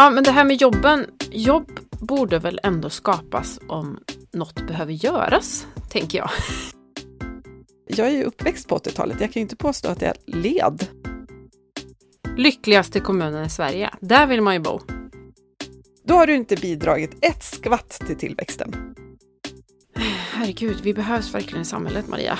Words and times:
Ja, 0.00 0.10
men 0.10 0.24
det 0.24 0.30
här 0.30 0.44
med 0.44 0.60
jobben. 0.60 1.06
Jobb 1.30 1.80
borde 1.90 2.38
väl 2.38 2.60
ändå 2.62 2.90
skapas 2.90 3.60
om 3.68 3.98
något 4.32 4.66
behöver 4.66 4.92
göras, 4.92 5.66
tänker 5.90 6.18
jag. 6.18 6.30
Jag 7.86 8.06
är 8.06 8.10
ju 8.10 8.24
uppväxt 8.24 8.68
på 8.68 8.78
80-talet. 8.78 9.20
Jag 9.20 9.32
kan 9.32 9.40
ju 9.40 9.42
inte 9.42 9.56
påstå 9.56 9.88
att 9.88 10.02
jag 10.02 10.14
led. 10.26 10.86
Lyckligaste 12.36 13.00
kommunen 13.00 13.44
i 13.44 13.50
Sverige. 13.50 13.90
Där 14.00 14.26
vill 14.26 14.42
man 14.42 14.54
ju 14.54 14.60
bo. 14.60 14.80
Då 16.04 16.14
har 16.14 16.26
du 16.26 16.34
inte 16.34 16.56
bidragit 16.56 17.24
ett 17.24 17.42
skvatt 17.42 17.90
till 18.06 18.16
tillväxten. 18.16 18.94
Herregud, 20.32 20.80
vi 20.82 20.94
behövs 20.94 21.34
verkligen 21.34 21.62
i 21.62 21.64
samhället, 21.64 22.08
Maria. 22.08 22.38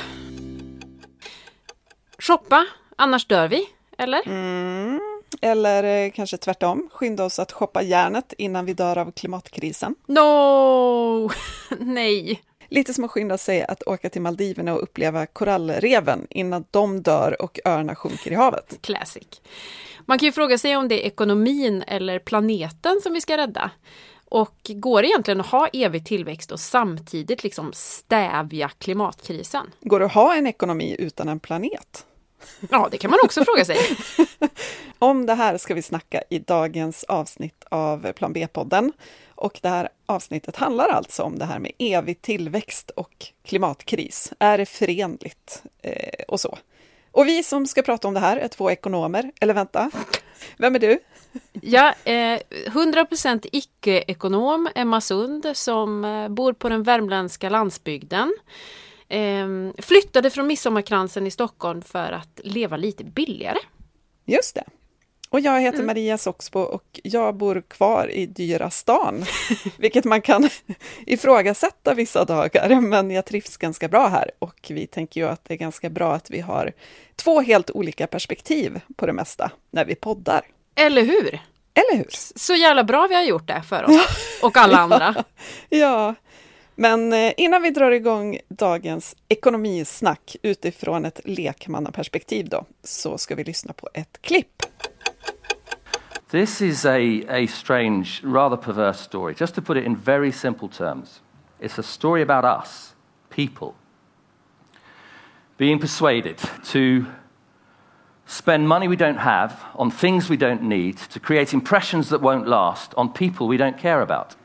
Shoppa, 2.19 2.67
annars 2.97 3.27
dör 3.27 3.49
vi, 3.49 3.67
eller? 3.99 4.29
Mm. 4.29 5.10
Eller 5.41 6.05
eh, 6.05 6.11
kanske 6.11 6.37
tvärtom, 6.37 6.89
skynda 6.93 7.25
oss 7.25 7.39
att 7.39 7.53
shoppa 7.53 7.83
järnet 7.83 8.33
innan 8.39 8.67
vi 8.67 8.75
dör 8.75 8.99
av 8.99 9.13
klimatkrisen. 9.13 9.95
No! 10.07 11.31
Nej! 11.79 12.43
Lite 12.69 12.95
som 12.95 13.05
att 13.05 13.11
skynda 13.11 13.39
sig 13.39 13.63
att 13.63 13.83
åka 13.83 14.11
till 14.11 14.23
Maldiverna 14.23 14.75
och 14.75 14.83
uppleva 14.83 15.27
korallreven 15.27 16.27
innan 16.31 16.65
de 16.71 17.03
dör 17.03 17.43
och 17.43 17.61
öarna 17.65 17.95
sjunker 17.95 18.31
i 18.31 18.35
havet. 18.35 18.79
Classic. 18.81 19.41
Man 20.07 20.19
kan 20.19 20.27
ju 20.27 20.33
fråga 20.33 20.59
sig 20.59 20.77
om 20.77 20.89
det 20.89 21.05
är 21.05 21.07
ekonomin 21.07 21.85
eller 21.87 22.19
planeten 22.19 23.01
som 23.03 23.13
vi 23.13 23.21
ska 23.21 23.37
rädda. 23.37 23.71
Och 24.25 24.57
går 24.75 25.03
det 25.03 25.09
egentligen 25.09 25.41
att 25.41 25.47
ha 25.47 25.69
evig 25.73 26.07
tillväxt 26.07 26.53
och 26.53 26.61
samtidigt 26.61 27.45
liksom 27.45 27.73
stävja 27.73 28.69
klimatkrisen? 28.69 29.67
Går 29.81 30.01
det 30.01 30.07
att 30.07 30.15
ha 30.15 30.35
en 30.35 30.47
ekonomi 30.47 30.97
utan 30.99 31.29
en 31.29 31.41
planet? 31.41 32.07
Ja, 32.71 32.89
det 32.91 32.99
kan 32.99 33.11
man 33.11 33.21
också 33.25 33.45
fråga 33.45 33.65
sig. 33.65 33.79
Om 34.99 35.27
det 35.27 35.35
här 35.35 35.59
ska 35.59 35.75
vi 35.75 35.83
snacka 35.83 36.23
i 36.31 36.39
dagens 36.39 37.05
avsnitt 37.05 37.65
av 37.69 38.13
Plan 38.13 38.33
B-podden. 38.33 38.93
Och 39.35 39.59
det 39.63 39.69
här 39.69 39.89
avsnittet 40.07 40.57
handlar 40.57 40.89
alltså 40.89 41.23
om 41.23 41.39
det 41.39 41.45
här 41.45 41.59
med 41.59 41.73
evig 41.79 42.23
tillväxt 42.23 42.91
och 42.91 43.27
klimatkris. 43.45 44.33
Är 44.39 44.59
det 44.59 44.67
förenligt? 44.67 45.63
Eh, 45.83 46.25
och 46.29 46.41
så. 46.41 46.59
Och 47.13 47.27
vi 47.27 47.43
som 47.43 47.67
ska 47.67 47.83
prata 47.83 48.09
om 48.09 48.15
det 48.15 48.21
här 48.21 48.37
är 48.37 48.49
två 48.49 48.71
ekonomer. 48.71 49.33
Eller 49.41 49.55
vänta, 49.55 49.91
vem 50.57 50.75
är 50.75 50.79
du? 50.79 50.99
Ja, 51.53 51.95
eh, 52.05 52.39
100% 52.67 53.47
icke-ekonom 53.53 54.69
Emma 54.75 55.01
Sund 55.01 55.47
som 55.55 56.05
eh, 56.05 56.29
bor 56.29 56.53
på 56.53 56.69
den 56.69 56.83
värmländska 56.83 57.49
landsbygden. 57.49 58.35
Eh, 59.11 59.49
flyttade 59.79 60.31
från 60.31 60.47
Midsommarkransen 60.47 61.27
i 61.27 61.31
Stockholm 61.31 61.83
för 61.83 62.13
att 62.13 62.41
leva 62.45 62.77
lite 62.77 63.05
billigare. 63.05 63.59
Just 64.27 64.55
det. 64.55 64.65
Och 65.31 65.41
jag 65.41 65.61
heter 65.61 65.79
mm. 65.79 65.87
Maria 65.87 66.19
Soxbo 66.19 66.61
och 66.61 67.01
jag 67.05 67.35
bor 67.35 67.63
kvar 67.69 68.11
i 68.11 68.27
dyra 68.27 68.71
stan, 68.71 69.25
vilket 69.79 70.05
man 70.05 70.23
kan 70.23 70.49
ifrågasätta 71.07 71.95
vissa 71.95 72.25
dagar, 72.25 72.81
men 72.81 73.11
jag 73.11 73.25
trivs 73.25 73.57
ganska 73.57 73.89
bra 73.89 74.09
här 74.09 74.31
och 74.39 74.67
vi 74.71 74.87
tänker 74.87 75.21
ju 75.21 75.29
att 75.29 75.45
det 75.45 75.55
är 75.55 75.59
ganska 75.59 75.91
bra 75.91 76.15
att 76.15 76.31
vi 76.31 76.41
har 76.41 76.73
två 77.17 77.41
helt 77.41 77.71
olika 77.71 78.07
perspektiv 78.07 78.81
på 78.97 79.07
det 79.07 79.13
mesta 79.13 79.51
när 79.71 79.85
vi 79.85 79.95
poddar. 79.95 80.43
Eller 80.75 81.03
hur? 81.03 81.41
Eller 81.75 81.97
hur? 81.97 82.09
Så 82.37 82.55
jävla 82.55 82.85
bra 82.85 83.07
vi 83.09 83.15
har 83.15 83.23
gjort 83.23 83.47
det 83.47 83.63
för 83.69 83.85
oss 83.85 84.07
och 84.43 84.57
alla 84.57 84.79
andra. 84.79 85.25
ja, 85.69 86.15
men 86.75 87.13
eh, 87.13 87.33
innan 87.37 87.63
vi 87.63 87.71
drar 87.71 87.91
igång 87.91 88.39
dagens 88.49 89.17
ekonomisnack 89.29 90.37
utifrån 90.43 91.05
ett 91.05 91.21
lekmannaperspektiv 91.25 92.49
då, 92.49 92.65
så 92.83 93.19
ska 93.19 93.35
vi 93.35 93.45
lyssna 93.45 93.73
på 93.73 93.89
ett 93.95 94.19
klipp. 94.23 94.63
This 96.31 96.61
is 96.63 96.85
a, 96.85 96.99
a 97.29 97.47
strange, 97.49 98.21
rather 98.23 98.57
perverse 98.57 99.03
story. 99.05 99.35
Just 99.41 99.55
to 99.55 99.63
put 99.63 99.77
it 99.77 99.85
in 99.85 99.97
very 99.97 100.33
simple 100.33 100.69
terms, 100.69 101.21
it's 101.61 101.79
a 101.79 101.83
story 101.83 102.23
about 102.23 102.45
us, 102.45 102.95
people, 103.29 103.75
being 105.59 105.81
persuaded 105.81 106.39
to 106.73 107.05
spend 108.27 108.69
money 108.69 108.87
we 108.87 108.97
don't 108.97 109.19
have 109.19 109.53
on 109.75 109.91
things 109.91 110.31
we 110.31 110.37
don't 110.37 110.63
need 110.63 110.97
to 110.99 111.19
create 111.19 111.53
impressions 111.53 112.09
that 112.11 112.23
won't 112.23 112.47
last 112.47 112.95
on 112.97 113.13
people 113.13 113.49
we 113.49 113.57
don't 113.57 113.77
care 113.77 114.01
about. 114.01 114.37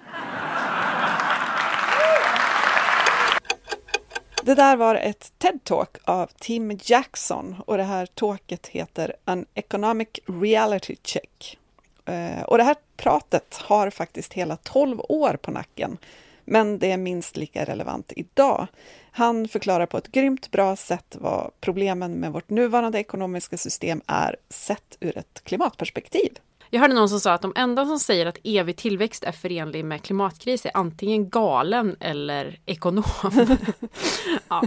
Det 4.46 4.56
där 4.56 4.76
var 4.76 4.96
ett 4.96 5.32
TED-talk 5.40 5.98
av 6.04 6.30
Tim 6.40 6.80
Jackson 6.84 7.56
och 7.66 7.78
det 7.78 7.84
här 7.84 8.06
talket 8.06 8.68
heter 8.68 9.16
An 9.24 9.46
Economic 9.54 10.08
Reality 10.26 10.96
Check. 11.04 11.58
Eh, 12.06 12.42
och 12.42 12.58
det 12.58 12.64
här 12.64 12.76
pratet 12.98 13.56
har 13.56 13.90
faktiskt 13.90 14.34
hela 14.34 14.56
12 14.56 15.00
år 15.00 15.38
på 15.42 15.52
nacken, 15.52 15.98
men 16.44 16.80
det 16.80 16.92
är 16.92 16.98
minst 16.98 17.38
lika 17.38 17.66
relevant 17.66 18.14
idag. 18.16 18.68
Han 19.12 19.48
förklarar 19.48 19.86
på 19.86 19.98
ett 19.98 20.12
grymt 20.12 20.52
bra 20.52 20.76
sätt 20.76 21.18
vad 21.20 21.52
problemen 21.62 22.12
med 22.12 22.32
vårt 22.32 22.50
nuvarande 22.50 23.00
ekonomiska 23.00 23.58
system 23.58 24.02
är 24.08 24.36
sett 24.50 24.98
ur 25.00 25.18
ett 25.18 25.42
klimatperspektiv. 25.44 26.40
Jag 26.76 26.82
hörde 26.82 26.94
någon 26.94 27.10
som 27.10 27.20
sa 27.20 27.34
att 27.34 27.42
de 27.42 27.54
enda 27.56 27.86
som 27.86 28.00
säger 28.00 28.26
att 28.26 28.38
evig 28.44 28.78
tillväxt 28.78 29.24
är 29.24 29.32
förenlig 29.32 29.86
med 29.86 30.04
klimatkris 30.04 30.66
är 30.66 30.72
antingen 30.74 31.30
galen 31.30 31.96
eller 32.00 32.60
ekonom. 32.66 33.04
ja. 34.50 34.64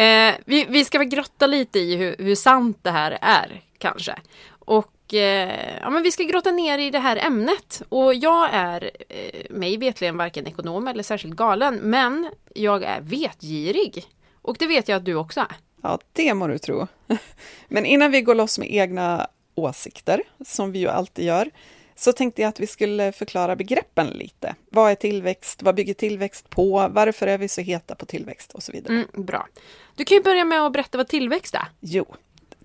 eh, 0.00 0.34
vi, 0.44 0.66
vi, 0.68 0.84
ska 0.84 0.98
väl 0.98 1.08
grotta 1.08 1.46
lite 1.46 1.78
i 1.78 1.96
hur, 1.96 2.16
hur 2.18 2.34
sant 2.34 2.78
det 2.82 2.90
här 2.90 3.18
är 3.20 3.62
kanske. 3.78 4.14
Och 4.48 5.14
eh, 5.14 5.78
ja, 5.80 5.90
men 5.90 6.02
vi 6.02 6.10
ska 6.10 6.22
grotta 6.22 6.50
ner 6.50 6.78
i 6.78 6.90
det 6.90 6.98
här 6.98 7.16
ämnet. 7.16 7.82
Och 7.88 8.14
jag 8.14 8.48
är 8.52 8.90
eh, 9.08 9.50
mig 9.50 9.76
vetligen 9.76 10.16
varken 10.16 10.46
ekonom 10.46 10.88
eller 10.88 11.02
särskilt 11.02 11.36
galen, 11.36 11.74
men 11.76 12.30
jag 12.54 12.82
är 12.82 13.00
vetgirig. 13.00 14.04
Och 14.42 14.56
det 14.58 14.66
vet 14.66 14.88
jag 14.88 14.96
att 14.96 15.04
du 15.04 15.14
också 15.14 15.40
är. 15.40 15.56
Ja, 15.82 15.98
det 16.12 16.34
må 16.34 16.46
du 16.46 16.58
tro. 16.58 16.86
Men 17.68 17.86
innan 17.86 18.10
vi 18.10 18.22
går 18.22 18.34
loss 18.34 18.58
med 18.58 18.74
egna 18.74 19.26
åsikter, 19.54 20.22
som 20.44 20.72
vi 20.72 20.78
ju 20.78 20.88
alltid 20.88 21.24
gör, 21.24 21.50
så 21.96 22.12
tänkte 22.12 22.42
jag 22.42 22.48
att 22.48 22.60
vi 22.60 22.66
skulle 22.66 23.12
förklara 23.12 23.56
begreppen 23.56 24.06
lite. 24.06 24.54
Vad 24.70 24.90
är 24.90 24.94
tillväxt? 24.94 25.62
Vad 25.62 25.74
bygger 25.74 25.94
tillväxt 25.94 26.50
på? 26.50 26.88
Varför 26.90 27.26
är 27.26 27.38
vi 27.38 27.48
så 27.48 27.60
heta 27.60 27.94
på 27.94 28.06
tillväxt? 28.06 28.52
Och 28.52 28.62
så 28.62 28.72
vidare. 28.72 28.92
Mm, 28.92 29.26
bra. 29.26 29.46
Du 29.94 30.04
kan 30.04 30.16
ju 30.16 30.22
börja 30.22 30.44
med 30.44 30.60
att 30.60 30.72
berätta 30.72 30.98
vad 30.98 31.08
tillväxt 31.08 31.54
är. 31.54 31.68
Jo, 31.80 32.06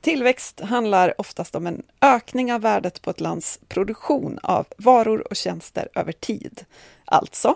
tillväxt 0.01 0.59
handlar 0.59 1.21
oftast 1.21 1.55
om 1.55 1.67
en 1.67 1.83
ökning 2.01 2.53
av 2.53 2.61
värdet 2.61 3.01
på 3.01 3.09
ett 3.09 3.19
lands 3.19 3.59
produktion 3.67 4.39
av 4.43 4.65
varor 4.77 5.27
och 5.29 5.35
tjänster 5.35 5.89
över 5.95 6.11
tid. 6.11 6.65
Alltså, 7.05 7.55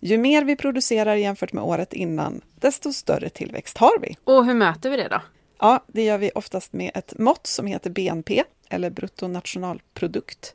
ju 0.00 0.18
mer 0.18 0.44
vi 0.44 0.56
producerar 0.56 1.14
jämfört 1.14 1.52
med 1.52 1.64
året 1.64 1.92
innan, 1.92 2.40
desto 2.54 2.92
större 2.92 3.28
tillväxt 3.28 3.78
har 3.78 3.98
vi. 4.00 4.16
Och 4.24 4.44
hur 4.44 4.54
mäter 4.54 4.90
vi 4.90 4.96
det 4.96 5.08
då? 5.08 5.20
Ja, 5.58 5.84
det 5.86 6.02
gör 6.02 6.18
vi 6.18 6.30
oftast 6.34 6.72
med 6.72 6.90
ett 6.94 7.18
mått 7.18 7.46
som 7.46 7.66
heter 7.66 7.90
BNP, 7.90 8.44
eller 8.68 8.90
bruttonationalprodukt. 8.90 10.54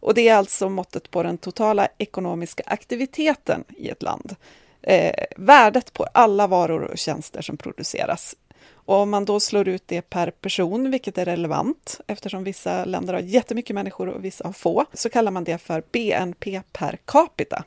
Och 0.00 0.14
det 0.14 0.28
är 0.28 0.34
alltså 0.34 0.68
måttet 0.68 1.10
på 1.10 1.22
den 1.22 1.38
totala 1.38 1.88
ekonomiska 1.98 2.62
aktiviteten 2.66 3.64
i 3.76 3.88
ett 3.88 4.02
land. 4.02 4.36
Eh, 4.82 5.24
värdet 5.36 5.92
på 5.92 6.04
alla 6.04 6.46
varor 6.46 6.82
och 6.82 6.98
tjänster 6.98 7.42
som 7.42 7.56
produceras. 7.56 8.36
Och 8.72 8.96
om 8.96 9.10
man 9.10 9.24
då 9.24 9.40
slår 9.40 9.68
ut 9.68 9.82
det 9.86 10.02
per 10.02 10.30
person, 10.30 10.90
vilket 10.90 11.18
är 11.18 11.24
relevant 11.24 12.00
eftersom 12.06 12.44
vissa 12.44 12.84
länder 12.84 13.14
har 13.14 13.20
jättemycket 13.20 13.74
människor 13.74 14.08
och 14.08 14.24
vissa 14.24 14.44
har 14.44 14.52
få, 14.52 14.84
så 14.92 15.10
kallar 15.10 15.30
man 15.30 15.44
det 15.44 15.58
för 15.58 15.82
BNP 15.92 16.62
per 16.72 16.98
capita. 17.04 17.64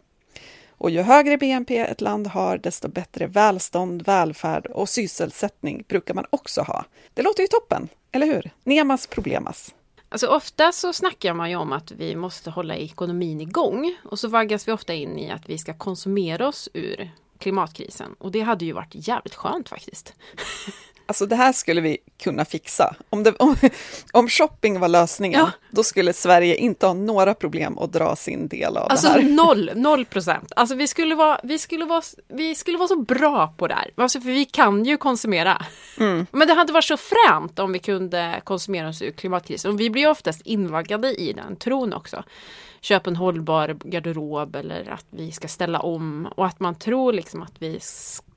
Och 0.70 0.90
ju 0.90 1.02
högre 1.02 1.38
BNP 1.38 1.78
ett 1.78 2.02
land 2.02 2.28
har, 2.28 2.58
desto 2.58 2.88
bättre 2.88 3.28
välstånd, 3.28 4.02
välfärd 4.02 4.66
och 4.66 4.90
sysselsättning 4.90 5.84
brukar 5.88 6.14
man 6.14 6.25
också 6.30 6.62
ha. 6.62 6.86
Det 7.14 7.22
låter 7.22 7.42
ju 7.42 7.48
toppen, 7.48 7.88
eller 8.12 8.28
hur? 8.28 8.52
Nemas 8.64 9.08
problemas. 9.08 9.74
Alltså 10.13 10.28
ofta 10.28 10.71
så 10.71 10.94
snackar 10.94 11.33
man 11.33 11.50
ju 11.50 11.56
om 11.56 11.71
att 11.74 11.92
vi 11.92 12.15
måste 12.15 12.50
hålla 12.50 12.75
ekonomin 12.75 13.42
igång 13.42 13.98
och 14.04 14.19
så 14.19 14.27
vaggas 14.27 14.68
vi 14.68 14.71
ofta 14.71 14.94
in 14.94 15.19
i 15.19 15.31
att 15.31 15.50
vi 15.50 15.57
ska 15.57 15.74
konsumera 15.74 16.48
oss 16.48 16.69
ur 16.74 17.12
klimatkrisen 17.38 18.15
och 18.19 18.31
det 18.31 18.42
hade 18.42 18.65
ju 18.65 18.74
varit 18.74 19.07
jävligt 19.07 19.36
skönt 19.36 19.69
faktiskt. 19.69 20.13
Alltså 21.06 21.26
det 21.26 21.36
här 21.36 21.54
skulle 21.54 21.82
vi 21.82 21.98
kunna 22.24 22.46
fixa. 22.46 22.96
Om, 23.10 23.24
det, 23.24 23.36
om, 23.40 23.56
om 24.12 24.30
shopping 24.30 24.80
var 24.80 24.88
lösningen, 24.88 25.40
ja. 25.40 25.52
då 25.72 25.84
skulle 25.84 26.14
Sverige 26.14 26.56
inte 26.56 26.86
ha 26.86 26.94
några 26.94 27.34
problem 27.34 27.78
att 27.78 27.94
dra 27.94 28.16
sin 28.16 28.48
del 28.48 28.78
av 28.78 28.92
alltså 28.92 29.08
det 29.08 29.14
här. 29.14 29.22
Noll, 29.22 29.72
noll 29.76 30.06
procent. 30.06 30.52
Alltså 30.56 30.76
vi 30.76 30.88
skulle, 30.88 31.16
vara, 31.16 31.40
vi, 31.44 31.60
skulle 31.60 31.86
vara, 31.86 32.02
vi 32.28 32.56
skulle 32.56 32.78
vara 32.78 32.88
så 32.88 33.00
bra 33.00 33.54
på 33.58 33.68
det 33.68 33.74
här. 33.74 33.92
Alltså 33.98 34.22
för 34.22 34.30
vi 34.30 34.46
kan 34.46 34.86
ju 34.86 34.98
konsumera. 34.98 35.66
Mm. 36.00 36.26
Men 36.32 36.48
det 36.48 36.54
hade 36.54 36.74
varit 36.74 36.84
så 36.84 36.98
fränt 36.98 37.60
om 37.60 37.72
vi 37.72 37.80
kunde 37.80 38.42
konsumera 38.44 38.90
oss 38.90 39.02
ur 39.02 39.12
klimatkrisen. 39.12 39.72
Och 39.72 39.80
vi 39.80 39.90
blir 39.90 40.10
oftast 40.10 40.42
invaggade 40.46 41.22
i 41.22 41.34
den 41.34 41.56
tron 41.56 41.94
också. 41.94 42.24
Köp 42.82 43.08
en 43.08 43.16
hållbar 43.16 43.78
garderob 43.84 44.56
eller 44.56 44.90
att 44.90 45.06
vi 45.10 45.32
ska 45.32 45.48
ställa 45.48 45.80
om 45.80 46.28
och 46.36 46.46
att 46.46 46.60
man 46.60 46.76
tror 46.76 47.14
liksom 47.14 47.42
att 47.42 47.54
vi 47.60 47.80
ska 47.80 48.32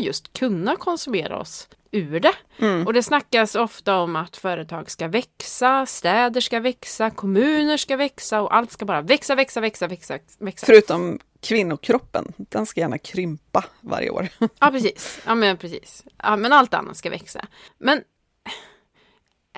just 0.00 0.32
kunna 0.32 0.76
konsumera 0.76 1.38
oss 1.38 1.68
ur 1.90 2.20
det. 2.20 2.34
Mm. 2.58 2.86
Och 2.86 2.92
det 2.92 3.02
snackas 3.02 3.54
ofta 3.54 3.98
om 3.98 4.16
att 4.16 4.36
företag 4.36 4.90
ska 4.90 5.08
växa, 5.08 5.86
städer 5.86 6.40
ska 6.40 6.60
växa, 6.60 7.10
kommuner 7.10 7.76
ska 7.76 7.96
växa 7.96 8.42
och 8.42 8.54
allt 8.54 8.72
ska 8.72 8.84
bara 8.84 9.00
växa, 9.00 9.34
växa, 9.34 9.60
växa, 9.60 9.86
växa, 9.86 10.18
växa. 10.38 10.66
Förutom 10.66 11.18
kvinnokroppen, 11.40 12.32
den 12.36 12.66
ska 12.66 12.80
gärna 12.80 12.98
krympa 12.98 13.64
varje 13.80 14.10
år. 14.10 14.28
Ja, 14.60 14.70
precis. 14.70 15.20
Ja, 15.26 15.34
men 15.34 15.56
precis. 15.56 16.04
Ja, 16.22 16.36
men 16.36 16.52
allt 16.52 16.74
annat 16.74 16.96
ska 16.96 17.10
växa. 17.10 17.46
Men 17.78 18.00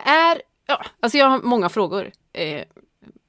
är... 0.04 0.42
Ja, 0.66 0.84
alltså 1.00 1.18
jag 1.18 1.26
har 1.26 1.38
många 1.38 1.68
frågor. 1.68 2.12
Eh, 2.32 2.62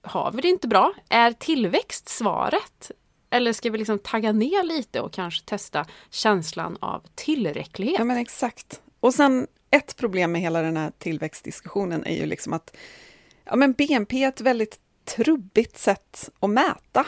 har 0.01 0.31
vi 0.31 0.42
det 0.42 0.48
inte 0.48 0.68
bra? 0.68 0.94
Är 1.10 1.31
tillväxt 1.31 2.10
svaret? 2.10 2.92
Eller 3.30 3.54
ska 3.54 3.70
vi 3.70 3.78
liksom 3.78 4.00
tagga 4.00 4.32
ner 4.32 4.64
lite 4.64 5.02
och 5.02 5.14
kanske 5.14 5.46
testa 5.46 5.86
känslan 6.10 6.78
av 6.82 7.04
tillräcklighet? 7.16 8.00
Ja, 8.00 8.04
men 8.04 8.18
exakt. 8.18 8.82
Och 9.00 9.14
sen 9.14 9.48
ett 9.72 9.96
problem 9.96 10.32
med 10.32 10.42
hela 10.42 10.62
den 10.62 10.78
här 10.78 10.92
tillväxtdiskussionen 10.98 12.06
är 12.06 12.16
ju 12.16 12.26
liksom 12.26 12.54
att 12.54 12.78
ja, 13.46 13.56
men 13.56 13.74
BNP 13.74 14.24
är 14.24 14.28
ett 14.28 14.42
väldigt 14.42 14.80
trubbigt 15.06 15.78
sätt 15.78 16.30
att 16.40 16.50
mäta. 16.50 17.06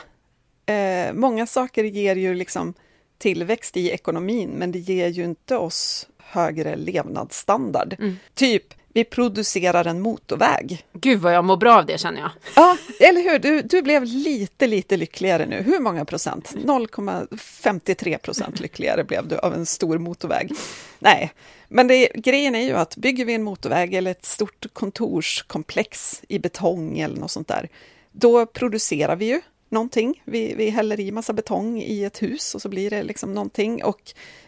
Eh, 0.66 1.14
många 1.14 1.48
saker 1.48 1.84
ger 1.84 2.16
ju 2.16 2.34
liksom 2.34 2.74
tillväxt 3.18 3.78
i 3.78 3.90
ekonomin, 3.90 4.50
men 4.50 4.72
det 4.72 4.80
ger 4.80 5.08
ju 5.08 5.24
inte 5.24 5.58
oss 5.58 6.08
högre 6.18 6.76
levnadsstandard. 6.76 7.96
Mm. 8.00 8.16
Typ, 8.34 8.74
vi 8.94 9.04
producerar 9.04 9.86
en 9.86 10.02
motorväg. 10.02 10.86
Gud 10.94 11.20
vad 11.20 11.34
jag 11.34 11.46
mår 11.46 11.58
bra 11.58 11.78
av 11.78 11.86
det 11.86 11.98
känner 11.98 12.20
jag. 12.22 12.32
Ja, 12.56 12.78
eller 13.00 13.22
hur? 13.22 13.40
Du, 13.40 13.62
du 13.62 13.82
blev 13.82 14.04
lite, 14.04 14.68
lite 14.68 14.98
lyckligare 14.98 15.46
nu. 15.46 15.62
Hur 15.62 15.80
många 15.80 16.06
procent? 16.06 16.54
0,53 16.56 18.18
procent 18.18 18.60
lyckligare 18.60 19.04
blev 19.04 19.28
du 19.28 19.38
av 19.38 19.54
en 19.54 19.66
stor 19.66 19.98
motorväg. 19.98 20.52
Nej, 21.00 21.34
men 21.68 21.88
det, 21.88 22.10
grejen 22.16 22.56
är 22.56 22.62
ju 22.62 22.74
att 22.74 22.96
bygger 22.96 23.26
vi 23.26 23.34
en 23.34 23.44
motorväg 23.44 23.94
eller 23.94 24.12
ett 24.12 24.26
stort 24.26 24.66
kontorskomplex 24.74 26.22
i 26.28 26.40
betong 26.40 27.00
eller 27.00 27.18
något 27.18 27.32
sånt 27.32 27.48
där, 27.48 27.70
då 28.12 28.46
producerar 28.46 29.16
vi 29.16 29.26
ju 29.26 29.42
någonting. 29.70 30.22
Vi, 30.26 30.54
vi 30.58 30.70
häller 30.70 31.00
i 31.00 31.12
massa 31.12 31.34
betong 31.34 31.82
i 31.82 32.04
ett 32.04 32.22
hus 32.22 32.56
och 32.56 32.62
så 32.62 32.70
blir 32.70 32.90
det 32.90 33.04
liksom 33.04 33.34
någonting 33.34 33.84
och 33.84 34.02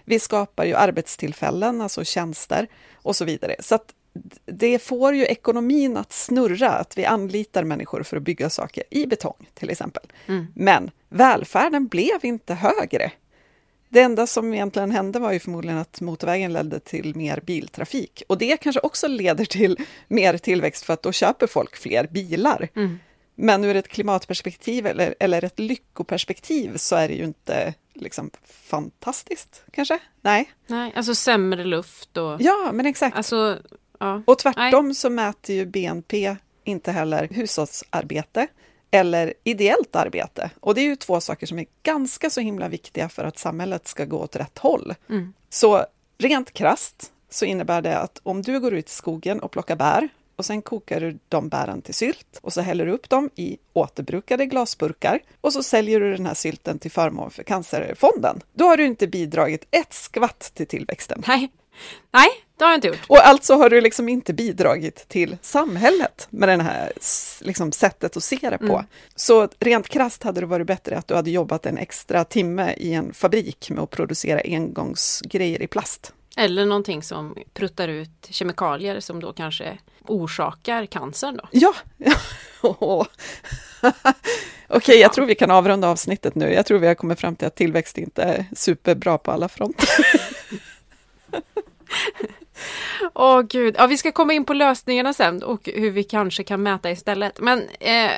vi 0.05 0.19
skapar 0.19 0.65
ju 0.65 0.75
arbetstillfällen, 0.75 1.81
alltså 1.81 2.03
tjänster 2.03 2.67
och 2.93 3.15
så 3.15 3.25
vidare. 3.25 3.55
Så 3.59 3.75
att 3.75 3.93
det 4.45 4.79
får 4.79 5.15
ju 5.15 5.25
ekonomin 5.25 5.97
att 5.97 6.13
snurra, 6.13 6.71
att 6.71 6.97
vi 6.97 7.05
anlitar 7.05 7.63
människor 7.63 8.03
för 8.03 8.17
att 8.17 8.23
bygga 8.23 8.49
saker 8.49 8.83
i 8.89 9.05
betong 9.05 9.49
till 9.53 9.69
exempel. 9.69 10.03
Mm. 10.27 10.47
Men 10.55 10.91
välfärden 11.09 11.87
blev 11.87 12.25
inte 12.25 12.53
högre. 12.53 13.11
Det 13.89 14.01
enda 14.01 14.27
som 14.27 14.53
egentligen 14.53 14.91
hände 14.91 15.19
var 15.19 15.31
ju 15.31 15.39
förmodligen 15.39 15.77
att 15.77 16.01
motorvägen 16.01 16.53
ledde 16.53 16.79
till 16.79 17.15
mer 17.15 17.39
biltrafik. 17.39 18.23
Och 18.27 18.37
det 18.37 18.57
kanske 18.57 18.79
också 18.79 19.07
leder 19.07 19.45
till 19.45 19.77
mer 20.07 20.37
tillväxt 20.37 20.85
för 20.85 20.93
att 20.93 21.03
då 21.03 21.11
köper 21.11 21.47
folk 21.47 21.75
fler 21.75 22.07
bilar. 22.07 22.67
Mm. 22.75 22.99
Men 23.35 23.63
ur 23.65 23.75
ett 23.75 23.87
klimatperspektiv 23.87 24.87
eller, 24.87 25.15
eller 25.19 25.43
ett 25.43 25.59
lyckoperspektiv 25.59 26.77
så 26.77 26.95
är 26.95 27.07
det 27.07 27.13
ju 27.13 27.23
inte 27.23 27.73
liksom 27.93 28.31
fantastiskt, 28.43 29.63
kanske? 29.71 29.99
Nej. 30.21 30.51
Nej, 30.67 30.93
alltså 30.95 31.15
sämre 31.15 31.63
luft 31.63 32.17
och... 32.17 32.41
Ja, 32.41 32.69
men 32.73 32.85
exakt. 32.85 33.17
Alltså, 33.17 33.59
ja. 34.01 34.21
Och 34.25 34.37
tvärtom 34.37 34.93
så 34.93 35.09
mäter 35.09 35.55
ju 35.55 35.65
BNP 35.65 36.35
inte 36.63 36.91
heller 36.91 37.27
hushållsarbete 37.31 38.47
eller 38.91 39.33
ideellt 39.43 39.95
arbete. 39.95 40.49
Och 40.59 40.75
det 40.75 40.81
är 40.81 40.85
ju 40.85 40.95
två 40.95 41.21
saker 41.21 41.47
som 41.47 41.59
är 41.59 41.65
ganska 41.83 42.29
så 42.29 42.41
himla 42.41 42.67
viktiga 42.67 43.09
för 43.09 43.23
att 43.23 43.39
samhället 43.39 43.87
ska 43.87 44.05
gå 44.05 44.17
åt 44.17 44.35
rätt 44.35 44.57
håll. 44.57 44.93
Mm. 45.09 45.33
Så 45.49 45.85
rent 46.17 46.53
krast 46.53 47.11
så 47.29 47.45
innebär 47.45 47.81
det 47.81 47.97
att 47.97 48.19
om 48.23 48.41
du 48.41 48.59
går 48.59 48.73
ut 48.73 48.87
i 48.87 48.91
skogen 48.91 49.39
och 49.39 49.51
plockar 49.51 49.75
bär 49.75 50.09
och 50.35 50.45
sen 50.45 50.61
kokar 50.61 50.99
du 50.99 51.19
de 51.29 51.49
bären 51.49 51.81
till 51.81 51.93
sylt 51.93 52.39
och 52.41 52.53
så 52.53 52.61
häller 52.61 52.85
du 52.85 52.91
upp 52.91 53.09
dem 53.09 53.29
i 53.35 53.57
återbrukade 53.73 54.45
glasburkar 54.45 55.19
och 55.41 55.53
så 55.53 55.63
säljer 55.63 55.99
du 55.99 56.15
den 56.15 56.25
här 56.25 56.33
sylten 56.33 56.79
till 56.79 56.91
förmån 56.91 57.31
för 57.31 57.43
Cancerfonden. 57.43 58.41
Då 58.53 58.65
har 58.65 58.77
du 58.77 58.85
inte 58.85 59.07
bidragit 59.07 59.67
ett 59.71 59.93
skvatt 59.93 60.51
till 60.53 60.67
tillväxten. 60.67 61.23
Nej. 61.27 61.49
Nej, 62.11 62.29
det 62.57 62.65
har 62.65 62.71
jag 62.71 62.77
inte 62.77 62.87
gjort. 62.87 62.99
Och 63.07 63.27
alltså 63.27 63.55
har 63.55 63.69
du 63.69 63.81
liksom 63.81 64.09
inte 64.09 64.33
bidragit 64.33 65.07
till 65.07 65.37
samhället 65.41 66.27
med 66.29 66.49
det 66.49 66.63
här 66.63 66.91
liksom, 67.41 67.71
sättet 67.71 68.17
att 68.17 68.23
se 68.23 68.49
det 68.49 68.57
på. 68.57 68.73
Mm. 68.73 68.85
Så 69.15 69.49
rent 69.59 69.89
krasst 69.89 70.23
hade 70.23 70.39
det 70.39 70.45
varit 70.45 70.67
bättre 70.67 70.97
att 70.97 71.07
du 71.07 71.15
hade 71.15 71.31
jobbat 71.31 71.65
en 71.65 71.77
extra 71.77 72.23
timme 72.23 72.73
i 72.77 72.93
en 72.93 73.13
fabrik 73.13 73.69
med 73.69 73.83
att 73.83 73.89
producera 73.89 74.41
engångsgrejer 74.45 75.61
i 75.61 75.67
plast. 75.67 76.13
Eller 76.37 76.65
någonting 76.65 77.03
som 77.03 77.35
pruttar 77.53 77.87
ut 77.87 78.27
kemikalier 78.29 78.99
som 78.99 79.19
då 79.19 79.33
kanske 79.33 79.77
orsakar 80.07 80.85
cancern 80.85 81.37
då. 81.37 81.47
Ja! 81.51 81.73
Okej, 84.67 84.99
jag 84.99 85.13
tror 85.13 85.25
vi 85.25 85.35
kan 85.35 85.51
avrunda 85.51 85.87
avsnittet 85.87 86.35
nu. 86.35 86.53
Jag 86.53 86.65
tror 86.65 86.79
vi 86.79 86.87
har 86.87 86.95
kommit 86.95 87.19
fram 87.19 87.35
till 87.35 87.47
att 87.47 87.55
tillväxt 87.55 87.97
inte 87.97 88.23
är 88.23 88.45
superbra 88.55 89.17
på 89.17 89.31
alla 89.31 89.49
fronter. 89.49 89.89
Åh 93.13 93.41
gud, 93.41 93.75
ja 93.77 93.87
vi 93.87 93.97
ska 93.97 94.11
komma 94.11 94.33
in 94.33 94.45
på 94.45 94.53
lösningarna 94.53 95.13
sen 95.13 95.43
och 95.43 95.69
hur 95.73 95.91
vi 95.91 96.03
kanske 96.03 96.43
kan 96.43 96.63
mäta 96.63 96.91
istället. 96.91 97.39
Men 97.39 97.59
eh, 97.79 98.11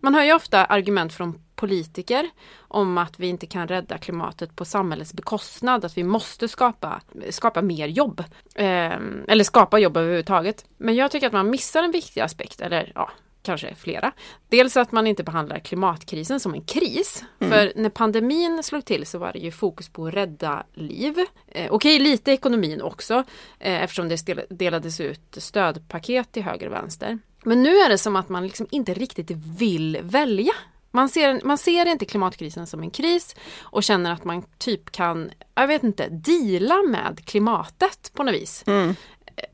man 0.00 0.14
hör 0.14 0.24
ju 0.24 0.32
ofta 0.32 0.64
argument 0.64 1.12
från 1.12 1.38
politiker 1.54 2.30
om 2.58 2.98
att 2.98 3.20
vi 3.20 3.26
inte 3.26 3.46
kan 3.46 3.68
rädda 3.68 3.98
klimatet 3.98 4.56
på 4.56 4.64
samhällets 4.64 5.12
bekostnad, 5.12 5.84
att 5.84 5.98
vi 5.98 6.04
måste 6.04 6.48
skapa, 6.48 7.00
skapa 7.30 7.62
mer 7.62 7.88
jobb. 7.88 8.24
Eh, 8.54 8.96
eller 9.28 9.44
skapa 9.44 9.78
jobb 9.78 9.96
överhuvudtaget. 9.96 10.64
Men 10.76 10.94
jag 10.94 11.10
tycker 11.10 11.26
att 11.26 11.32
man 11.32 11.50
missar 11.50 11.82
en 11.82 11.90
viktig 11.90 12.20
aspekt, 12.20 12.60
eller 12.60 12.92
ja, 12.94 13.10
kanske 13.42 13.74
flera. 13.74 14.12
Dels 14.48 14.76
att 14.76 14.92
man 14.92 15.06
inte 15.06 15.24
behandlar 15.24 15.58
klimatkrisen 15.58 16.40
som 16.40 16.54
en 16.54 16.64
kris. 16.64 17.24
För 17.38 17.72
när 17.76 17.90
pandemin 17.90 18.62
slog 18.62 18.84
till 18.84 19.06
så 19.06 19.18
var 19.18 19.32
det 19.32 19.38
ju 19.38 19.50
fokus 19.50 19.88
på 19.88 20.06
att 20.06 20.14
rädda 20.14 20.66
liv. 20.74 21.18
Eh, 21.48 21.72
Okej, 21.72 21.98
lite 21.98 22.32
ekonomin 22.32 22.82
också 22.82 23.24
eh, 23.58 23.82
eftersom 23.82 24.08
det 24.08 24.46
delades 24.50 25.00
ut 25.00 25.36
stödpaket 25.36 26.32
till 26.32 26.42
höger 26.42 26.66
och 26.66 26.72
vänster. 26.72 27.18
Men 27.44 27.62
nu 27.62 27.76
är 27.76 27.88
det 27.88 27.98
som 27.98 28.16
att 28.16 28.28
man 28.28 28.42
liksom 28.46 28.66
inte 28.70 28.94
riktigt 28.94 29.30
vill 29.58 29.98
välja. 30.02 30.52
Man 30.90 31.08
ser, 31.08 31.40
man 31.44 31.58
ser 31.58 31.86
inte 31.86 32.04
klimatkrisen 32.04 32.66
som 32.66 32.82
en 32.82 32.90
kris 32.90 33.36
och 33.60 33.82
känner 33.82 34.12
att 34.12 34.24
man 34.24 34.42
typ 34.58 34.90
kan, 34.92 35.30
jag 35.54 35.66
vet 35.66 35.82
inte, 35.82 36.08
deala 36.08 36.82
med 36.82 37.24
klimatet 37.24 38.10
på 38.14 38.22
något 38.22 38.34
vis. 38.34 38.64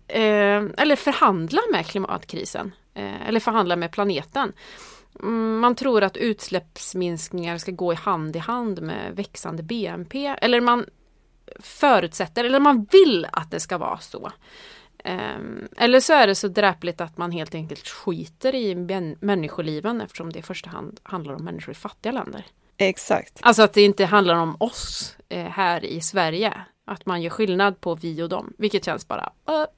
Eh, 0.09 0.63
eller 0.77 0.97
förhandla 0.97 1.61
med 1.73 1.87
klimatkrisen. 1.87 2.73
Eh, 2.99 3.29
eller 3.29 3.41
förhandla 3.41 3.77
med 3.77 3.93
planeten. 3.93 4.53
Mm, 5.23 5.59
Man 5.59 5.75
tror 5.75 6.03
att 6.03 6.17
utsläppsminskningar 6.17 7.59
ska 7.59 7.73
gå 7.73 7.93
i 7.93 7.97
hand 7.97 8.37
i 8.37 8.39
hand 8.39 8.83
med 8.83 9.17
växande 9.17 9.63
BNP. 9.63 10.27
Eller 10.27 10.61
man 10.61 10.87
förutsätter, 11.61 12.45
eller 12.45 12.61
man 12.61 12.87
vill 12.93 13.27
att 13.33 13.51
det 13.51 13.61
ska 13.61 13.79
vara 13.79 13.99
så. 13.99 14.33
Ehm, 15.05 15.69
Eller 15.77 16.01
så 16.01 16.13
är 16.13 16.27
det 16.27 16.35
så 16.35 16.49
dräpligt 16.49 17.01
att 17.01 17.19
man 17.19 17.33
helt 17.33 17.55
enkelt 17.55 17.89
skiter 17.89 18.55
i 18.55 18.75
män- 18.75 19.17
människoliven 19.21 20.01
eftersom 20.01 20.33
det 20.33 20.39
i 20.39 20.43
första 20.43 20.71
hand 20.71 21.01
handlar 21.03 21.35
om 21.35 21.45
människor 21.45 21.73
i 21.73 21.75
fattiga 21.75 22.13
länder. 22.13 22.47
Exakt. 22.77 23.39
Alltså 23.43 23.63
att 23.63 23.73
det 23.73 23.83
inte 23.83 24.05
handlar 24.05 24.35
om 24.35 24.57
oss 24.61 25.17
eh, 25.29 25.45
här 25.47 25.85
i 25.85 26.01
Sverige. 26.01 26.55
Att 26.85 27.07
man 27.07 27.23
gör 27.23 27.31
skillnad 27.31 27.81
på 27.81 27.95
vi 27.95 28.23
och 28.23 28.29
dem, 28.29 28.53
vilket 28.59 28.85
känns 28.85 29.09
bara 29.09 29.33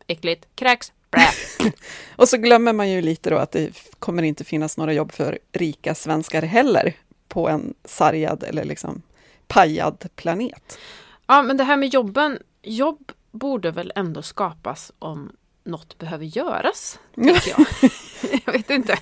äckligt, 0.06 0.48
kräks. 0.54 0.92
Och 2.16 2.28
så 2.28 2.36
glömmer 2.36 2.72
man 2.72 2.90
ju 2.90 3.02
lite 3.02 3.30
då 3.30 3.36
att 3.36 3.52
det 3.52 3.70
kommer 3.98 4.22
inte 4.22 4.44
finnas 4.44 4.76
några 4.76 4.92
jobb 4.92 5.12
för 5.12 5.38
rika 5.52 5.94
svenskar 5.94 6.42
heller 6.42 6.96
på 7.28 7.48
en 7.48 7.74
sargad 7.84 8.42
eller 8.42 8.64
liksom 8.64 9.02
pajad 9.48 10.08
planet. 10.16 10.78
Ja, 11.26 11.42
men 11.42 11.56
det 11.56 11.64
här 11.64 11.76
med 11.76 11.94
jobben, 11.94 12.38
jobb 12.62 13.12
borde 13.30 13.70
väl 13.70 13.92
ändå 13.96 14.22
skapas 14.22 14.92
om 14.98 15.32
något 15.64 15.98
behöver 15.98 16.24
göras, 16.24 16.98
tänker 17.14 17.50
jag. 17.50 17.66
jag 18.46 18.52
vet 18.52 18.70
inte. 18.70 18.98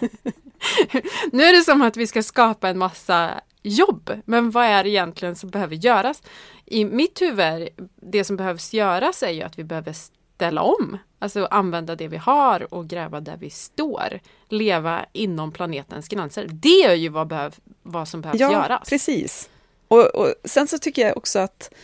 nu 1.32 1.42
är 1.42 1.56
det 1.56 1.64
som 1.64 1.82
att 1.82 1.96
vi 1.96 2.06
ska 2.06 2.22
skapa 2.22 2.68
en 2.68 2.78
massa 2.78 3.40
jobb, 3.62 4.10
men 4.24 4.50
vad 4.50 4.64
är 4.64 4.84
det 4.84 4.90
egentligen 4.90 5.36
som 5.36 5.50
behöver 5.50 5.76
göras? 5.76 6.22
I 6.64 6.84
mitt 6.84 7.22
huvud, 7.22 7.68
det 7.96 8.24
som 8.24 8.36
behövs 8.36 8.74
göras 8.74 9.22
är 9.22 9.30
ju 9.30 9.42
att 9.42 9.58
vi 9.58 9.64
behöver 9.64 9.94
ställa 10.38 10.62
om, 10.62 10.98
alltså 11.18 11.48
använda 11.50 11.96
det 11.96 12.08
vi 12.08 12.16
har 12.16 12.74
och 12.74 12.88
gräva 12.88 13.20
där 13.20 13.36
vi 13.36 13.50
står, 13.50 14.20
leva 14.48 15.06
inom 15.12 15.52
planetens 15.52 16.08
gränser. 16.08 16.48
Det 16.52 16.84
är 16.84 16.94
ju 16.94 17.08
vad, 17.08 17.26
behöv, 17.26 17.54
vad 17.82 18.08
som 18.08 18.20
behövs 18.20 18.40
Ja, 18.40 18.52
göras. 18.52 18.88
precis. 18.88 19.50
Och, 19.88 20.14
och 20.14 20.34
sen 20.44 20.66
så 20.66 20.78
tycker 20.78 21.02
jag 21.02 21.16
också 21.16 21.38
att 21.38 21.74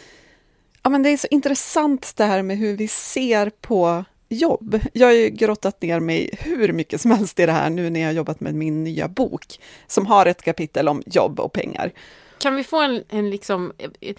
ja, 0.83 0.91
men 0.91 1.03
det 1.03 1.09
är 1.09 1.17
så 1.17 1.27
intressant 1.31 2.17
det 2.17 2.25
här 2.25 2.43
med 2.43 2.59
hur 2.59 2.77
vi 2.77 2.89
ser 2.89 3.51
på 3.51 4.05
jobb. 4.29 4.81
Jag 4.93 5.07
har 5.07 5.15
ju 5.15 5.29
grottat 5.29 5.83
ner 5.83 6.01
mig 6.01 6.31
hur 6.39 6.73
mycket 6.73 7.01
som 7.01 7.11
helst 7.11 7.41
i 7.41 7.47
det 7.47 7.53
här 7.53 7.71
nu 7.71 7.91
när 7.91 8.01
jag 8.01 8.09
har 8.09 8.13
jobbat 8.15 8.41
med 8.41 8.55
min 8.55 8.85
nya 8.85 9.09
bok, 9.09 9.61
som 9.87 10.07
har 10.07 10.27
ett 10.27 10.43
kapitel 10.43 10.89
om 10.89 11.03
jobb 11.07 11.41
och 11.41 11.53
pengar. 11.53 11.93
Kan 12.39 12.57
vi 12.57 12.65
få 12.65 12.81
en, 12.81 13.05
en 13.09 13.31
liksom, 13.31 13.73
eh, 13.79 14.15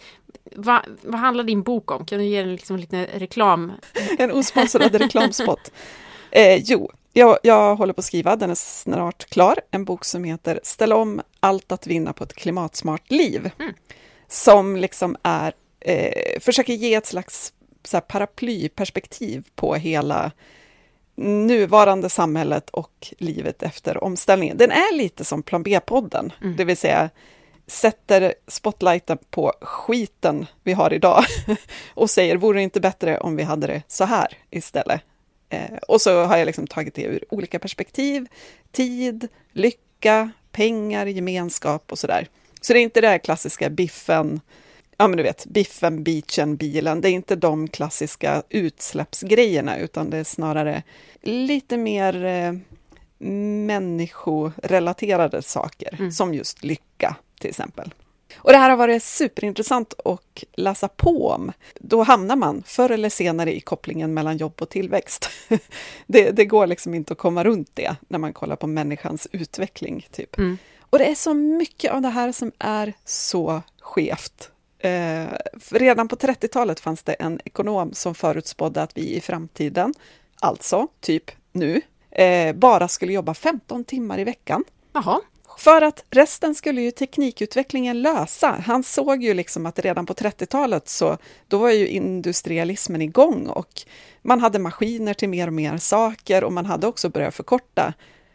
vad, 0.55 0.81
vad 1.01 1.19
handlar 1.19 1.43
din 1.43 1.63
bok 1.63 1.91
om? 1.91 2.05
Kan 2.05 2.19
du 2.19 2.25
ge 2.25 2.37
en 2.37 2.51
liksom 2.51 2.77
lite 2.77 3.07
reklam? 3.13 3.71
En 4.19 4.31
osponsrad 4.31 4.95
reklamspot. 4.95 5.71
Eh, 6.31 6.55
jo, 6.63 6.91
jag, 7.13 7.37
jag 7.43 7.75
håller 7.75 7.93
på 7.93 7.99
att 7.99 8.05
skriva, 8.05 8.35
den 8.35 8.49
är 8.49 8.55
snart 8.55 9.25
klar, 9.25 9.59
en 9.71 9.85
bok 9.85 10.05
som 10.05 10.23
heter 10.23 10.59
Ställ 10.63 10.93
om 10.93 11.21
allt 11.39 11.71
att 11.71 11.87
vinna 11.87 12.13
på 12.13 12.23
ett 12.23 12.33
klimatsmart 12.33 13.11
liv. 13.11 13.51
Mm. 13.59 13.73
Som 14.27 14.75
liksom 14.75 15.17
är, 15.23 15.53
eh, 15.79 16.39
försöker 16.39 16.73
ge 16.73 16.93
ett 16.93 17.05
slags 17.05 17.53
så 17.83 17.97
här, 17.97 18.01
paraplyperspektiv 18.01 19.43
på 19.55 19.75
hela 19.75 20.31
nuvarande 21.17 22.09
samhället 22.09 22.69
och 22.69 23.13
livet 23.17 23.63
efter 23.63 24.03
omställningen. 24.03 24.57
Den 24.57 24.71
är 24.71 24.95
lite 24.95 25.25
som 25.25 25.43
Plan 25.43 25.63
B-podden, 25.63 26.33
Mm. 26.41 26.55
det 26.55 26.63
vill 26.63 26.77
säga 26.77 27.09
sätter 27.67 28.33
spotlighten 28.47 29.17
på 29.29 29.53
skiten 29.61 30.45
vi 30.63 30.73
har 30.73 30.93
idag 30.93 31.23
och 31.93 32.09
säger, 32.09 32.37
vore 32.37 32.59
det 32.59 32.63
inte 32.63 32.79
bättre 32.79 33.17
om 33.17 33.35
vi 33.35 33.43
hade 33.43 33.67
det 33.67 33.81
så 33.87 34.05
här 34.05 34.37
istället? 34.49 35.01
Eh, 35.49 35.77
och 35.87 36.01
så 36.01 36.23
har 36.23 36.37
jag 36.37 36.45
liksom 36.45 36.67
tagit 36.67 36.93
det 36.95 37.01
ur 37.03 37.25
olika 37.29 37.59
perspektiv, 37.59 38.27
tid, 38.71 39.27
lycka, 39.51 40.31
pengar, 40.51 41.05
gemenskap 41.05 41.91
och 41.91 41.99
sådär. 41.99 42.27
Så 42.61 42.73
det 42.73 42.79
är 42.79 42.83
inte 42.83 43.01
det 43.01 43.07
här 43.07 43.17
klassiska 43.17 43.69
biffen, 43.69 44.41
ja 44.97 45.07
men 45.07 45.17
du 45.17 45.23
vet, 45.23 45.45
biffen, 45.45 46.03
beachen, 46.03 46.55
bilen, 46.55 47.01
det 47.01 47.09
är 47.09 47.11
inte 47.11 47.35
de 47.35 47.67
klassiska 47.67 48.43
utsläppsgrejerna, 48.49 49.77
utan 49.77 50.09
det 50.09 50.17
är 50.17 50.23
snarare 50.23 50.83
lite 51.21 51.77
mer 51.77 52.25
eh, 52.25 52.53
människorelaterade 53.65 55.41
saker, 55.41 55.95
Mm. 55.99 56.11
som 56.11 56.33
just 56.33 56.63
lycka 56.63 57.15
till 57.39 57.49
exempel. 57.49 57.93
Och 58.37 58.51
det 58.51 58.57
här 58.57 58.69
har 58.69 58.77
varit 58.77 59.03
superintressant 59.03 59.93
att 60.05 60.43
läsa 60.53 60.87
på 60.87 61.29
om. 61.29 61.51
Då 61.79 62.03
hamnar 62.03 62.35
man 62.35 62.63
förr 62.65 62.89
eller 62.89 63.09
senare 63.09 63.55
i 63.55 63.61
kopplingen 63.61 64.13
mellan 64.13 64.37
jobb 64.37 64.61
och 64.61 64.69
tillväxt. 64.69 65.29
Det, 66.07 66.31
det 66.31 66.45
går 66.45 66.67
liksom 66.67 66.93
inte 66.93 67.13
att 67.13 67.19
komma 67.19 67.43
runt 67.43 67.69
det 67.73 67.95
när 68.07 68.19
man 68.19 68.33
kollar 68.33 68.55
på 68.55 68.67
människans 68.67 69.27
utveckling. 69.31 70.07
Typ. 70.11 70.37
Mm. 70.37 70.57
Och 70.89 70.99
det 70.99 71.05
är 71.05 71.15
så 71.15 71.33
mycket 71.33 71.91
av 71.91 72.01
det 72.01 72.09
här 72.09 72.31
som 72.31 72.51
är 72.59 72.93
så 73.05 73.61
skevt. 73.81 74.51
Eh, 74.79 75.25
redan 75.71 76.07
på 76.07 76.15
30-talet 76.15 76.79
fanns 76.79 77.03
det 77.03 77.13
en 77.13 77.39
ekonom 77.45 77.93
som 77.93 78.15
förutspådde 78.15 78.81
att 78.81 78.97
vi 78.97 79.15
i 79.15 79.21
framtiden, 79.21 79.93
alltså 80.39 80.87
typ 80.99 81.31
nu, 81.51 81.81
eh, 82.11 82.55
bara 82.55 82.87
skulle 82.87 83.13
jobba 83.13 83.33
15 83.33 83.83
timmar 83.83 84.19
i 84.19 84.23
veckan. 84.23 84.63
Jaha, 84.93 85.21
För 85.57 85.81
att 85.81 86.03
resten 86.09 86.55
skulle 86.55 86.81
ju 86.81 86.91
teknikutvecklingen 86.91 88.01
lösa. 88.01 88.61
Han 88.65 88.83
såg 88.83 89.23
ju 89.23 89.33
liksom 89.33 89.65
att 89.65 89.79
redan 89.79 90.05
på 90.05 90.13
30-talet 90.13 90.89
så 90.89 91.17
då 91.47 91.57
var 91.57 91.69
ju 91.69 91.87
industrialismen 91.87 93.01
igång 93.01 93.47
och 93.47 93.81
man 94.21 94.39
hade 94.39 94.59
maskiner 94.59 95.13
till 95.13 95.29
mer 95.29 95.47
och 95.47 95.53
mer 95.53 95.77
saker 95.77 96.43
och 96.43 96.53
man 96.53 96.65
hade 96.65 96.87
också 96.87 97.09
börjat 97.09 97.35
förkorta 97.35 97.93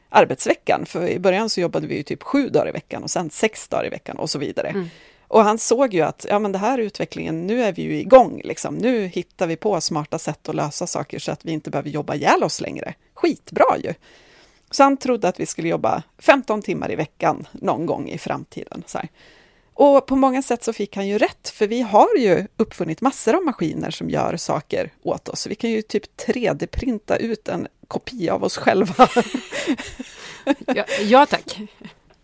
arbetsveckan. 0.08 0.86
För 0.86 1.08
i 1.08 1.18
början 1.18 1.50
så 1.50 1.60
jobbade 1.60 1.86
vi 1.86 1.96
ju 1.96 2.02
typ 2.02 2.22
sju 2.22 2.48
dagar 2.48 2.68
i 2.68 2.72
veckan 2.72 3.02
och 3.02 3.10
sen 3.10 3.30
sex 3.30 3.68
dagar 3.68 3.86
i 3.86 3.90
veckan 3.90 4.18
och 4.18 4.30
så 4.30 4.38
vidare. 4.38 4.68
Mm. 4.68 4.88
Och 5.30 5.44
han 5.44 5.58
såg 5.58 5.94
ju 5.94 6.00
att 6.00 6.26
ja, 6.28 6.38
men 6.38 6.52
det 6.52 6.58
här 6.58 6.78
utvecklingen, 6.78 7.46
nu 7.46 7.62
är 7.62 7.72
vi 7.72 7.82
ju 7.82 8.00
igång. 8.00 8.40
Liksom. 8.44 8.74
Nu 8.74 9.06
hittar 9.06 9.46
vi 9.46 9.56
på 9.56 9.80
smarta 9.80 10.18
sätt 10.18 10.48
att 10.48 10.54
lösa 10.54 10.86
saker 10.86 11.18
så 11.18 11.32
att 11.32 11.44
vi 11.44 11.52
inte 11.52 11.70
behöver 11.70 11.90
jobba 11.90 12.14
ihjäl 12.14 12.44
oss 12.44 12.60
längre. 12.60 12.94
Skitbra 13.14 13.78
ju! 13.78 13.94
Så 14.70 14.82
han 14.82 14.96
trodde 14.96 15.28
att 15.28 15.40
vi 15.40 15.46
skulle 15.46 15.68
jobba 15.68 16.02
15 16.18 16.62
timmar 16.62 16.90
i 16.92 16.96
veckan 16.96 17.46
någon 17.52 17.86
gång 17.86 18.08
i 18.08 18.18
framtiden. 18.18 18.82
Så 18.86 18.98
här. 18.98 19.08
Och 19.74 20.06
på 20.06 20.16
många 20.16 20.42
sätt 20.42 20.64
så 20.64 20.72
fick 20.72 20.96
han 20.96 21.08
ju 21.08 21.18
rätt, 21.18 21.48
för 21.48 21.66
vi 21.66 21.80
har 21.80 22.16
ju 22.18 22.46
uppfunnit 22.56 23.00
massor 23.00 23.34
av 23.34 23.44
maskiner 23.44 23.90
som 23.90 24.10
gör 24.10 24.36
saker 24.36 24.92
åt 25.02 25.28
oss. 25.28 25.46
Vi 25.46 25.54
kan 25.54 25.70
ju 25.70 25.82
typ 25.82 26.04
3D-printa 26.26 27.16
ut 27.16 27.48
en 27.48 27.68
kopia 27.88 28.34
av 28.34 28.44
oss 28.44 28.56
själva. 28.56 28.94
ja, 30.66 30.84
ja 31.02 31.26
tack. 31.26 31.58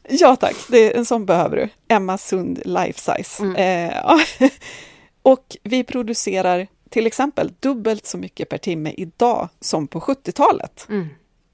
ja 0.09 0.37
tack, 0.37 0.57
det, 0.69 0.97
en 0.97 1.05
sån 1.05 1.27
behöver 1.27 1.57
du. 1.57 1.69
Emma 1.89 2.19
Sund 2.19 2.63
Life 2.65 3.01
Size. 3.01 3.43
Mm. 3.43 3.57
Eh, 3.57 4.51
och 5.23 5.57
vi 5.63 5.85
producerar 5.85 6.67
till 6.91 7.07
exempel 7.07 7.53
dubbelt 7.61 8.07
så 8.07 8.19
mycket 8.19 8.49
per 8.49 8.59
timme 8.59 8.95
idag 8.97 9.49
som 9.61 9.89
på 9.89 10.01
70-talet. 10.01 10.87
Mm. 10.89 11.09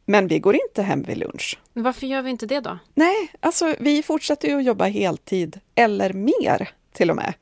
Men 0.04 0.28
vi 0.28 0.38
går 0.38 0.54
inte 0.54 0.82
hem 0.82 1.02
vid 1.02 1.18
lunch. 1.18 1.58
Men 1.72 1.84
varför 1.84 2.06
gör 2.06 2.22
vi 2.22 2.30
inte 2.30 2.46
det 2.46 2.60
då? 2.60 2.78
Nej, 2.94 3.32
alltså 3.40 3.74
vi 3.80 4.02
fortsätter 4.02 4.48
ju 4.48 4.58
att 4.58 4.64
jobba 4.64 4.84
heltid, 4.84 5.60
eller 5.74 6.12
mer 6.12 6.70
till 6.92 7.10
och 7.10 7.16
med. 7.16 7.34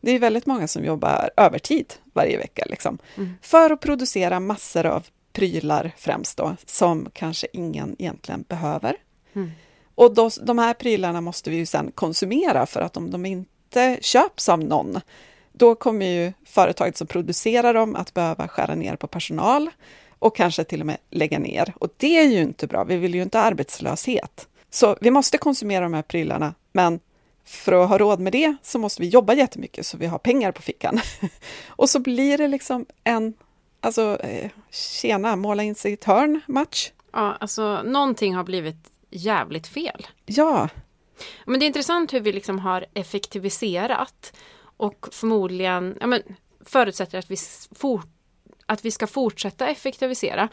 Det 0.00 0.10
är 0.10 0.18
väldigt 0.18 0.46
många 0.46 0.68
som 0.68 0.84
jobbar 0.84 1.30
övertid 1.36 1.94
varje 2.12 2.38
vecka, 2.38 2.64
liksom. 2.66 2.98
Mm. 3.16 3.34
För 3.42 3.70
att 3.70 3.80
producera 3.80 4.40
massor 4.40 4.86
av 4.86 5.06
prylar 5.32 5.92
främst 5.96 6.36
då, 6.36 6.56
som 6.66 7.08
kanske 7.12 7.46
ingen 7.52 7.96
egentligen 7.98 8.44
behöver. 8.48 8.96
Mm. 9.34 9.50
Och 9.94 10.14
då, 10.14 10.30
de 10.42 10.58
här 10.58 10.74
prylarna 10.74 11.20
måste 11.20 11.50
vi 11.50 11.56
ju 11.56 11.66
sen 11.66 11.92
konsumera, 11.94 12.66
för 12.66 12.80
att 12.80 12.96
om 12.96 13.10
de 13.10 13.26
inte 13.26 13.98
köps 14.00 14.48
av 14.48 14.58
någon, 14.58 15.00
då 15.52 15.74
kommer 15.74 16.06
ju 16.06 16.32
företaget 16.44 16.96
som 16.96 17.06
producerar 17.06 17.74
dem 17.74 17.96
att 17.96 18.14
behöva 18.14 18.48
skära 18.48 18.74
ner 18.74 18.96
på 18.96 19.06
personal 19.06 19.70
och 20.18 20.36
kanske 20.36 20.64
till 20.64 20.80
och 20.80 20.86
med 20.86 20.96
lägga 21.10 21.38
ner. 21.38 21.74
Och 21.80 21.88
det 21.96 22.18
är 22.18 22.24
ju 22.28 22.42
inte 22.42 22.66
bra, 22.66 22.84
vi 22.84 22.96
vill 22.96 23.14
ju 23.14 23.22
inte 23.22 23.38
ha 23.38 23.44
arbetslöshet. 23.44 24.48
Så 24.70 24.96
vi 25.00 25.10
måste 25.10 25.38
konsumera 25.38 25.84
de 25.84 25.94
här 25.94 26.02
prylarna, 26.02 26.54
men 26.72 27.00
för 27.44 27.72
att 27.72 27.88
ha 27.88 27.98
råd 27.98 28.20
med 28.20 28.32
det 28.32 28.56
så 28.62 28.78
måste 28.78 29.02
vi 29.02 29.08
jobba 29.08 29.34
jättemycket 29.34 29.86
så 29.86 29.96
vi 29.96 30.06
har 30.06 30.18
pengar 30.18 30.52
på 30.52 30.62
fickan. 30.62 31.00
och 31.68 31.90
så 31.90 31.98
blir 31.98 32.38
det 32.38 32.48
liksom 32.48 32.86
en, 33.04 33.34
alltså, 33.80 34.18
eh, 34.22 34.50
tjena, 34.70 35.36
måla 35.36 35.62
in 35.62 35.74
sig 35.74 35.90
i 35.90 35.94
ett 35.94 36.04
hörn 36.04 36.40
match. 36.46 36.90
Ja, 37.12 37.36
alltså 37.40 37.82
någonting 37.82 38.34
har 38.34 38.44
blivit 38.44 38.76
jävligt 39.10 39.66
fel. 39.66 40.06
Ja, 40.26 40.68
Men 41.44 41.60
det 41.60 41.64
är 41.64 41.68
intressant 41.68 42.12
hur 42.12 42.20
vi 42.20 42.32
liksom 42.32 42.58
har 42.58 42.86
effektiviserat 42.94 44.32
och 44.76 45.08
förmodligen 45.12 45.96
ja, 46.00 46.06
men, 46.06 46.22
förutsätter 46.64 47.18
att 47.18 47.30
vi, 47.30 47.34
s- 47.34 47.68
for, 47.72 48.02
att 48.66 48.84
vi 48.84 48.90
ska 48.90 49.06
fortsätta 49.06 49.68
effektivisera. 49.68 50.48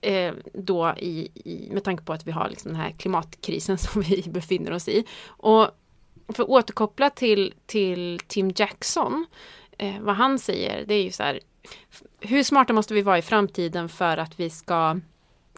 Eh, 0.00 0.34
då 0.54 0.94
i, 0.98 1.28
i, 1.34 1.68
med 1.72 1.84
tanke 1.84 2.04
på 2.04 2.12
att 2.12 2.26
vi 2.26 2.32
har 2.32 2.48
liksom 2.48 2.72
den 2.72 2.80
här 2.80 2.90
klimatkrisen 2.90 3.78
som 3.78 4.02
vi 4.02 4.24
befinner 4.26 4.72
oss 4.72 4.88
i. 4.88 5.04
Och 5.26 5.68
för 6.28 6.42
att 6.42 6.48
återkoppla 6.48 7.10
till, 7.10 7.54
till 7.66 8.20
Tim 8.26 8.52
Jackson, 8.56 9.26
eh, 9.78 10.00
vad 10.00 10.14
han 10.14 10.38
säger, 10.38 10.84
det 10.86 10.94
är 10.94 11.02
ju 11.02 11.10
så 11.10 11.22
här, 11.22 11.40
hur 12.20 12.42
smarta 12.42 12.72
måste 12.72 12.94
vi 12.94 13.02
vara 13.02 13.18
i 13.18 13.22
framtiden 13.22 13.88
för 13.88 14.16
att 14.16 14.40
vi 14.40 14.50
ska 14.50 15.00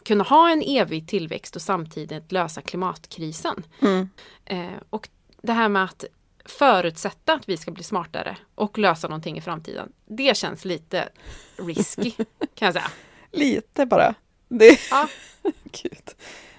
kunna 0.03 0.23
ha 0.23 0.51
en 0.51 0.61
evig 0.61 1.07
tillväxt 1.07 1.55
och 1.55 1.61
samtidigt 1.61 2.31
lösa 2.31 2.61
klimatkrisen? 2.61 3.63
mm. 3.81 4.09
Eh, 4.45 4.81
och 4.89 5.09
det 5.41 5.53
här 5.53 5.69
med 5.69 5.83
att 5.83 6.05
förutsätta 6.45 7.33
att 7.33 7.49
vi 7.49 7.57
ska 7.57 7.71
bli 7.71 7.83
smartare 7.83 8.37
och 8.55 8.77
lösa 8.77 9.07
någonting 9.07 9.37
i 9.37 9.41
framtiden. 9.41 9.91
Det 10.05 10.37
känns 10.37 10.65
lite 10.65 11.09
risky 11.57 12.11
kan 12.55 12.65
jag 12.65 12.73
säga. 12.73 12.91
lite 13.31 13.85
bara. 13.85 14.15
Det, 14.47 14.79
Ja. 14.91 15.07
Gud. 15.83 16.11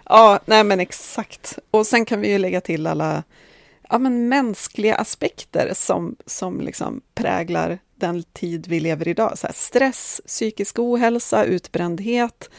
Ja, 0.05 0.41
nej 0.45 0.65
men 0.65 0.81
exakt. 0.81 1.59
Och 1.71 1.87
sen 1.87 2.05
kan 2.05 2.21
vi 2.21 2.31
ju 2.31 2.39
lägga 2.39 2.61
till 2.61 2.87
alla 2.87 3.23
ja, 3.91 3.99
men 3.99 4.29
mänskliga 4.29 4.97
aspekter 4.97 5.73
som, 5.75 6.17
som 6.27 6.61
liksom 6.61 7.01
präglar 7.15 7.79
den 7.95 8.23
tid 8.23 8.67
vi 8.67 8.81
lever 8.81 9.09
idag. 9.09 9.39
Så 9.39 9.47
här, 9.47 9.55
stress, 9.55 10.21
psykisk 10.27 10.79
ohälsa, 10.79 11.45
utbrändhet. 11.45 12.51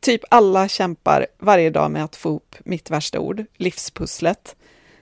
Typ 0.00 0.20
alla 0.30 0.68
kämpar 0.68 1.26
varje 1.38 1.70
dag 1.70 1.90
med 1.90 2.04
att 2.04 2.16
få 2.16 2.28
upp 2.28 2.56
mitt 2.64 2.90
värsta 2.90 3.20
ord, 3.20 3.44
livspusslet. 3.56 4.56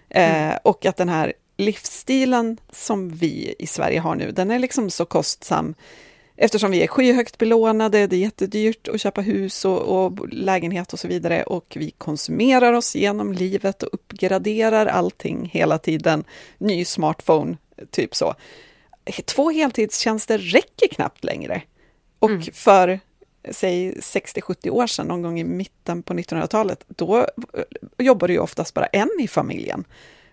Eh, 0.08 0.54
och 0.62 0.86
att 0.86 0.96
den 0.96 1.08
här 1.08 1.32
livsstilen 1.56 2.58
som 2.70 3.08
vi 3.08 3.54
i 3.58 3.66
Sverige 3.66 4.00
har 4.00 4.14
nu, 4.14 4.30
den 4.30 4.50
är 4.50 4.58
liksom 4.58 4.90
så 4.90 5.04
kostsam 5.04 5.74
eftersom 6.36 6.70
vi 6.70 6.82
är 6.82 6.86
skyhögt 6.86 7.38
belånade, 7.38 8.06
det 8.06 8.16
är 8.16 8.20
jättedyrt 8.20 8.88
att 8.88 9.00
köpa 9.00 9.20
hus 9.20 9.64
och, 9.64 10.04
och 10.04 10.28
lägenhet 10.28 10.92
och 10.92 10.98
så 10.98 11.08
vidare 11.08 11.42
och 11.42 11.76
vi 11.76 11.90
konsumerar 11.90 12.72
oss 12.72 12.96
genom 12.96 13.32
livet 13.32 13.82
och 13.82 13.88
uppgraderar 13.92 14.86
allting 14.86 15.50
hela 15.52 15.78
tiden. 15.78 16.24
Ny 16.58 16.84
smartphone, 16.84 17.56
typ 17.90 18.14
så. 18.14 18.34
Två 19.24 19.50
heltidstjänster 19.50 20.38
räcker 20.38 20.88
knappt 20.88 21.24
längre. 21.24 21.62
Och 22.18 22.30
Mm. 22.30 22.42
för 22.52 23.00
säg 23.50 23.92
60-70 23.92 24.70
år 24.70 24.86
sedan, 24.86 25.06
någon 25.06 25.22
gång 25.22 25.40
i 25.40 25.44
mitten 25.44 26.02
på 26.02 26.14
1900-talet, 26.14 26.84
då 26.88 27.26
jobbade 27.98 28.32
ju 28.32 28.38
oftast 28.38 28.74
bara 28.74 28.86
en 28.86 29.10
i 29.20 29.28
familjen. 29.28 29.84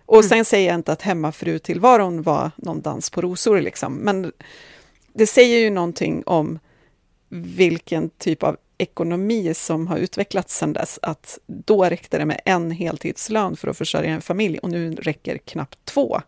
Och 0.06 0.16
Mm. 0.16 0.28
sen 0.28 0.44
säger 0.44 0.68
jag 0.68 0.74
inte 0.74 0.92
att 0.92 1.02
hemmafrutillvaron 1.02 2.22
var 2.22 2.50
någon 2.56 2.80
dans 2.80 3.10
på 3.10 3.20
rosor, 3.20 3.60
liksom, 3.60 3.94
men 3.94 4.32
det 5.12 5.26
säger 5.26 5.58
ju 5.58 5.70
någonting 5.70 6.22
om 6.26 6.58
vilken 7.28 8.10
typ 8.10 8.42
av 8.42 8.56
ekonomi 8.78 9.54
som 9.54 9.86
har 9.86 9.96
utvecklats 9.98 10.56
sedan 10.58 10.72
dess, 10.72 10.98
att 11.02 11.38
då 11.46 11.84
räckte 11.84 12.18
det 12.18 12.24
med 12.26 12.40
en 12.44 12.70
heltidslön 12.70 13.56
för 13.56 13.68
att 13.68 13.78
försörja 13.78 14.10
en 14.10 14.22
familj 14.22 14.58
och 14.58 14.70
nu 14.70 14.94
räcker 14.94 15.38
knappt 15.38 15.78
två. 15.84 16.20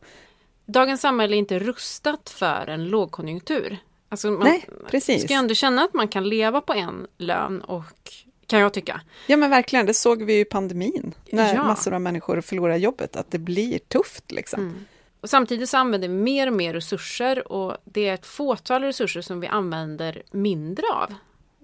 Dagens 0.67 1.01
samhälle 1.01 1.37
är 1.37 1.39
inte 1.39 1.59
rustat 1.59 2.31
för 2.31 2.67
en 2.67 2.85
lågkonjunktur. 2.89 3.79
Alltså 4.09 4.31
man 4.31 4.49
Nej, 4.49 4.65
precis. 4.91 5.23
ska 5.23 5.35
ändå 5.35 5.55
känna 5.55 5.83
att 5.85 5.95
man 5.95 6.09
kan 6.09 6.29
leva 6.29 6.61
på 6.61 6.73
en 6.73 7.07
lön 7.19 7.61
och 7.61 8.13
kan 8.47 8.61
jag 8.61 8.73
tycka. 8.73 9.01
Ja 9.27 9.37
men 9.37 9.51
verkligen, 9.51 9.87
det 9.87 9.95
såg 9.95 10.23
vi 10.23 10.35
ju 10.35 10.41
i 10.41 10.45
pandemin, 10.45 11.15
när 11.31 11.55
Ja. 11.55 11.65
massor 11.65 11.95
av 11.95 12.01
människor 12.01 12.41
förlorar 12.41 12.77
jobbet, 12.77 13.17
att 13.17 13.31
det 13.31 13.39
blir 13.39 13.79
tufft 13.79 14.33
liksom. 14.33 14.61
Mm. 14.61 14.85
Och 15.21 15.31
samtidigt 15.31 15.69
så 15.71 15.77
använder 15.77 16.09
vi 16.09 16.15
mer 16.15 16.47
och 16.47 16.53
mer 16.53 16.73
resurser 16.75 17.53
och 17.53 17.77
det 17.85 18.09
är 18.09 18.15
ett 18.15 18.27
fåtal 18.27 18.83
resurser 18.83 19.21
som 19.21 19.41
vi 19.41 19.47
använder 19.47 20.23
mindre 20.31 20.85
av. 20.95 21.15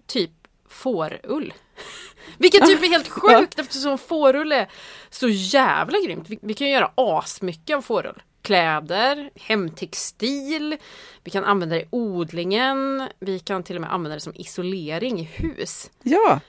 Typ 0.07 0.31
fårull. 0.69 1.53
Vilket 2.39 2.67
typ 2.67 2.83
är 2.83 2.89
helt 2.89 3.09
sjukt 3.23 3.59
eftersom 3.59 3.99
fårull 3.99 4.53
är 4.53 4.71
så 5.11 5.29
jävla 5.29 5.99
grymt. 6.07 6.29
Vi, 6.29 6.39
vi 6.43 6.55
kan 6.55 6.71
göra 6.71 6.91
asmycket 6.95 7.77
av 7.77 7.83
fårull. 7.83 8.23
Kläder, 8.43 9.31
hemtextil, 9.35 10.77
vi 11.25 11.31
kan 11.31 11.45
använda 11.45 11.77
det 11.77 11.83
i 11.83 11.89
odlingen, 11.91 13.09
vi 13.19 13.39
kan 13.39 13.63
till 13.63 13.77
och 13.77 13.81
med 13.83 13.93
använda 13.93 14.15
det 14.15 14.21
som 14.21 14.33
isolering 14.37 15.21
i 15.21 15.23
hus. 15.23 15.91
Ja, 16.03 16.41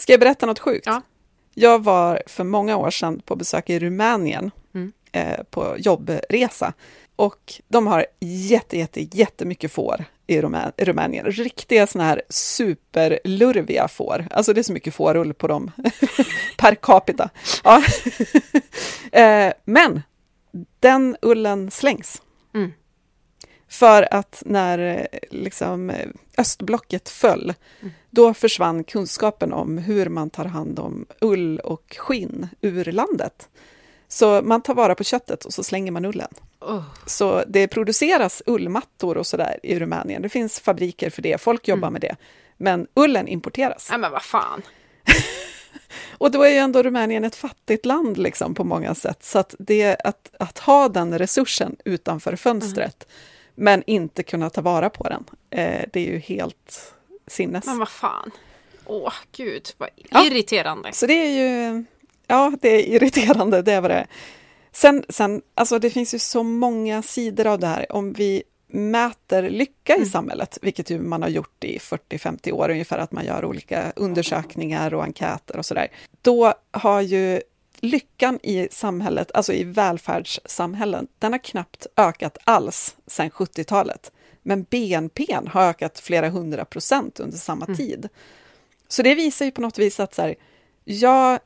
ska 0.00 0.12
jag 0.12 0.20
berätta 0.20 0.46
något 0.46 0.58
sjukt? 0.58 0.86
Ja. 0.86 1.02
Jag 1.54 1.84
var 1.84 2.22
för 2.26 2.44
många 2.44 2.76
år 2.76 2.90
sedan 2.90 3.22
på 3.24 3.36
besök 3.36 3.70
i 3.70 3.78
Rumänien 3.78 4.50
Mm. 4.74 4.92
eh, 5.12 5.42
på 5.50 5.74
jobbresa. 5.78 6.72
Och 7.16 7.54
de 7.68 7.86
har 7.86 8.06
jätte, 8.20 8.78
jätte, 8.78 9.00
jättemycket 9.18 9.72
får 9.72 10.04
i 10.26 10.40
Rumä- 10.40 10.72
Rumänien. 10.76 11.26
Riktiga 11.26 11.86
såna 11.86 12.04
här 12.04 12.22
superlurviga 12.28 13.88
får. 13.88 14.26
Alltså 14.30 14.52
det 14.52 14.60
är 14.60 14.62
så 14.62 14.72
mycket 14.72 14.94
fårull 14.94 15.34
på 15.34 15.48
dem 15.48 15.70
per 16.58 16.74
capita. 16.74 17.30
Eh, 19.12 19.52
men 19.64 20.02
den 20.80 21.16
ullen 21.22 21.70
slängs. 21.70 22.22
Mm. 23.70 23.78
För 23.78 24.14
att 24.14 24.42
när 24.46 24.78
eh, 24.78 25.18
liksom, 25.30 25.90
eh, 25.90 26.08
östblocket 26.38 27.08
föll, 27.08 27.54
då 28.10 28.34
försvann 28.34 28.84
kunskapen 28.84 29.52
om 29.52 29.78
hur 29.78 30.08
man 30.08 30.30
tar 30.30 30.44
hand 30.44 30.78
om 30.78 31.06
ull 31.20 31.58
och 31.58 31.96
skinn 31.98 32.48
ur 32.60 32.84
landet. 32.84 33.48
Så 34.08 34.42
man 34.42 34.62
tar 34.62 34.74
vara 34.74 34.94
på 34.94 35.04
köttet 35.04 35.44
och 35.44 35.52
så 35.52 35.62
slänger 35.62 35.92
man 35.92 36.04
ullen. 36.04 36.34
Oh. 36.60 36.82
Så 37.06 37.44
det 37.48 37.68
produceras 37.68 38.42
ullmattor 38.46 39.16
och 39.16 39.26
sådär 39.26 39.60
i 39.62 39.78
Rumänien. 39.78 40.22
Det 40.22 40.28
finns 40.28 40.60
fabriker 40.60 41.10
för 41.10 41.22
det, 41.22 41.40
folk 41.40 41.68
jobbar 41.68 41.90
med 41.90 42.00
det. 42.00 42.16
Men 42.56 42.86
ullen 42.94 43.28
importeras. 43.28 43.88
Nej 43.90 43.98
men 43.98 44.12
vad 44.12 44.22
fan. 44.22 44.62
Och 46.18 46.30
då 46.30 46.42
är 46.42 46.50
ju 46.50 46.56
ändå 46.56 46.82
Rumänien 46.82 47.24
ett 47.24 47.36
fattigt 47.36 47.86
land 47.86 48.18
liksom, 48.18 48.54
på 48.54 48.64
många 48.64 48.94
sätt. 48.94 49.24
Så 49.24 49.38
att, 49.38 49.54
det, 49.58 49.96
att, 50.04 50.30
att 50.38 50.58
ha 50.58 50.88
den 50.88 51.18
resursen 51.18 51.76
utanför 51.84 52.36
fönstret, 52.36 53.06
men 53.54 53.82
inte 53.86 54.22
kunna 54.22 54.50
ta 54.50 54.60
vara 54.60 54.90
på 54.90 55.08
den, 55.08 55.24
eh, 55.50 55.84
det 55.92 56.00
är 56.08 56.12
ju 56.12 56.18
helt 56.18 56.94
sinnes. 57.26 57.66
Men 57.66 57.78
vad 57.78 57.88
fan. 57.88 58.30
Åh 58.86 59.12
gud 59.32 59.68
vad 59.78 59.88
Ja. 60.10 60.24
irriterande. 60.26 60.92
Så 60.92 61.06
det 61.06 61.14
är 61.14 61.30
ju, 61.30 61.84
ja, 62.26 62.52
det 62.60 62.68
är 62.68 62.88
irriterande, 62.94 63.62
det 63.62 63.72
är 63.72 63.80
vad 63.80 63.90
det 63.90 63.94
är. 63.94 64.06
Sen, 64.72 65.04
sen, 65.08 65.42
alltså 65.54 65.78
det 65.78 65.90
finns 65.90 66.14
ju 66.14 66.18
så 66.18 66.42
många 66.42 67.02
sidor 67.02 67.46
av 67.46 67.58
det 67.58 67.66
här. 67.66 67.92
Om 67.92 68.12
vi 68.12 68.42
mäter 68.72 69.50
lycka 69.50 69.96
i 69.96 70.06
samhället, 70.06 70.58
vilket 70.62 70.90
ju 70.90 70.98
man 70.98 71.22
har 71.22 71.28
gjort 71.28 71.64
i 71.64 71.78
40-50 71.78 72.52
år 72.52 72.68
ungefär, 72.70 72.98
att 72.98 73.12
man 73.12 73.24
gör 73.24 73.44
olika 73.44 73.92
undersökningar 73.96 74.94
och 74.94 75.02
enkäter 75.02 75.56
och 75.56 75.66
sådär. 75.66 75.88
Då 76.22 76.54
har 76.70 77.00
ju 77.00 77.40
lyckan 77.80 78.38
i 78.42 78.68
samhället, 78.70 79.30
alltså 79.34 79.52
i 79.52 79.64
välfärdssamhällen, 79.64 81.06
den 81.18 81.32
har 81.32 81.38
knappt 81.38 81.86
ökat 81.96 82.38
alls 82.44 82.96
sedan 83.06 83.30
70-talet. 83.30 84.12
Men 84.42 84.62
BNP 84.62 85.26
har 85.46 85.62
ökat 85.62 86.00
flera 86.00 86.28
hundra 86.28 86.64
procent 86.64 87.20
under 87.20 87.38
samma 87.38 87.66
tid. 87.66 88.08
Så 88.88 89.02
det 89.02 89.14
visar 89.14 89.44
ju 89.44 89.50
på 89.50 89.60
något 89.60 89.78
vis 89.78 90.00
att 90.00 90.14
så 90.14 90.22
här, 90.22 90.34
ja, 90.84 91.38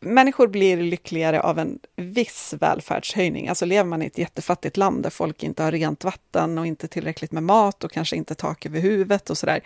människor 0.00 0.46
blir 0.46 0.76
lyckligare 0.76 1.40
av 1.40 1.58
en 1.58 1.78
viss 1.96 2.54
välfärdshöjning. 2.60 3.48
Alltså 3.48 3.64
lever 3.64 3.88
man 3.88 4.02
i 4.02 4.06
ett 4.06 4.18
jättefattigt 4.18 4.76
land 4.76 5.02
där 5.02 5.10
folk 5.10 5.42
inte 5.42 5.62
har 5.62 5.72
rent 5.72 6.04
vatten 6.04 6.58
och 6.58 6.66
inte 6.66 6.88
tillräckligt 6.88 7.32
med 7.32 7.42
mat 7.42 7.84
och 7.84 7.92
kanske 7.92 8.16
inte 8.16 8.34
tak 8.34 8.66
över 8.66 8.80
huvudet 8.80 9.30
och 9.30 9.38
sådär. 9.38 9.60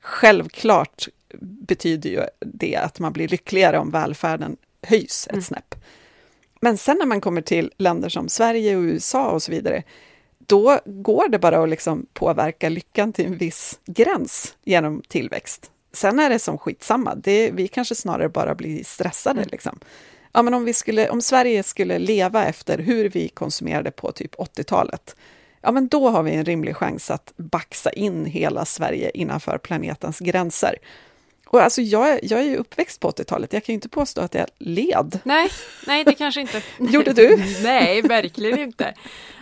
Självklart 0.00 1.08
betyder 1.40 2.10
ju 2.10 2.20
det 2.40 2.76
att 2.76 2.98
man 2.98 3.12
blir 3.12 3.28
lyckligare 3.28 3.78
om 3.78 3.90
välfärden 3.90 4.56
höjs 4.82 5.28
ett 5.30 5.44
snäpp. 5.44 5.74
Men 6.60 6.76
sen 6.76 6.96
när 6.98 7.06
man 7.06 7.20
kommer 7.20 7.40
till 7.40 7.72
länder 7.76 8.08
som 8.08 8.28
Sverige 8.28 8.76
och 8.76 8.82
USA 8.82 9.30
och 9.30 9.42
så 9.42 9.52
vidare, 9.52 9.82
då 10.38 10.80
går 10.84 11.28
det 11.28 11.38
bara 11.38 11.62
att 11.62 11.68
liksom 11.68 12.06
påverka 12.12 12.68
lyckan 12.68 13.12
till 13.12 13.26
en 13.26 13.36
viss 13.36 13.80
gräns 13.86 14.54
genom 14.64 15.02
tillväxt. 15.08 15.70
Sen 15.92 16.18
är 16.18 16.30
det 16.30 16.38
som 16.38 16.58
skitsamma, 16.58 17.14
det, 17.14 17.50
vi 17.50 17.68
kanske 17.68 17.94
snarare 17.94 18.28
bara 18.28 18.54
blir 18.54 18.84
stressade. 18.84 19.44
Liksom. 19.44 19.78
Ja, 20.32 20.42
men 20.42 20.54
om, 20.54 20.64
vi 20.64 20.74
skulle, 20.74 21.08
om 21.08 21.22
Sverige 21.22 21.62
skulle 21.62 21.98
leva 21.98 22.44
efter 22.44 22.78
hur 22.78 23.08
vi 23.08 23.28
konsumerade 23.28 23.90
på 23.90 24.12
typ 24.12 24.34
80-talet, 24.34 25.16
ja 25.60 25.72
men 25.72 25.88
då 25.88 26.08
har 26.08 26.22
vi 26.22 26.34
en 26.34 26.44
rimlig 26.44 26.76
chans 26.76 27.10
att 27.10 27.32
baxa 27.36 27.90
in 27.90 28.24
hela 28.24 28.64
Sverige 28.64 29.10
innanför 29.14 29.58
planetens 29.58 30.18
gränser. 30.18 30.76
Och 31.52 31.62
alltså 31.62 31.82
jag, 31.82 32.08
är- 32.10 32.20
jag 32.22 32.40
är 32.40 32.44
ju 32.44 32.56
uppväxt 32.56 33.00
på 33.00 33.10
80-talet, 33.10 33.52
jag 33.52 33.64
kan 33.64 33.72
ju 33.72 33.74
inte 33.74 33.88
påstå 33.88 34.20
att 34.20 34.34
jag 34.34 34.46
led. 34.58 35.18
Nej, 35.24 35.48
nej 35.86 36.04
det 36.04 36.12
kanske 36.14 36.40
inte. 36.40 36.62
Gjorde 36.78 37.12
du? 37.12 37.36
nej, 37.62 38.02
verkligen 38.02 38.58
inte. 38.58 38.94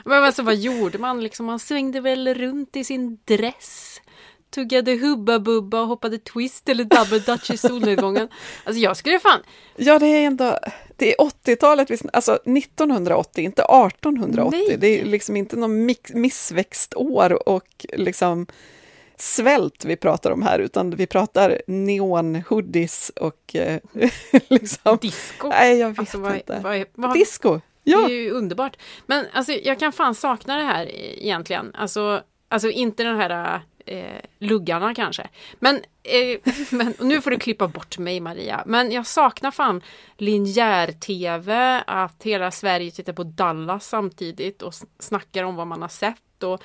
Men 0.05 0.25
alltså 0.25 0.43
vad 0.43 0.57
gjorde 0.57 0.99
man 0.99 1.21
liksom? 1.23 1.47
Man 1.47 1.59
svängde 1.59 2.01
väl 2.01 2.35
runt 2.35 2.77
i 2.77 2.85
sin 2.85 3.19
dress. 3.25 4.01
Tuggade 4.51 4.93
Hubba 4.97 5.39
Bubba 5.39 5.81
och 5.81 5.87
hoppade 5.89 6.19
twist 6.19 6.69
eller 6.69 6.85
double 6.85 7.19
dutch 7.19 7.51
i 7.51 7.57
solnedgången. 7.57 8.29
Alltså 8.65 8.81
jag 8.83 8.97
skulle 8.97 9.19
fan... 9.21 9.41
Ja, 9.77 9.99
det 9.99 10.07
är 10.07 10.27
ändå... 10.27 10.59
Det 10.97 11.13
är 11.13 11.17
80-talet, 11.25 11.91
vi 11.91 11.97
sn- 11.97 12.11
alltså 12.13 12.33
1980, 12.35 13.45
inte 13.45 13.63
1880. 13.63 14.65
Nej. 14.69 14.77
Det 14.79 15.01
är 15.01 15.05
liksom 15.05 15.37
inte 15.37 15.57
någon 15.57 15.87
missväxtår 16.15 17.49
och 17.49 17.87
liksom 17.93 18.47
svält 19.19 19.85
vi 19.85 19.97
pratar 19.97 20.31
om 20.31 20.43
här, 20.43 20.59
utan 20.59 20.91
vi 20.91 21.07
pratar 21.07 21.63
neon-hoodies 21.67 23.11
och 23.19 23.57
eh, 23.57 23.81
liksom... 24.49 24.99
Disco. 25.01 25.49
Nej, 25.49 25.79
jag 25.79 25.89
vet 25.89 25.99
Alltså 25.99 26.19
vad, 26.19 26.35
inte. 26.35 26.61
vad, 26.63 26.85
vad, 26.95 27.15
Disco! 27.15 27.55
Det 27.85 27.91
Ja, 27.93 28.05
är 28.05 28.09
ju 28.13 28.31
underbart. 28.31 28.77
Men 29.07 29.27
alltså 29.33 29.53
jag 29.53 29.79
kan 29.79 29.93
fan 29.93 30.15
sakna 30.15 30.57
det 30.57 30.63
här 30.65 30.87
e- 30.87 31.25
egentligen. 31.27 31.75
Alltså, 31.75 32.23
alltså 32.49 32.71
inte 32.71 33.03
den 33.03 33.17
här 33.17 33.61
eh, 33.87 34.03
luggarna 34.39 34.95
kanske. 34.95 35.29
Men, 35.59 35.77
eh, 36.03 36.53
men 36.71 36.95
nu 37.01 37.21
får 37.21 37.31
du 37.31 37.39
klippa 37.39 37.69
bort 37.69 37.99
mig 37.99 38.21
Maria. 38.21 38.63
Men 38.67 38.93
jag 38.93 39.07
saknar 39.07 39.51
fan 39.51 39.83
linjär-tv, 40.17 41.83
att 41.87 42.23
hela 42.23 42.51
Sverige 42.51 42.91
tittar 42.91 43.13
på 43.13 43.25
Dallas 43.25 43.89
samtidigt 43.89 44.63
och 44.63 44.75
snackar 44.99 45.45
om 45.45 45.57
vad 45.57 45.67
man 45.67 45.83
har 45.83 45.89
sett. 45.89 46.43
Och 46.43 46.63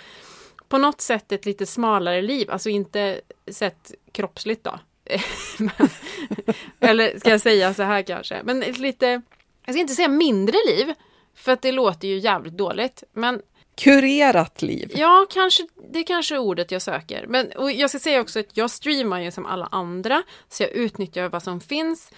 på 0.74 0.78
något 0.78 1.02
sätt 1.02 1.32
ett 1.32 1.46
lite 1.46 1.66
smalare 1.66 2.22
liv, 2.22 2.52
alltså 2.52 2.70
inte 2.70 3.22
sett 3.52 3.92
kroppsligt 4.12 4.64
då. 4.64 4.80
Eller 6.80 7.20
ska 7.20 7.30
jag 7.30 7.42
säga 7.42 7.74
så 7.74 7.84
här 7.84 8.02
kanske. 8.02 8.42
Men 8.44 8.64
ett 8.64 8.78
lite, 8.78 9.22
jag 9.66 9.76
ska 9.76 9.82
inte 9.82 9.94
säga 9.94 10.08
mindre 10.08 10.58
liv, 10.68 10.94
för 11.36 11.52
att 11.52 11.62
det 11.62 11.72
låter 11.72 12.08
ju 12.08 12.18
jävligt 12.18 12.58
dåligt. 12.58 13.04
Men 13.12 13.42
kurerat 13.76 14.62
liv. 14.62 14.92
ja, 14.96 15.26
kanske, 15.30 15.68
det 15.92 16.00
är 16.00 16.04
kanske 16.04 16.38
ordet 16.38 16.72
jag 16.72 16.82
söker. 16.82 17.26
Men 17.28 17.52
och 17.52 17.72
jag 17.72 17.90
ska 17.90 18.00
säga 18.00 18.22
också 18.22 18.40
att 18.40 18.58
jag 18.58 18.72
streamar 18.72 19.20
ju 19.20 19.32
som 19.32 19.46
alla 19.46 19.68
andra, 19.72 20.24
så 20.50 20.64
jag 20.64 20.72
utnyttjar 20.72 21.30
vad 21.30 21.44
som 21.44 21.62
finns. 21.62 22.12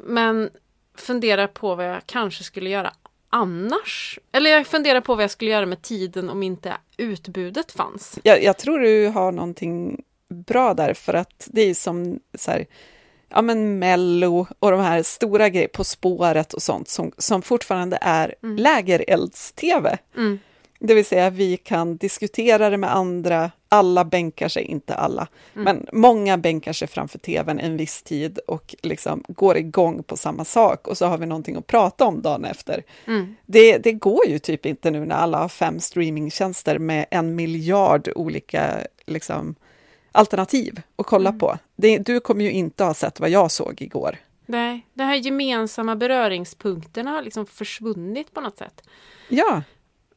Men 0.00 0.50
funderar 0.96 1.46
på 1.46 1.74
vad 1.74 1.86
jag 1.86 2.02
kanske 2.06 2.44
skulle 2.44 2.70
göra 2.70 2.92
annars. 3.30 4.18
Eller 4.32 4.50
jag 4.50 4.66
funderar 4.66 5.00
på 5.00 5.14
vad 5.14 5.22
jag 5.24 5.30
skulle 5.30 5.50
göra 5.50 5.66
med 5.66 5.82
tiden 5.82 6.30
om 6.30 6.42
inte 6.42 6.72
utbudet 6.96 7.72
fanns. 7.72 8.18
Jag, 8.22 8.42
jag 8.42 8.58
tror 8.58 8.78
du 8.78 9.06
har 9.08 9.32
någonting 9.32 10.02
bra 10.28 10.74
där, 10.74 10.94
för 10.94 11.14
att 11.14 11.48
det 11.52 11.60
är 11.60 11.74
som 11.74 12.20
så 12.34 12.50
här, 12.50 12.66
ja 13.28 13.42
men 13.42 13.78
Mello 13.78 14.46
och 14.58 14.70
de 14.70 14.80
här 14.80 15.02
stora 15.02 15.48
grejerna, 15.48 15.70
På 15.72 15.84
spåret 15.84 16.52
och 16.52 16.62
sånt, 16.62 16.88
som, 16.88 17.12
som 17.18 17.42
fortfarande 17.42 17.98
är 18.00 18.34
lägerelds-tv. 18.42 19.98
Mm. 20.16 20.38
Det 20.82 20.94
vill 20.94 21.04
säga, 21.04 21.30
vi 21.30 21.56
kan 21.56 21.96
diskutera 21.96 22.70
det 22.70 22.76
med 22.76 22.96
andra, 22.96 23.50
alla 23.68 24.04
bänkar 24.04 24.48
sig, 24.48 24.62
inte 24.62 24.94
alla, 24.94 25.28
men 25.52 25.86
många 25.92 26.38
bänkar 26.38 26.72
sig 26.72 26.88
framför 26.88 27.18
tvn 27.18 27.60
en 27.60 27.76
viss 27.76 28.02
tid 28.02 28.38
och 28.46 28.74
liksom 28.82 29.24
går 29.28 29.56
igång 29.56 30.02
på 30.02 30.16
samma 30.16 30.44
sak 30.44 30.88
och 30.88 30.98
så 30.98 31.06
har 31.06 31.18
vi 31.18 31.26
någonting 31.26 31.56
att 31.56 31.66
prata 31.66 32.04
om 32.04 32.22
dagen 32.22 32.44
efter. 32.44 32.82
Mm. 33.06 33.36
Det, 33.46 33.78
det 33.78 33.92
går 33.92 34.26
ju 34.28 34.38
typ 34.38 34.66
inte 34.66 34.90
nu 34.90 35.04
när 35.06 35.14
alla 35.14 35.38
har 35.38 35.48
fem 35.48 35.80
streamingtjänster 35.80 36.78
med 36.78 37.06
en 37.10 37.34
miljard 37.36 38.08
olika 38.14 38.86
liksom, 39.06 39.54
alternativ 40.12 40.80
att 40.96 41.06
kolla 41.06 41.28
Mm. 41.28 41.38
på. 41.38 41.58
Det, 41.76 41.98
du 41.98 42.20
kommer 42.20 42.44
ju 42.44 42.50
inte 42.50 42.84
ha 42.84 42.94
sett 42.94 43.20
vad 43.20 43.30
jag 43.30 43.50
såg 43.50 43.82
igår. 43.82 44.16
Nej, 44.46 44.86
de 44.94 45.04
här 45.04 45.14
gemensamma 45.16 45.96
beröringspunkterna 45.96 47.10
har 47.10 47.22
liksom 47.22 47.46
försvunnit 47.46 48.34
på 48.34 48.40
något 48.40 48.58
sätt. 48.58 48.82
Ja, 49.28 49.62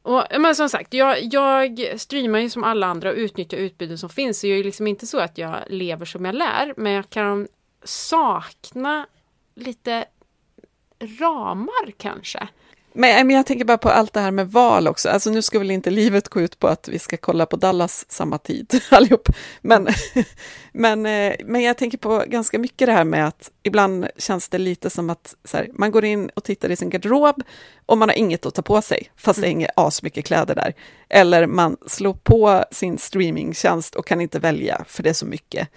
och, 0.04 0.24
men 0.40 0.54
som 0.54 0.68
sagt, 0.68 0.94
jag, 0.94 1.34
jag 1.34 2.00
streamar 2.00 2.38
ju 2.38 2.50
som 2.50 2.64
alla 2.64 2.86
andra 2.86 3.10
och 3.10 3.16
utnyttjar 3.16 3.58
utbudet 3.58 4.00
som 4.00 4.08
finns. 4.08 4.40
Så 4.40 4.46
jag 4.46 4.52
är 4.52 4.56
ju 4.56 4.62
liksom 4.62 4.86
inte 4.86 5.06
så 5.06 5.18
att 5.18 5.38
jag 5.38 5.56
lever 5.68 6.06
som 6.06 6.24
jag 6.24 6.34
lär, 6.34 6.74
men 6.76 6.92
jag 6.92 7.10
kan 7.10 7.48
sakna 7.84 9.06
lite 9.54 10.04
ramar 11.00 11.90
kanske. 11.96 12.48
Men, 12.96 13.26
men 13.26 13.36
jag 13.36 13.46
tänker 13.46 13.64
bara 13.64 13.78
på 13.78 13.88
allt 13.88 14.12
det 14.12 14.20
här 14.20 14.30
med 14.30 14.50
val 14.50 14.88
också. 14.88 15.08
Alltså 15.08 15.30
nu 15.30 15.42
ska 15.42 15.58
väl 15.58 15.70
inte 15.70 15.90
livet 15.90 16.28
gå 16.28 16.40
ut 16.40 16.58
på 16.58 16.68
att 16.68 16.88
vi 16.88 16.98
ska 16.98 17.16
kolla 17.16 17.46
på 17.46 17.56
Dallas 17.56 18.06
samma 18.08 18.38
tid 18.38 18.80
allihop. 18.90 19.28
Men, 19.60 19.88
men, 20.72 21.06
eh, 21.06 21.34
men 21.44 21.62
jag 21.62 21.78
tänker 21.78 21.98
på 21.98 22.24
ganska 22.26 22.58
mycket 22.58 22.86
det 22.86 22.92
här 22.92 23.04
med 23.04 23.26
att 23.26 23.50
ibland 23.62 24.06
känns 24.18 24.48
det 24.48 24.58
lite 24.58 24.90
som 24.90 25.10
att 25.10 25.34
här, 25.52 25.70
man 25.74 25.90
går 25.90 26.04
in 26.04 26.28
och 26.34 26.44
tittar 26.44 26.70
i 26.70 26.76
sin 26.76 26.90
garderob 26.90 27.42
och 27.86 27.98
man 27.98 28.08
har 28.08 28.16
inget 28.16 28.46
att 28.46 28.54
ta 28.54 28.62
på 28.62 28.82
sig, 28.82 29.10
fast 29.16 29.40
det 29.40 29.46
hänger 29.46 29.70
asmycket 29.76 30.24
kläder 30.24 30.54
där. 30.54 30.74
Eller 31.08 31.46
man 31.46 31.76
slår 31.86 32.14
på 32.14 32.64
sin 32.70 32.98
streamingtjänst 32.98 33.94
och 33.94 34.06
kan 34.06 34.20
inte 34.20 34.38
välja, 34.38 34.84
för 34.88 35.02
det 35.02 35.08
är 35.08 35.14
så 35.14 35.26
mycket. 35.26 35.68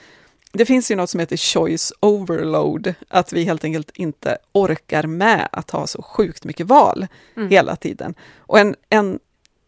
Det 0.51 0.65
finns 0.65 0.91
ju 0.91 0.95
något 0.95 1.09
som 1.09 1.19
heter 1.19 1.37
choice 1.37 1.93
overload, 1.99 2.93
att 3.07 3.33
vi 3.33 3.43
helt 3.43 3.63
enkelt 3.63 3.91
inte 3.93 4.37
orkar 4.51 5.03
med 5.03 5.49
att 5.51 5.71
ha 5.71 5.87
så 5.87 6.01
sjukt 6.01 6.43
mycket 6.43 6.67
val 6.67 7.07
Mm. 7.35 7.49
hela 7.49 7.75
tiden. 7.75 8.13
Och 8.37 8.59
en, 8.59 8.75
en 8.89 9.19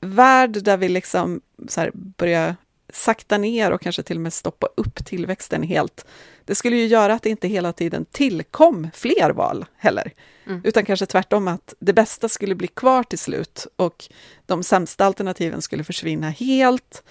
värld 0.02 0.63
där 0.63 0.78
vi 0.78 0.89
liksom 0.89 1.42
så 1.68 1.82
här 1.82 1.92
börjar 1.94 2.56
sakta 2.94 3.38
ner 3.38 3.72
och 3.72 3.82
kanske 3.82 4.04
till 4.04 4.18
och 4.18 4.22
med 4.22 4.34
stoppa 4.34 4.68
upp 4.78 5.06
tillväxten 5.06 5.63
helt, 5.63 6.06
det 6.46 6.56
skulle 6.56 6.76
ju 6.76 6.86
göra 6.86 7.13
att 7.13 7.24
det 7.24 7.30
inte 7.30 7.48
hela 7.48 7.74
tiden 7.74 8.06
tillkom 8.12 8.88
fler 8.94 9.30
val 9.30 9.65
heller. 9.78 10.12
Mm. 10.48 10.62
Utan 10.63 10.86
kanske 10.86 11.06
tvärtom 11.06 11.48
att 11.48 11.74
det 11.80 11.94
bästa 11.94 12.30
skulle 12.30 12.56
bli 12.56 12.68
kvar 12.68 13.04
till 13.04 13.20
slut 13.20 13.68
och 13.76 14.10
de 14.46 14.63
sämsta 14.63 15.06
alternativen 15.06 15.62
skulle 15.62 15.84
försvinna 15.84 16.30
helt 16.30 17.04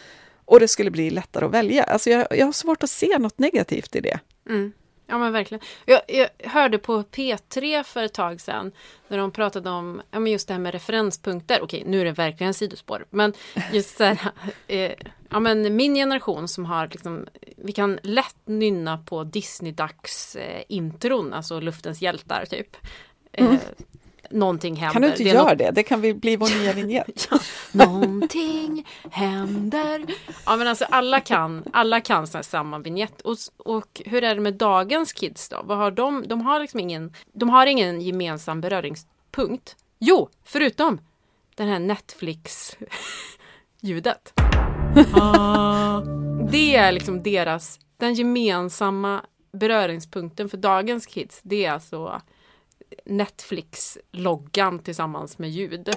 och 0.49 0.61
det 0.61 0.69
skulle 0.69 0.91
bli 0.91 1.11
lättare 1.11 1.45
att 1.45 1.51
välja. 1.51 1.85
Alltså 1.85 2.11
jag, 2.11 2.27
jag 2.31 2.47
har 2.47 2.53
svårt 2.53 2.83
att 2.83 2.91
se 2.91 3.19
något 3.19 3.39
negativt 3.39 3.97
i 3.97 4.01
det. 4.01 4.21
Mm. 4.49 4.73
Ja 5.07 5.19
men 5.19 5.33
verkligen. 5.33 5.65
Jag, 5.85 6.01
jag 6.09 6.29
hörde 6.51 6.79
på 6.79 7.03
P3 7.03 7.83
för 7.83 8.03
ett 8.03 8.15
tag 8.15 8.41
sedan 8.41 8.73
när 9.09 9.19
de 9.19 9.31
pratade 9.31 9.71
om 9.71 10.03
ja, 10.11 10.21
men 10.21 10.33
just 10.33 10.49
det 10.49 10.55
här 10.55 10.61
med 10.61 10.73
referenspunkter. 10.73 11.63
Okej, 11.63 11.83
nu 11.87 12.01
är 12.01 12.05
det 12.05 12.13
verkligen 12.13 12.55
sidospår. 12.55 13.05
Men 13.11 13.33
just 13.73 13.97
så 13.97 14.05
här, 14.05 14.19
eh, 14.67 14.93
ja, 15.31 15.41
men 15.41 15.77
min 15.77 15.95
generation 15.95 16.49
som 16.49 16.65
har 16.65 16.89
liksom, 16.89 17.27
vi 17.57 17.73
kan 17.73 17.99
lätt 18.03 18.37
nynna 18.45 18.99
på 18.99 19.25
Disney-dags 19.25 20.37
eh, 20.37 20.63
intron, 20.69 21.33
alltså 21.33 21.61
Luftens 21.61 22.03
hjältar 22.03 22.45
typ. 22.47 22.77
Eh, 23.33 23.55
Någonting 24.31 24.77
händer. 24.77 24.93
Kan 24.93 25.03
du 25.03 25.09
inte 25.09 25.23
Det 25.23 25.29
göra 25.31 25.49
något- 25.49 25.59
det? 25.59 25.71
Det 25.71 25.83
kan 25.83 26.01
vi 26.01 26.15
bli 26.15 26.37
vår 26.37 26.61
nya 26.63 26.73
vignett. 26.83 27.29
Ja, 27.31 27.39
någonting 27.73 28.87
händer. 29.11 30.05
Ja 30.47 30.57
men 30.57 30.69
alltså 30.69 30.85
alla 30.91 31.21
kan, 31.21 31.65
alla 31.73 32.01
kan 32.01 32.27
så 32.27 32.39
här 32.39 32.43
samma 32.43 32.79
vignett. 32.79 33.21
Och, 33.21 33.37
och 33.57 34.03
hur 34.05 34.25
är 34.25 34.35
det 34.35 34.41
med 34.41 34.55
dagens 34.55 35.13
kids 35.13 35.49
då? 35.49 35.61
Vad 35.65 35.79
har 35.79 35.91
de? 35.91 36.25
De 36.29 36.41
har 36.41 36.61
liksom 36.61 36.81
ingen, 36.81 37.13
de 37.33 37.49
har 37.49 37.67
ingen 37.67 38.01
gemensam 38.01 38.61
beröringspunkt. 38.61 39.77
Jo, 39.99 40.29
förutom 40.45 41.01
den 41.55 41.69
här 41.69 41.79
Netflix-ljudet. 41.79 44.33
Ah. 45.15 46.01
Det 46.51 46.77
är 46.77 46.93
liksom 46.93 47.23
deras, 47.23 47.81
den 47.97 48.15
gemensamma 48.15 49.25
beröringspunkten 49.53 50.49
för 50.49 50.57
dagens 50.57 51.07
kids. 51.07 51.41
Det 51.43 51.65
är 51.65 51.73
alltså 51.73 52.21
Netflix-loggan 53.05 54.79
tillsammans 54.79 55.39
med 55.39 55.51
ljud. 55.51 55.97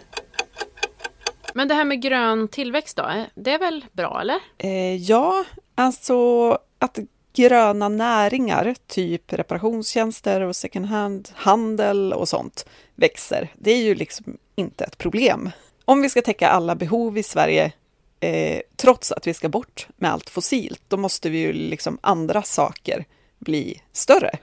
Men 1.53 1.67
det 1.67 1.73
här 1.73 1.85
med 1.85 2.01
grön 2.01 2.47
tillväxt 2.47 2.97
då, 2.97 3.03
eh, 3.03 3.23
det 3.35 3.51
är 3.51 3.59
väl 3.59 3.85
bra 3.91 4.21
eller? 4.21 4.39
Eh, 4.57 4.95
ja, 4.95 5.45
alltså 5.75 6.57
att 6.79 6.99
gröna 7.33 7.89
näringar, 7.89 8.75
typ 8.87 9.33
reparationstjänster 9.33 10.41
och 10.41 10.55
second 10.55 10.85
hand, 10.85 11.29
handel 11.33 12.13
och 12.13 12.29
sånt, 12.29 12.65
växer, 12.95 13.53
det 13.55 13.71
är 13.71 13.83
ju 13.83 13.95
liksom 13.95 14.37
inte 14.55 14.83
ett 14.83 14.97
problem. 14.97 15.49
Om 15.85 16.01
vi 16.01 16.09
ska 16.09 16.21
täcka 16.21 16.49
alla 16.49 16.75
behov 16.75 17.17
i 17.17 17.23
Sverige, 17.23 17.71
eh, 18.19 18.61
trots 18.75 19.11
att 19.11 19.27
vi 19.27 19.33
ska 19.33 19.49
bort 19.49 19.87
med 19.95 20.11
allt 20.11 20.29
fossilt, 20.29 20.81
då 20.87 20.97
måste 20.97 21.29
vi 21.29 21.37
ju 21.37 21.53
liksom 21.53 21.97
andra 22.01 22.41
saker 22.41 23.05
bli 23.39 23.81
större, 23.91 24.37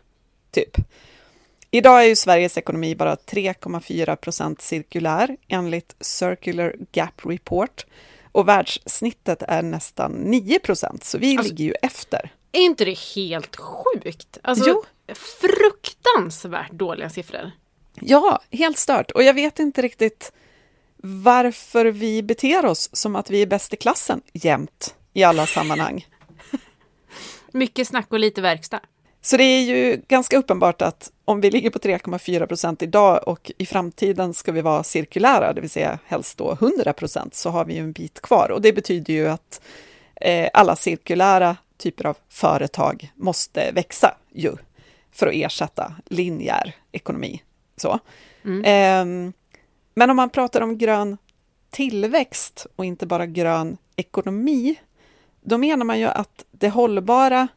typ. 0.51 0.77
Idag 1.71 2.01
är 2.03 2.07
ju 2.07 2.17
Sveriges 2.17 2.59
ekonomi 2.59 2.95
bara 2.95 3.15
3,4 3.15 4.17
procent 4.17 4.63
cirkulär 4.63 5.37
enligt 5.49 5.97
Circular 6.01 6.75
Gap 6.93 7.27
Report 7.27 7.87
och 8.33 8.49
världssnittet 8.49 9.43
är 9.49 9.63
nästan 9.63 10.13
9 10.13 10.59
procent, 10.59 11.05
så 11.05 11.19
vi 11.19 11.37
Alltså- 11.37 11.49
ligger 11.53 11.65
ju 11.65 11.75
efter. 11.83 12.33
Är 12.53 12.61
inte 12.61 12.85
det 12.85 12.99
helt 12.99 13.57
sjukt? 13.57 14.39
Alltså, 14.43 14.65
Jo. 14.69 14.85
fruktansvärt 15.15 16.71
dåliga 16.73 17.11
siffror. 17.11 17.51
Ja, 17.95 18.41
helt 18.51 18.79
stört. 18.79 19.11
Och 19.11 19.23
jag 19.23 19.35
vet 19.35 19.59
inte 19.59 19.83
riktigt 19.83 20.33
varför 21.03 21.85
vi 21.87 22.23
beter 22.23 22.67
oss 22.67 22.91
som 22.93 23.17
att 23.17 23.31
vi 23.31 23.43
är 23.43 23.47
bäst 23.47 23.75
i 23.75 23.77
klassen 23.77 24.21
jämt 24.33 24.95
i 25.13 25.23
alla 25.25 25.47
sammanhang. 25.47 26.07
Mycket 27.53 27.89
snack 27.89 28.07
och 28.13 28.19
lite 28.19 28.41
verkstad. 28.41 28.81
Så 29.21 29.37
det 29.37 29.45
är 29.45 29.63
ju 29.63 30.03
ganska 30.09 30.39
uppenbart 30.39 30.83
att 30.83 31.11
om 31.25 31.41
vi 31.41 31.51
ligger 31.51 31.71
på 31.71 31.79
3,4 31.79 32.47
procent 32.47 32.83
idag 32.83 33.29
och 33.29 33.53
i 33.59 33.67
framtiden 33.67 34.35
ska 34.35 34.53
vi 34.53 34.61
vara 34.61 34.83
cirkulära, 34.83 35.53
det 35.53 35.61
vill 35.61 35.71
säga 35.71 35.99
helst 36.05 36.39
då 36.39 36.53
100 36.53 36.93
procent, 36.93 37.35
så 37.35 37.51
har 37.51 37.65
vi 37.65 37.75
ju 37.75 37.81
en 37.81 37.93
bit 37.93 38.21
kvar. 38.21 38.51
Och 38.51 38.63
det 38.63 38.73
betyder 38.73 39.15
ju 39.15 39.29
att 39.29 39.61
eh, 40.21 40.49
alla 40.53 40.77
cirkulära 40.77 41.57
typer 41.77 42.07
av 42.07 42.17
företag 42.29 43.13
måste 43.15 43.73
växa 43.73 44.15
ju 44.33 44.57
för 45.13 45.27
att 45.27 45.35
ersätta 45.35 45.95
linjär 46.07 46.75
ekonomi. 46.93 47.43
Så. 47.77 47.99
Ehm, 48.65 49.33
men 49.95 50.11
om 50.11 50.17
man 50.17 50.31
pratar 50.31 50.61
om 50.61 50.79
grön 50.79 51.17
tillväxt 51.71 52.67
och 52.77 52.85
inte 52.85 53.07
bara 53.07 53.27
grön 53.27 53.77
ekonomi, 53.97 54.77
då 55.41 55.59
menar 55.59 55.85
man 55.85 55.99
ju 55.99 56.07
att 56.07 56.45
det 56.51 56.69
hållbara 56.69 57.49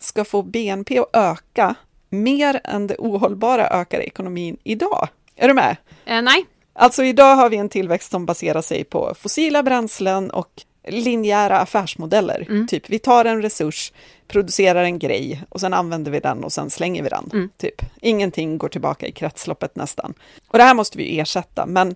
ska 0.00 0.24
få 0.24 0.42
BNP 0.42 0.98
att 0.98 1.16
öka 1.16 1.74
mer 2.10 2.60
än 2.64 2.86
det 2.86 2.96
ohållbara 2.98 3.68
ökar 3.68 4.00
ekonomin 4.00 4.56
idag. 4.64 5.08
Är 5.36 5.48
du 5.48 5.54
med? 5.54 5.76
Eh, 6.06 6.22
nej, 6.22 6.46
Alltså 6.72 7.04
idag 7.04 7.36
har 7.36 7.50
vi 7.50 7.56
en 7.56 7.68
tillväxt 7.68 8.10
som 8.10 8.26
baserar 8.26 8.62
sig 8.62 8.84
på 8.84 9.14
fossila 9.18 9.62
bränslen 9.62 10.30
och 10.30 10.62
linjära 10.88 11.58
affärsmodeller. 11.58 12.66
Typ, 12.66 12.90
vi 12.90 12.98
tar 12.98 13.24
en 13.24 13.42
resurs, 13.42 13.92
producerar 14.28 14.84
en 14.84 14.98
grej 14.98 15.42
och 15.48 15.60
sen 15.60 15.74
använder 15.74 16.10
vi 16.10 16.20
den 16.20 16.44
och 16.44 16.52
sen 16.52 16.70
slänger 16.70 17.02
vi 17.02 17.08
den. 17.08 17.50
Typ. 17.58 17.82
Ingenting 18.00 18.58
går 18.58 18.68
tillbaka 18.68 19.06
i 19.06 19.12
kretsloppet 19.12 19.76
nästan. 19.76 20.14
Och 20.48 20.58
det 20.58 20.64
här 20.64 20.74
måste 20.74 20.98
vi 20.98 21.20
ersätta, 21.20 21.66
men 21.66 21.94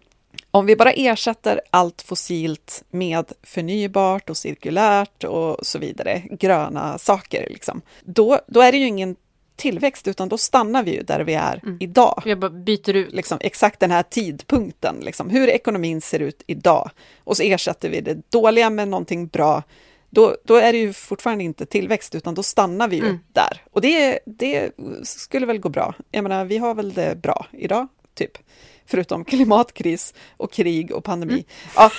om 0.54 0.66
vi 0.66 0.76
bara 0.76 0.92
ersätter 0.92 1.60
allt 1.70 2.02
fossilt 2.02 2.84
med 2.90 3.32
förnybart 3.42 4.30
och 4.30 4.36
cirkulärt 4.36 5.24
och 5.24 5.66
så 5.66 5.78
vidare, 5.78 6.22
gröna 6.30 6.98
saker, 6.98 7.48
liksom, 7.50 7.82
då, 8.04 8.38
då 8.46 8.60
är 8.60 8.72
det 8.72 8.78
ju 8.78 8.86
ingen 8.86 9.16
tillväxt, 9.56 10.08
utan 10.08 10.28
då 10.28 10.38
stannar 10.38 10.82
vi 10.82 10.94
ju 10.94 11.02
där 11.02 11.20
vi 11.20 11.34
är 11.34 11.60
idag 11.80 12.22
jag 12.24 12.38
bara 12.38 12.50
byter 12.50 12.96
ut. 12.96 13.12
liksom, 13.12 13.38
exakt 13.40 13.80
den 13.80 13.90
här 13.90 14.02
tidpunkten, 14.02 14.96
liksom, 15.00 15.30
hur 15.30 15.48
ekonomin 15.48 16.00
ser 16.00 16.20
ut 16.20 16.42
idag. 16.46 16.90
Och 17.24 17.36
så 17.36 17.42
ersätter 17.42 17.88
vi 17.88 18.00
det 18.00 18.30
dåliga 18.30 18.70
med 18.70 18.88
någonting 18.88 19.26
bra. 19.26 19.62
Då, 20.10 20.36
då 20.44 20.56
är 20.56 20.72
det 20.72 20.78
ju 20.78 20.92
fortfarande 20.92 21.44
inte 21.44 21.66
tillväxt, 21.66 22.14
utan 22.14 22.34
då 22.34 22.42
stannar 22.42 22.88
vi 22.88 22.96
ju 22.96 23.18
där. 23.32 23.62
Och 23.70 23.80
det, 23.80 24.18
det 24.26 24.70
skulle 25.02 25.46
väl 25.46 25.58
gå 25.58 25.68
bra. 25.68 25.94
Jag 26.10 26.22
menar, 26.22 26.44
vi 26.44 26.58
har 26.58 26.74
väl 26.74 26.92
det 26.92 27.22
bra 27.22 27.46
idag, 27.52 27.88
typ. 28.14 28.38
Förutom 28.86 29.24
klimatkris 29.24 30.14
och 30.36 30.52
krig 30.52 30.92
och 30.92 31.04
pandemi. 31.04 31.44
Ja, 31.76 31.90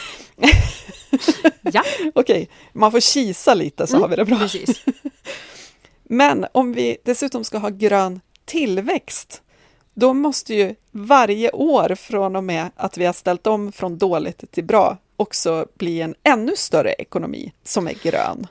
Ja, 1.62 1.84
okej, 2.16 2.50
man 2.74 2.92
får 2.92 3.00
kisa 3.00 3.54
lite 3.54 3.88
så 3.88 3.98
har 3.98 4.08
vi 4.08 4.16
det 4.16 4.26
bra. 4.26 4.38
precis. 4.38 4.82
Men 6.04 6.46
om 6.52 6.74
vi 6.74 6.98
dessutom 7.04 7.44
ska 7.44 7.58
ha 7.58 7.70
grön 7.70 8.22
tillväxt, 8.46 9.42
då 9.94 10.14
måste 10.14 10.56
ju 10.56 10.76
varje 10.92 11.52
år 11.52 11.96
från 11.96 12.36
och 12.36 12.44
med 12.44 12.70
att 12.76 12.98
vi 12.98 13.06
har 13.06 13.14
ställt 13.14 13.48
om 13.48 13.72
från 13.72 13.98
dåligt 13.98 14.52
till 14.52 14.64
bra 14.64 14.98
också 15.18 15.68
bli 15.78 16.02
en 16.02 16.16
ännu 16.24 16.56
större 16.56 16.94
ekonomi 16.94 17.54
som 17.64 17.88
är 17.88 17.94
grön. 17.94 18.48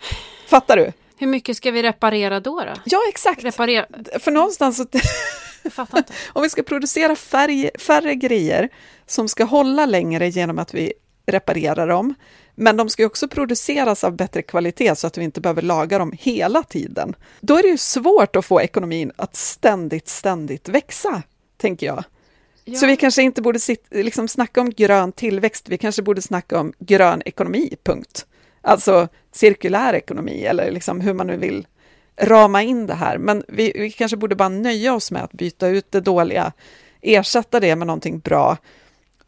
Fattar 0.47 0.77
du? 0.77 0.92
Hur 1.18 1.27
mycket 1.27 1.57
ska 1.57 1.70
vi 1.70 1.83
reparera 1.83 2.40
då? 2.40 2.61
då? 2.61 2.73
Ja, 2.85 2.99
exakt. 3.09 3.44
Reparera? 3.44 3.87
För 4.20 4.31
någonstans, 4.31 4.77
så, 4.77 4.87
Jag 5.64 5.72
fattar 5.72 5.98
inte. 5.98 6.12
om 6.33 6.42
vi 6.42 6.50
ska 6.50 6.62
producera 6.62 7.16
färg, 7.16 7.70
färre 7.79 8.14
grejer 8.14 8.68
som 9.07 9.29
ska 9.29 9.44
hålla 9.44 9.87
längre 9.87 10.29
genom 10.29 10.59
att 10.59 10.74
vi 10.74 10.92
reparera 11.27 11.87
dem. 11.87 12.14
Men 12.55 12.77
de 12.77 12.88
ska 12.88 13.07
också 13.07 13.29
produceras 13.29 14.05
av 14.05 14.16
bättre 14.16 14.42
kvalitet 14.42 14.96
så 14.96 15.07
att 15.07 15.18
vi 15.18 15.24
inte 15.24 15.40
behöver 15.40 15.62
laga 15.62 15.98
dem 15.98 16.12
hela 16.18 16.62
tiden. 16.62 17.14
Då 17.40 17.57
är 17.57 17.62
det 17.62 17.68
ju 17.68 17.79
svårt 17.79 18.37
att 18.37 18.44
få 18.44 18.61
ekonomin 18.61 19.12
att 19.16 19.37
ständigt, 19.37 20.09
ständigt 20.09 20.68
växa, 20.68 21.22
tänker 21.57 21.87
jag. 21.87 22.05
Ja. 22.64 22.79
Så 22.79 22.87
vi 22.87 22.96
kanske 22.96 23.22
inte 23.22 23.42
borde 23.42 23.59
sit, 23.61 23.87
liksom 23.90 24.29
snacka 24.29 24.61
om 24.61 24.70
grön 24.70 25.12
tillväxt, 25.12 25.68
vi 25.68 25.79
kanske 25.79 26.03
borde 26.03 26.22
snacka 26.22 26.61
om 26.61 26.72
grön 26.79 27.22
ekonomi, 27.24 27.77
punkt. 27.85 28.27
Alltså 28.61 29.09
cirkulär 29.33 29.94
ekonomi, 29.94 30.44
eller 30.44 30.70
liksom 30.70 31.00
hur 31.00 31.14
man 31.14 31.27
nu 31.27 31.37
vill 31.37 31.66
rama 32.16 32.62
in 32.62 32.87
det 32.87 32.94
här. 32.94 33.18
Men 33.18 33.44
vi, 33.48 33.72
vi 33.74 33.90
kanske 33.90 34.16
borde 34.16 34.37
bara 34.37 34.48
nöja 34.48 34.94
oss 34.94 35.11
med 35.11 35.24
att 35.24 35.33
byta 35.33 35.68
ut 35.68 35.92
det 35.92 36.00
dåliga, 36.00 36.53
ersätta 37.00 37.61
det 37.61 37.77
med 37.77 37.87
någonting 37.87 38.18
bra 38.18 38.57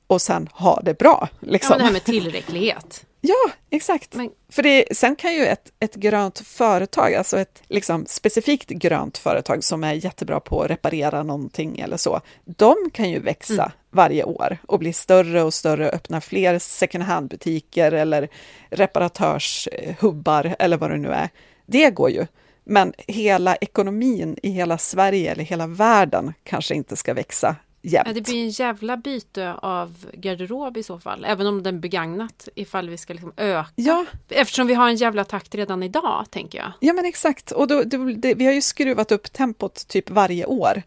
och 0.07 0.22
sen 0.22 0.49
ha 0.53 0.81
det 0.81 0.99
bra. 0.99 1.29
Liksom. 1.40 1.72
Ja, 1.72 1.79
det 1.79 1.85
här 1.85 1.92
med 1.92 2.05
tillräcklighet. 2.05 3.07
Ja, 3.20 3.51
exakt. 3.70 4.14
Men... 4.14 4.31
För 4.49 4.62
det, 4.62 4.85
sen 4.96 5.16
kan 5.16 5.35
ju 5.35 5.46
ett, 5.46 5.72
ett 5.81 5.94
grönt 5.94 6.38
företag, 6.38 7.14
alltså 7.14 7.38
ett 7.38 7.62
liksom 7.68 8.07
specifikt 8.09 8.68
grönt 8.68 9.18
företag 9.18 9.64
som 9.64 9.85
är 9.85 9.92
jättebra 9.92 10.40
på 10.40 10.62
att 10.62 10.70
reparera 10.70 11.22
någonting 11.22 11.79
eller 11.79 11.96
så, 11.96 12.20
de 12.44 12.77
kan 12.92 13.11
ju 13.11 13.18
växa 13.18 13.53
mm. 13.53 13.70
varje 13.90 14.25
år 14.25 14.59
och 14.66 14.79
bli 14.79 14.92
större 14.92 15.42
och 15.42 15.55
större, 15.55 15.90
öppna 15.90 16.20
fler 16.20 16.59
second 16.59 17.05
hand-butiker 17.05 17.92
eller 17.92 18.29
reparatörshubbar 18.70 20.57
eller 20.59 20.77
vad 20.77 20.90
det 20.90 20.96
nu 20.96 21.09
är. 21.09 21.29
Det 21.66 21.90
går 21.90 22.11
ju. 22.11 22.27
Men 22.68 22.92
hela 22.96 23.57
ekonomin 23.57 24.37
i 24.42 24.50
hela 24.50 24.79
Sverige 24.79 25.33
eller 25.33 25.44
hela 25.44 25.66
världen 25.66 26.33
kanske 26.44 26.74
inte 26.74 26.96
ska 26.96 27.14
växa 27.14 27.57
jämt. 27.83 28.07
Ja, 28.07 28.12
det 28.12 28.20
blir 28.20 28.44
en 28.44 28.50
jävla 28.50 28.96
byte 28.96 29.55
av 29.55 30.07
garderob 30.12 30.76
i 30.76 30.83
så 30.83 30.98
fall, 30.98 31.24
även 31.24 31.46
om 31.46 31.62
den 31.62 31.81
begagnat 31.81 32.48
ifall 32.55 32.88
vi 32.88 32.96
ska 32.96 33.12
liksom 33.12 33.33
öka. 33.37 33.70
Ja. 33.74 34.05
Eftersom 34.29 34.66
vi 34.66 34.74
har 34.74 34.88
en 34.88 34.96
jävla 34.96 35.24
takt 35.24 35.55
redan 35.55 35.83
idag, 35.83 36.26
tänker 36.31 36.59
jag. 36.59 36.72
Ja, 36.81 36.92
men 36.92 37.05
exakt. 37.05 37.50
Och 37.50 37.68
då, 37.68 37.83
då, 37.83 38.05
det, 38.05 38.35
vi 38.35 38.46
har 38.46 38.52
ju 38.52 38.62
skruvat 38.62 39.12
upp 39.12 39.33
tempot 39.33 39.88
typ 39.88 40.11
varje 40.11 40.46
år. 40.46 40.83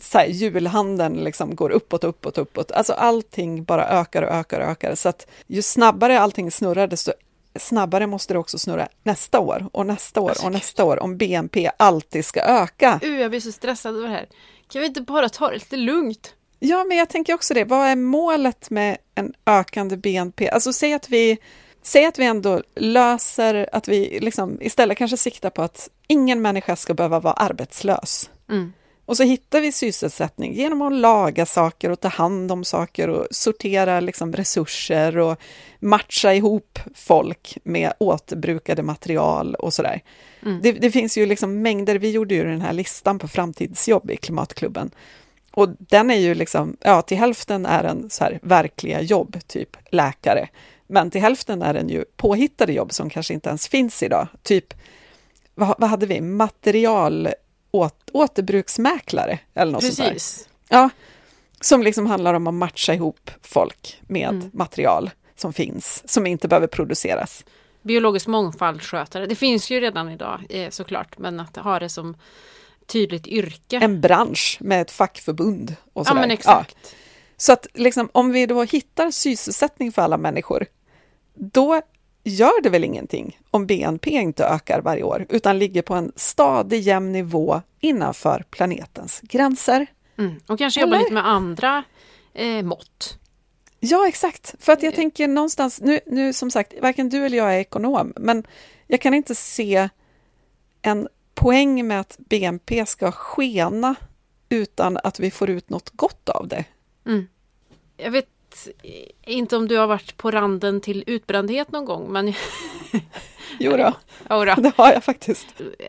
Så 0.00 0.18
här, 0.18 0.26
julhandeln 0.26 1.24
liksom 1.24 1.54
går 1.56 1.70
uppåt, 1.70 2.04
uppåt, 2.04 2.38
uppåt. 2.38 2.72
Alltså 2.72 2.92
allting 2.92 3.64
bara 3.64 3.88
ökar 3.88 4.22
och 4.22 4.30
ökar 4.30 4.60
och 4.60 4.66
ökar. 4.66 4.94
Så 4.94 5.08
att 5.08 5.26
ju 5.46 5.62
snabbare 5.62 6.20
allting 6.20 6.50
snurrar, 6.50 6.86
desto 6.86 7.12
snabbare 7.54 8.06
måste 8.06 8.34
det 8.34 8.38
också 8.38 8.58
snurra 8.58 8.88
nästa 9.02 9.40
år 9.40 9.68
och 9.72 9.86
nästa 9.86 10.20
år 10.20 10.34
och 10.44 10.52
nästa 10.52 10.84
år 10.84 11.02
om 11.02 11.16
BNP 11.16 11.70
alltid 11.76 12.24
ska 12.24 12.40
öka. 12.40 13.00
Uh, 13.04 13.20
jag 13.20 13.30
blir 13.30 13.40
så 13.40 13.52
stressad 13.52 13.96
över 13.96 14.08
det 14.08 14.14
här. 14.14 14.26
Kan 14.68 14.80
vi 14.80 14.86
inte 14.86 15.00
bara 15.00 15.28
ta 15.28 15.48
det 15.48 15.54
lite 15.54 15.76
lugnt? 15.76 16.34
Ja, 16.58 16.84
men 16.84 16.96
jag 16.96 17.08
tänker 17.08 17.34
också 17.34 17.54
det. 17.54 17.64
Vad 17.64 17.88
är 17.88 17.96
målet 17.96 18.70
med 18.70 18.98
en 19.14 19.32
ökande 19.46 19.96
BNP? 19.96 20.48
Alltså 20.50 20.72
säg 20.72 20.92
att 20.92 21.10
vi, 21.10 21.38
säg 21.82 22.04
att 22.04 22.18
vi 22.18 22.24
ändå 22.24 22.62
löser, 22.74 23.68
att 23.72 23.88
vi 23.88 24.18
liksom 24.20 24.58
istället 24.62 24.98
kanske 24.98 25.16
siktar 25.16 25.50
på 25.50 25.62
att 25.62 25.88
ingen 26.06 26.42
människa 26.42 26.76
ska 26.76 26.94
behöva 26.94 27.20
vara 27.20 27.34
arbetslös. 27.34 28.30
Mm. 28.50 28.72
Och 29.06 29.16
så 29.16 29.22
hittar 29.22 29.60
vi 29.60 29.72
sysselsättning 29.72 30.54
genom 30.54 30.82
att 30.82 30.92
laga 30.92 31.46
saker 31.46 31.90
och 31.90 32.00
ta 32.00 32.08
hand 32.08 32.52
om 32.52 32.64
saker 32.64 33.08
och 33.08 33.26
sortera 33.30 34.00
liksom 34.00 34.32
resurser 34.32 35.18
och 35.18 35.40
matcha 35.80 36.34
ihop 36.34 36.78
folk 36.94 37.58
med 37.62 37.92
återbrukade 37.98 38.82
material 38.82 39.54
och 39.54 39.74
sådär. 39.74 40.00
Mm. 40.42 40.60
Det, 40.62 40.72
det, 40.72 40.90
finns 40.90 41.18
ju 41.18 41.26
liksom 41.26 41.62
mängder, 41.62 41.94
vi 41.94 42.10
gjorde 42.10 42.34
ju 42.34 42.44
den 42.44 42.60
här 42.60 42.72
listan 42.72 43.18
på 43.18 43.28
framtidsjobb 43.28 44.10
i 44.10 44.16
Klimatklubben. 44.16 44.90
Och 45.50 45.68
den 45.78 46.10
är 46.10 46.18
ju 46.18 46.34
liksom, 46.34 46.76
ja 46.80 47.02
till 47.02 47.16
hälften 47.16 47.66
är 47.66 47.82
den 47.82 48.10
så 48.10 48.24
här 48.24 48.38
verkliga 48.42 49.00
jobb, 49.00 49.36
typ 49.46 49.76
läkare. 49.90 50.48
Men 50.86 51.10
till 51.10 51.20
hälften 51.20 51.62
är 51.62 51.74
den 51.74 51.88
ju 51.88 52.04
påhittade 52.16 52.72
jobb 52.72 52.92
som 52.92 53.10
kanske 53.10 53.34
inte 53.34 53.48
ens 53.48 53.68
finns 53.68 54.02
idag. 54.02 54.28
Typ, 54.42 54.74
vad, 55.54 55.74
vad 55.78 55.90
hade 55.90 56.06
vi, 56.06 56.20
material 56.20 57.28
åt, 57.72 58.10
återbruksmäklare 58.12 59.38
eller 59.54 59.72
något 59.72 59.80
Precis. 59.80 59.96
sånt 59.98 60.48
där. 60.68 60.76
Ja, 60.76 60.90
som 61.60 61.82
liksom 61.82 62.06
handlar 62.06 62.34
om 62.34 62.46
att 62.46 62.54
matcha 62.54 62.94
ihop 62.94 63.30
folk 63.42 64.00
med 64.06 64.28
mm. 64.28 64.50
material 64.52 65.10
som 65.36 65.52
finns, 65.52 66.02
som 66.08 66.26
inte 66.26 66.48
behöver 66.48 66.66
produceras. 66.66 67.44
Biologisk 67.82 68.26
mångfaldsskötare, 68.26 69.26
det 69.26 69.34
finns 69.34 69.70
ju 69.70 69.80
redan 69.80 70.10
idag 70.10 70.40
eh, 70.50 70.70
såklart, 70.70 71.18
men 71.18 71.40
att 71.40 71.56
ha 71.56 71.78
det 71.78 71.88
som 71.88 72.16
tydligt 72.86 73.26
yrke. 73.26 73.76
En 73.76 74.00
bransch 74.00 74.58
med 74.60 74.82
ett 74.82 74.90
fackförbund. 74.90 75.76
Och 75.92 76.06
sådär. 76.06 76.20
Ja, 76.20 76.20
men 76.20 76.30
exakt. 76.30 76.76
Ja. 76.82 76.88
Så 77.36 77.52
att 77.52 77.66
liksom, 77.74 78.08
om 78.12 78.32
vi 78.32 78.46
då 78.46 78.62
hittar 78.62 79.10
sysselsättning 79.10 79.92
för 79.92 80.02
alla 80.02 80.16
människor, 80.16 80.66
då 81.34 81.82
gör 82.24 82.62
det 82.62 82.70
väl 82.70 82.84
ingenting 82.84 83.38
om 83.50 83.66
BNP 83.66 84.10
inte 84.10 84.44
ökar 84.44 84.80
varje 84.80 85.02
år, 85.02 85.26
utan 85.28 85.58
ligger 85.58 85.82
på 85.82 85.94
en 85.94 86.12
stadig 86.16 86.80
jämn 86.80 87.12
nivå 87.12 87.62
innanför 87.80 88.44
planetens 88.50 89.20
gränser. 89.20 89.86
Mm. 90.18 90.40
Och 90.46 90.58
kanske 90.58 90.82
Eller? 90.82 90.92
jobba 90.92 91.02
lite 91.02 91.14
med 91.14 91.28
andra 91.28 91.84
eh, 92.34 92.62
mått. 92.62 93.18
Ja, 93.80 94.08
exakt. 94.08 94.54
För 94.58 94.72
att 94.72 94.82
jag 94.82 94.92
eh. 94.92 94.96
tänker 94.96 95.28
någonstans, 95.28 95.80
nu, 95.80 96.00
nu 96.06 96.32
som 96.32 96.50
sagt, 96.50 96.74
varken 96.82 97.08
du 97.08 97.26
eller 97.26 97.38
jag 97.38 97.54
är 97.54 97.58
ekonom, 97.58 98.12
men 98.16 98.46
jag 98.86 99.00
kan 99.00 99.14
inte 99.14 99.34
se 99.34 99.88
en 100.82 101.08
poäng 101.34 101.86
med 101.86 102.00
att 102.00 102.16
BNP 102.18 102.86
ska 102.86 103.12
skena 103.12 103.94
utan 104.48 104.98
att 105.04 105.20
vi 105.20 105.30
får 105.30 105.50
ut 105.50 105.70
något 105.70 105.90
gott 105.90 106.28
av 106.28 106.48
det. 106.48 106.64
Mm. 107.06 107.28
Jag 107.96 108.10
vet 108.10 108.28
inte 109.26 109.56
om 109.56 109.68
du 109.68 109.76
har 109.76 109.86
varit 109.86 110.16
på 110.16 110.30
randen 110.30 110.80
till 110.80 111.04
utbrändhet 111.06 111.72
någon 111.72 111.84
gång, 111.84 112.12
men... 112.12 112.32
jo 113.58 113.76
då. 113.76 113.92
Jodå. 114.30 114.54
det 114.56 114.72
har 114.76 114.92
jag 114.92 115.04
faktiskt. 115.04 115.46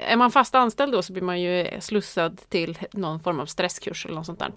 Är 0.07 0.17
man 0.17 0.31
fast 0.31 0.55
anställd 0.55 0.93
då 0.93 1.01
så 1.01 1.13
blir 1.13 1.23
man 1.23 1.41
ju 1.41 1.67
slussad 1.79 2.41
till 2.49 2.77
någon 2.91 3.19
form 3.19 3.39
av 3.39 3.45
stresskurs 3.45 4.05
eller 4.05 4.15
något 4.15 4.25
sånt 4.25 4.39
där 4.39 4.51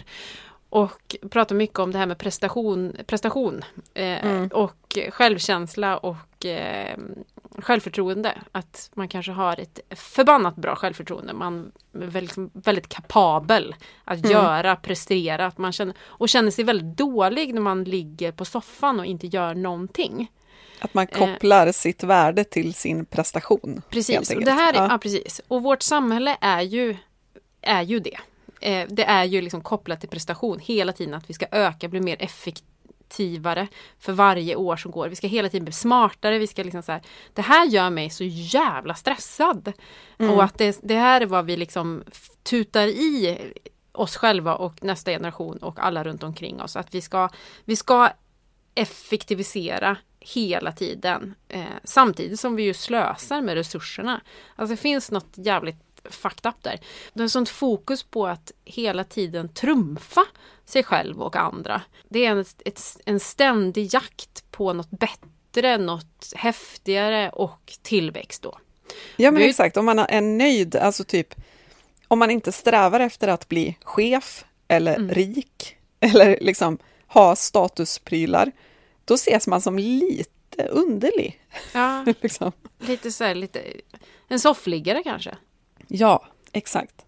och 0.69 1.17
pratar 1.31 1.55
mycket 1.55 1.79
om 1.79 1.93
det 1.93 1.99
här 1.99 2.07
med 2.07 2.19
prestation, 2.19 2.97
prestation 3.07 3.65
eh, 3.95 4.27
mm. 4.27 4.49
och 4.49 4.99
självkänsla 5.11 5.97
och 5.99 6.47
eh, 6.47 6.99
självförtroende. 7.59 8.35
Att 8.53 8.91
man 8.95 9.09
kanske 9.09 9.33
har 9.33 9.61
ett 9.61 9.81
förbannat 9.91 10.57
bra 10.57 10.77
självförtroende. 10.77 11.33
Man 11.33 11.73
är 11.93 12.07
väldigt, 12.07 12.37
väldigt 12.53 12.89
kapabel 12.89 13.75
att 14.05 14.19
mm. 14.19 14.31
göra, 14.31 14.77
prestera. 14.77 15.47
Att 15.47 15.59
man 15.59 15.73
känner, 15.73 15.95
och 16.01 16.29
känner 16.29 16.51
sig 16.51 16.65
väldigt 16.65 16.97
dålig 16.97 17.55
när 17.55 17.61
man 17.61 17.85
ligger 17.85 18.33
på 18.33 18.45
soffan 18.45 19.01
och 19.01 19.07
inte 19.07 19.27
gör 19.27 19.55
någonting. 19.55 20.31
Att 20.81 20.95
man 20.95 21.07
kopplar 21.07 21.67
eh, 21.67 21.73
sitt 21.73 22.03
värde 22.03 22.45
till 22.45 22.75
sin 22.75 23.05
prestation. 23.05 23.83
Precis, 23.91 24.31
och 24.31 24.45
det 24.45 24.51
här 24.51 24.73
är, 24.73 24.77
ja. 24.77 24.89
ja. 24.91 24.99
precis. 24.99 25.41
Och 25.49 25.63
vårt 25.63 25.83
samhälle 25.83 26.37
är 26.41 26.61
ju, 26.61 26.97
är 27.61 27.83
ju 27.83 28.01
det 28.01 28.19
eh, 28.61 28.87
det 28.89 29.05
är 29.05 29.25
ju 29.25 29.41
liksom 29.41 29.61
kopplat 29.61 30.01
till 30.01 30.09
prestation 30.09 30.59
hela 30.59 30.93
tiden 30.93 31.15
att 31.15 31.31
vi 31.31 31.35
ska 31.35 31.47
öka, 31.51 31.89
bli 31.89 32.01
mer 32.01 32.17
effektivare 33.07 33.69
för 33.99 34.13
varje 34.13 34.57
år 34.57 34.77
som 34.77 34.91
går. 34.91 35.09
Vi 35.09 35.17
ska 35.17 35.27
hela 35.27 35.49
tiden 35.49 35.65
bli 35.65 35.73
smartare. 35.73 36.39
Vi 36.39 36.47
ska 36.47 36.63
liksom 36.63 36.83
så 36.83 36.93
här, 36.93 37.03
det 37.35 37.43
här 37.43 37.67
gör 37.67 37.91
mig 37.91 38.11
så 38.11 38.25
jävla 38.25 38.95
stressad. 38.95 39.73
Mm. 40.19 40.33
Och 40.33 40.45
att 40.45 40.59
det, 40.59 40.79
det 40.83 40.95
här 40.95 41.21
är 41.21 41.27
vad 41.27 41.47
vi 41.47 41.57
liksom 41.57 42.05
tutar 42.43 42.87
i 42.87 43.39
oss 43.93 44.17
själva 44.17 44.55
och 44.55 44.85
nästa 44.85 45.11
generation 45.11 45.59
och 45.59 45.79
alla 45.79 46.05
runt 46.05 46.23
omkring 46.23 46.63
oss. 46.63 46.77
Att 46.77 46.95
vi 46.95 47.01
ska, 47.01 47.29
vi 47.65 47.77
ska 47.77 48.11
effektivisera 48.75 49.97
hela 50.21 50.73
tiden. 50.73 51.35
Eh, 51.49 51.65
samtidigt 51.85 52.41
som 52.41 52.57
vi 52.57 52.63
ju 52.63 52.75
slösar 52.75 53.41
med 53.41 53.55
resurserna. 53.55 54.21
Alltså 54.57 54.73
det 54.73 54.81
finns 54.81 55.11
något 55.11 55.33
jävligt 55.35 55.77
fucked 56.11 56.51
up 56.51 56.63
där. 56.63 56.81
Det 57.15 57.23
är 57.23 57.29
sånt 57.29 57.49
fokus 57.49 58.03
på 58.03 58.27
att 58.27 58.53
hela 58.65 59.05
tiden 59.05 59.49
trumfa 59.49 60.25
sig 60.67 60.85
själv 60.85 61.23
och 61.23 61.37
andra. 61.37 61.83
Det 62.09 62.27
är 62.27 62.31
en, 62.31 62.45
ett, 62.65 62.83
en 63.05 63.21
ständig 63.21 63.95
jakt 63.95 64.51
på 64.51 64.73
något 64.73 64.91
bättre, 64.91 65.79
något 65.79 66.33
häftigare 66.37 67.31
och 67.31 67.73
tillväxt 67.83 68.43
då. 68.43 68.59
Ja 69.17 69.31
men 69.31 69.43
exakt, 69.43 69.77
om 69.77 69.85
man 69.85 69.99
är 69.99 70.21
nöjd, 70.21 70.77
alltså 70.77 71.05
typ 71.05 71.35
om 72.09 72.19
man 72.19 72.31
inte 72.31 72.53
strävar 72.53 73.01
efter 73.01 73.29
att 73.29 73.49
bli 73.49 73.77
chef 73.83 74.45
eller 74.69 74.97
mm. 74.97 75.11
rik 75.11 75.77
eller 76.01 76.39
liksom 76.41 76.79
ha 77.07 77.37
statusprylar, 77.37 78.53
då 79.05 79.15
ses 79.15 79.47
man 79.47 79.61
som 79.61 79.79
lite 79.79 80.63
underlig. 80.71 81.41
Ja, 81.73 82.05
liksom. 82.21 82.53
lite 82.79 83.13
så 83.13 83.25
här, 83.25 83.35
lite, 83.35 83.63
en 84.29 84.41
soffliggare 84.41 85.03
kanske. 85.03 85.37
Ja, 85.89 86.27
exakt. 86.53 87.05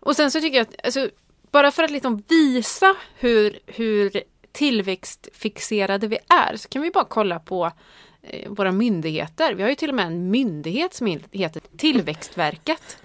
Och 0.00 0.16
sen 0.16 0.30
så 0.30 0.40
tycker 0.40 0.56
jag 0.56 0.66
att, 0.66 0.84
alltså, 0.84 1.10
bara 1.50 1.70
för 1.70 1.82
att 1.82 1.90
liksom 1.90 2.22
visa 2.28 2.96
hur, 3.14 3.58
hur 3.66 4.22
tillväxtfixerade 4.52 6.06
vi 6.06 6.18
är, 6.28 6.56
så 6.56 6.68
kan 6.68 6.82
vi 6.82 6.90
bara 6.90 7.04
kolla 7.04 7.38
på 7.38 7.72
eh, 8.22 8.50
våra 8.50 8.72
myndigheter. 8.72 9.54
Vi 9.54 9.62
har 9.62 9.70
ju 9.70 9.74
till 9.74 9.88
och 9.88 9.94
med 9.94 10.06
en 10.06 10.30
myndighet 10.30 10.94
som 10.94 11.20
heter 11.30 11.62
Tillväxtverket. 11.76 12.98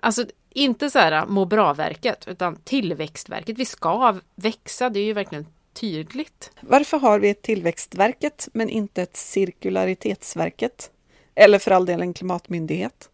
Alltså 0.00 0.24
inte 0.50 0.90
så 0.90 0.98
här 0.98 1.26
må 1.26 1.44
bra-verket, 1.44 2.28
utan 2.28 2.56
Tillväxtverket. 2.56 3.58
Vi 3.58 3.64
ska 3.64 4.20
växa, 4.34 4.90
det 4.90 5.00
är 5.00 5.04
ju 5.04 5.12
verkligen 5.12 5.46
tydligt. 5.72 6.50
Varför 6.60 6.98
har 6.98 7.18
vi 7.18 7.28
ett 7.28 7.42
Tillväxtverket 7.42 8.48
men 8.52 8.68
inte 8.68 9.02
ett 9.02 9.16
Cirkularitetsverket? 9.16 10.90
Eller 11.34 11.58
för 11.58 11.70
all 11.70 11.86
del 11.86 12.00
en 12.00 12.14
klimatmyndighet? 12.14 13.10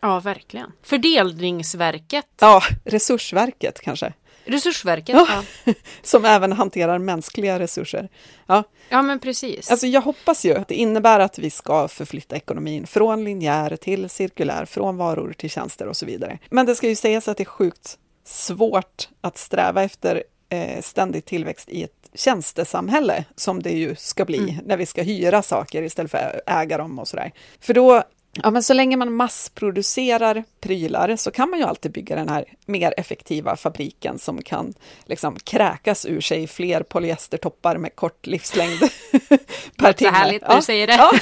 Ja, 0.00 0.20
verkligen. 0.20 0.72
Fördelningsverket. 0.82 2.26
Ja, 2.40 2.62
Resursverket 2.84 3.80
kanske? 3.80 4.12
Resursverket. 4.44 5.14
Ja. 5.16 5.42
Ja. 5.64 5.72
Som 6.02 6.24
även 6.24 6.52
hanterar 6.52 6.98
mänskliga 6.98 7.58
resurser. 7.58 8.08
Ja, 8.46 8.64
ja, 8.88 9.02
men 9.02 9.18
precis. 9.18 9.70
alltså 9.70 9.86
jag 9.86 10.00
hoppas 10.00 10.44
ju 10.44 10.54
att 10.54 10.68
det 10.68 10.74
innebär 10.74 11.20
att 11.20 11.38
vi 11.38 11.50
ska 11.50 11.88
förflytta 11.88 12.36
ekonomin 12.36 12.86
från 12.86 13.24
linjär 13.24 13.76
till 13.76 14.08
cirkulär, 14.10 14.64
från 14.64 14.96
varor 14.96 15.32
till 15.38 15.50
tjänster 15.50 15.86
och 15.86 15.96
så 15.96 16.06
vidare. 16.06 16.38
Men 16.50 16.66
det 16.66 16.74
ska 16.74 16.88
ju 16.88 16.96
sägas 16.96 17.28
att 17.28 17.36
det 17.36 17.42
är 17.42 17.44
sjukt 17.44 17.98
svårt 18.24 19.08
att 19.20 19.38
sträva 19.38 19.82
efter 19.82 20.22
eh, 20.48 20.80
ständig 20.82 21.24
tillväxt 21.24 21.68
i 21.68 21.82
ett 21.82 22.10
tjänstesamhälle, 22.14 23.24
som 23.36 23.62
det 23.62 23.70
ju 23.70 23.96
ska 23.96 24.24
bli 24.24 24.38
Mm. 24.38 24.54
när 24.66 24.76
vi 24.76 24.86
ska 24.86 25.02
hyra 25.02 25.42
saker 25.42 25.82
istället 25.82 26.10
för 26.10 26.18
att 26.18 26.40
äga 26.62 26.78
dem 26.78 26.98
och 26.98 27.08
sådär. 27.08 27.32
För 27.60 27.74
då, 27.74 28.02
ja 28.32 28.50
men 28.50 28.62
så 28.62 28.74
länge 28.74 28.96
man 28.96 29.12
massproducerar 29.12 30.44
prylar 30.60 31.16
så 31.16 31.30
kan 31.30 31.50
man 31.50 31.58
ju 31.58 31.64
alltid 31.64 31.92
bygga 31.92 32.16
den 32.16 32.28
här 32.28 32.44
mer 32.66 32.94
effektiva 32.96 33.56
fabriken 33.56 34.18
som 34.18 34.42
kan 34.42 34.74
liksom 35.04 35.36
kräkas 35.38 36.06
ur 36.06 36.20
sig 36.20 36.46
fler 36.46 36.82
polyestertoppar 36.82 37.76
med 37.76 37.96
kort 37.96 38.26
livslängd 38.26 38.80
per 39.76 39.86
Så 39.86 39.92
timme. 39.92 40.10
härligt 40.10 40.42
när 40.48 40.56
du 40.56 40.62
säger 40.62 40.86
det. 40.86 40.92
Ja. 40.92 41.12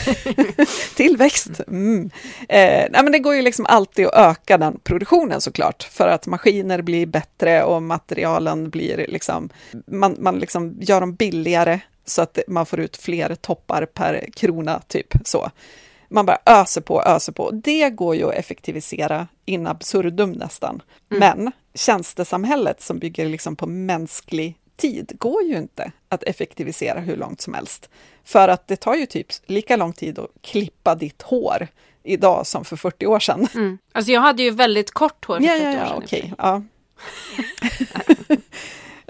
Tillväxt. 0.97 1.61
Mm. 1.69 2.11
Eh, 2.49 2.87
nej, 2.91 3.03
men 3.03 3.13
det 3.13 3.19
går 3.19 3.35
ju 3.35 3.43
liksom 3.43 3.67
alltid 3.67 4.07
att 4.07 4.15
öka 4.15 4.59
den 4.59 4.81
produktionen 4.83 5.41
såklart, 5.41 5.83
för 5.83 6.09
att 6.09 6.27
maskiner 6.27 6.83
blir 6.83 7.07
bättre 7.07 7.63
och 7.65 7.83
materialen 7.83 8.71
blir 8.71 9.07
liksom, 9.09 9.51
man, 9.87 10.17
man 10.19 10.39
liksom 10.39 10.77
gör 10.81 11.01
dem 11.01 11.15
billigare 11.15 11.81
så 12.05 12.23
att 12.23 12.39
man 12.49 12.67
får 12.67 12.81
ut 12.81 12.97
fler 12.97 13.35
toppar 13.35 13.87
per 13.87 14.29
krona, 14.37 14.83
typ 14.89 15.15
så. 15.25 15.51
Man 16.09 16.27
bara 16.27 16.39
öser 16.47 16.81
på, 16.81 17.03
öser 17.03 17.33
på. 17.33 17.51
Det 17.51 17.91
går 17.91 18.17
ju 18.17 18.29
att 18.29 18.35
effektivisera 18.35 19.29
in 19.45 19.67
absurdum 19.67 20.33
nästan. 20.33 20.83
Men 21.09 21.53
tjänstesamhället 21.75 22.83
som 22.83 22.99
bygger 22.99 23.29
liksom 23.29 23.57
på 23.57 23.67
mänsklig 23.67 24.59
tid 24.77 25.13
går 25.19 25.43
ju 25.43 25.57
inte 25.57 25.93
att 26.09 26.23
effektivisera 26.23 27.01
hur 27.01 27.17
långt 27.17 27.41
som 27.41 27.55
helst. 27.55 27.89
För 28.25 28.49
att 28.49 28.69
det 28.69 28.77
tar 28.77 28.95
ju 28.95 29.07
typ 29.07 29.27
lika 29.47 29.77
lång 29.77 29.93
tid 29.93 30.19
att 30.19 30.31
klippa 30.41 30.95
ditt 30.95 31.23
hår 31.23 31.69
idag 32.03 32.47
som 32.47 32.65
för 32.65 32.77
40 32.77 33.07
år 33.07 33.21
sedan. 33.21 33.49
Mm. 33.55 33.79
Alltså 33.93 34.13
jag 34.13 34.21
hade 34.21 34.43
ju 34.43 34.51
väldigt 34.51 34.91
kort 34.91 35.25
hår 35.25 35.37
för 35.37 35.45
Ja, 35.45 35.53
40 35.53 35.65
ja, 35.65 35.71
år 35.71 35.77
ja, 35.77 35.87
sedan. 35.87 35.89
för 35.89 35.97
okej. 36.07 36.21
sig. 36.21 36.35
Ja. 36.39 36.63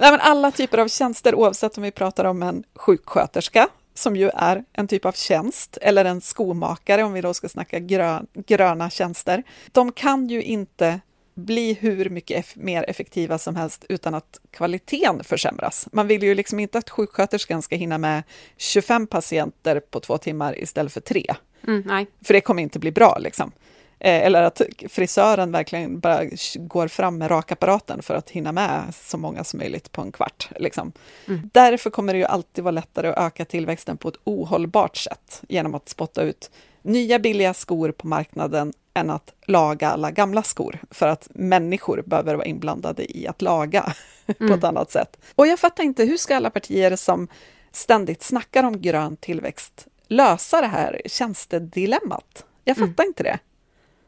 Nej, 0.00 0.10
men 0.10 0.20
alla 0.20 0.50
typer 0.50 0.78
av 0.78 0.88
tjänster, 0.88 1.34
oavsett 1.34 1.76
om 1.76 1.82
vi 1.82 1.90
pratar 1.90 2.24
om 2.24 2.42
en 2.42 2.64
sjuksköterska, 2.74 3.68
som 3.98 4.16
ju 4.16 4.30
är 4.34 4.64
en 4.72 4.88
typ 4.88 5.04
av 5.04 5.12
tjänst, 5.12 5.78
eller 5.82 6.04
en 6.04 6.20
skomakare, 6.20 7.02
om 7.02 7.12
vi 7.12 7.20
då 7.20 7.34
ska 7.34 7.48
snacka 7.48 7.78
grön, 7.78 8.26
gröna 8.34 8.90
tjänster. 8.90 9.42
De 9.72 9.92
kan 9.92 10.28
ju 10.28 10.42
inte 10.42 11.00
bli 11.34 11.72
hur 11.72 12.10
mycket 12.10 12.38
eff 12.38 12.56
mer 12.56 12.82
effektiva 12.88 13.38
som 13.38 13.56
helst 13.56 13.84
utan 13.88 14.14
att 14.14 14.40
kvaliteten 14.50 15.24
försämras. 15.24 15.88
Man 15.92 16.06
vill 16.06 16.22
ju 16.22 16.34
liksom 16.34 16.60
inte 16.60 16.78
att 16.78 16.90
sjuksköterskan 16.90 17.62
ska 17.62 17.76
hinna 17.76 17.98
med 17.98 18.22
25 18.56 19.06
patienter 19.06 19.80
på 19.80 20.00
två 20.00 20.18
timmar 20.18 20.58
istället 20.58 20.92
för 20.92 21.00
tre. 21.00 21.34
Mm. 21.66 22.06
För 22.24 22.34
det 22.34 22.40
kommer 22.40 22.62
inte 22.62 22.78
bli 22.78 22.92
bra 22.92 23.18
liksom. 23.20 23.52
Eh, 24.00 24.26
Eller 24.26 24.42
att 24.42 24.60
frisören 24.88 25.52
verkligen 25.52 26.00
bara 26.00 26.24
går 26.54 26.88
fram 26.88 27.18
med 27.18 27.30
rakapparaten 27.30 28.02
för 28.02 28.14
att 28.14 28.30
hinna 28.30 28.52
med 28.52 28.82
så 28.94 29.18
många 29.18 29.44
som 29.44 29.58
möjligt 29.58 29.92
på 29.92 30.02
en 30.02 30.12
kvart. 30.12 30.48
Liksom. 30.56 30.92
Mm. 31.28 31.50
Därför 31.52 31.90
kommer 31.90 32.12
det 32.12 32.18
ju 32.18 32.24
alltid 32.24 32.64
vara 32.64 32.72
lättare 32.72 33.08
att 33.08 33.18
öka 33.18 33.44
tillväxten 33.44 33.96
på 33.96 34.08
ett 34.08 34.16
ohållbart 34.24 34.96
sätt 34.96 35.42
genom 35.48 35.74
att 35.74 35.88
spotta 35.88 36.22
ut 36.22 36.50
nya 36.82 37.18
billiga 37.18 37.54
skor 37.54 37.90
på 37.90 38.06
marknaden 38.06 38.72
än 38.94 39.10
att 39.10 39.32
laga 39.46 39.88
alla 39.90 40.10
gamla 40.10 40.42
skor, 40.42 40.78
för 40.90 41.08
att 41.08 41.28
människor 41.34 42.02
behöver 42.06 42.34
vara 42.34 42.46
inblandade 42.46 43.16
i 43.18 43.26
att 43.26 43.42
laga 43.42 43.92
på 44.26 44.34
Mm. 44.44 44.58
ett 44.58 44.64
annat 44.64 44.90
sätt. 44.90 45.16
Och 45.34 45.46
jag 45.46 45.58
fattar 45.58 45.84
inte, 45.84 46.04
hur 46.04 46.16
ska 46.16 46.36
alla 46.36 46.50
partier 46.50 46.96
som 46.96 47.28
ständigt 47.72 48.22
snackar 48.22 48.64
om 48.64 48.80
grön 48.80 49.16
tillväxt 49.16 49.86
lösa 50.08 50.60
det 50.60 50.66
här 50.66 51.00
tjänstedilemmat? 51.06 52.44
Jag 52.64 52.76
Mm. 52.78 52.88
fattar 52.90 53.04
inte 53.04 53.22
det. 53.22 53.38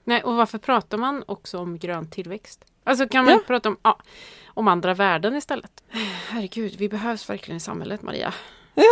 Nej. 0.04 0.22
Och 0.22 0.34
varför 0.34 0.58
pratar 0.58 0.98
man 0.98 1.24
också 1.26 1.58
om 1.58 1.78
grön 1.78 2.10
tillväxt? 2.10 2.64
Alltså 2.84 3.08
kan 3.08 3.24
man 3.24 3.34
Ja. 3.34 3.40
prata 3.46 3.68
om, 3.68 3.76
ja, 3.82 3.98
om 4.46 4.68
andra 4.68 4.94
värden 4.94 5.36
istället? 5.36 5.84
Herregud, 6.28 6.74
vi 6.78 6.88
behövs 6.88 7.30
verkligen 7.30 7.56
i 7.56 7.60
samhället, 7.60 8.02
Maria. 8.02 8.34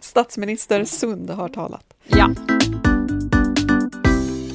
Statsminister 0.00 0.84
Sund 0.84 1.30
har 1.30 1.48
talat. 1.48 1.94
Ja. 2.06 2.30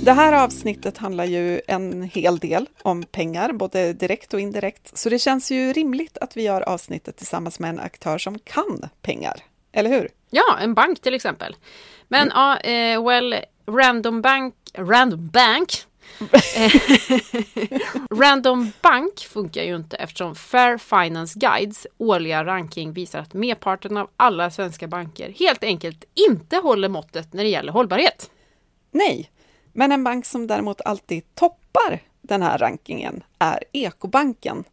Det 0.04 0.14
här 0.14 0.34
avsnittet 0.44 0.98
handlar 0.98 1.26
ju 1.26 1.62
en 1.68 2.02
hel 2.02 2.38
del 2.40 2.70
om 2.84 3.04
pengar, 3.04 3.54
både 3.54 3.94
direkt 3.94 4.34
och 4.34 4.40
indirekt, 4.40 4.98
så 4.98 5.10
det 5.10 5.20
känns 5.20 5.52
ju 5.52 5.74
rimligt 5.74 6.18
att 6.18 6.38
vi 6.38 6.44
gör 6.44 6.62
avsnittet 6.62 7.18
tillsammans 7.18 7.60
med 7.60 7.70
en 7.70 7.80
aktör 7.80 8.18
som 8.18 8.40
kan 8.40 8.90
pengar, 9.02 9.44
eller 9.78 9.90
hur? 9.90 10.10
Ja, 10.30 10.58
en 10.62 10.74
bank 10.74 11.02
till 11.02 11.14
exempel. 11.14 11.56
Men 12.08 12.32
ja, 12.36 12.60
eh, 12.60 13.04
well, 13.04 13.36
Random 13.68 14.22
Bank, 14.22 14.56
Random 14.78 15.30
Bank 15.30 15.88
Eh, 16.56 16.72
Random 18.20 18.72
Bank 18.82 19.20
funkar 19.20 19.64
ju 19.64 19.76
inte 19.76 19.98
eftersom 19.98 20.36
Fair 20.36 20.78
Finance 20.78 21.40
Guides 21.40 21.88
årliga 21.98 22.46
ranking 22.46 22.94
visar 22.94 23.20
att 23.20 23.34
merparten 23.34 23.98
av 23.98 24.10
alla 24.18 24.52
svenska 24.52 24.88
banker 24.88 25.30
helt 25.30 25.64
enkelt 25.64 26.06
inte 26.14 26.58
håller 26.58 26.90
måttet 26.90 27.34
när 27.34 27.44
det 27.44 27.50
gäller 27.50 27.72
hållbarhet. 27.72 28.32
Nej, 28.92 29.32
men 29.74 29.92
en 29.92 30.04
bank 30.04 30.26
som 30.26 30.48
däremot 30.48 30.82
alltid 30.82 31.36
toppar 31.36 32.00
den 32.22 32.42
här 32.42 32.58
rankingen 32.58 33.24
är 33.40 33.64
Ekobanken. 33.74 34.64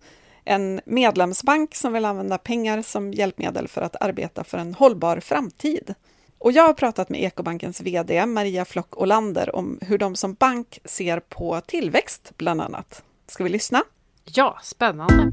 En 0.45 0.81
medlemsbank 0.85 1.75
som 1.75 1.93
vill 1.93 2.05
använda 2.05 2.39
pengar 2.39 2.83
som 2.83 3.13
hjälpmedel 3.13 3.69
för 3.69 3.83
att 3.83 4.03
arbeta 4.03 4.45
för 4.45 4.59
en 4.59 4.75
hållbar 4.75 5.21
framtid. 5.21 5.95
Och 6.39 6.53
jag 6.53 6.63
har 6.63 6.75
pratat 6.75 7.09
med 7.09 7.23
Ekobankens 7.23 7.81
VD 7.81 8.27
Maria 8.27 8.65
Flock 8.65 9.03
Olander 9.03 9.57
om 9.57 9.79
hur 9.83 9.99
de 9.99 10.17
som 10.17 10.35
bank 10.35 10.79
ser 10.85 11.21
på 11.21 11.61
tillväxt, 11.67 12.33
bland 12.37 12.61
annat. 12.61 13.03
Ska 13.27 13.45
vi 13.45 13.51
lyssna? 13.51 13.83
Ja, 14.25 14.59
spännande. 14.63 15.31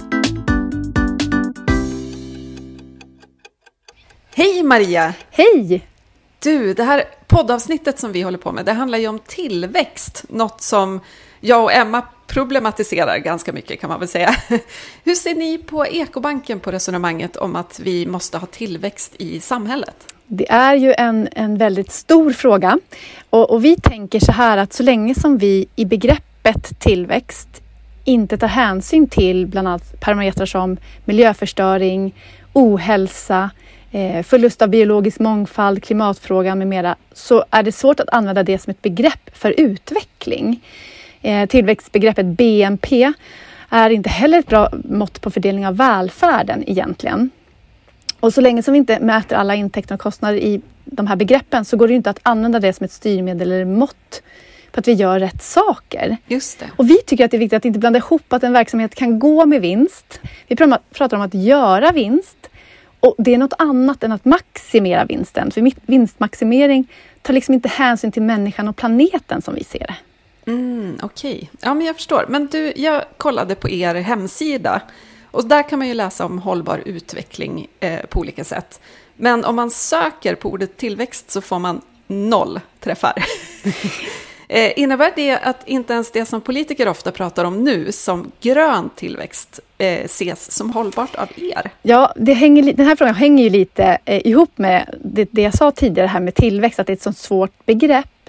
Hej 4.34 4.64
Maria! 4.64 5.14
Hej! 5.30 5.88
Du, 6.40 6.74
det 6.74 6.84
här 6.84 7.04
poddavsnittet 7.28 8.00
som 8.00 8.12
vi 8.12 8.22
håller 8.22 8.38
på 8.38 8.52
med, 8.52 8.66
det 8.66 8.74
handlar 8.74 8.98
ju 8.98 9.08
om 9.08 9.20
tillväxt, 9.20 10.24
något 10.30 10.62
som 10.62 11.00
jag 11.42 11.64
och 11.64 11.74
Emma 11.74 12.02
problematiserar 12.28 13.18
ganska 13.18 13.54
mycket 13.54 13.82
kan 13.82 13.90
man 13.90 14.00
väl 14.00 14.08
säga. 14.08 14.36
Hur 15.04 15.16
ser 15.16 15.36
ni 15.36 15.58
på 15.58 15.88
Ekobanken 15.88 16.60
på 16.60 16.72
resonemanget 16.72 17.38
om 17.38 17.56
att 17.56 17.80
vi 17.80 18.06
måste 18.06 18.38
ha 18.38 18.48
tillväxt 18.48 19.14
i 19.18 19.40
samhället? 19.40 19.96
Det 20.28 20.52
är 20.52 20.76
ju 20.76 20.94
en, 20.98 21.30
en 21.32 21.58
väldigt 21.58 21.92
stor 21.92 22.32
fråga 22.34 22.80
och, 23.30 23.50
och 23.50 23.66
vi 23.66 23.76
tänker 23.76 24.20
så 24.20 24.32
här 24.32 24.58
att 24.58 24.74
så 24.74 24.84
länge 24.84 25.16
som 25.16 25.38
vi 25.38 25.68
i 25.76 25.86
begreppet 25.86 26.80
tillväxt 26.80 27.62
inte 28.04 28.38
tar 28.38 28.48
hänsyn 28.48 29.10
till 29.10 29.48
bland 29.48 29.68
annat 29.68 30.00
parametrar 30.00 30.46
som 30.46 30.78
miljöförstöring, 31.06 32.16
ohälsa, 32.54 33.50
eh, 33.92 34.24
förlust 34.24 34.62
av 34.62 34.70
biologisk 34.70 35.20
mångfald, 35.20 35.84
klimatfrågan 35.84 36.58
med 36.58 36.68
mera, 36.68 36.96
så 37.14 37.46
är 37.50 37.64
det 37.64 37.72
svårt 37.72 38.00
att 38.00 38.10
använda 38.10 38.44
det 38.44 38.58
som 38.58 38.72
ett 38.72 38.82
begrepp 38.82 39.30
för 39.34 39.54
utveckling. 39.58 40.62
Eh, 41.22 41.46
tillväxtbegreppet 41.46 42.26
BNP 42.26 43.14
är 43.70 43.90
inte 43.90 44.10
heller 44.10 44.40
ett 44.40 44.48
bra 44.48 44.70
mått 44.90 45.22
på 45.22 45.32
fördelning 45.32 45.68
av 45.68 45.78
välfärden 45.78 46.64
egentligen. 46.68 47.30
Och 48.20 48.34
så 48.34 48.42
länge 48.42 48.64
som 48.64 48.72
vi 48.72 48.78
inte 48.78 49.00
mäter 49.00 49.36
alla 49.36 49.56
intäkter 49.56 49.96
och 49.96 50.02
kostnader 50.02 50.38
i 50.38 50.62
de 50.86 51.08
här 51.08 51.16
begreppen 51.16 51.66
så 51.66 51.78
går 51.78 51.88
det 51.88 51.94
inte 51.94 52.10
att 52.10 52.20
använda 52.24 52.60
det 52.60 52.74
som 52.74 52.84
ett 52.84 52.92
styrmedel 52.92 53.52
eller 53.52 53.66
mått 53.66 54.22
på 54.72 54.80
att 54.80 54.88
vi 54.88 54.94
gör 54.94 55.20
rätt 55.20 55.44
saker. 55.44 56.18
Just 56.28 56.60
det. 56.60 56.66
Och 56.76 56.90
vi 56.90 56.98
tycker 56.98 57.26
att 57.26 57.32
det 57.32 57.38
är 57.38 57.40
viktigt 57.40 57.58
att 57.58 57.66
inte 57.66 57.80
blanda 57.80 58.00
ihop 58.00 58.34
att 58.34 58.44
en 58.44 58.54
verksamhet 58.54 58.96
kan 58.96 59.20
gå 59.20 59.46
med 59.46 59.62
vinst. 59.62 60.20
Vi 60.48 60.56
pratar 60.94 61.18
om 61.18 61.22
att 61.22 61.34
göra 61.34 61.92
vinst 61.92 62.50
och 63.00 63.16
det 63.18 63.34
är 63.34 63.38
något 63.38 63.54
annat 63.58 64.04
än 64.04 64.12
att 64.12 64.26
maximera 64.26 65.06
vinsten. 65.06 65.52
För 65.52 65.72
vinstmaximering 65.86 66.88
tar 67.22 67.34
liksom 67.34 67.54
inte 67.54 67.70
hänsyn 67.70 68.12
till 68.12 68.22
människan 68.22 68.68
och 68.68 68.76
planeten 68.76 69.42
som 69.42 69.56
vi 69.56 69.64
ser 69.64 69.80
det. 69.80 69.96
Mm, 70.52 70.98
Okej, 71.02 71.34
okay. 71.34 71.48
ja 71.62 71.74
men 71.74 71.88
jag 71.88 71.96
förstår. 71.96 72.26
Men 72.30 72.48
du, 72.48 72.74
jag 72.76 73.04
kollade 73.18 73.56
på 73.56 73.70
er 73.70 73.96
hemsida 73.96 74.82
och 75.32 75.46
där 75.46 75.70
kan 75.70 75.80
man 75.80 75.88
ju 75.88 75.94
läsa 75.94 76.26
om 76.26 76.40
hållbar 76.40 76.82
utveckling 76.86 77.68
eh, 77.80 78.06
på 78.10 78.20
olika 78.20 78.44
sätt. 78.44 78.80
Men 79.16 79.46
om 79.46 79.56
man 79.56 79.72
söker 79.72 80.36
på 80.36 80.50
ordet 80.50 80.78
tillväxt 80.78 81.32
så 81.32 81.42
får 81.42 81.60
man 81.60 81.82
noll 82.08 82.60
träffar. 82.80 83.14
eh, 84.48 84.80
innebär 84.80 85.12
det 85.16 85.38
att 85.38 85.68
inte 85.68 85.94
ens 85.94 86.12
det 86.12 86.26
som 86.26 86.42
politiker 86.42 86.88
ofta 86.88 87.12
pratar 87.12 87.46
om 87.46 87.64
nu 87.64 87.92
som 87.92 88.32
grön 88.42 88.90
tillväxt 88.96 89.60
eh, 89.78 90.06
ses 90.06 90.52
som 90.52 90.70
hållbart 90.70 91.16
av 91.16 91.28
er? 91.36 91.72
Ja, 91.82 92.14
det 92.16 92.34
hänger, 92.34 92.74
den 92.74 92.86
här 92.86 92.96
frågan 92.96 93.16
hänger 93.16 93.44
ju 93.44 93.50
lite 93.50 93.98
eh, 94.06 94.28
ihop 94.28 94.58
med 94.58 94.96
det, 95.04 95.30
det 95.32 95.42
jag 95.42 95.58
sa 95.58 95.72
tidigare 95.72 96.08
här 96.08 96.20
med 96.20 96.36
tillväxt, 96.36 96.80
att 96.80 96.88
det 96.88 96.94
är 96.94 96.98
ett 96.98 97.02
så 97.02 97.14
svårt 97.14 97.66
begrepp. 97.66 98.21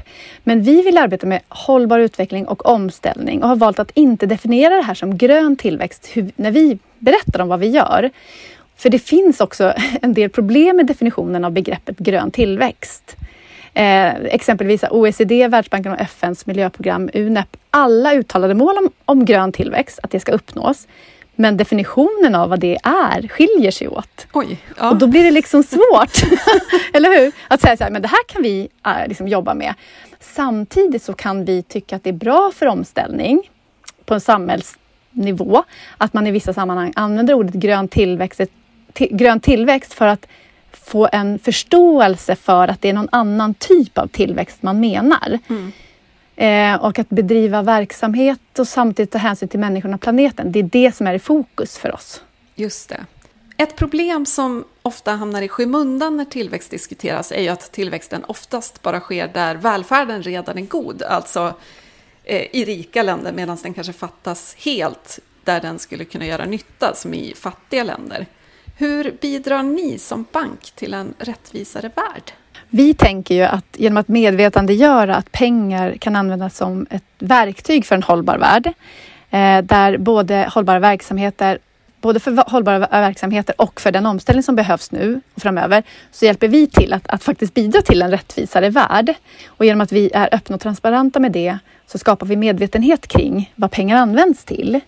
Men 0.45 0.63
vi 0.63 0.83
vill 0.83 0.99
arbeta 0.99 1.27
med 1.27 1.41
hållbar 1.49 1.99
utveckling 1.99 2.49
och 2.49 2.67
omställning 2.67 3.43
och 3.43 3.49
har 3.49 3.57
valt 3.57 3.79
att 3.79 3.91
inte 3.95 4.27
definiera 4.27 4.77
det 4.77 4.83
här 4.83 4.95
som 4.95 5.19
grön 5.19 5.57
tillväxt 5.57 6.13
när 6.37 6.51
vi 6.51 6.79
berättar 6.99 7.41
om 7.41 7.49
vad 7.49 7.61
vi 7.61 7.69
gör. 7.69 8.11
För 8.77 8.91
det 8.91 8.99
finns 8.99 9.41
också 9.41 9.75
en 10.03 10.15
del 10.15 10.31
problem 10.31 10.77
med 10.77 10.87
definitionen 10.87 11.45
av 11.45 11.53
begreppet 11.53 11.99
grön 11.99 12.31
tillväxt. 12.31 13.17
Eh, 13.75 14.15
exempelvis 14.15 14.85
OECD, 14.91 15.49
Världsbanken 15.49 15.93
och 15.93 16.01
FNs 16.01 16.47
miljöprogram 16.47 17.11
UNEP, 17.15 17.57
alla 17.71 18.15
uttalade 18.15 18.55
mål 18.55 18.77
om, 18.79 18.91
om 19.05 19.25
grön 19.25 19.53
tillväxt, 19.53 19.99
att 20.03 20.11
det 20.11 20.21
ska 20.21 20.33
uppnås. 20.33 20.87
Men 21.37 21.57
definitionen 21.57 22.35
av 22.35 22.49
vad 22.49 22.61
det 22.61 22.79
är 22.83 23.29
skiljer 23.29 23.71
sig 23.71 23.89
åt. 23.89 24.27
Oj, 24.33 24.59
ja. 24.79 24.91
Och 24.91 24.97
då 24.97 25.07
blir 25.07 25.25
det 25.25 25.31
liksom 25.31 25.63
svårt, 25.63 26.23
eller 26.93 27.19
hur? 27.19 27.33
Att 27.49 27.61
säga 27.61 27.77
så 27.77 27.85
här, 27.85 27.91
men 27.91 28.03
det 28.03 28.09
här 28.09 28.25
kan 28.29 28.43
vi 28.43 28.69
äh, 28.87 29.09
liksom 29.09 29.29
jobba 29.29 29.55
med. 29.55 29.75
Samtidigt 30.21 31.03
så 31.03 31.13
kan 31.13 31.45
vi 31.45 31.63
tycka 31.63 31.97
att 31.97 32.05
det 32.05 32.11
är 32.11 32.15
bra 32.15 32.53
för 32.55 32.67
omställning 32.67 33.51
på 34.05 34.15
en 34.15 34.21
samhällsnivå 34.21 35.65
att 35.99 36.15
man 36.15 36.27
i 36.27 36.31
vissa 36.31 36.53
sammanhang 36.53 36.93
använder 36.97 37.35
ordet 37.35 37.55
grön 37.55 37.89
tillväxt, 37.89 38.41
grön 38.95 39.41
tillväxt 39.41 39.95
för 39.95 40.07
att 40.07 40.27
få 40.73 41.09
en 41.13 41.39
förståelse 41.39 42.37
för 42.37 42.69
att 42.69 42.81
det 42.81 42.89
är 42.89 42.93
någon 42.93 43.09
annan 43.13 43.55
typ 43.55 43.99
av 43.99 44.07
tillväxt 44.07 44.63
man 44.63 44.81
menar. 44.81 45.39
Mm. 45.49 45.73
Eh, 46.37 46.75
och 46.75 46.99
att 46.99 47.09
bedriva 47.09 47.63
verksamhet 47.63 48.59
och 48.59 48.69
samtidigt 48.69 49.11
ta 49.11 49.19
hänsyn 49.19 49.49
till 49.49 49.61
människorna 49.61 49.95
och 49.95 50.01
planeten. 50.01 50.53
Det 50.53 50.59
är 50.59 50.63
det 50.63 50.97
som 50.97 51.07
är 51.07 51.15
i 51.15 51.19
fokus 51.19 51.79
för 51.79 51.95
oss. 51.95 52.23
Just 52.55 52.89
det. 52.89 53.07
Ett 53.57 53.77
problem 53.77 54.27
som 54.27 54.65
ofta 54.83 55.13
hamnar 55.13 55.43
i 55.43 55.49
skymundan 55.49 56.17
när 56.17 56.25
tillväxt 56.25 56.71
diskuteras 56.71 57.33
är 57.33 57.43
ju 57.43 57.49
att 57.49 57.73
tillväxten 57.73 58.25
oftast 58.25 58.83
bara 58.83 59.01
sker 59.01 59.29
där 59.29 59.55
välfärden 59.55 60.23
redan 60.23 60.59
är 60.59 60.63
god, 60.63 61.03
alltså 61.03 61.55
eh, 62.25 62.47
i 62.53 62.65
rika 62.65 63.03
länder, 63.03 63.33
medan 63.33 63.59
den 63.63 63.75
kanske 63.75 63.93
fattas 63.93 64.55
helt 64.59 65.19
där 65.45 65.61
den 65.61 65.79
skulle 65.79 66.05
kunna 66.05 66.27
göra 66.27 66.45
nytta, 66.45 66.95
som 66.95 67.15
i 67.15 67.35
fattiga 67.37 67.85
länder. 67.85 68.27
Hur 68.79 69.17
bidrar 69.21 69.63
ni 69.63 69.99
som 69.99 70.27
bank 70.33 70.71
till 70.75 70.95
en 70.95 71.15
rättvisare 71.19 71.91
värld? 71.97 72.33
Vi 72.75 72.95
tänker 72.95 73.35
ju 73.35 73.43
att 73.43 73.67
genom 73.73 73.97
att 73.97 74.09
medvetandegöra 74.09 75.17
att 75.17 75.33
pengar 75.33 75.97
kan 76.01 76.17
användas 76.17 76.57
som 76.57 76.87
ett 76.91 77.05
verktyg 77.19 77.87
för 77.87 77.95
en 77.95 78.03
hållbar 78.03 78.39
värld, 78.39 78.67
eh, 79.31 79.65
där 79.65 79.99
både 79.99 80.49
hållbara 80.53 80.79
verksamheter 80.79 81.59
både 82.01 82.21
för 82.21 82.51
hållbara 82.51 82.79
verksamheter 82.79 83.55
och 83.59 83.81
för 83.81 83.93
den 83.93 84.07
omställning 84.07 84.43
som 84.43 84.57
behövs 84.57 84.93
nu 84.93 85.21
och 85.35 85.43
framöver, 85.43 85.83
så 86.13 86.25
hjälper 86.25 86.49
vi 86.49 86.67
till 86.67 86.93
att, 86.93 87.07
att 87.09 87.25
faktiskt 87.25 87.55
bidra 87.55 87.83
till 87.83 88.03
en 88.03 88.11
rättvisare 88.11 88.71
värld. 88.71 89.15
Och 89.47 89.65
genom 89.65 89.81
att 89.81 89.93
vi 89.93 90.11
är 90.15 90.29
öppna 90.33 90.55
och 90.55 90.61
transparenta 90.61 91.21
med 91.21 91.33
det 91.33 91.59
så 91.87 91.99
skapar 91.99 92.27
vi 92.27 92.37
medvetenhet 92.37 93.07
kring 93.07 93.53
vad 93.55 93.71
pengar 93.71 93.97
används 93.97 94.45
till. 94.45 94.81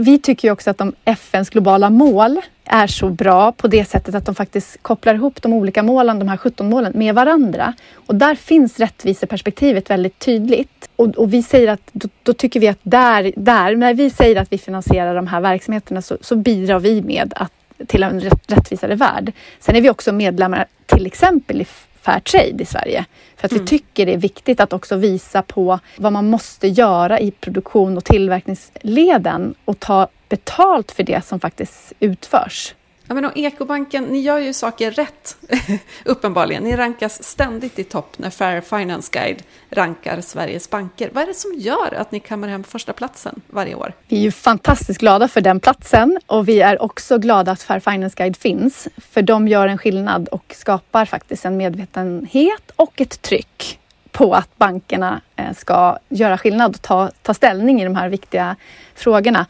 Vi 0.00 0.18
tycker 0.18 0.48
ju 0.48 0.52
också 0.52 0.70
att 0.70 0.78
de 0.78 0.92
FNs 1.04 1.50
globala 1.50 1.90
mål 1.90 2.40
är 2.64 2.86
så 2.86 3.08
bra 3.08 3.52
på 3.52 3.68
det 3.68 3.84
sättet 3.84 4.14
att 4.14 4.26
de 4.26 4.34
faktiskt 4.34 4.82
kopplar 4.82 5.14
ihop 5.14 5.42
de 5.42 5.52
olika 5.52 5.82
målen, 5.82 6.18
de 6.18 6.28
här 6.28 6.36
17 6.36 6.68
målen, 6.68 6.92
med 6.94 7.14
varandra. 7.14 7.74
Och 7.94 8.14
där 8.14 8.34
finns 8.34 8.78
rättviseperspektivet 8.78 9.90
väldigt 9.90 10.18
tydligt. 10.18 10.88
Och, 10.96 11.06
och 11.08 11.34
vi 11.34 11.42
säger 11.42 11.68
att 11.72 11.80
då, 11.92 12.08
då, 12.22 12.32
tycker 12.32 12.60
vi 12.60 12.68
att 12.68 12.78
där, 12.82 13.32
där, 13.36 13.76
när 13.76 13.94
vi 13.94 14.10
säger 14.10 14.36
att 14.36 14.52
vi 14.52 14.58
finansierar 14.58 15.14
de 15.14 15.26
här 15.26 15.40
verksamheterna 15.40 16.02
så, 16.02 16.18
så 16.20 16.36
bidrar 16.36 16.80
vi 16.80 17.02
med 17.02 17.32
att, 17.36 17.52
till 17.86 18.02
en 18.02 18.20
rättvisare 18.46 18.94
värld. 18.94 19.32
Sen 19.60 19.76
är 19.76 19.80
vi 19.80 19.90
också 19.90 20.12
medlemmar 20.12 20.66
till 20.86 21.06
exempel 21.06 21.60
i 21.60 21.66
Fairtrade 22.02 22.62
i 22.62 22.66
Sverige. 22.66 23.04
För 23.38 23.46
att 23.46 23.52
mm. 23.52 23.64
vi 23.64 23.68
tycker 23.68 24.06
det 24.06 24.12
är 24.12 24.18
viktigt 24.18 24.60
att 24.60 24.72
också 24.72 24.96
visa 24.96 25.42
på 25.42 25.78
vad 25.96 26.12
man 26.12 26.30
måste 26.30 26.68
göra 26.68 27.20
i 27.20 27.30
produktion 27.30 27.96
och 27.96 28.04
tillverkningsleden 28.04 29.54
och 29.64 29.80
ta 29.80 30.08
betalt 30.28 30.92
för 30.92 31.02
det 31.02 31.24
som 31.24 31.40
faktiskt 31.40 31.92
utförs. 32.00 32.74
Ja, 33.08 33.14
men 33.14 33.24
och 33.24 33.36
Ekobanken, 33.36 34.04
ni 34.04 34.20
gör 34.20 34.38
ju 34.38 34.52
saker 34.52 34.90
rätt, 34.90 35.36
uppenbarligen. 36.04 36.62
Ni 36.62 36.76
rankas 36.76 37.22
ständigt 37.24 37.78
i 37.78 37.84
topp 37.84 38.18
när 38.18 38.30
Fair 38.30 38.60
Finance 38.60 39.10
Guide 39.12 39.42
rankar 39.70 40.20
Sveriges 40.20 40.70
banker. 40.70 41.10
Vad 41.12 41.22
är 41.22 41.26
det 41.26 41.34
som 41.34 41.54
gör 41.56 41.94
att 41.94 42.12
ni 42.12 42.20
kammar 42.20 42.48
hem 42.48 42.64
första 42.64 42.92
platsen 42.92 43.40
varje 43.46 43.74
år? 43.74 43.92
Vi 44.08 44.16
är 44.16 44.20
ju 44.20 44.32
fantastiskt 44.32 45.00
glada 45.00 45.28
för 45.28 45.40
den 45.40 45.60
platsen 45.60 46.18
och 46.26 46.48
vi 46.48 46.60
är 46.60 46.82
också 46.82 47.18
glada 47.18 47.52
att 47.52 47.62
Fair 47.62 47.80
Finance 47.80 48.14
Guide 48.16 48.36
finns. 48.36 48.88
För 48.96 49.22
de 49.22 49.48
gör 49.48 49.68
en 49.68 49.78
skillnad 49.78 50.28
och 50.28 50.54
skapar 50.56 51.04
faktiskt 51.04 51.44
en 51.44 51.56
medvetenhet 51.56 52.70
och 52.76 53.00
ett 53.00 53.22
tryck 53.22 53.78
på 54.12 54.34
att 54.34 54.56
bankerna 54.56 55.20
eh, 55.36 55.54
ska 55.56 55.98
göra 56.08 56.38
skillnad 56.38 56.74
och 56.74 56.82
ta, 56.82 57.10
ta 57.22 57.34
ställning 57.34 57.80
i 57.80 57.84
de 57.84 57.94
här 57.94 58.08
viktiga 58.08 58.56
frågorna. 58.94 59.46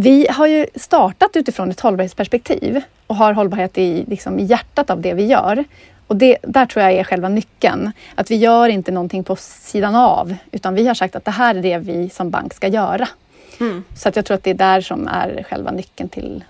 Vi 0.00 0.26
har 0.30 0.46
ju 0.46 0.66
startat 0.74 1.36
utifrån 1.36 1.70
ett 1.70 1.80
hållbarhetsperspektiv 1.80 2.80
och 3.06 3.16
har 3.16 3.32
hållbarhet 3.32 3.78
i, 3.78 4.04
liksom, 4.08 4.38
i 4.38 4.44
hjärtat 4.44 4.90
av 4.90 5.00
det 5.00 5.14
vi 5.14 5.26
gör. 5.26 5.64
Och 6.06 6.16
det, 6.16 6.36
där 6.42 6.66
tror 6.66 6.84
jag 6.84 6.92
är 6.92 7.04
själva 7.04 7.28
nyckeln. 7.28 7.92
Att 8.14 8.30
vi 8.30 8.36
gör 8.36 8.68
inte 8.68 8.92
någonting 8.92 9.24
på 9.24 9.36
sidan 9.36 9.94
av, 9.94 10.34
utan 10.52 10.74
vi 10.74 10.86
har 10.86 10.94
sagt 10.94 11.16
att 11.16 11.24
det 11.24 11.30
här 11.30 11.54
är 11.54 11.62
det 11.62 11.78
vi 11.78 12.10
som 12.10 12.30
bank 12.30 12.54
ska 12.54 12.68
göra. 12.68 13.08
Mm. 13.60 13.84
Så 13.96 14.08
att 14.08 14.16
jag 14.16 14.24
tror 14.24 14.34
att 14.34 14.42
det 14.42 14.50
är 14.50 14.54
där 14.54 14.80
som 14.80 15.08
är 15.08 15.42
själva 15.50 15.70
nyckeln 15.70 16.08
till... 16.08 16.44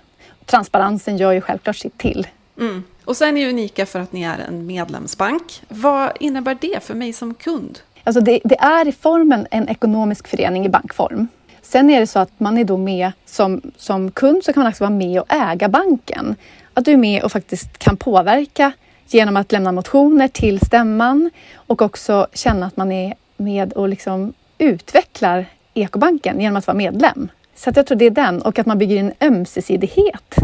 Transparensen 0.45 1.17
gör 1.17 1.31
ju 1.31 1.41
självklart 1.41 1.75
sitt 1.75 1.97
till. 1.97 2.27
Mm. 2.59 2.83
Och 3.05 3.17
sen 3.17 3.27
är 3.27 3.31
ni 3.31 3.49
unika 3.49 3.85
för 3.85 3.99
att 3.99 4.13
ni 4.13 4.23
är 4.23 4.39
en 4.47 4.65
medlemsbank. 4.65 5.61
Vad 5.67 6.11
innebär 6.19 6.57
det 6.61 6.83
för 6.83 6.93
mig 6.93 7.13
som 7.13 7.33
kund? 7.33 7.79
Alltså 8.03 8.21
det, 8.21 8.39
det 8.43 8.59
är 8.59 8.87
i 8.87 8.91
formen 8.91 9.47
en 9.51 9.69
ekonomisk 9.69 10.27
förening 10.27 10.65
i 10.65 10.69
bankform. 10.69 11.27
Sen 11.69 11.89
är 11.89 11.99
det 11.99 12.07
så 12.07 12.19
att 12.19 12.39
man 12.39 12.57
är 12.57 12.63
då 12.63 12.77
med 12.77 13.11
som, 13.25 13.61
som 13.77 14.11
kund 14.11 14.43
så 14.43 14.53
kan 14.53 14.63
man 14.63 14.69
också 14.69 14.83
vara 14.83 14.93
med 14.93 15.21
och 15.21 15.33
äga 15.33 15.69
banken. 15.69 16.35
Att 16.73 16.85
du 16.85 16.91
är 16.91 16.97
med 16.97 17.23
och 17.23 17.31
faktiskt 17.31 17.77
kan 17.77 17.97
påverka 17.97 18.71
genom 19.07 19.37
att 19.37 19.51
lämna 19.51 19.71
motioner 19.71 20.27
till 20.27 20.59
stämman 20.59 21.31
och 21.55 21.81
också 21.81 22.27
känna 22.33 22.65
att 22.65 22.77
man 22.77 22.91
är 22.91 23.13
med 23.37 23.73
och 23.73 23.89
liksom 23.89 24.33
utvecklar 24.57 25.45
ekobanken 25.73 26.41
genom 26.41 26.57
att 26.57 26.67
vara 26.67 26.77
medlem. 26.77 27.29
Så 27.55 27.71
jag 27.75 27.87
tror 27.87 27.97
det 27.97 28.05
är 28.05 28.09
den 28.09 28.41
och 28.41 28.59
att 28.59 28.65
man 28.65 28.77
bygger 28.77 28.97
en 28.97 29.13
ömsesidighet 29.21 30.35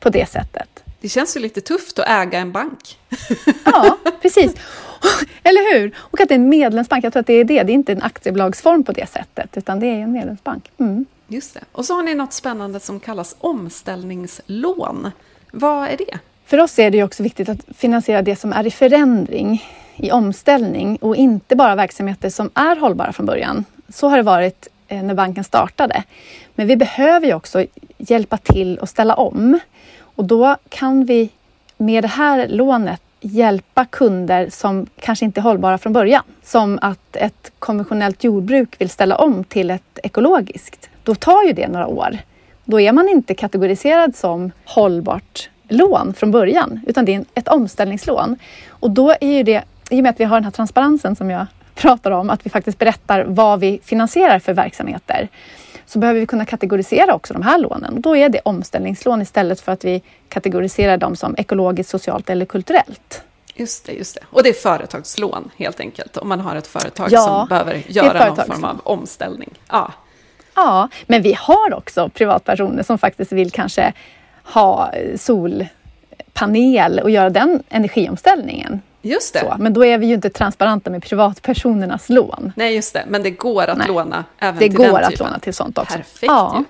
på 0.00 0.10
det 0.10 0.28
sättet. 0.28 0.84
Det 1.00 1.08
känns 1.08 1.36
ju 1.36 1.40
lite 1.40 1.60
tufft 1.60 1.98
att 1.98 2.08
äga 2.08 2.38
en 2.38 2.52
bank. 2.52 2.98
Ja, 3.64 3.98
precis. 4.22 4.54
Eller 5.42 5.74
hur? 5.74 5.94
Och 5.98 6.20
att 6.20 6.28
det 6.28 6.34
är 6.34 6.38
en 6.38 6.48
medlemsbank, 6.48 7.04
jag 7.04 7.12
tror 7.12 7.20
att 7.20 7.26
det 7.26 7.32
är 7.32 7.44
det. 7.44 7.62
Det 7.62 7.72
är 7.72 7.74
inte 7.74 7.92
en 7.92 8.02
aktiebolagsform 8.02 8.84
på 8.84 8.92
det 8.92 9.06
sättet, 9.10 9.56
utan 9.56 9.80
det 9.80 9.86
är 9.86 10.00
en 10.00 10.12
medlemsbank. 10.12 10.70
Mm. 10.78 11.06
Just 11.28 11.54
det. 11.54 11.60
Och 11.72 11.84
så 11.84 11.94
har 11.94 12.02
ni 12.02 12.14
något 12.14 12.32
spännande 12.32 12.80
som 12.80 13.00
kallas 13.00 13.36
omställningslån. 13.38 15.10
Vad 15.52 15.88
är 15.88 15.96
det? 15.96 16.18
För 16.46 16.60
oss 16.60 16.78
är 16.78 16.90
det 16.90 17.02
också 17.02 17.22
viktigt 17.22 17.48
att 17.48 17.58
finansiera 17.76 18.22
det 18.22 18.36
som 18.36 18.52
är 18.52 18.66
i 18.66 18.70
förändring, 18.70 19.64
i 19.96 20.10
omställning 20.10 20.96
och 20.96 21.16
inte 21.16 21.56
bara 21.56 21.74
verksamheter 21.74 22.30
som 22.30 22.50
är 22.54 22.76
hållbara 22.76 23.12
från 23.12 23.26
början. 23.26 23.64
Så 23.88 24.08
har 24.08 24.16
det 24.16 24.22
varit 24.22 24.68
eh, 24.88 25.02
när 25.02 25.14
banken 25.14 25.44
startade. 25.44 26.02
Men 26.54 26.66
vi 26.66 26.76
behöver 26.76 27.26
ju 27.26 27.34
också 27.34 27.66
hjälpa 27.98 28.36
till 28.36 28.78
att 28.82 28.90
ställa 28.90 29.14
om. 29.14 29.58
Och 30.00 30.24
då 30.24 30.56
kan 30.68 31.04
vi 31.04 31.30
med 31.76 32.04
det 32.04 32.08
här 32.08 32.48
lånet 32.48 33.02
hjälpa 33.24 33.84
kunder 33.84 34.48
som 34.50 34.86
kanske 35.00 35.24
inte 35.24 35.40
är 35.40 35.42
hållbara 35.42 35.78
från 35.78 35.92
början. 35.92 36.22
Som 36.42 36.78
att 36.82 37.16
ett 37.16 37.52
konventionellt 37.58 38.24
jordbruk 38.24 38.80
vill 38.80 38.90
ställa 38.90 39.16
om 39.16 39.44
till 39.44 39.70
ett 39.70 39.98
ekologiskt. 40.02 40.90
Då 41.02 41.14
tar 41.14 41.42
ju 41.42 41.52
det 41.52 41.68
några 41.68 41.86
år. 41.86 42.18
Då 42.64 42.80
är 42.80 42.92
man 42.92 43.08
inte 43.08 43.34
kategoriserad 43.34 44.16
som 44.16 44.52
hållbart 44.64 45.50
lån 45.68 46.14
från 46.14 46.30
början, 46.30 46.80
utan 46.86 47.04
det 47.04 47.14
är 47.14 47.24
ett 47.34 47.48
omställningslån. 47.48 48.38
Och 48.68 48.90
då 48.90 49.14
är 49.20 49.32
ju 49.36 49.42
det, 49.42 49.62
i 49.90 50.00
och 50.00 50.02
med 50.02 50.10
att 50.10 50.20
vi 50.20 50.24
har 50.24 50.36
den 50.36 50.44
här 50.44 50.50
transparensen 50.50 51.16
som 51.16 51.30
jag 51.30 51.46
pratar 51.74 52.10
om, 52.10 52.30
att 52.30 52.46
vi 52.46 52.50
faktiskt 52.50 52.78
berättar 52.78 53.24
vad 53.24 53.60
vi 53.60 53.80
finansierar 53.84 54.38
för 54.38 54.52
verksamheter, 54.52 55.28
så 55.92 55.98
behöver 55.98 56.20
vi 56.20 56.26
kunna 56.26 56.44
kategorisera 56.44 57.14
också 57.14 57.34
de 57.34 57.42
här 57.42 57.58
lånen. 57.58 58.00
Då 58.00 58.16
är 58.16 58.28
det 58.28 58.40
omställningslån 58.44 59.22
istället 59.22 59.60
för 59.60 59.72
att 59.72 59.84
vi 59.84 60.02
kategoriserar 60.28 60.96
dem 60.96 61.16
som 61.16 61.34
ekologiskt, 61.38 61.90
socialt 61.90 62.30
eller 62.30 62.46
kulturellt. 62.46 63.22
Just 63.54 63.86
det, 63.86 63.92
just 63.92 64.14
det. 64.14 64.20
Och 64.30 64.42
det 64.42 64.48
är 64.48 64.52
företagslån 64.52 65.50
helt 65.56 65.80
enkelt, 65.80 66.16
om 66.16 66.28
man 66.28 66.40
har 66.40 66.56
ett 66.56 66.66
företag 66.66 67.08
ja, 67.10 67.20
som 67.20 67.48
behöver 67.48 67.82
göra 67.86 68.26
någon 68.26 68.36
form 68.36 68.64
av 68.64 68.80
omställning. 68.84 69.50
Ja. 69.68 69.92
ja, 70.54 70.88
men 71.06 71.22
vi 71.22 71.32
har 71.38 71.74
också 71.74 72.08
privatpersoner 72.08 72.82
som 72.82 72.98
faktiskt 72.98 73.32
vill 73.32 73.50
kanske 73.50 73.92
ha 74.44 74.92
solpanel 75.16 76.98
och 76.98 77.10
göra 77.10 77.30
den 77.30 77.62
energiomställningen. 77.68 78.80
Just 79.02 79.34
det. 79.34 79.40
Så, 79.40 79.56
men 79.58 79.72
då 79.72 79.84
är 79.84 79.98
vi 79.98 80.06
ju 80.06 80.14
inte 80.14 80.30
transparenta 80.30 80.90
med 80.90 81.02
privatpersonernas 81.02 82.08
lån. 82.08 82.52
Nej, 82.56 82.74
just 82.74 82.94
det. 82.94 83.04
Men 83.08 83.22
det 83.22 83.30
går 83.30 83.66
att 83.66 83.78
Nej. 83.78 83.88
låna 83.88 84.24
även 84.38 84.54
det 84.54 84.60
till 84.60 84.70
den 84.70 84.80
typen. 84.80 84.86
Det 84.86 84.92
går 84.92 85.00
att 85.00 85.18
låna 85.18 85.38
till 85.38 85.54
sånt 85.54 85.78
också. 85.78 85.96
Perfekt 85.96 86.22
ja. 86.22 86.64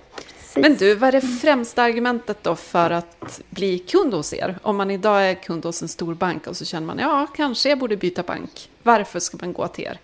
Precis. 0.55 0.68
Men 0.68 0.76
du, 0.76 0.95
vad 0.95 1.09
är 1.09 1.12
det 1.12 1.20
främsta 1.20 1.83
argumentet 1.83 2.39
då 2.43 2.57
för 2.57 2.91
att 2.91 3.41
bli 3.51 3.78
kund 3.78 4.14
hos 4.14 4.35
er? 4.35 4.59
Om 4.62 4.76
man 4.76 4.91
idag 4.91 5.30
är 5.30 5.35
kund 5.35 5.64
hos 5.64 5.83
en 5.83 5.89
stor 5.89 6.14
bank 6.14 6.47
och 6.47 6.57
så 6.57 6.64
känner 6.64 6.87
man, 6.87 6.99
ja, 6.99 7.26
kanske 7.37 7.68
jag 7.68 7.78
borde 7.78 7.97
byta 7.97 8.22
bank. 8.22 8.70
Varför 8.83 9.20
ska 9.20 9.37
man 9.41 9.53
gå 9.53 9.68
till 9.68 9.85
er? 9.85 9.99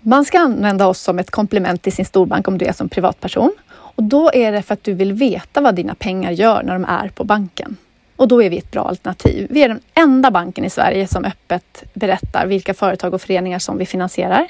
Man 0.00 0.24
ska 0.24 0.38
använda 0.38 0.86
oss 0.86 1.00
som 1.00 1.18
ett 1.18 1.30
komplement 1.30 1.82
till 1.82 1.92
sin 1.92 2.04
storbank 2.04 2.48
om 2.48 2.58
du 2.58 2.64
är 2.64 2.72
som 2.72 2.88
privatperson. 2.88 3.52
Och 3.70 4.02
då 4.02 4.30
är 4.34 4.52
det 4.52 4.62
för 4.62 4.74
att 4.74 4.84
du 4.84 4.94
vill 4.94 5.12
veta 5.12 5.60
vad 5.60 5.74
dina 5.74 5.94
pengar 5.94 6.30
gör 6.30 6.62
när 6.62 6.72
de 6.72 6.84
är 6.84 7.08
på 7.08 7.24
banken. 7.24 7.76
Och 8.16 8.28
då 8.28 8.42
är 8.42 8.50
vi 8.50 8.58
ett 8.58 8.70
bra 8.70 8.82
alternativ. 8.82 9.46
Vi 9.50 9.62
är 9.62 9.68
den 9.68 9.80
enda 9.94 10.30
banken 10.30 10.64
i 10.64 10.70
Sverige 10.70 11.06
som 11.06 11.24
öppet 11.24 11.84
berättar 11.94 12.46
vilka 12.46 12.74
företag 12.74 13.14
och 13.14 13.22
föreningar 13.22 13.58
som 13.58 13.78
vi 13.78 13.86
finansierar. 13.86 14.48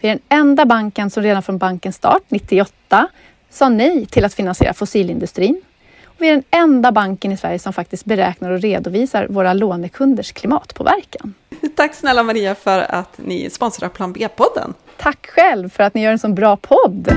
Vi 0.00 0.08
är 0.08 0.12
den 0.12 0.40
enda 0.40 0.66
banken 0.66 1.10
som 1.10 1.22
redan 1.22 1.42
från 1.42 1.58
bankens 1.58 1.96
start 1.96 2.22
98 2.28 3.08
sa 3.50 3.68
nej 3.68 4.06
till 4.06 4.24
att 4.24 4.34
finansiera 4.34 4.74
fossilindustrin. 4.74 5.62
Och 6.04 6.14
vi 6.18 6.28
är 6.28 6.32
den 6.32 6.44
enda 6.50 6.92
banken 6.92 7.32
i 7.32 7.36
Sverige 7.36 7.58
som 7.58 7.72
faktiskt 7.72 8.04
beräknar 8.04 8.50
och 8.50 8.60
redovisar 8.60 9.26
våra 9.30 9.52
lånekunders 9.52 10.32
klimatpåverkan. 10.32 11.34
Tack 11.76 11.94
snälla 11.94 12.22
Maria 12.22 12.54
för 12.54 12.78
att 12.78 13.18
ni 13.18 13.50
sponsrar 13.50 13.88
Plan 13.88 14.12
B-podden. 14.12 14.74
Tack 14.96 15.26
själv 15.26 15.68
för 15.68 15.82
att 15.82 15.94
ni 15.94 16.02
gör 16.02 16.12
en 16.12 16.18
så 16.18 16.28
bra 16.28 16.56
podd. 16.56 17.08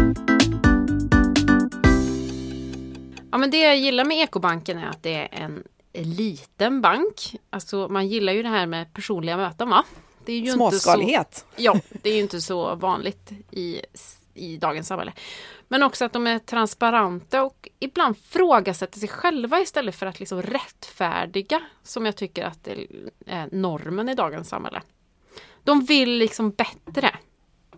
Ja, 3.31 3.37
men 3.37 3.51
det 3.51 3.59
jag 3.59 3.77
gillar 3.77 4.05
med 4.05 4.17
Ekobanken 4.17 4.77
är 4.77 4.89
att 4.89 5.03
det 5.03 5.15
är 5.15 5.27
en 5.31 5.63
liten 6.03 6.81
bank. 6.81 7.35
Alltså 7.49 7.87
man 7.87 8.07
gillar 8.07 8.33
ju 8.33 8.43
det 8.43 8.49
här 8.49 8.65
med 8.65 8.93
personliga 8.93 9.37
möten 9.37 9.69
va? 9.69 9.83
Det 10.25 10.33
är 10.33 10.39
ju 10.39 10.51
Småskalighet. 10.51 11.45
Inte 11.49 11.55
så, 11.55 11.63
ja, 11.63 11.79
det 12.01 12.09
är 12.09 12.13
ju 12.13 12.21
inte 12.21 12.41
så 12.41 12.75
vanligt 12.75 13.31
i, 13.51 13.81
i 14.33 14.57
dagens 14.57 14.87
samhälle. 14.87 15.13
Men 15.67 15.83
också 15.83 16.05
att 16.05 16.13
de 16.13 16.27
är 16.27 16.39
transparenta 16.39 17.43
och 17.43 17.69
ibland 17.79 18.17
frågasätter 18.17 18.99
sig 18.99 19.09
själva 19.09 19.59
istället 19.59 19.95
för 19.95 20.05
att 20.05 20.19
liksom 20.19 20.41
rättfärdiga 20.41 21.61
som 21.83 22.05
jag 22.05 22.15
tycker 22.15 22.43
att 22.43 22.63
det 22.63 22.87
är 23.25 23.49
normen 23.51 24.09
i 24.09 24.15
dagens 24.15 24.49
samhälle. 24.49 24.81
De 25.63 25.85
vill 25.85 26.17
liksom 26.17 26.51
bättre. 26.51 27.15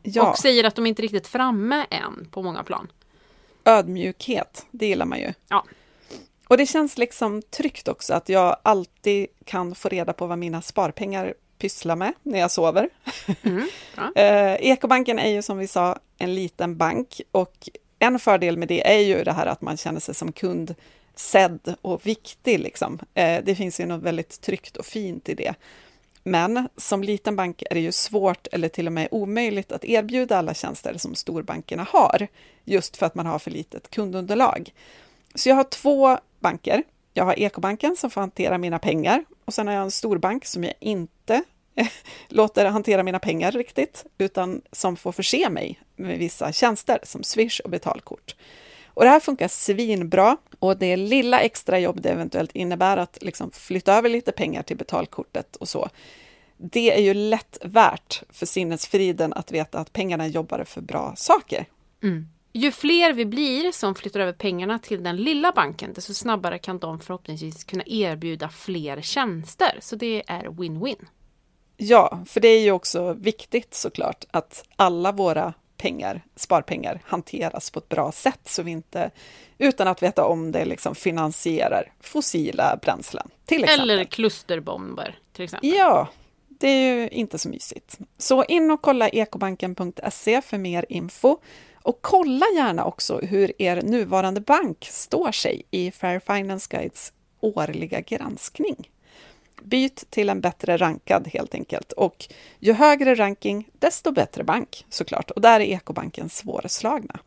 Ja. 0.03 0.29
Och 0.29 0.37
säger 0.37 0.63
att 0.63 0.75
de 0.75 0.85
inte 0.85 1.01
riktigt 1.01 1.27
framme 1.27 1.85
än 1.89 2.27
på 2.31 2.43
många 2.43 2.63
plan. 2.63 2.87
Ödmjukhet, 3.65 4.65
det 4.71 4.87
gillar 4.87 5.05
man 5.05 5.19
ju. 5.19 5.33
Ja. 5.47 5.65
Och 6.47 6.57
det 6.57 6.65
känns 6.65 6.97
liksom 6.97 7.41
tryggt 7.41 7.87
också 7.87 8.13
att 8.13 8.29
jag 8.29 8.57
alltid 8.63 9.27
kan 9.45 9.75
få 9.75 9.89
reda 9.89 10.13
på 10.13 10.27
vad 10.27 10.37
mina 10.37 10.61
sparpengar 10.61 11.33
pysslar 11.57 11.95
med 11.95 12.13
när 12.23 12.39
jag 12.39 12.51
sover. 12.51 12.89
Mm, 13.43 13.67
eh, 14.15 14.53
Ekobanken 14.53 15.19
är 15.19 15.29
ju 15.29 15.41
som 15.41 15.57
vi 15.57 15.67
sa 15.67 15.99
en 16.17 16.35
liten 16.35 16.77
bank 16.77 17.21
och 17.31 17.69
en 17.99 18.19
fördel 18.19 18.57
med 18.57 18.67
det 18.67 18.87
är 18.87 18.99
ju 18.99 19.23
det 19.23 19.31
här 19.31 19.45
att 19.45 19.61
man 19.61 19.77
känner 19.77 19.99
sig 19.99 20.15
som 20.15 20.31
kund 20.31 20.75
sedd 21.15 21.75
och 21.81 22.05
viktig. 22.05 22.59
Liksom. 22.59 22.99
Eh, 23.13 23.43
det 23.43 23.55
finns 23.55 23.79
ju 23.79 23.85
något 23.85 24.03
väldigt 24.03 24.41
tryggt 24.41 24.77
och 24.77 24.85
fint 24.85 25.29
i 25.29 25.33
det. 25.33 25.53
Men 26.23 26.69
som 26.77 27.03
liten 27.03 27.35
bank 27.35 27.63
är 27.69 27.75
det 27.75 27.81
ju 27.81 27.91
svårt 27.91 28.47
eller 28.51 28.69
till 28.69 28.87
och 28.87 28.93
med 28.93 29.07
omöjligt 29.11 29.71
att 29.71 29.85
erbjuda 29.85 30.37
alla 30.37 30.53
tjänster 30.53 30.97
som 30.97 31.15
storbankerna 31.15 31.87
har, 31.89 32.27
just 32.63 32.97
för 32.97 33.05
att 33.05 33.15
man 33.15 33.25
har 33.25 33.39
för 33.39 33.51
litet 33.51 33.89
kundunderlag. 33.89 34.73
Så 35.35 35.49
jag 35.49 35.55
har 35.55 35.63
två 35.63 36.17
banker. 36.39 36.83
Jag 37.13 37.25
har 37.25 37.39
Ekobanken 37.39 37.95
som 37.95 38.09
får 38.09 38.21
hantera 38.21 38.57
mina 38.57 38.79
pengar 38.79 39.25
och 39.45 39.53
sen 39.53 39.67
har 39.67 39.73
jag 39.73 39.83
en 39.83 39.91
storbank 39.91 40.45
som 40.45 40.63
jag 40.63 40.73
inte 40.79 41.43
låter 42.27 42.65
hantera 42.65 43.03
mina 43.03 43.19
pengar 43.19 43.51
riktigt, 43.51 44.05
utan 44.17 44.61
som 44.71 44.95
får 44.95 45.11
förse 45.11 45.49
mig 45.49 45.79
med 45.95 46.19
vissa 46.19 46.51
tjänster 46.51 46.99
som 47.03 47.23
Swish 47.23 47.59
och 47.59 47.69
betalkort. 47.69 48.35
Och 48.85 49.03
det 49.03 49.09
här 49.09 49.19
funkar 49.19 49.47
svinbra 49.47 50.37
och 50.59 50.77
det 50.77 50.97
lilla 50.97 51.39
extra 51.39 51.79
jobb 51.79 52.01
det 52.01 52.09
eventuellt 52.09 52.51
innebär 52.51 52.97
att 52.97 53.17
liksom 53.21 53.51
flytta 53.51 53.93
över 53.93 54.09
lite 54.09 54.31
pengar 54.31 54.63
till 54.63 54.77
betalkortet 54.77 55.55
och 55.55 55.69
så. 55.69 55.89
Det 56.57 56.97
är 56.97 57.01
ju 57.01 57.13
lätt 57.13 57.57
värt 57.61 58.23
för 58.29 58.45
sinnesfriden 58.45 59.33
att 59.33 59.51
veta 59.51 59.79
att 59.79 59.93
pengarna 59.93 60.27
jobbar 60.27 60.63
för 60.63 60.81
bra 60.81 61.13
saker. 61.15 61.65
Mm. 62.03 62.27
Ju 62.57 62.71
fler 62.71 63.13
vi 63.13 63.25
blir 63.25 63.71
som 63.71 63.95
flyttar 63.95 64.19
över 64.19 64.33
pengarna 64.33 64.79
till 64.79 65.03
den 65.03 65.17
lilla 65.17 65.51
banken, 65.51 65.93
desto 65.93 66.13
snabbare 66.13 66.59
kan 66.59 66.77
de 66.77 66.99
förhoppningsvis 66.99 67.63
kunna 67.63 67.83
erbjuda 67.85 68.49
fler 68.49 69.01
tjänster. 69.01 69.77
Så 69.81 69.95
det 69.95 70.23
är 70.27 70.43
win-win. 70.43 71.05
Ja, 71.77 72.23
för 72.27 72.39
det 72.39 72.47
är 72.47 72.61
ju 72.61 72.71
också 72.71 73.13
viktigt 73.13 73.73
såklart 73.73 74.25
att 74.31 74.63
alla 74.75 75.11
våra 75.11 75.53
pengar, 75.77 76.25
sparpengar 76.35 77.01
hanteras 77.05 77.71
på 77.71 77.79
ett 77.79 77.89
bra 77.89 78.11
sätt 78.11 78.41
så 78.45 78.63
vi 78.63 78.71
inte 78.71 79.11
utan 79.57 79.87
att 79.87 80.03
veta 80.03 80.25
om 80.25 80.51
det 80.51 80.65
liksom 80.65 80.95
finansierar 80.95 81.91
fossila 82.01 82.79
bränslen. 82.81 83.29
Till 83.45 83.63
exempel. 83.63 83.89
Eller 83.89 84.03
klusterbomber 84.03 85.19
till 85.33 85.43
exempel. 85.43 85.69
Ja, 85.69 86.07
det 86.47 86.67
är 86.67 86.95
ju 86.95 87.09
inte 87.09 87.37
så 87.37 87.49
mysigt. 87.49 87.97
Så 88.17 88.43
in 88.43 88.71
och 88.71 88.81
kolla 88.81 89.09
ekobanken.se 89.09 90.41
för 90.41 90.57
mer 90.57 90.85
info. 90.89 91.37
Och 91.87 92.01
kolla 92.01 92.45
gärna 92.55 92.85
också 92.85 93.19
hur 93.19 93.61
er 93.61 93.81
nuvarande 93.81 94.41
bank 94.41 94.87
står 94.91 95.31
sig 95.31 95.63
i 95.71 95.91
Fair 95.91 96.19
Finance 96.19 96.67
Guides 96.69 97.13
årliga 97.39 98.01
granskning. 98.01 98.89
Byt 99.61 100.03
till 100.09 100.29
en 100.29 100.41
bättre 100.41 100.77
rankad 100.77 101.27
helt 101.27 101.53
enkelt. 101.53 101.91
Och 101.91 102.27
ju 102.59 102.73
högre 102.73 103.15
ranking, 103.15 103.69
desto 103.73 104.11
bättre 104.11 104.43
bank 104.43 104.85
såklart. 104.89 105.31
Och 105.31 105.41
där 105.41 105.59
är 105.59 105.63
Ekobanken 105.63 106.29
svårslagna. 106.29 107.19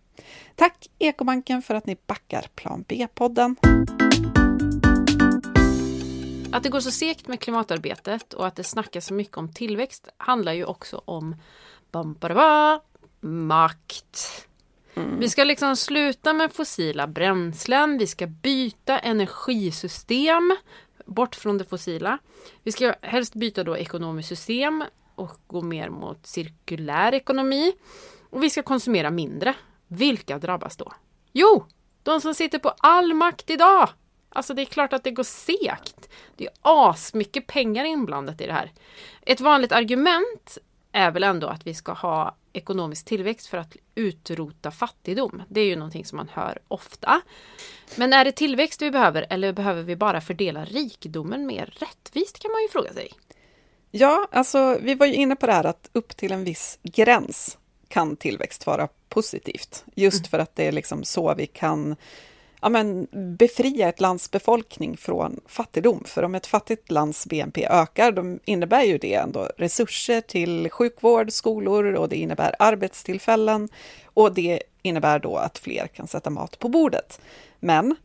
Tack 0.55 0.91
Ekobanken 0.99 1.63
för 1.63 1.75
att 1.75 1.87
ni 1.87 1.97
backar 2.07 2.47
Plan 2.55 2.85
B-podden. 2.89 3.57
Att 6.53 6.63
det 6.63 6.69
går 6.69 6.81
så 6.81 6.91
segt 6.91 7.29
med 7.29 7.41
klimatarbetet 7.41 8.33
och 8.33 8.47
att 8.47 8.57
det 8.57 8.65
snackas 8.65 9.07
så 9.07 9.15
mycket 9.15 9.37
om 9.37 9.53
tillväxt 9.53 10.09
handlar 10.17 10.53
ju 10.53 10.65
också 10.65 11.03
om 11.05 11.37
bam, 11.91 12.17
makt. 13.21 14.47
Mm. 14.95 15.19
Vi 15.19 15.29
ska 15.29 15.45
liksom 15.45 15.77
sluta 15.77 16.33
med 16.33 16.53
fossila 16.53 17.07
bränslen, 17.07 17.99
vi 17.99 18.07
ska 18.07 18.27
byta 18.27 18.99
energisystem 18.99 20.57
bort 21.07 21.35
från 21.35 21.59
det 21.59 21.65
fossila. 21.65 22.19
Vi 22.63 22.73
ska 22.73 22.95
helst 23.03 23.35
byta 23.35 23.65
då 23.65 23.77
ekonomiskt 23.77 24.29
system 24.29 24.85
och 25.15 25.41
gå 25.47 25.63
mer 25.63 25.89
mot 25.89 26.27
cirkulär 26.27 27.15
ekonomi. 27.15 27.73
Och 28.31 28.43
vi 28.43 28.51
ska 28.51 28.63
konsumera 28.63 29.11
mindre. 29.11 29.55
Vilka 29.89 30.39
drabbas 30.39 30.77
då? 30.77 30.93
Jo, 31.33 31.67
de 32.03 32.21
som 32.21 32.35
sitter 32.35 32.59
på 32.59 32.75
all 32.79 33.15
makt 33.15 33.51
idag! 33.51 33.89
Alltså 34.29 34.55
det 34.55 34.63
är 34.63 34.67
klart 34.67 34.93
att 34.93 35.05
det 35.05 35.11
går 35.11 35.23
segt. 35.23 36.09
Det 36.37 36.47
är 36.47 36.53
asmycket 36.63 37.47
pengar 37.47 37.85
inblandat 37.85 38.41
i 38.41 38.47
det 38.47 38.53
här. 38.53 38.73
Ett 39.23 39.41
vanligt 39.41 39.73
argument 39.73 40.59
är 40.93 41.11
väl 41.11 41.23
ändå 41.23 41.47
att 41.47 41.67
vi 41.67 41.75
ska 41.75 41.93
ha 41.93 42.37
ekonomisk 42.53 43.05
tillväxt 43.05 43.47
för 43.47 43.59
att 43.59 43.77
utrota 43.95 44.71
fattigdom. 44.71 45.43
Det 45.49 45.61
är 45.61 45.65
ju 45.65 45.77
någonting 45.77 46.05
som 46.05 46.17
man 46.17 46.29
hör 46.33 46.59
ofta. 46.69 47.21
Men 47.97 48.13
är 48.13 48.25
det 48.25 48.33
tillväxt 48.33 48.83
vi 48.83 48.91
behöver 48.91 49.27
eller 49.31 49.53
behöver 49.53 49.83
vi 49.83 49.97
bara 49.97 50.21
fördela 50.21 50.65
rikedomen 50.65 51.47
mer 51.47 51.75
rättvist 51.79 52.39
kan 52.39 52.53
man 52.53 52.63
ju 52.63 52.69
fråga 52.69 52.93
sig. 52.93 53.13
Ja, 53.91 54.29
alltså 54.33 54.79
vi 54.83 54.95
var 54.95 55.07
ju 55.07 55.15
inne 55.15 55.37
på 55.37 55.47
det 55.47 55.53
här 55.53 55.65
att 55.65 55.91
upp 55.93 56.17
till 56.17 56.33
en 56.33 56.45
viss 56.45 56.79
gräns 56.83 57.59
kan 57.89 58.17
tillväxt 58.17 58.67
vara 58.67 58.89
positivt. 59.09 59.85
Just 59.95 60.19
mm. 60.19 60.31
för 60.31 60.39
att 60.39 60.57
det 60.57 60.67
är 60.67 60.73
liksom 60.73 61.05
så 61.05 61.35
vi 61.35 61.47
kan 61.47 61.97
ja, 62.63 62.69
men, 62.69 63.07
befria 63.39 63.89
ett 63.89 64.01
lands 64.01 64.31
befolkning 64.31 64.97
från 64.97 65.41
fattigdom. 65.47 66.05
För 66.07 66.23
om 66.23 66.35
ett 66.35 66.47
fattigt 66.47 66.91
lands 66.91 67.27
BNP 67.27 67.67
ökar, 67.67 68.13
då 68.13 68.39
innebär 68.45 68.83
ju 68.83 68.99
det 68.99 69.15
ändå 69.15 69.51
resurser 69.57 70.21
till 70.21 70.71
sjukvård, 70.71 71.33
skolor 71.33 71.95
och 71.95 72.09
det 72.09 72.17
innebär 72.17 72.55
arbetstillfällen 72.59 73.69
och 74.05 74.35
det 74.35 74.63
innebär 74.83 75.19
då 75.19 75.37
att 75.37 75.59
fler 75.59 75.87
kan 75.87 76.07
sätta 76.07 76.31
mat 76.31 76.59
på 76.59 76.69
bordet. 76.69 77.21
Men 77.61 77.97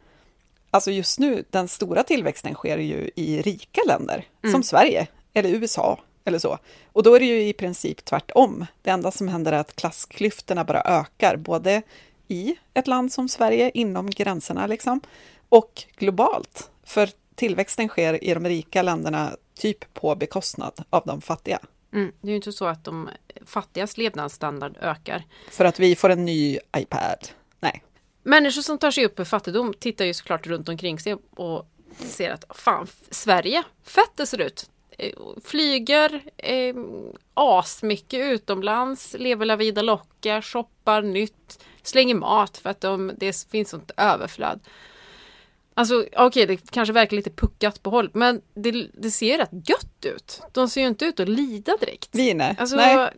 alltså 0.71 0.91
just 0.91 1.19
nu, 1.19 1.43
den 1.49 1.67
stora 1.67 2.03
tillväxten 2.03 2.53
sker 2.53 2.77
ju 2.77 3.09
i 3.15 3.41
rika 3.41 3.81
länder, 3.87 4.27
mm. 4.43 4.53
som 4.53 4.63
Sverige 4.63 5.07
eller 5.33 5.49
USA 5.49 5.99
eller 6.25 6.39
så. 6.39 6.57
Och 6.91 7.03
då 7.03 7.15
är 7.15 7.19
det 7.19 7.25
ju 7.25 7.47
i 7.47 7.53
princip 7.53 8.05
tvärtom. 8.05 8.65
Det 8.81 8.89
enda 8.89 9.11
som 9.11 9.27
händer 9.27 9.51
är 9.51 9.59
att 9.59 9.75
klassklyftorna 9.75 10.63
bara 10.63 10.81
ökar, 10.81 11.35
både 11.37 11.81
i 12.27 12.55
ett 12.73 12.87
land 12.87 13.11
som 13.11 13.29
Sverige, 13.29 13.71
inom 13.73 14.09
gränserna 14.09 14.67
liksom, 14.67 15.01
och 15.49 15.83
globalt. 15.97 16.69
För 16.83 17.09
tillväxten 17.35 17.87
sker 17.87 18.23
i 18.23 18.33
de 18.33 18.45
rika 18.47 18.81
länderna 18.81 19.31
typ 19.55 19.93
på 19.93 20.15
bekostnad 20.15 20.73
av 20.89 21.03
de 21.05 21.21
fattiga. 21.21 21.59
Mm, 21.93 22.11
det 22.21 22.27
är 22.27 22.29
ju 22.29 22.35
inte 22.35 22.51
så 22.51 22.65
att 22.65 22.83
de 22.83 23.09
fattigas 23.45 23.97
levnadsstandard 23.97 24.77
ökar. 24.81 25.23
För 25.49 25.65
att 25.65 25.79
vi 25.79 25.95
får 25.95 26.09
en 26.09 26.25
ny 26.25 26.59
iPad. 26.77 27.27
Nej. 27.59 27.83
Människor 28.23 28.61
som 28.61 28.77
tar 28.77 28.91
sig 28.91 29.05
upp 29.05 29.19
ur 29.19 29.23
fattigdom 29.23 29.73
tittar 29.79 30.05
ju 30.05 30.13
såklart 30.13 30.47
runt 30.47 30.69
omkring 30.69 30.99
sig 30.99 31.15
och 31.29 31.67
ser 31.97 32.31
att 32.31 32.45
fan, 32.49 32.87
Sverige, 33.09 33.63
fett 33.83 34.11
det 34.15 34.25
ser 34.25 34.41
ut. 34.41 34.69
Eh, 34.97 35.11
flyger 35.43 36.21
eh, 36.37 36.75
asmycket 37.33 38.19
utomlands, 38.19 39.15
lever 39.19 39.45
la 39.45 39.55
vida 39.55 39.81
locka, 39.81 40.41
shoppar 40.41 41.01
nytt, 41.01 41.59
slänger 41.87 42.15
mat 42.15 42.57
för 42.57 42.69
att 42.69 42.81
de, 42.81 43.11
det 43.17 43.47
finns 43.51 43.69
sånt 43.69 43.91
överflöd. 43.97 44.59
Alltså 45.73 45.99
okej, 45.99 46.25
okay, 46.25 46.45
det 46.45 46.71
kanske 46.71 46.93
verkar 46.93 47.15
lite 47.15 47.29
puckat 47.29 47.83
på 47.83 47.89
håll, 47.89 48.09
men 48.13 48.41
det, 48.53 48.87
det 48.93 49.11
ser 49.11 49.37
rätt 49.37 49.69
gött 49.69 50.05
ut. 50.05 50.41
De 50.51 50.69
ser 50.69 50.81
ju 50.81 50.87
inte 50.87 51.05
ut 51.05 51.19
att 51.19 51.29
lida 51.29 51.77
direkt. 51.79 52.09
Vi 52.11 52.33
nej. 52.33 52.55
Alltså, 52.59 52.75
nej. 52.75 53.09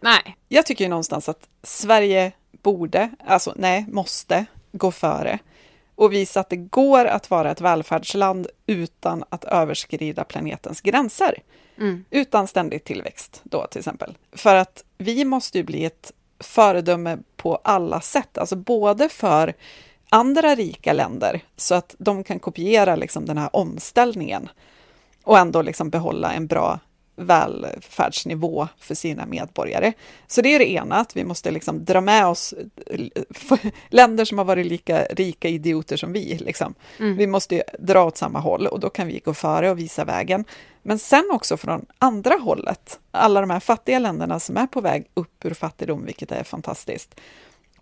nej. 0.00 0.36
Jag 0.48 0.66
tycker 0.66 0.84
ju 0.84 0.88
någonstans 0.88 1.28
att 1.28 1.48
Sverige 1.62 2.32
borde, 2.62 3.10
alltså 3.26 3.52
nej, 3.56 3.86
måste 3.88 4.46
gå 4.72 4.90
före 4.90 5.38
och 5.94 6.12
visa 6.12 6.40
att 6.40 6.50
det 6.50 6.56
går 6.56 7.04
att 7.04 7.30
vara 7.30 7.50
ett 7.50 7.60
välfärdsland 7.60 8.46
utan 8.66 9.24
att 9.28 9.44
överskrida 9.44 10.24
planetens 10.24 10.80
gränser. 10.80 11.42
Mm. 11.78 12.04
Utan 12.10 12.48
ständig 12.48 12.84
tillväxt 12.84 13.40
då 13.44 13.66
till 13.66 13.78
exempel. 13.78 14.16
För 14.32 14.56
att 14.56 14.84
vi 14.98 15.24
måste 15.24 15.58
ju 15.58 15.64
bli 15.64 15.84
ett 15.84 16.12
föredöme 16.42 17.18
på 17.36 17.60
alla 17.64 18.00
sätt, 18.00 18.38
alltså 18.38 18.56
både 18.56 19.08
för 19.08 19.54
andra 20.08 20.54
rika 20.54 20.92
länder 20.92 21.40
så 21.56 21.74
att 21.74 21.94
de 21.98 22.24
kan 22.24 22.38
kopiera 22.38 22.96
liksom 22.96 23.26
den 23.26 23.38
här 23.38 23.56
omställningen 23.56 24.48
och 25.24 25.38
ändå 25.38 25.62
liksom 25.62 25.90
behålla 25.90 26.32
en 26.32 26.46
bra 26.46 26.80
välfärdsnivå 27.16 28.68
för 28.78 28.94
sina 28.94 29.26
medborgare. 29.26 29.92
Så 30.26 30.42
det 30.42 30.54
är 30.54 30.58
det 30.58 30.70
ena, 30.70 30.96
att 30.96 31.16
vi 31.16 31.24
måste 31.24 31.50
liksom 31.50 31.84
dra 31.84 32.00
med 32.00 32.26
oss 32.26 32.54
länder 33.88 34.24
som 34.24 34.38
har 34.38 34.44
varit 34.44 34.66
lika 34.66 35.04
rika 35.04 35.48
idioter 35.48 35.96
som 35.96 36.12
vi. 36.12 36.38
Liksom. 36.38 36.74
Mm. 36.98 37.16
Vi 37.16 37.26
måste 37.26 37.62
dra 37.78 38.04
åt 38.04 38.16
samma 38.16 38.38
håll 38.38 38.66
och 38.66 38.80
då 38.80 38.90
kan 38.90 39.06
vi 39.06 39.18
gå 39.24 39.34
före 39.34 39.70
och 39.70 39.78
visa 39.78 40.04
vägen. 40.04 40.44
Men 40.82 40.98
sen 40.98 41.28
också 41.32 41.56
från 41.56 41.86
andra 41.98 42.34
hållet, 42.34 43.00
alla 43.10 43.40
de 43.40 43.50
här 43.50 43.60
fattiga 43.60 43.98
länderna 43.98 44.40
som 44.40 44.56
är 44.56 44.66
på 44.66 44.80
väg 44.80 45.06
upp 45.14 45.44
ur 45.44 45.54
fattigdom, 45.54 46.04
vilket 46.04 46.32
är 46.32 46.44
fantastiskt. 46.44 47.20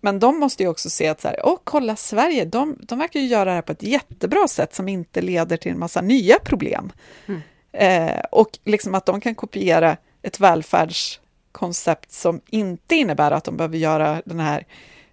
Men 0.01 0.19
de 0.19 0.39
måste 0.39 0.63
ju 0.63 0.69
också 0.69 0.89
se 0.89 1.07
att 1.07 1.21
så 1.21 1.27
här, 1.27 1.39
åh, 1.43 1.57
kolla 1.63 1.95
Sverige, 1.95 2.45
de, 2.45 2.77
de 2.79 2.99
verkar 2.99 3.19
ju 3.19 3.25
göra 3.25 3.45
det 3.45 3.51
här 3.51 3.61
på 3.61 3.71
ett 3.71 3.83
jättebra 3.83 4.47
sätt 4.47 4.75
som 4.75 4.87
inte 4.87 5.21
leder 5.21 5.57
till 5.57 5.71
en 5.71 5.79
massa 5.79 6.01
nya 6.01 6.39
problem. 6.39 6.91
Mm. 7.27 7.41
Eh, 7.73 8.19
och 8.31 8.49
liksom 8.65 8.95
att 8.95 9.05
de 9.05 9.21
kan 9.21 9.35
kopiera 9.35 9.97
ett 10.21 10.39
välfärdskoncept 10.39 12.11
som 12.11 12.41
inte 12.49 12.95
innebär 12.95 13.31
att 13.31 13.43
de 13.43 13.57
behöver 13.57 13.77
göra 13.77 14.21
den 14.25 14.39
här 14.39 14.65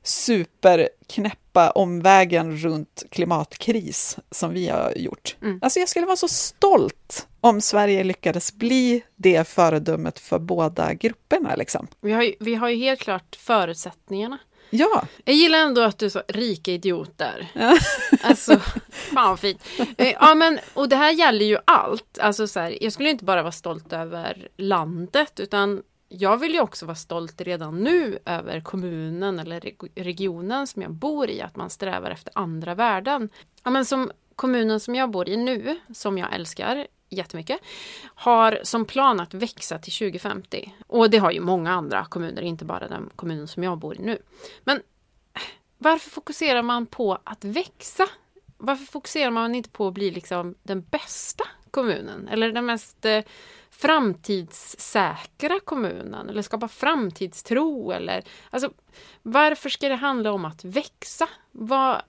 superknäppa 0.03 1.71
omvägen 1.71 2.57
runt 2.57 3.05
klimatkris 3.11 4.19
som 4.31 4.53
vi 4.53 4.69
har 4.69 4.93
gjort. 4.97 5.37
Mm. 5.43 5.59
Alltså 5.63 5.81
jag 5.81 5.89
skulle 5.89 6.07
vara 6.07 6.17
så 6.17 6.29
stolt 6.29 7.27
om 7.41 7.61
Sverige 7.61 8.05
lyckades 8.05 8.53
bli 8.55 9.03
det 9.17 9.49
föredömet 9.49 10.19
för 10.19 10.39
båda 10.39 10.95
grupperna. 10.95 11.55
Liksom. 11.55 11.87
Vi, 12.01 12.13
har 12.13 12.23
ju, 12.23 12.35
vi 12.41 12.55
har 12.55 12.69
ju 12.69 12.77
helt 12.77 13.01
klart 13.01 13.37
förutsättningarna. 13.37 14.39
Ja. 14.71 15.05
Jag 15.25 15.35
gillar 15.35 15.59
ändå 15.59 15.81
att 15.81 15.99
du 15.99 16.11
sa 16.11 16.23
rika 16.29 16.73
idioter. 16.73 17.47
Ja. 17.53 17.79
Alltså, 18.23 18.57
fan 18.91 19.29
vad 19.31 19.41
fint. 19.41 19.63
Eh, 19.99 20.09
Ja, 20.21 20.35
men, 20.35 20.59
och 20.75 20.89
det 20.89 20.97
här 20.97 21.11
gäller 21.13 21.45
ju 21.47 21.59
allt. 21.65 22.19
Alltså, 22.19 22.47
så 22.47 22.61
här, 22.61 22.79
jag 22.85 22.93
skulle 22.93 23.11
inte 23.11 23.25
bara 23.25 23.43
vara 23.43 23.53
stolt 23.53 23.93
över 23.93 24.49
landet, 24.57 25.41
utan 25.41 25.83
jag 26.09 26.37
vill 26.37 26.55
ju 26.55 26.61
också 26.61 26.87
vara 26.87 26.95
stolt 26.97 27.41
redan 27.41 27.79
nu 27.85 28.19
över 28.25 28.61
kommunen 28.61 29.39
eller 29.39 29.61
reg- 29.61 29.91
regionen 29.95 30.67
som 30.67 30.83
jag 30.83 30.93
bor 30.93 31.31
i, 31.31 31.41
att 31.43 31.57
man 31.57 31.71
strävar 31.71 32.11
efter 32.11 32.33
andra 32.35 32.75
värden. 32.75 33.29
Ja, 33.65 33.71
men 33.71 33.85
som 33.85 34.11
kommunen 34.37 34.81
som 34.81 34.95
jag 34.95 35.11
bor 35.11 35.29
i 35.29 35.37
nu, 35.37 35.79
som 35.95 36.19
jag 36.19 36.35
älskar 36.35 36.87
jättemycket, 37.09 37.61
har 38.15 38.61
som 38.63 38.85
plan 38.85 39.21
att 39.21 39.35
växa 39.35 39.79
till 39.79 39.93
2050. 39.93 40.75
Och 40.87 41.11
det 41.11 41.19
har 41.19 41.31
ju 41.31 41.41
många 41.41 41.73
andra 41.73 42.05
kommuner, 42.05 42.43
inte 42.43 42.65
bara 42.65 42.89
den 42.89 43.11
kommunen 43.17 43.49
som 43.49 43.63
jag 43.63 43.79
bor 43.79 43.97
i 43.97 43.99
nu. 43.99 44.19
Men 44.65 44.81
varför 45.79 46.11
fokuserar 46.11 46.63
man 46.63 46.87
på 46.87 47.19
att 47.25 47.45
växa? 47.45 48.09
Varför 48.57 48.85
fokuserar 48.85 49.31
man 49.31 49.55
inte 49.55 49.71
på 49.71 49.87
att 49.87 49.95
bli 49.95 50.11
liksom 50.11 50.55
den 50.63 50.83
bästa 50.83 51.45
kommunen? 51.71 52.29
Eller 52.29 52.53
den 52.53 52.67
mest 52.67 53.05
eh, 53.05 53.21
framtidssäkra 53.71 55.61
kommunen? 55.65 56.29
Eller 56.29 56.43
skapa 56.43 56.69
framtidstro? 56.69 57.91
Eller, 57.91 58.25
alltså, 58.51 58.71
varför 59.23 59.69
ska 59.69 59.89
det 59.89 59.95
handla 59.95 60.33
om 60.33 60.45
att 60.45 60.65
växa? 60.65 61.29
Vad, 61.51 62.03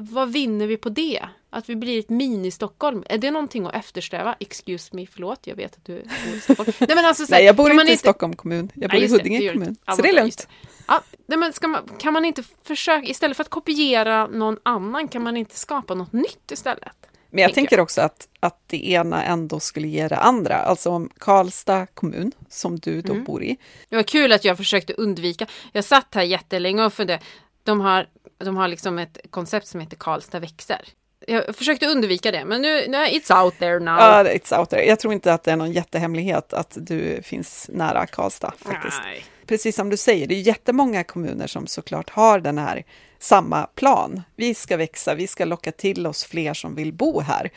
vad 0.00 0.32
vinner 0.32 0.66
vi 0.66 0.76
på 0.76 0.88
det? 0.88 1.20
Att 1.50 1.68
vi 1.68 1.76
blir 1.76 1.98
ett 1.98 2.08
mini-Stockholm? 2.08 3.04
Är 3.08 3.18
det 3.18 3.30
någonting 3.30 3.66
att 3.66 3.74
eftersträva? 3.74 4.36
Excuse 4.40 4.96
me, 4.96 5.06
förlåt, 5.06 5.46
jag 5.46 5.56
vet 5.56 5.76
att 5.76 5.84
du 5.84 5.92
bor 6.26 6.34
i 6.36 6.40
Stockholm. 6.40 6.72
Nej, 6.78 6.94
men 6.94 7.04
alltså, 7.04 7.26
så 7.26 7.34
Nej, 7.34 7.44
jag 7.44 7.56
bor 7.56 7.70
inte 7.70 7.92
i 7.92 7.96
Stockholm 7.96 8.36
kommun, 8.36 8.70
jag 8.74 8.90
bor 8.90 8.98
Nej, 8.98 9.04
i 9.04 9.08
det, 9.08 9.12
Huddinge 9.12 9.38
det 9.40 9.52
kommun. 9.52 9.76
Ja, 9.86 9.92
Så 9.96 10.02
det 10.02 10.08
är 10.08 10.12
lugnt. 10.14 10.48
Ja, 10.88 11.02
nej, 11.26 11.38
men 11.38 11.52
man, 11.62 11.88
kan 11.98 12.12
man 12.12 12.24
inte 12.24 12.42
försöka, 12.64 13.06
istället 13.06 13.36
för 13.36 13.44
att 13.44 13.50
kopiera 13.50 14.26
någon 14.26 14.56
annan, 14.62 15.08
kan 15.08 15.22
man 15.22 15.36
inte 15.36 15.56
skapa 15.56 15.94
något 15.94 16.12
nytt 16.12 16.50
istället? 16.50 16.96
Men 17.30 17.42
jag 17.42 17.54
tänker 17.54 17.68
tänker 17.70 17.80
också 17.82 18.00
att, 18.00 18.28
att 18.40 18.68
det 18.68 18.90
ena 18.90 19.24
ändå 19.24 19.60
skulle 19.60 19.88
ge 19.88 20.08
det 20.08 20.16
andra. 20.16 20.54
Alltså 20.56 20.90
om 20.90 21.10
Karlstad 21.18 21.86
kommun, 21.86 22.32
som 22.48 22.78
du 22.78 23.02
då 23.02 23.12
Mm. 23.12 23.24
bor 23.24 23.42
i, 23.42 23.56
Det 23.88 23.96
var 23.96 24.02
kul 24.02 24.32
att 24.32 24.44
jag 24.44 24.56
försökte 24.56 24.92
undvika. 24.92 25.46
Jag 25.72 25.84
satt 25.84 26.14
här 26.14 26.22
jättelänge 26.22 26.84
och 26.84 26.92
funderade. 26.92 27.24
De 27.64 27.80
har, 27.80 28.08
de 28.44 28.56
har 28.56 28.68
liksom 28.68 28.98
ett 28.98 29.18
koncept 29.30 29.66
som 29.66 29.80
heter 29.80 29.96
Karlstad 29.96 30.40
växer. 30.40 30.80
Jag 31.26 31.56
försökte 31.56 31.86
undvika 31.86 32.30
det, 32.30 32.44
men 32.44 32.62
nu, 32.62 32.80
it's 32.86 33.42
out 33.44 33.58
there 33.58 33.78
now. 33.78 33.98
Ja, 33.98 34.24
it's 34.24 34.58
out 34.58 34.70
there. 34.70 34.84
Jag 34.84 34.98
tror 34.98 35.12
inte 35.12 35.34
att 35.34 35.42
det 35.42 35.52
är 35.52 35.56
någon 35.56 35.72
jättehemlighet 35.72 36.52
att 36.52 36.76
du 36.80 37.22
finns 37.22 37.70
nära 37.72 38.06
Karlstad 38.06 38.52
faktiskt. 38.58 39.00
Nej. 39.04 39.24
Precis 39.46 39.76
som 39.76 39.90
du 39.90 39.96
säger, 39.96 40.26
det 40.26 40.34
är 40.34 40.40
jättemånga 40.40 41.04
kommuner 41.04 41.46
som 41.46 41.66
såklart 41.66 42.10
har 42.10 42.40
den 42.40 42.58
här 42.58 42.84
samma 43.18 43.66
plan. 43.66 44.22
Vi 44.36 44.54
ska 44.54 44.76
växa, 44.76 45.14
vi 45.14 45.26
ska 45.26 45.44
locka 45.44 45.72
till 45.72 46.06
oss 46.06 46.24
fler 46.24 46.54
som 46.54 46.74
vill 46.74 46.92
bo 46.92 47.20
här. 47.20 47.50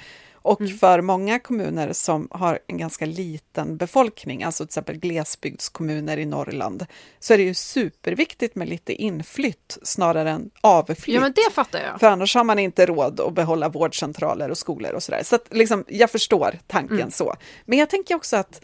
Och 0.43 0.59
för 0.79 1.01
många 1.01 1.39
kommuner 1.39 1.93
som 1.93 2.27
har 2.31 2.59
en 2.67 2.77
ganska 2.77 3.05
liten 3.05 3.77
befolkning, 3.77 4.43
alltså 4.43 4.63
till 4.65 4.69
exempel 4.69 4.97
glesbygdskommuner 4.97 6.17
i 6.17 6.25
Norrland, 6.25 6.85
så 7.19 7.33
är 7.33 7.37
det 7.37 7.43
ju 7.43 7.53
superviktigt 7.53 8.55
med 8.55 8.69
lite 8.69 8.93
inflytt 8.93 9.77
snarare 9.83 10.29
än 10.31 10.49
avflytt. 10.61 11.15
Ja, 11.15 11.21
men 11.21 11.33
det 11.35 11.53
fattar 11.53 11.79
jag. 11.79 11.99
För 11.99 12.07
annars 12.07 12.35
har 12.35 12.43
man 12.43 12.59
inte 12.59 12.85
råd 12.85 13.19
att 13.19 13.33
behålla 13.33 13.69
vårdcentraler 13.69 14.49
och 14.49 14.57
skolor 14.57 14.91
och 14.93 15.03
sådär. 15.03 15.21
Så 15.23 15.35
att 15.35 15.47
liksom, 15.51 15.85
jag 15.87 16.11
förstår 16.11 16.59
tanken 16.67 16.97
Mm. 16.97 17.11
så. 17.11 17.35
Men 17.65 17.79
jag 17.79 17.89
tänker 17.89 18.15
också 18.15 18.37
att, 18.37 18.61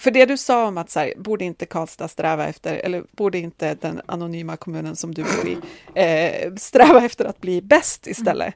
för 0.00 0.10
det 0.10 0.26
du 0.26 0.36
sa 0.36 0.66
om 0.66 0.78
att 0.78 0.90
så 0.90 1.00
här, 1.00 1.14
borde 1.16 1.44
inte 1.44 1.66
Karlstad 1.66 2.08
sträva 2.08 2.46
efter, 2.46 2.74
eller 2.74 3.04
borde 3.10 3.38
inte 3.38 3.74
den 3.74 4.00
anonyma 4.06 4.56
kommunen 4.56 4.96
som 4.96 5.14
du 5.14 5.22
bor 5.22 5.48
i, 5.48 5.56
eh, 5.94 6.54
sträva 6.54 7.04
efter 7.04 7.24
att 7.24 7.40
bli 7.40 7.62
bäst 7.62 8.06
istället? 8.06 8.54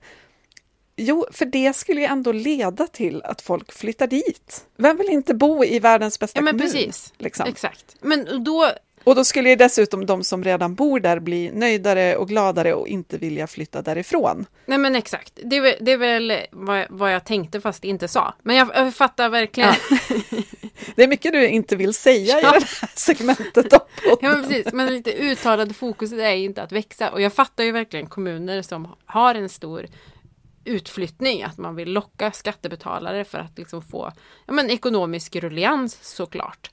Jo, 1.03 1.27
för 1.33 1.45
det 1.45 1.77
skulle 1.77 2.01
ju 2.01 2.07
ändå 2.07 2.33
leda 2.33 2.87
till 2.87 3.23
att 3.25 3.43
folk 3.43 3.73
flyttar 3.73 4.07
dit. 4.07 4.65
Vem 4.77 4.97
vill 4.97 5.09
inte 5.11 5.35
bo 5.35 5.65
i 5.65 5.79
världens 5.79 6.19
bästa 6.19 6.39
Ja, 6.39 6.43
men 6.43 6.53
kommun? 6.59 6.67
precis. 6.73 7.13
Liksom? 7.19 7.47
Exakt. 7.49 7.97
Men 8.01 8.45
då, 8.45 8.71
Och 9.05 9.15
då 9.15 9.25
skulle 9.25 9.49
ju 9.51 9.57
dessutom 9.57 10.07
de 10.07 10.25
som 10.25 10.45
redan 10.45 10.75
bor 10.75 11.01
där 11.01 11.21
bli 11.21 11.51
nöjdare 11.55 12.17
och 12.17 12.29
gladare 12.29 12.75
och 12.75 12.89
inte 12.89 13.19
vilja 13.19 13.47
flytta 13.47 13.83
därifrån. 13.83 14.47
nej 14.67 14.79
men 14.79 14.97
exakt. 14.97 15.39
Det 15.45 15.57
är 15.57 15.61
väl, 15.61 15.75
det 15.81 15.93
är 15.93 15.97
väl 15.97 16.33
vad, 16.53 16.87
vad 16.91 17.13
jag 17.15 17.25
tänkte 17.25 17.61
fast 17.61 17.85
inte 17.85 18.09
sa. 18.09 18.35
Men 18.43 18.57
jag, 18.57 18.69
jag 18.75 18.95
fattar 18.95 19.29
verkligen. 19.29 19.75
Det 20.97 21.03
är 21.03 21.09
mycket 21.09 21.33
du 21.33 21.49
inte 21.49 21.77
vill 21.77 21.95
säga 21.95 22.39
i 22.39 22.43
Ja. 22.43 22.51
det 22.53 22.57
här 22.57 22.91
segmentet 22.95 23.73
av 23.73 23.81
Ja 24.05 24.17
men 24.21 24.43
precis, 24.49 24.73
men 24.73 24.95
lite 24.95 25.13
uttalade 25.13 25.75
fokuset 25.75 26.19
är 26.19 26.31
inte 26.35 26.63
att 26.63 26.73
växa. 26.73 27.11
Och 27.11 27.21
jag 27.21 27.33
fattar 27.33 27.65
ju 27.65 27.73
verkligen 27.73 28.07
kommuner 28.07 28.63
som 28.63 28.89
har 29.07 29.35
en 29.35 29.49
stor 29.49 29.87
utflyttning, 30.65 31.43
att 31.43 31.59
man 31.59 31.75
vill 31.75 31.93
locka 31.93 32.33
skattebetalare 32.33 33.25
för 33.25 33.39
att 33.39 33.59
liksom 33.59 33.83
få 33.83 34.13
ja, 34.47 34.53
men 34.53 34.71
ekonomisk 34.71 35.37
rullians 35.37 35.99
såklart. 36.03 36.71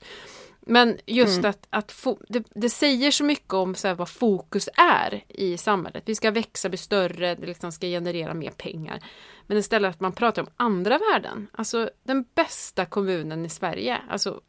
Men 0.60 0.98
just 1.06 1.44
att, 1.44 1.66
att 1.70 1.92
få, 1.92 2.18
det, 2.28 2.44
det 2.54 2.70
säger 2.70 3.10
så 3.10 3.24
mycket 3.24 3.52
om 3.52 3.74
så 3.74 3.88
här, 3.88 3.94
vad 3.94 4.08
fokus 4.08 4.68
är 4.76 5.24
i 5.28 5.56
samhället. 5.56 6.02
Vi 6.06 6.14
ska 6.14 6.30
växa, 6.30 6.68
bli 6.68 6.78
större, 6.78 7.34
det 7.34 7.46
liksom 7.46 7.72
ska 7.72 7.86
generera 7.86 8.34
mer 8.34 8.50
pengar. 8.50 9.00
Men 9.46 9.58
istället 9.58 9.90
att 9.90 10.00
man 10.00 10.12
pratar 10.12 10.42
om 10.42 10.48
andra 10.56 10.98
värden. 10.98 11.46
Alltså 11.52 11.90
den 12.02 12.24
bästa 12.34 12.86
kommunen 12.86 13.44
i 13.44 13.48
Sverige. 13.48 13.98
Alltså 14.08 14.40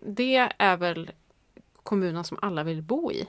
det 0.00 0.48
är 0.58 0.76
väl 0.76 1.10
kommunen 1.82 2.24
som 2.24 2.38
alla 2.42 2.62
vill 2.62 2.82
bo 2.82 3.12
i, 3.12 3.28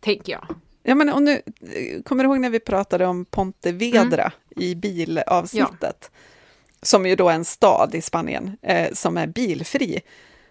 tänker 0.00 0.32
jag. 0.32 0.46
Ja, 0.82 0.94
men 0.94 1.12
och 1.12 1.22
nu, 1.22 1.42
kommer 2.04 2.24
du 2.24 2.30
ihåg 2.30 2.40
när 2.40 2.50
vi 2.50 2.60
pratade 2.60 3.06
om 3.06 3.24
Pontevedra 3.24 4.22
Mm. 4.22 4.32
I 4.60 4.74
bilavsnittet? 4.74 6.10
Som 6.82 7.06
ju 7.06 7.16
då 7.16 7.28
är 7.28 7.34
en 7.34 7.44
stad 7.44 7.94
i 7.94 8.02
Spanien 8.02 8.56
eh, 8.62 8.92
som 8.92 9.16
är 9.16 9.26
bilfri. 9.26 10.00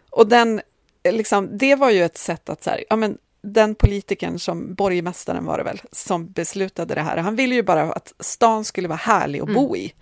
Och 0.09 0.27
den, 0.27 0.61
eh, 1.03 1.13
liksom, 1.13 1.57
det 1.57 1.75
var 1.75 1.89
ju 1.89 2.03
ett 2.03 2.17
sätt 2.17 2.49
att 2.49 2.63
så 2.63 2.69
här, 2.69 2.83
ja 2.89 2.95
men 2.95 3.17
den 3.41 3.75
politikern 3.75 4.39
som, 4.39 4.73
borgmästaren 4.73 5.45
var 5.45 5.57
det 5.57 5.63
väl, 5.63 5.81
som 5.91 6.31
beslutade 6.31 6.95
det 6.95 7.01
här, 7.01 7.17
han 7.17 7.35
ville 7.35 7.55
ju 7.55 7.63
bara 7.63 7.81
att 7.81 8.13
stan 8.19 8.65
skulle 8.65 8.87
vara 8.87 8.97
härlig 8.97 9.41
att 9.41 9.53
bo 9.53 9.75
i. 9.75 9.93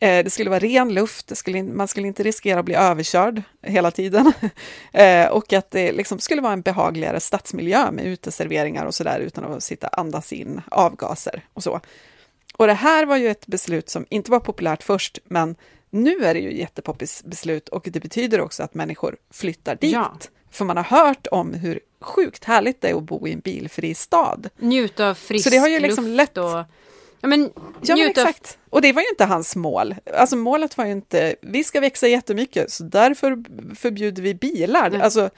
Eh, 0.00 0.24
det 0.24 0.30
skulle 0.30 0.50
vara 0.50 0.60
ren 0.60 0.94
luft, 0.94 1.36
skulle 1.36 1.62
man 1.62 1.88
skulle 1.88 2.06
inte 2.06 2.22
riskera 2.22 2.58
att 2.58 2.64
bli 2.64 2.74
överkörd 2.74 3.42
hela 3.62 3.90
tiden. 3.90 4.32
eh, 4.92 5.26
och 5.26 5.52
att 5.52 5.70
det 5.70 5.92
liksom 5.92 6.18
skulle 6.18 6.42
vara 6.42 6.52
en 6.52 6.62
behagligare 6.62 7.20
stadsmiljö 7.20 7.90
med 7.90 8.04
uteserveringar 8.04 8.86
och 8.86 8.94
sådär 8.94 9.20
utan 9.20 9.44
att 9.44 9.62
sitta 9.62 9.88
andas 9.88 10.32
in 10.32 10.60
avgaser 10.70 11.44
och 11.54 11.62
så. 11.62 11.80
Och 12.58 12.66
det 12.66 12.72
här 12.74 13.06
var 13.06 13.16
ju 13.16 13.28
ett 13.28 13.46
beslut 13.46 13.90
som 13.90 14.06
inte 14.10 14.30
var 14.30 14.40
populärt 14.40 14.82
först, 14.82 15.18
men 15.24 15.56
nu 15.90 16.24
är 16.24 16.34
det 16.34 16.40
ju 16.40 16.58
jättepoppis 16.58 17.24
beslut 17.24 17.68
och 17.68 17.88
det 17.92 18.00
betyder 18.00 18.40
också 18.40 18.62
att 18.62 18.74
människor 18.74 19.16
flyttar 19.30 19.74
dit. 19.74 19.92
Ja. 19.92 20.12
För 20.50 20.64
man 20.64 20.76
har 20.76 20.84
hört 20.84 21.26
om 21.26 21.54
hur 21.54 21.80
sjukt 22.00 22.44
härligt 22.44 22.80
det 22.80 22.88
är 22.88 22.94
att 22.94 23.02
bo 23.02 23.28
i 23.28 23.32
en 23.32 23.40
bilfri 23.40 23.94
stad. 23.94 24.48
Njuta 24.56 25.08
av 25.08 25.14
frisk 25.14 25.44
Så 25.44 25.50
det 25.50 25.56
har 25.56 25.68
ju 25.68 25.80
liksom 25.80 26.04
luft 26.04 26.16
lätt- 26.16 26.38
och... 26.38 26.64
Ja, 27.20 27.28
men, 27.28 27.50
Ja, 27.82 27.96
men 27.96 28.08
exakt. 28.08 28.58
Och 28.70 28.82
det 28.82 28.92
var 28.92 29.02
ju 29.02 29.08
inte 29.08 29.24
hans 29.24 29.56
mål. 29.56 29.94
Alltså 30.14 30.36
målet 30.36 30.76
var 30.76 30.84
ju 30.84 30.92
inte, 30.92 31.36
vi 31.42 31.64
ska 31.64 31.80
växa 31.80 32.08
jättemycket, 32.08 32.72
så 32.72 32.84
därför 32.84 33.44
förbjuder 33.74 34.22
vi 34.22 34.34
bilar. 34.34 34.90
Nej. 34.90 35.00
Alltså, 35.00 35.30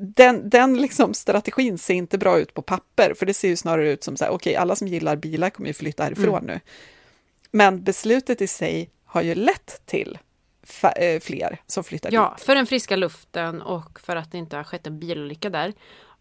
den, 0.00 0.48
den 0.50 0.80
liksom 0.80 1.14
strategin 1.14 1.78
ser 1.78 1.94
inte 1.94 2.18
bra 2.18 2.38
ut 2.38 2.54
på 2.54 2.62
papper, 2.62 3.14
för 3.14 3.26
det 3.26 3.34
ser 3.34 3.48
ju 3.48 3.56
snarare 3.56 3.90
ut 3.90 4.04
som 4.04 4.16
så 4.16 4.24
här, 4.24 4.32
okej, 4.32 4.56
alla 4.56 4.76
som 4.76 4.88
gillar 4.88 5.16
bilar 5.16 5.50
kommer 5.50 5.68
ju 5.68 5.74
flytta 5.74 6.02
härifrån 6.04 6.44
nu. 6.46 6.60
Men 7.50 7.82
beslutet 7.82 8.40
i 8.40 8.46
sig 8.46 8.90
har 9.04 9.22
ju 9.22 9.34
lett 9.34 9.82
till 9.86 10.18
eh, 10.96 11.20
fler 11.20 11.60
som 11.66 11.84
flyttar 11.84 12.12
Ja, 12.12 12.34
dit. 12.36 12.44
för 12.46 12.54
den 12.54 12.66
friska 12.66 12.96
luften 12.96 13.62
och 13.62 14.00
för 14.00 14.16
att 14.16 14.32
det 14.32 14.38
inte 14.38 14.56
har 14.56 14.64
skett 14.64 14.86
en 14.86 14.98
bilolycka 14.98 15.50
där. 15.50 15.72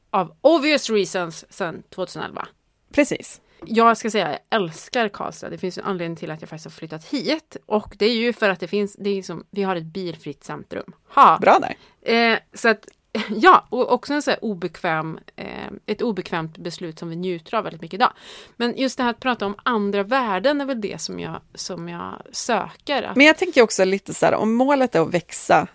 Av 0.10 0.36
obvious 0.42 0.90
reasons 0.90 1.54
sedan 1.54 1.84
2011. 1.90 2.48
Precis. 2.94 3.42
Jag 3.66 3.98
ska 3.98 4.12
säga, 4.12 4.30
jag 4.32 4.62
älskar 4.62 5.10
Karlstad. 5.10 5.50
Det 5.50 5.58
finns 5.58 5.78
en 5.78 5.84
anledning 5.84 6.16
till 6.16 6.32
att 6.32 6.42
jag 6.42 6.50
faktiskt 6.50 6.66
har 6.66 6.72
flyttat 6.72 7.06
hit. 7.06 7.58
Och 7.66 7.96
det 8.00 8.06
är 8.06 8.16
ju 8.16 8.34
för 8.34 8.50
att 8.50 8.60
det 8.60 8.68
finns, 8.68 8.96
det 9.00 9.10
är 9.10 9.24
som, 9.24 9.46
vi 9.52 9.64
har 9.64 9.76
ett 9.76 9.84
bilfritt 9.84 10.44
centrum. 10.44 10.94
Ha! 11.16 11.38
Bra 11.42 11.60
där. 11.60 11.76
Eh, 12.14 12.40
så 12.54 12.70
att, 12.70 12.88
ja, 13.30 13.66
och 13.70 13.92
också 13.92 14.14
en 14.14 14.22
så 14.22 14.34
obekväm, 14.34 15.20
eh, 15.36 15.72
ett 15.86 16.02
obekvämt 16.02 16.58
beslut 16.58 17.00
som 17.00 17.10
vi 17.10 17.16
njuter 17.16 17.58
av 17.58 17.64
väldigt 17.64 17.82
mycket 17.82 17.98
idag. 17.98 18.14
Men 18.56 18.78
just 18.78 18.98
det 18.98 19.04
här 19.04 19.10
att 19.10 19.20
prata 19.20 19.46
om 19.46 19.56
andra 19.64 20.04
värden 20.04 20.62
är 20.62 20.66
väl 20.66 20.82
det 20.82 21.02
som 21.02 21.20
jag, 21.20 21.42
som 21.56 21.90
jag 21.90 22.22
söker. 22.32 23.04
Att, 23.04 23.16
Men 23.16 23.26
jag 23.26 23.38
tänker 23.38 23.62
också 23.62 23.86
lite 23.86 24.14
så 24.14 24.26
här, 24.26 24.34
om 24.34 24.56
målet 24.56 24.96
är 24.96 25.00
att 25.00 25.14
växa, 25.14 25.68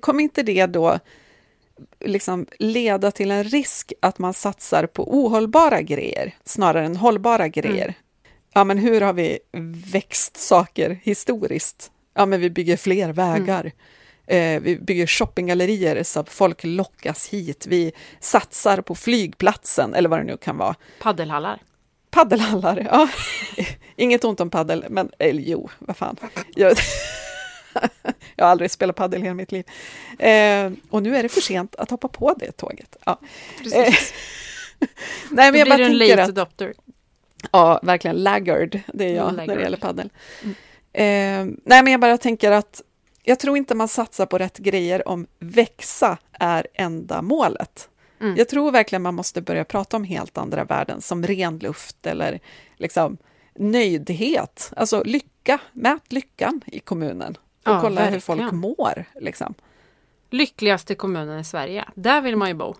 kommer 0.00 0.22
inte 0.22 0.42
det 0.42 0.66
då 0.66 0.98
liksom 2.00 2.46
leda 2.58 3.10
till 3.10 3.30
en 3.30 3.44
risk 3.44 3.92
att 4.00 4.18
man 4.18 4.34
satsar 4.34 4.86
på 4.86 5.18
ohållbara 5.18 5.82
grejer 5.82 6.34
snarare 6.44 6.86
än 6.86 6.96
hållbara 6.96 7.48
grejer? 7.48 7.94
Ja, 8.54 8.64
men 8.64 8.78
hur 8.78 9.00
har 9.00 9.12
vi 9.12 9.38
växt 9.92 10.36
saker 10.36 11.00
historiskt? 11.02 11.90
Ja, 12.14 12.26
men 12.26 12.40
vi 12.40 12.50
bygger 12.50 12.76
fler 12.76 13.12
vägar. 13.12 13.72
Eh, 14.32 14.60
vi 14.60 14.78
bygger 14.80 15.06
shoppinggallerier 15.06 16.02
så 16.02 16.20
att 16.20 16.30
folk 16.30 16.60
lockas 16.64 17.28
hit. 17.28 17.66
Vi 17.68 17.92
satsar 18.20 18.80
på 18.80 18.94
flygplatsen, 18.94 19.94
eller 19.94 20.08
vad 20.08 20.18
det 20.20 20.24
nu 20.24 20.36
kan 20.36 20.56
vara. 20.58 20.74
paddelhallar. 21.00 21.58
Paddelhallar, 22.10 22.86
ja. 22.90 23.08
Inget 23.96 24.24
ont 24.24 24.40
om 24.40 24.50
paddel, 24.50 24.84
men 24.88 25.10
eller, 25.18 25.42
jo, 25.42 25.70
vad 25.78 25.96
fan. 25.96 26.16
Jag, 26.54 26.72
jag 28.36 28.44
har 28.44 28.50
aldrig 28.50 28.70
spelat 28.70 28.96
paddel 28.96 29.20
i 29.20 29.24
hela 29.24 29.34
mitt 29.34 29.52
liv. 29.52 29.64
Eh, 30.18 30.72
och 30.90 31.02
nu 31.02 31.16
är 31.16 31.22
det 31.22 31.28
för 31.28 31.40
sent 31.40 31.74
att 31.76 31.90
hoppa 31.90 32.08
på 32.08 32.34
det 32.38 32.52
tåget. 32.52 32.96
Ja. 33.06 33.20
Eh, 33.74 33.94
nej, 35.30 35.52
men 35.52 35.52
Då 35.52 35.58
jag 35.58 35.68
bara 35.68 35.76
du 35.76 35.84
en 35.84 35.90
tänker 35.98 36.16
late 36.16 36.24
adopter. 36.24 36.74
ja, 37.52 37.80
verkligen 37.82 38.16
laggard, 38.22 38.80
det 38.94 39.04
är 39.04 39.14
jag 39.16 39.24
Mm, 39.24 39.36
när 39.36 39.42
laggard. 39.42 39.56
det 39.58 39.62
gäller 39.62 39.76
paddel. 39.78 40.10
Eh, 40.92 41.02
nej, 41.64 41.82
men 41.82 41.86
jag 41.86 42.00
bara 42.00 42.18
tänker 42.18 42.50
att 42.52 42.82
jag 43.22 43.38
tror 43.38 43.56
inte 43.56 43.74
man 43.74 43.88
satsar 43.88 44.26
på 44.26 44.38
rätt 44.38 44.58
grejer 44.58 45.08
om 45.08 45.26
växa 45.38 46.18
är 46.32 46.66
enda 46.74 47.22
målet. 47.22 47.88
Mm. 48.20 48.36
Jag 48.36 48.48
tror 48.48 48.70
verkligen 48.70 49.02
man 49.02 49.14
måste 49.14 49.40
börja 49.42 49.64
prata 49.64 49.96
om 49.96 50.04
helt 50.04 50.38
andra 50.38 50.64
värden, 50.64 51.00
som 51.00 51.26
ren 51.26 51.58
luft 51.58 52.06
eller 52.06 52.40
liksom 52.76 53.16
nöjdhet. 53.54 54.72
Alltså 54.76 55.02
lycka, 55.04 55.58
mät 55.72 56.12
lyckan 56.12 56.60
i 56.66 56.80
kommunen 56.80 57.36
och 57.36 57.72
Ja, 57.72 57.80
kolla 57.80 58.04
hur 58.04 58.20
folk 58.20 58.40
verkligen. 58.40 58.60
mår. 58.60 59.04
Liksom. 59.20 59.54
Lyckligaste 60.30 60.94
kommunen 60.94 61.40
i 61.40 61.44
Sverige. 61.44 61.84
Där 61.94 62.20
vill 62.20 62.36
man 62.36 62.48
ju 62.48 62.54
bo. 62.54 62.74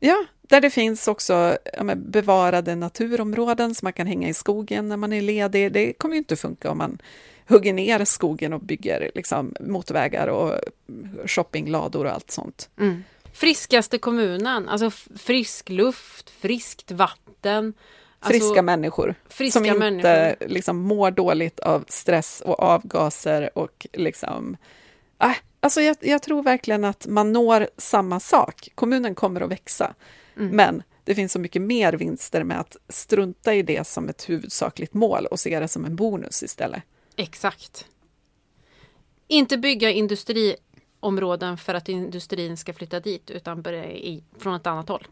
Ja, 0.00 0.24
där 0.42 0.60
det 0.60 0.70
finns 0.70 1.08
också 1.08 1.58
ja, 1.76 1.94
bevarade 1.96 2.74
naturområden 2.74 3.74
så 3.74 3.86
man 3.86 3.92
kan 3.92 4.06
hänga 4.06 4.28
i 4.28 4.34
skogen 4.34 4.88
när 4.88 4.96
man 4.96 5.12
är 5.12 5.22
ledig. 5.22 5.72
Det 5.72 5.92
kommer 5.92 6.14
ju 6.14 6.18
inte 6.18 6.36
funka 6.36 6.70
om 6.70 6.78
man 6.78 6.98
hugger 7.48 7.72
ner 7.72 8.04
skogen 8.04 8.52
och 8.52 8.60
bygger 8.60 9.10
liksom, 9.14 9.54
motorvägar 9.60 10.26
och 10.28 10.54
shoppinglador 11.26 12.04
och 12.04 12.12
allt 12.12 12.30
sånt. 12.30 12.70
Mm. 12.80 13.04
Friskaste 13.32 13.98
kommunen, 13.98 14.68
alltså 14.68 14.90
frisk 15.16 15.68
luft, 15.68 16.30
friskt 16.30 16.90
vatten. 16.90 17.74
Alltså, 18.20 18.40
Friska 18.40 18.62
människor 18.62 19.14
friska 19.28 19.58
som 19.58 19.66
inte 19.66 19.78
människor. 19.78 20.48
liksom, 20.48 20.76
mår 20.76 21.10
dåligt 21.10 21.60
av 21.60 21.84
stress 21.88 22.40
och 22.46 22.60
avgaser 22.62 23.50
och 23.58 23.86
liksom... 23.92 24.56
Äh, 25.22 25.30
alltså 25.60 25.80
jag, 25.80 25.96
jag 26.00 26.22
tror 26.22 26.42
verkligen 26.42 26.84
att 26.84 27.06
man 27.06 27.32
når 27.32 27.68
samma 27.76 28.20
sak. 28.20 28.68
Kommunen 28.74 29.14
kommer 29.14 29.40
att 29.40 29.50
växa, 29.50 29.94
Mm. 30.36 30.56
men 30.56 30.82
det 31.04 31.14
finns 31.14 31.32
så 31.32 31.38
mycket 31.38 31.62
mer 31.62 31.92
vinster 31.92 32.44
med 32.44 32.60
att 32.60 32.76
strunta 32.88 33.54
i 33.54 33.62
det 33.62 33.86
som 33.86 34.08
ett 34.08 34.28
huvudsakligt 34.28 34.94
mål 34.94 35.26
och 35.26 35.40
se 35.40 35.60
det 35.60 35.68
som 35.68 35.84
en 35.84 35.96
bonus 35.96 36.42
istället. 36.42 36.82
Exakt. 37.18 37.86
Inte 39.28 39.58
bygga 39.58 39.90
industriområden 39.90 41.58
för 41.58 41.74
att 41.74 41.88
industrin 41.88 42.56
ska 42.56 42.72
flytta 42.72 43.00
dit 43.00 43.30
utan 43.30 43.62
börja 43.62 43.84
i, 43.84 44.22
från 44.38 44.54
ett 44.54 44.66
annat 44.66 44.88
håll. 44.88 45.06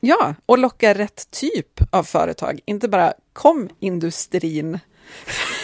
Ja, 0.00 0.34
och 0.46 0.58
locka 0.58 0.94
rätt 0.94 1.30
typ 1.30 1.80
av 1.90 2.02
företag, 2.04 2.60
inte 2.64 2.88
bara 2.88 3.14
kom 3.32 3.68
industrin. 3.78 4.78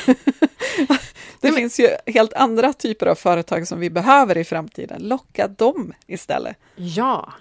det 1.41 1.53
finns 1.53 1.81
ju 1.81 1.89
helt 2.07 2.33
andra 2.33 2.73
typer 2.73 3.07
av 3.07 3.15
företag 3.15 3.69
som 3.69 3.81
vi 3.81 3.91
behöver 3.91 4.39
i 4.39 4.45
framtiden. 4.45 5.03
Locka 5.03 5.49
dem 5.49 5.93
istället. 6.07 6.57
Ja. 6.77 7.33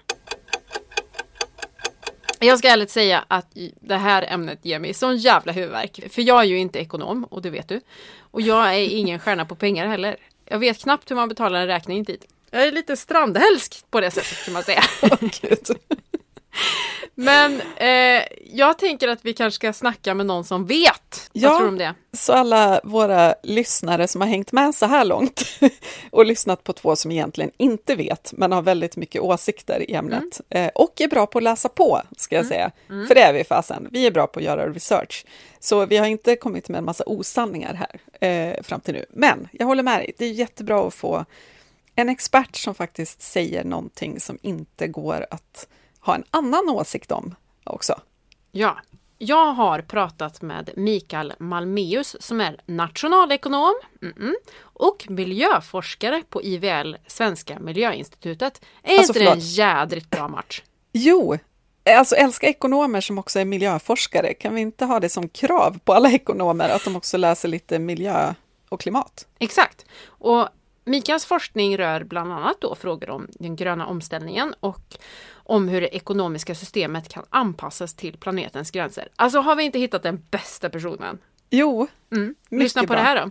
Jag 2.40 2.58
ska 2.58 2.68
ärligt 2.68 2.90
säga 2.90 3.24
att 3.28 3.46
det 3.80 3.96
här 3.96 4.26
ämnet 4.28 4.58
ger 4.62 4.78
mig 4.78 4.94
sån 4.94 5.16
jävla 5.16 5.52
huvudvärk. 5.52 6.12
För 6.12 6.22
jag 6.22 6.40
är 6.40 6.44
ju 6.44 6.58
inte 6.58 6.78
ekonom 6.78 7.24
och 7.24 7.42
det 7.42 7.50
vet 7.50 7.68
du. 7.68 7.80
Och 8.30 8.40
jag 8.40 8.74
är 8.74 8.78
ingen 8.78 9.18
stjärna 9.18 9.44
på 9.44 9.54
pengar 9.54 9.86
heller. 9.86 10.16
Jag 10.44 10.58
vet 10.58 10.78
knappt 10.78 11.10
hur 11.10 11.16
man 11.16 11.28
betalar 11.28 11.60
en 11.60 11.66
räkning 11.66 11.98
i 11.98 12.04
tid. 12.04 12.24
Jag 12.50 12.62
är 12.62 12.72
lite 12.72 12.96
strandhälsk 12.96 13.84
på 13.90 14.00
det 14.00 14.10
sättet 14.10 14.44
kan 14.44 14.54
man 14.54 14.62
säga. 14.62 14.82
Gud. 15.20 15.78
Men 17.14 17.60
eh, 17.76 18.22
jag 18.52 18.78
tänker 18.78 19.08
att 19.08 19.24
vi 19.24 19.32
kanske 19.32 19.54
ska 19.54 19.72
snacka 19.72 20.14
med 20.14 20.26
någon 20.26 20.44
som 20.44 20.66
vet. 20.66 21.30
Ja. 21.32 21.48
Vad 21.48 21.58
tror 21.58 21.66
du 21.66 21.72
om 21.72 21.78
det? 21.78 21.94
Så 22.12 22.32
alla 22.32 22.80
våra 22.84 23.34
lyssnare 23.42 24.08
som 24.08 24.20
har 24.20 24.28
hängt 24.28 24.52
med 24.52 24.74
så 24.74 24.86
här 24.86 25.04
långt 25.04 25.42
och 26.10 26.26
lyssnat 26.26 26.64
på 26.64 26.72
två 26.72 26.96
som 26.96 27.10
egentligen 27.10 27.50
inte 27.56 27.94
vet, 27.94 28.32
men 28.32 28.52
har 28.52 28.62
väldigt 28.62 28.96
mycket 28.96 29.22
åsikter 29.22 29.90
i 29.90 29.94
ämnet 29.94 30.40
eh, 30.48 30.70
och 30.74 31.00
är 31.00 31.08
bra 31.08 31.26
på 31.26 31.38
att 31.38 31.44
läsa 31.44 31.68
på, 31.68 32.02
ska 32.16 32.36
jag 32.36 32.46
säga. 32.46 32.70
För 32.86 33.14
det 33.14 33.22
är 33.22 33.32
vi 33.32 33.44
fasen. 33.44 33.88
Vi 33.90 34.06
är 34.06 34.10
bra 34.10 34.26
på 34.26 34.38
att 34.38 34.44
göra 34.44 34.68
research. 34.68 35.26
Så 35.60 35.86
vi 35.86 35.96
har 35.96 36.06
inte 36.06 36.36
kommit 36.36 36.68
med 36.68 36.78
en 36.78 36.84
massa 36.84 37.04
osanningar 37.06 37.74
här 37.74 38.28
eh, 38.28 38.62
fram 38.62 38.80
till 38.80 38.94
nu. 38.94 39.04
Men 39.10 39.48
jag 39.52 39.66
håller 39.66 39.82
med 39.82 39.98
dig, 39.98 40.12
det 40.18 40.24
är 40.24 40.32
jättebra 40.32 40.86
att 40.86 40.94
få 40.94 41.24
en 41.94 42.08
expert 42.08 42.56
som 42.56 42.74
faktiskt 42.74 43.22
säger 43.22 43.64
någonting 43.64 44.20
som 44.20 44.38
inte 44.42 44.86
går 44.86 45.26
att 45.30 45.68
ha 46.00 46.14
en 46.14 46.24
annan 46.30 46.68
åsikt 46.68 47.12
om 47.12 47.34
också. 47.64 48.00
Ja. 48.52 48.78
Jag 49.20 49.52
har 49.52 49.80
pratat 49.80 50.42
med 50.42 50.70
Mikael 50.76 51.32
Malmeus 51.38 52.16
som 52.20 52.40
är 52.40 52.60
nationalekonom 52.66 53.74
och 54.60 55.06
miljöforskare 55.08 56.22
på 56.28 56.42
IVL, 56.42 56.96
Svenska 57.06 57.58
miljöinstitutet. 57.58 58.60
Är 58.82 58.98
Alltså, 58.98 59.12
inte 59.12 59.24
det 59.24 59.30
en 59.30 59.38
jädrigt 59.40 60.10
bra 60.10 60.28
match? 60.28 60.62
Jo, 60.92 61.38
alltså 61.96 62.14
älska 62.14 62.46
ekonomer 62.46 63.00
som 63.00 63.18
också 63.18 63.38
är 63.38 63.44
miljöforskare. 63.44 64.34
Kan 64.34 64.54
vi 64.54 64.60
inte 64.60 64.84
ha 64.84 65.00
det 65.00 65.08
som 65.08 65.28
krav 65.28 65.78
på 65.84 65.92
alla 65.92 66.10
ekonomer 66.10 66.68
att 66.68 66.84
de 66.84 66.96
också 66.96 67.16
läser 67.16 67.48
lite 67.48 67.78
miljö 67.78 68.34
och 68.68 68.80
klimat? 68.80 69.26
Exakt. 69.38 69.86
Och 70.06 70.48
Mikaels 70.84 71.24
forskning 71.26 71.78
rör 71.78 72.04
bland 72.04 72.32
annat 72.32 72.60
då 72.60 72.74
frågor 72.74 73.10
om 73.10 73.28
den 73.30 73.56
gröna 73.56 73.86
omställningen 73.86 74.54
och 74.60 74.96
om 75.48 75.68
hur 75.68 75.80
det 75.80 75.96
ekonomiska 75.96 76.54
systemet 76.54 77.08
kan 77.08 77.24
anpassas 77.30 77.94
till 77.94 78.16
planetens 78.16 78.70
gränser. 78.70 79.08
Alltså 79.16 79.38
har 79.40 79.56
vi 79.56 79.62
inte 79.62 79.78
hittat 79.78 80.02
den 80.02 80.22
bästa 80.30 80.70
personen? 80.70 81.18
Jo, 81.50 81.86
Mm. 82.12 82.34
Lyssna 82.50 82.82
på 82.82 82.86
bra. 82.86 82.96
det 82.96 83.02
här 83.02 83.16
då. 83.24 83.30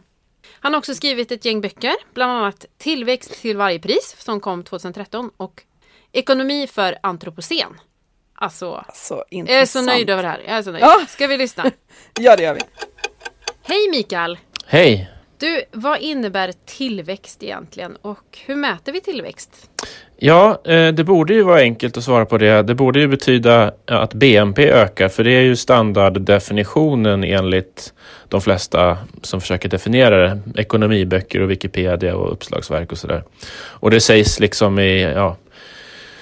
Han 0.60 0.74
har 0.74 0.78
också 0.80 0.96
skrivit 0.96 1.32
ett 1.32 1.46
gäng 1.46 1.62
böcker, 1.62 1.94
bland 2.14 2.32
annat 2.32 2.66
Tillväxt 2.78 3.42
till 3.42 3.58
varje 3.58 3.80
pris 3.80 4.16
som 4.20 4.40
kom 4.40 4.64
2013 4.64 5.32
och 5.38 5.64
Ekonomi 6.12 6.68
för 6.68 6.98
antropocen. 7.04 7.80
Alltså, 8.36 8.74
alltså 8.74 9.24
jag 9.30 9.50
är 9.50 9.66
så 9.66 9.82
nöjd 9.82 10.10
över 10.10 10.24
det 10.24 10.30
här. 10.30 10.40
Jag 10.48 10.58
är 10.58 10.64
så 10.64 10.72
nöjd. 10.72 10.84
Ja. 10.84 11.06
Ska 11.10 11.28
vi 11.28 11.38
lyssna? 11.38 11.72
Ja, 12.20 12.36
det 12.36 12.44
gör 12.44 12.54
vi. 12.54 12.62
Hej 13.64 13.90
Mikael! 13.92 14.38
Hej! 14.66 15.12
Du, 15.38 15.64
vad 15.72 16.00
innebär 16.00 16.54
tillväxt 16.66 17.44
egentligen 17.44 17.96
och 17.96 18.40
hur 18.46 18.56
mäter 18.56 18.92
vi 18.92 19.02
tillväxt? 19.02 19.70
Ja, 20.20 20.62
eh, 20.64 20.88
det 20.88 21.04
borde 21.04 21.34
ju 21.34 21.44
vara 21.44 21.60
enkelt 21.60 21.98
att 21.98 22.04
svara 22.04 22.26
på 22.26 22.38
det. 22.38 22.62
Det 22.62 22.76
borde 22.76 23.00
ju 23.00 23.08
betyda 23.08 23.72
att 23.86 24.14
BNP 24.14 24.72
ökar, 24.72 25.10
för 25.10 25.24
det 25.24 25.32
är 25.32 25.42
ju 25.42 25.56
standarddefinitionen 25.56 27.24
enligt 27.24 27.94
de 28.28 28.42
flesta 28.42 28.98
som 29.22 29.42
försöker 29.42 29.70
definiera 29.70 30.18
det. 30.18 30.40
Ekonomiböcker 30.56 31.42
och 31.42 31.52
Wikipedia 31.52 32.16
och 32.16 32.32
uppslagsverk 32.32 32.92
och 32.92 32.98
sådär. 32.98 33.24
Och 33.58 33.92
det 33.92 34.00
sägs 34.00 34.40
liksom 34.40 34.80
i, 34.80 35.02
ja, 35.02 35.38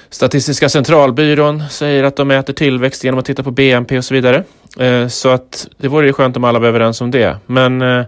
Statistiska 0.09 0.69
centralbyrån 0.69 1.63
säger 1.69 2.03
att 2.03 2.15
de 2.15 2.27
mäter 2.27 2.53
tillväxt 2.53 3.03
genom 3.03 3.19
att 3.19 3.25
titta 3.25 3.43
på 3.43 3.51
BNP 3.51 3.97
och 3.97 4.05
så 4.05 4.13
vidare. 4.13 4.43
Eh, 4.79 5.07
så 5.07 5.29
att 5.29 5.67
det 5.77 5.87
vore 5.87 6.07
ju 6.07 6.13
skönt 6.13 6.37
om 6.37 6.43
alla 6.43 6.59
var 6.59 6.67
överens 6.67 7.01
om 7.01 7.11
det. 7.11 7.37
Men 7.45 7.81
eh, 7.81 8.05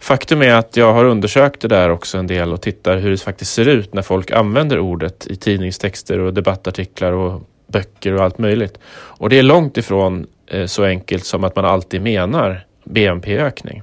faktum 0.00 0.42
är 0.42 0.54
att 0.54 0.76
jag 0.76 0.92
har 0.92 1.04
undersökt 1.04 1.60
det 1.60 1.68
där 1.68 1.90
också 1.90 2.18
en 2.18 2.26
del 2.26 2.52
och 2.52 2.62
tittar 2.62 2.96
hur 2.96 3.10
det 3.10 3.16
faktiskt 3.16 3.52
ser 3.52 3.68
ut 3.68 3.94
när 3.94 4.02
folk 4.02 4.30
använder 4.30 4.78
ordet 4.78 5.26
i 5.26 5.36
tidningstexter 5.36 6.18
och 6.18 6.34
debattartiklar 6.34 7.12
och 7.12 7.42
böcker 7.66 8.12
och 8.12 8.24
allt 8.24 8.38
möjligt. 8.38 8.78
Och 8.88 9.28
det 9.28 9.38
är 9.38 9.42
långt 9.42 9.76
ifrån 9.76 10.26
eh, 10.46 10.66
så 10.66 10.84
enkelt 10.84 11.24
som 11.24 11.44
att 11.44 11.56
man 11.56 11.64
alltid 11.64 12.02
menar 12.02 12.66
BNP-ökning. 12.84 13.82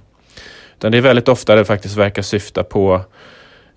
Utan 0.77 0.91
det 0.91 0.97
är 0.97 1.01
väldigt 1.01 1.27
ofta 1.27 1.55
det 1.55 1.65
faktiskt 1.65 1.97
verkar 1.97 2.21
syfta 2.21 2.63
på 2.63 3.01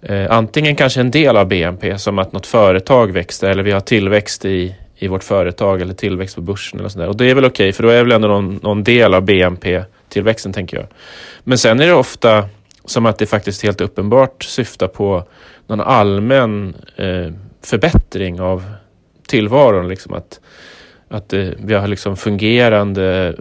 eh, 0.02 0.30
antingen 0.30 0.76
kanske 0.76 1.00
en 1.00 1.10
del 1.10 1.36
av 1.36 1.48
BNP 1.48 1.98
som 1.98 2.18
att 2.18 2.32
något 2.32 2.46
företag 2.46 3.12
växer 3.12 3.48
eller 3.48 3.62
vi 3.62 3.72
har 3.72 3.80
tillväxt 3.80 4.44
i, 4.44 4.74
i 4.96 5.08
vårt 5.08 5.24
företag 5.24 5.80
eller 5.80 5.94
tillväxt 5.94 6.34
på 6.34 6.40
börsen 6.40 6.80
eller 6.80 6.88
sådär. 6.88 7.08
Och 7.08 7.16
det 7.16 7.30
är 7.30 7.34
väl 7.34 7.44
okej 7.44 7.64
okay, 7.64 7.72
för 7.72 7.82
då 7.82 7.88
är 7.88 7.96
det 7.96 8.02
väl 8.02 8.12
ändå 8.12 8.28
någon, 8.28 8.60
någon 8.62 8.84
del 8.84 9.14
av 9.14 9.22
BNP 9.22 9.82
tillväxten 10.16 10.52
tänker 10.52 10.76
jag. 10.76 10.86
Men 11.44 11.58
sen 11.58 11.80
är 11.80 11.86
det 11.86 11.94
ofta 11.94 12.48
som 12.84 13.06
att 13.06 13.18
det 13.18 13.26
faktiskt 13.26 13.62
helt 13.62 13.80
uppenbart 13.80 14.42
syftar 14.42 14.88
på 14.88 15.24
någon 15.66 15.80
allmän 15.80 16.74
eh, 16.96 17.32
förbättring 17.62 18.40
av 18.40 18.64
tillvaron. 19.26 19.88
Liksom 19.88 20.14
att 20.14 20.40
att 21.08 21.32
eh, 21.32 21.48
vi 21.58 21.74
har 21.74 21.88
liksom 21.88 22.16
fungerande, 22.16 23.34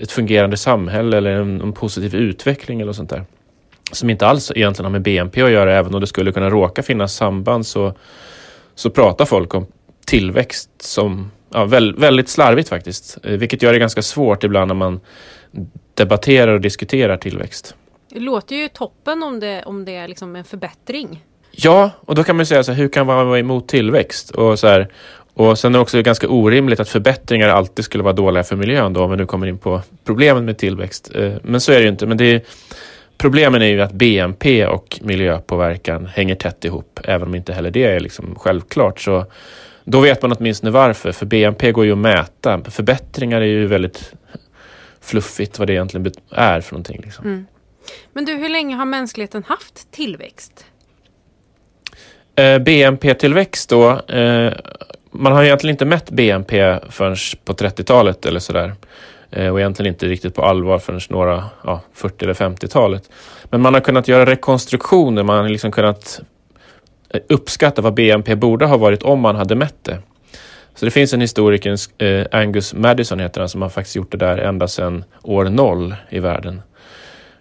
ett 0.00 0.12
fungerande 0.12 0.56
samhälle 0.56 1.16
eller 1.16 1.30
en, 1.30 1.60
en 1.60 1.72
positiv 1.72 2.14
utveckling 2.14 2.80
eller 2.80 2.92
sånt 2.92 3.10
där 3.10 3.24
som 3.92 4.10
inte 4.10 4.26
alls 4.26 4.52
egentligen 4.54 4.84
har 4.84 4.92
med 4.92 5.02
BNP 5.02 5.42
att 5.42 5.50
göra, 5.50 5.78
även 5.78 5.94
om 5.94 6.00
det 6.00 6.06
skulle 6.06 6.32
kunna 6.32 6.50
råka 6.50 6.82
finnas 6.82 7.14
samband 7.14 7.66
så, 7.66 7.94
så 8.74 8.90
pratar 8.90 9.24
folk 9.24 9.54
om 9.54 9.66
tillväxt 10.06 10.70
som 10.78 11.30
ja, 11.52 11.64
väldigt 11.64 12.28
slarvigt 12.28 12.68
faktiskt, 12.68 13.18
eh, 13.24 13.32
vilket 13.32 13.62
gör 13.62 13.72
det 13.72 13.78
ganska 13.78 14.02
svårt 14.02 14.44
ibland 14.44 14.68
när 14.68 14.74
man 14.74 15.00
debatterar 16.00 16.52
och 16.54 16.60
diskuterar 16.60 17.16
tillväxt. 17.16 17.74
Det 18.08 18.20
låter 18.20 18.56
ju 18.56 18.68
toppen 18.68 19.22
om 19.22 19.40
det, 19.40 19.62
om 19.66 19.84
det 19.84 19.96
är 19.96 20.08
liksom 20.08 20.36
en 20.36 20.44
förbättring. 20.44 21.24
Ja, 21.50 21.90
och 22.00 22.14
då 22.14 22.24
kan 22.24 22.36
man 22.36 22.46
säga 22.46 22.62
så 22.62 22.72
här, 22.72 22.78
hur 22.78 22.88
kan 22.88 23.06
man 23.06 23.26
vara 23.26 23.38
emot 23.38 23.68
tillväxt? 23.68 24.30
Och, 24.30 24.58
så 24.58 24.66
här, 24.66 24.88
och 25.34 25.58
sen 25.58 25.74
är 25.74 25.78
det 25.78 25.82
också 25.82 26.02
ganska 26.02 26.28
orimligt 26.28 26.80
att 26.80 26.88
förbättringar 26.88 27.48
alltid 27.48 27.84
skulle 27.84 28.04
vara 28.04 28.12
dåliga 28.12 28.42
för 28.42 28.56
miljön 28.56 28.92
då, 28.92 29.04
om 29.04 29.10
vi 29.10 29.16
nu 29.16 29.26
kommer 29.26 29.46
in 29.46 29.58
på 29.58 29.82
problemen 30.04 30.44
med 30.44 30.58
tillväxt. 30.58 31.10
Eh, 31.14 31.32
men 31.42 31.60
så 31.60 31.72
är 31.72 31.76
det 31.76 31.82
ju 31.82 31.88
inte. 31.88 32.06
Men 32.06 32.16
det 32.16 32.24
är, 32.24 32.42
Problemen 33.20 33.62
är 33.62 33.66
ju 33.66 33.80
att 33.80 33.92
BNP 33.92 34.66
och 34.66 34.98
miljöpåverkan 35.02 36.06
hänger 36.06 36.34
tätt 36.34 36.64
ihop, 36.64 37.00
även 37.04 37.28
om 37.28 37.34
inte 37.34 37.52
heller 37.52 37.70
det 37.70 37.84
är 37.84 38.00
liksom 38.00 38.34
självklart. 38.38 39.00
Så 39.00 39.26
då 39.84 40.00
vet 40.00 40.22
man 40.22 40.32
åtminstone 40.32 40.70
varför, 40.70 41.12
för 41.12 41.26
BNP 41.26 41.72
går 41.72 41.84
ju 41.84 41.92
att 41.92 41.98
mäta. 41.98 42.60
Förbättringar 42.64 43.40
är 43.40 43.44
ju 43.44 43.66
väldigt 43.66 44.12
fluffigt 45.00 45.58
vad 45.58 45.68
det 45.68 45.72
egentligen 45.72 46.12
är 46.30 46.60
för 46.60 46.72
någonting. 46.72 47.00
Liksom. 47.04 47.24
Mm. 47.24 47.46
Men 48.12 48.24
du, 48.24 48.34
hur 48.34 48.48
länge 48.48 48.76
har 48.76 48.84
mänskligheten 48.84 49.44
haft 49.44 49.90
tillväxt? 49.90 50.64
Eh, 52.34 52.58
BNP-tillväxt 52.58 53.70
då. 53.70 53.90
Eh, 53.98 54.52
man 55.10 55.32
har 55.32 55.44
egentligen 55.44 55.74
inte 55.74 55.84
mätt 55.84 56.10
BNP 56.10 56.78
förrän 56.90 57.16
på 57.44 57.52
30-talet 57.52 58.26
eller 58.26 58.40
sådär. 58.40 58.74
Eh, 59.30 59.48
och 59.48 59.60
egentligen 59.60 59.92
inte 59.92 60.06
riktigt 60.06 60.34
på 60.34 60.42
allvar 60.42 60.78
förrän 60.78 61.00
några 61.08 61.44
ja, 61.64 61.80
40 61.92 62.24
eller 62.24 62.34
50-talet. 62.34 63.10
Men 63.44 63.60
man 63.60 63.74
har 63.74 63.80
kunnat 63.80 64.08
göra 64.08 64.26
rekonstruktioner, 64.26 65.22
man 65.22 65.36
har 65.36 65.48
liksom 65.48 65.72
kunnat 65.72 66.20
eh, 67.10 67.20
uppskatta 67.28 67.82
vad 67.82 67.94
BNP 67.94 68.36
borde 68.36 68.66
ha 68.66 68.76
varit 68.76 69.02
om 69.02 69.20
man 69.20 69.36
hade 69.36 69.54
mätt 69.54 69.84
det. 69.84 69.98
Så 70.74 70.84
det 70.84 70.90
finns 70.90 71.12
en 71.12 71.20
historiker, 71.20 71.76
eh, 71.98 72.26
Angus 72.32 72.74
Madison 72.74 73.20
heter 73.20 73.40
han, 73.40 73.48
som 73.48 73.62
har 73.62 73.68
faktiskt 73.68 73.96
gjort 73.96 74.12
det 74.12 74.18
där 74.18 74.38
ända 74.38 74.68
sedan 74.68 75.04
år 75.22 75.44
noll 75.44 75.94
i 76.08 76.18
världen. 76.18 76.62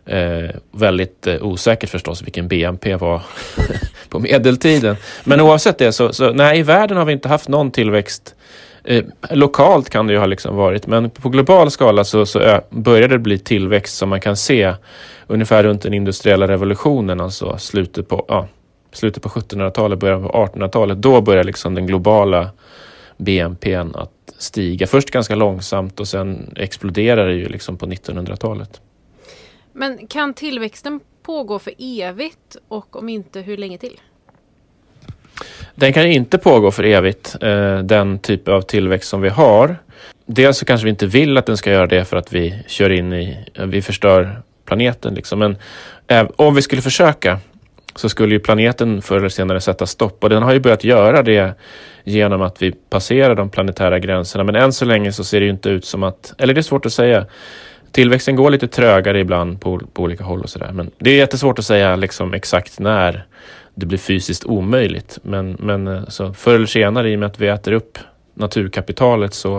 Eh, 0.06 0.50
väldigt 0.72 1.28
eh, 1.28 1.44
osäkert 1.44 1.90
förstås 1.90 2.22
vilken 2.22 2.48
BNP 2.48 2.96
var 2.96 3.22
på 4.10 4.20
medeltiden. 4.20 4.96
Men 5.24 5.42
oavsett 5.42 5.78
det 5.78 5.92
så, 5.92 6.14
så 6.14 6.32
nej, 6.32 6.60
i 6.60 6.64
världen 6.64 6.98
har 6.98 7.06
vi 7.06 7.14
inte 7.14 7.30
haft 7.30 7.48
någon 7.48 7.72
tillväxt 7.72 8.36
Eh, 8.84 9.04
lokalt 9.30 9.90
kan 9.90 10.08
det 10.08 10.14
ju 10.14 10.20
ha 10.20 10.26
liksom 10.26 10.56
varit, 10.56 10.88
men 10.88 11.10
på 11.10 11.30
global 11.30 11.72
skala 11.72 12.04
så, 12.04 12.26
så 12.26 12.40
eh, 12.40 12.60
började 12.70 13.14
det 13.14 13.20
bli 13.20 13.40
tillväxt 13.40 13.98
som 13.98 14.10
man 14.10 14.22
kan 14.22 14.38
se 14.38 14.74
ungefär 15.28 15.64
runt 15.64 15.82
den 15.82 15.94
industriella 15.94 16.48
revolutionen, 16.48 17.22
alltså 17.22 17.58
slutet 17.58 18.08
på, 18.08 18.26
ja, 18.28 18.48
slutet 18.92 19.24
på 19.24 19.30
1700-talet, 19.30 20.00
början 20.00 20.24
på 20.24 20.30
1800-talet. 20.30 20.98
Då 20.98 21.22
börjar 21.22 21.44
liksom 21.44 21.76
den 21.76 21.88
globala 21.88 22.50
BNPn 23.20 23.96
att 23.96 24.34
stiga. 24.38 24.88
Först 24.88 25.12
ganska 25.12 25.36
långsamt 25.36 26.00
och 26.00 26.08
sen 26.08 26.54
exploderar 26.56 27.28
det 27.28 27.34
ju 27.36 27.50
liksom 27.50 27.78
på 27.78 27.86
1900-talet. 27.86 28.82
Men 29.74 30.08
kan 30.08 30.34
tillväxten 30.34 31.00
pågå 31.24 31.60
för 31.60 31.74
evigt 31.78 32.58
och 32.68 32.96
om 32.96 33.10
inte, 33.10 33.42
hur 33.42 33.58
länge 33.58 33.78
till? 33.78 34.00
Den 35.76 35.94
kan 35.94 36.08
inte 36.08 36.38
pågå 36.38 36.72
för 36.72 36.84
evigt, 36.84 37.36
eh, 37.42 37.80
den 37.80 38.20
typ 38.20 38.48
av 38.48 38.62
tillväxt 38.62 39.10
som 39.10 39.22
vi 39.22 39.30
har. 39.30 39.78
Dels 40.26 40.58
så 40.58 40.66
kanske 40.66 40.86
vi 40.86 40.90
inte 40.90 41.06
vill 41.06 41.38
att 41.38 41.46
den 41.46 41.58
ska 41.58 41.72
göra 41.72 41.88
det 41.88 42.06
för 42.06 42.18
att 42.18 42.34
vi 42.34 42.64
kör 42.68 42.90
in 42.90 43.14
i, 43.14 43.38
vi 43.66 43.82
förstör 43.82 44.42
planeten 44.66 45.14
liksom. 45.14 45.40
Men 45.40 45.58
eh, 46.08 46.28
om 46.36 46.56
vi 46.56 46.62
skulle 46.62 46.82
försöka 46.82 47.40
så 48.00 48.10
skulle 48.10 48.34
ju 48.34 48.39
planeten 48.39 49.02
förr 49.02 49.18
eller 49.18 49.30
senare 49.30 49.62
sätta 49.62 49.86
stopp 49.86 50.24
och 50.24 50.30
den 50.30 50.43
har 50.43 50.54
ju 50.54 50.60
börjat 50.60 50.84
göra 50.84 51.24
det 51.24 51.54
genom 52.04 52.41
att 52.41 52.62
vi 52.62 52.72
passerar 52.72 53.36
de 53.36 53.50
planetära 53.50 54.00
gränserna. 54.00 54.43
Men 54.43 54.56
än 54.56 54.74
så 54.74 54.86
länge 54.86 55.12
så 55.12 55.24
ser 55.24 55.39
det 55.39 55.45
ju 55.45 55.52
inte 55.52 55.70
ut 55.70 55.86
som 55.86 56.04
att, 56.04 56.34
eller 56.38 56.54
det 56.54 56.60
är 56.60 56.64
svårt 56.64 56.86
att 56.86 56.93
säga. 56.93 57.26
Tillväxten 57.91 58.36
går 58.36 58.50
lite 58.50 58.68
trögare 58.68 59.20
ibland 59.20 59.62
på, 59.62 59.82
på 59.93 60.04
olika 60.04 60.24
håll 60.24 60.41
och 60.41 60.50
sådär. 60.50 60.72
Men 60.72 60.91
det 61.00 61.10
är 61.10 61.16
jättesvårt 61.16 61.60
att 61.60 61.66
säga 61.66 61.95
liksom 61.95 62.34
exakt 62.34 62.80
när 62.80 63.26
det 63.76 63.86
blir 63.86 63.97
fysiskt 63.97 64.45
omöjligt. 64.45 65.20
Men, 65.22 65.58
men 65.60 65.88
eh, 65.88 66.08
så 66.08 66.34
förr 66.34 66.56
eller 66.56 66.66
senare, 66.66 67.10
i 67.10 67.16
och 67.16 67.20
med 67.20 67.28
att 67.28 67.39
vi 67.39 67.47
äter 67.47 67.72
upp 67.72 67.97
naturkapitalet 68.34 69.34
så, 69.34 69.58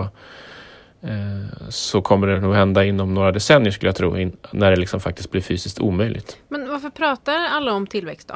eh, 1.03 1.50
så 1.71 2.01
kommer 2.01 2.27
det 2.27 2.39
nog 2.39 2.55
hända 2.55 2.83
inom 2.83 3.13
några 3.13 3.31
decennier 3.31 3.71
skulle 3.71 3.87
jag 3.87 3.95
tro, 3.95 4.17
in, 4.17 4.37
när 4.51 4.71
det 4.71 4.77
liksom 4.77 4.99
faktiskt 4.99 5.31
blir 5.31 5.41
fysiskt 5.41 5.79
omöjligt. 5.79 6.37
Men 6.49 6.69
varför 6.69 6.89
pratar 6.89 7.33
alla 7.51 7.73
om 7.73 7.87
tillväxt 7.87 8.27
då? 8.27 8.33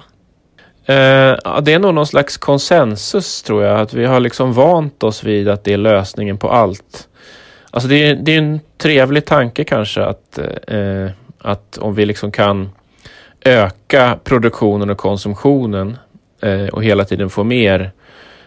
Eh, 0.93 1.61
det 1.61 1.73
är 1.73 1.79
nog 1.79 1.93
någon 1.93 2.07
slags 2.07 2.37
konsensus 2.37 3.43
tror 3.43 3.63
jag, 3.63 3.79
att 3.79 3.93
vi 3.93 4.05
har 4.05 4.19
liksom 4.19 4.53
vant 4.53 5.03
oss 5.03 5.23
vid 5.23 5.49
att 5.49 5.63
det 5.63 5.73
är 5.73 5.77
lösningen 5.77 6.37
på 6.37 6.49
allt. 6.49 7.07
Alltså 7.71 7.89
det 7.89 7.95
är, 7.95 8.15
det 8.15 8.33
är 8.33 8.37
en 8.37 8.59
trevlig 8.77 9.25
tanke 9.25 9.63
kanske 9.63 10.03
att, 10.03 10.39
eh, 10.67 11.09
att 11.39 11.77
om 11.77 11.95
vi 11.95 12.05
liksom 12.05 12.31
kan 12.31 12.69
öka 13.41 14.19
produktionen 14.23 14.89
och 14.89 14.97
konsumtionen 14.97 15.97
eh, 16.41 16.67
och 16.67 16.83
hela 16.83 17.05
tiden 17.05 17.29
få 17.29 17.43
mer 17.43 17.91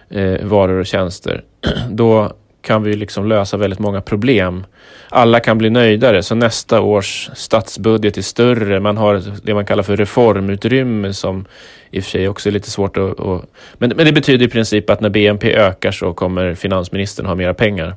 eh, 0.08 0.46
varor 0.46 0.80
och 0.80 0.86
tjänster, 0.86 1.44
då 1.90 2.32
kan 2.62 2.82
vi 2.82 2.96
liksom 2.96 3.28
lösa 3.28 3.56
väldigt 3.56 3.78
många 3.78 4.00
problem. 4.00 4.66
Alla 5.08 5.40
kan 5.40 5.58
bli 5.58 5.70
nöjdare, 5.70 6.22
så 6.22 6.34
nästa 6.34 6.80
års 6.80 7.30
statsbudget 7.34 8.18
är 8.18 8.22
större. 8.22 8.80
Man 8.80 8.96
har 8.96 9.22
det 9.42 9.54
man 9.54 9.66
kallar 9.66 9.82
för 9.82 9.96
reformutrymme 9.96 11.12
som 11.12 11.46
i 11.90 12.00
och 12.00 12.04
för 12.04 12.10
sig 12.10 12.28
också 12.28 12.48
är 12.48 12.52
lite 12.52 12.70
svårt 12.70 12.96
att... 12.96 13.20
att 13.20 13.44
men, 13.74 13.92
men 13.96 14.06
det 14.06 14.12
betyder 14.12 14.46
i 14.46 14.48
princip 14.48 14.90
att 14.90 15.00
när 15.00 15.08
BNP 15.08 15.54
ökar 15.54 15.92
så 15.92 16.12
kommer 16.12 16.54
finansministern 16.54 17.26
ha 17.26 17.34
mera 17.34 17.54
pengar. 17.54 17.94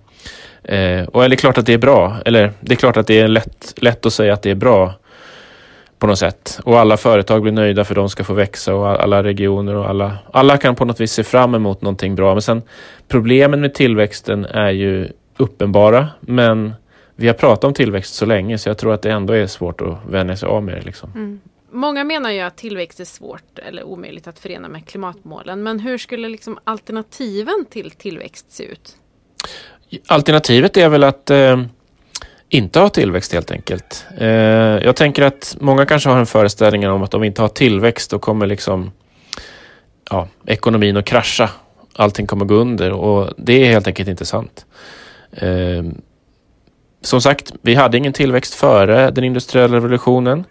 Eh, 0.64 1.03
och 1.03 1.26
är 1.26 1.30
det 1.30 1.36
klart 1.36 1.57
att 1.57 1.66
det 1.66 1.74
är 1.74 1.78
bra, 1.78 2.18
eller 2.26 2.51
det 2.59 2.74
är 2.74 2.78
klart 2.78 2.97
att 2.97 3.07
det 3.07 3.20
är 3.20 3.28
lätt, 3.28 3.74
lätt 3.78 4.05
att 4.05 4.14
säga 4.14 4.34
att 4.34 4.41
det 4.41 4.49
är 4.49 4.55
bra 4.55 4.93
på 6.02 6.08
något 6.08 6.20
sätt. 6.20 6.60
Och 6.64 6.80
alla 6.80 6.97
företag 6.97 7.41
blir 7.41 7.52
nöjda 7.52 7.84
för 7.84 7.95
de 7.95 8.10
ska 8.10 8.24
få 8.24 8.34
växa 8.34 8.76
och 8.76 8.88
alla 8.88 9.24
regioner 9.24 9.76
och 9.76 9.89
alla, 9.89 10.18
alla 10.34 10.58
kan 10.58 10.76
på 10.76 10.86
något 10.86 10.99
vis 10.99 11.12
se 11.12 11.24
fram 11.24 11.56
emot 11.56 11.82
någonting 11.82 12.16
bra. 12.16 12.34
Men 12.34 12.41
sen 12.41 12.62
problemen 13.08 13.62
med 13.62 13.74
tillväxten 13.74 14.45
är 14.45 14.70
ju 14.70 15.10
uppenbara, 15.38 16.08
men 16.20 16.74
vi 17.16 17.28
har 17.28 17.34
pratat 17.34 17.64
om 17.64 17.74
tillväxt 17.74 18.14
så 18.16 18.26
länge 18.26 18.58
så 18.58 18.70
jag 18.70 18.78
tror 18.78 18.93
att 18.93 19.02
det 19.02 19.12
ändå 19.12 19.34
är 19.34 19.47
svårt 19.47 19.82
att 19.82 19.97
vänja 20.10 20.36
sig 20.36 20.47
av 20.47 20.64
med 20.64 20.76
det. 20.76 20.82
Liksom. 20.82 21.12
Mm. 21.16 21.39
Många 21.72 22.04
menar 22.04 22.32
ju 22.32 22.39
att 22.39 22.58
tillväxt 22.58 22.99
är 22.99 23.06
svårt 23.06 23.60
eller 23.68 23.84
omöjligt 23.84 24.28
att 24.28 24.39
förena 24.39 24.68
med 24.68 24.88
klimatmålen. 24.88 25.64
Men 25.64 25.80
hur 25.80 25.97
skulle 25.97 26.30
liksom 26.30 26.60
alternativen 26.64 27.66
till 27.70 27.91
tillväxt 27.91 28.52
se 28.52 28.64
ut? 28.64 28.95
Alternativet 30.08 30.78
är 30.78 30.89
väl 30.89 31.04
att 31.04 31.30
eh, 31.30 31.62
inte 32.54 32.80
ha 32.80 32.89
tillväxt 32.89 33.34
helt 33.34 33.52
enkelt. 33.52 34.06
Eh, 34.18 34.28
jag 34.84 34.95
tänker 34.95 35.24
att 35.24 35.58
många 35.60 35.86
kanske 35.86 36.10
har 36.10 36.20
en 36.20 36.26
föreställning 36.26 36.89
om 36.89 37.04
att 37.04 37.14
om 37.14 37.22
vi 37.22 37.28
inte 37.28 37.41
har 37.41 37.49
tillväxt 37.49 38.12
då 38.12 38.20
kommer 38.20 38.47
liksom 38.47 38.91
ja, 40.10 40.28
ekonomin 40.45 40.97
att 40.97 41.06
krascha. 41.06 41.49
Allting 41.95 42.28
kommer 42.28 42.45
gå 42.45 42.56
under 42.56 42.91
och 42.91 43.34
det 43.38 43.54
är 43.54 43.72
helt 43.72 43.88
enkelt 43.88 44.10
inte 44.10 44.26
sant. 44.26 44.66
Eh, 45.32 45.84
som 47.02 47.22
sagt, 47.22 47.54
vi 47.62 47.76
hade 47.76 47.97
ingen 47.97 48.14
tillväxt 48.14 48.54
före 48.54 49.12
den 49.12 49.24
industriella 49.24 49.76
revolutionen. 49.76 50.43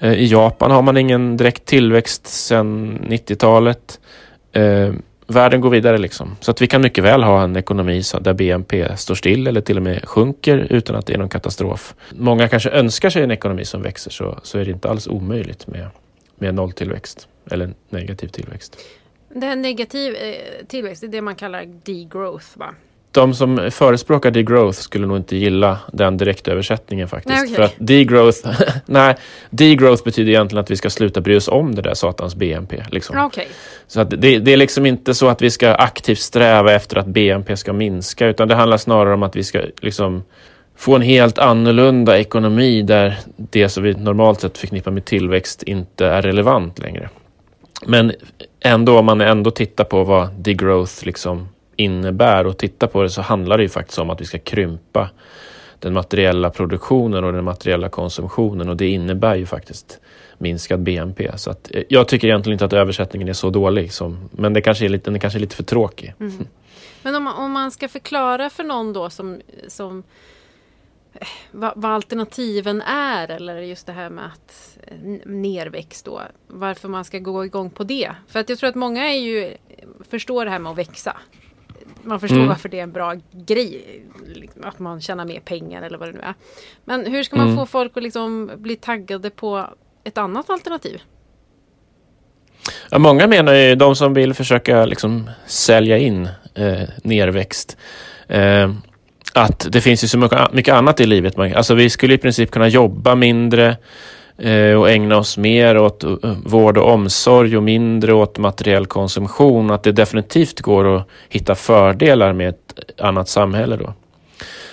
Eh, 0.00 0.12
I 0.12 0.26
Japan 0.26 0.70
har 0.70 0.82
man 0.82 0.96
ingen 0.96 1.36
direkt 1.36 1.64
tillväxt 1.64 2.26
sedan 2.26 2.98
90-talet. 3.08 4.00
Världen 5.26 5.60
går 5.60 5.70
vidare 5.70 5.98
liksom. 5.98 6.36
Så 6.40 6.50
att 6.50 6.62
vi 6.62 6.66
kan 6.66 6.82
mycket 6.82 7.04
väl 7.04 7.22
ha 7.22 7.42
en 7.42 7.56
ekonomi 7.56 8.02
där 8.20 8.32
BNP 8.32 8.96
står 8.96 9.14
still 9.14 9.46
eller 9.46 9.60
till 9.60 9.76
och 9.76 9.82
med 9.82 10.08
sjunker 10.08 10.66
utan 10.70 10.96
att 10.96 11.06
det 11.06 11.14
är 11.14 11.18
någon 11.18 11.28
katastrof. 11.28 11.94
Många 12.12 12.48
kanske 12.48 12.70
önskar 12.70 13.10
sig 13.10 13.22
en 13.22 13.30
ekonomi 13.30 13.64
som 13.64 13.82
växer 13.82 14.10
så, 14.10 14.38
så 14.42 14.58
är 14.58 14.64
det 14.64 14.70
inte 14.70 14.90
alls 14.90 15.06
omöjligt 15.06 15.66
med, 15.66 15.88
med 16.38 16.54
nolltillväxt 16.54 17.28
eller 17.50 17.74
negativ 17.88 18.28
tillväxt. 18.28 18.78
Det 19.28 19.46
här 19.46 19.56
negativ 19.56 20.14
eh, 20.14 20.66
tillväxt, 20.66 21.00
det 21.00 21.06
är 21.06 21.12
det 21.12 21.20
man 21.20 21.34
kallar 21.34 21.64
degrowth 21.84 22.58
va? 22.58 22.74
De 23.16 23.34
som 23.34 23.70
förespråkar 23.70 24.30
degrowth 24.30 24.78
skulle 24.78 25.06
nog 25.06 25.16
inte 25.16 25.36
gilla 25.36 25.78
den 25.92 26.16
direktöversättningen 26.16 27.08
faktiskt. 27.08 27.34
Nej, 27.34 27.42
okay. 27.42 27.54
För 27.54 27.62
att 27.62 27.74
degrowth, 27.78 28.48
nej, 28.86 29.16
degrowth 29.50 30.04
betyder 30.04 30.32
egentligen 30.32 30.60
att 30.60 30.70
vi 30.70 30.76
ska 30.76 30.90
sluta 30.90 31.20
bry 31.20 31.36
oss 31.36 31.48
om 31.48 31.74
det 31.74 31.82
där 31.82 31.94
satans 31.94 32.34
BNP. 32.34 32.82
Liksom. 32.90 33.18
Okay. 33.18 33.44
Så 33.86 34.00
att 34.00 34.10
det, 34.10 34.38
det, 34.38 34.52
är 34.52 34.56
liksom 34.56 34.86
inte 34.86 35.14
så 35.14 35.28
att 35.28 35.42
vi 35.42 35.50
ska 35.50 35.74
aktivt 35.74 36.18
sträva 36.18 36.72
efter 36.72 36.96
att 36.96 37.06
BNP 37.06 37.56
ska 37.56 37.72
minska, 37.72 38.26
utan 38.26 38.48
det 38.48 38.54
handlar 38.54 38.76
snarare 38.76 39.14
om 39.14 39.22
att 39.22 39.36
vi 39.36 39.44
ska 39.44 39.60
liksom 39.80 40.24
få 40.76 40.96
en 40.96 41.02
helt 41.02 41.38
annorlunda 41.38 42.18
ekonomi 42.18 42.82
där 42.82 43.18
det 43.36 43.68
som 43.68 43.82
vi 43.82 43.94
normalt 43.94 44.40
sett 44.40 44.58
förknippar 44.58 44.90
med 44.90 45.04
tillväxt 45.04 45.62
inte 45.62 46.06
är 46.06 46.22
relevant 46.22 46.78
längre. 46.78 47.08
Men 47.86 48.12
ändå, 48.60 48.98
om 48.98 49.04
man 49.04 49.20
ändå 49.20 49.50
tittar 49.50 49.84
på 49.84 50.04
vad 50.04 50.32
degrowth 50.32 51.06
liksom 51.06 51.48
innebär 51.76 52.46
och 52.46 52.58
titta 52.58 52.86
på 52.86 53.02
det 53.02 53.10
så 53.10 53.22
handlar 53.22 53.56
det 53.56 53.62
ju 53.62 53.68
faktiskt 53.68 53.98
om 53.98 54.10
att 54.10 54.20
vi 54.20 54.24
ska 54.24 54.38
krympa 54.38 55.10
den 55.78 55.92
materiella 55.92 56.50
produktionen 56.50 57.24
och 57.24 57.32
den 57.32 57.44
materiella 57.44 57.88
konsumtionen 57.88 58.68
och 58.68 58.76
det 58.76 58.88
innebär 58.88 59.34
ju 59.34 59.46
faktiskt 59.46 60.00
minskad 60.38 60.80
BNP. 60.80 61.38
Så 61.38 61.50
att, 61.50 61.74
eh, 61.74 61.82
jag 61.88 62.08
tycker 62.08 62.28
egentligen 62.28 62.54
inte 62.54 62.64
att 62.64 62.72
översättningen 62.72 63.28
är 63.28 63.32
så 63.32 63.50
dålig, 63.50 63.92
som, 63.92 64.28
men 64.32 64.52
det 64.52 64.60
kanske 64.60 64.84
är 64.84 64.88
lite, 64.88 65.10
den 65.10 65.16
är 65.16 65.38
lite 65.38 65.56
för 65.56 65.62
tråkig. 65.62 66.14
Mm. 66.20 66.46
Men 67.02 67.14
om 67.14 67.22
man, 67.22 67.34
om 67.36 67.52
man 67.52 67.70
ska 67.70 67.88
förklara 67.88 68.50
för 68.50 68.64
någon 68.64 68.92
då 68.92 69.10
som, 69.10 69.40
som 69.68 70.02
eh, 71.12 71.26
vad, 71.50 71.72
vad, 71.76 71.92
alternativen 71.92 72.82
är 72.82 73.28
eller 73.28 73.58
just 73.58 73.86
det 73.86 73.92
här 73.92 74.10
med 74.10 74.24
att 74.26 74.78
eh, 74.86 74.96
nerväxt 75.24 76.04
då. 76.04 76.22
Varför 76.46 76.88
man 76.88 77.04
ska 77.04 77.18
gå 77.18 77.44
igång 77.44 77.70
på 77.70 77.84
det. 77.84 78.10
För 78.28 78.40
att 78.40 78.48
jag 78.48 78.58
tror 78.58 78.70
att 78.70 78.74
många 78.74 79.10
är 79.10 79.18
ju, 79.18 79.56
förstår 80.10 80.44
det 80.44 80.50
här 80.50 80.58
med 80.58 80.72
att 80.72 80.78
växa 80.78 81.16
man 82.06 82.20
förstår 82.20 82.36
mm. 82.36 82.48
varför 82.48 82.68
det 82.68 82.78
är 82.78 82.82
en 82.82 82.92
bra 82.92 83.14
grej. 83.32 84.02
Liksom, 84.34 84.64
att 84.64 84.78
man 84.78 85.00
tjänar 85.00 85.24
mer 85.24 85.40
pengar 85.40 85.82
eller 85.82 85.98
vad 85.98 86.08
det 86.08 86.12
nu 86.12 86.20
är. 86.20 86.34
Men 86.84 87.06
hur 87.06 87.22
ska 87.22 87.36
man 87.36 87.46
mm. 87.46 87.56
få 87.56 87.66
folk 87.66 87.96
att 87.96 88.02
liksom 88.02 88.50
bli 88.56 88.76
taggade 88.76 89.30
på 89.30 89.66
ett 90.04 90.18
annat 90.18 90.50
alternativ? 90.50 91.00
Ja, 92.90 92.98
många 92.98 93.26
menar 93.26 93.54
ju 93.54 93.74
de 93.74 93.96
som 93.96 94.14
vill 94.14 94.34
försöka 94.34 94.84
liksom 94.84 95.30
sälja 95.46 95.98
in 95.98 96.28
eh, 96.54 96.88
nerväxt. 97.02 97.76
Eh, 98.28 98.72
att 99.32 99.66
det 99.72 99.80
finns 99.80 100.04
ju 100.04 100.08
så 100.08 100.18
mycket, 100.18 100.52
mycket 100.52 100.74
annat 100.74 101.00
i 101.00 101.06
livet. 101.06 101.38
Alltså 101.38 101.74
vi 101.74 101.90
skulle 101.90 102.14
i 102.14 102.18
princip 102.18 102.50
kunna 102.50 102.68
jobba 102.68 103.14
mindre. 103.14 103.76
Eh, 104.38 104.74
och 104.74 104.90
ägna 104.90 105.16
oss 105.16 105.38
mer 105.38 105.78
åt 105.78 106.04
eh, 106.04 106.12
vård 106.44 106.78
och 106.78 106.92
omsorg 106.92 107.56
och 107.56 107.62
mindre 107.62 108.12
åt 108.12 108.38
materiell 108.38 108.86
konsumtion. 108.86 109.70
Att 109.70 109.82
det 109.82 109.92
definitivt 109.92 110.60
går 110.60 110.96
att 110.96 111.08
hitta 111.28 111.54
fördelar 111.54 112.32
med 112.32 112.48
ett 112.48 113.00
annat 113.00 113.28
samhälle 113.28 113.76
då. 113.76 113.94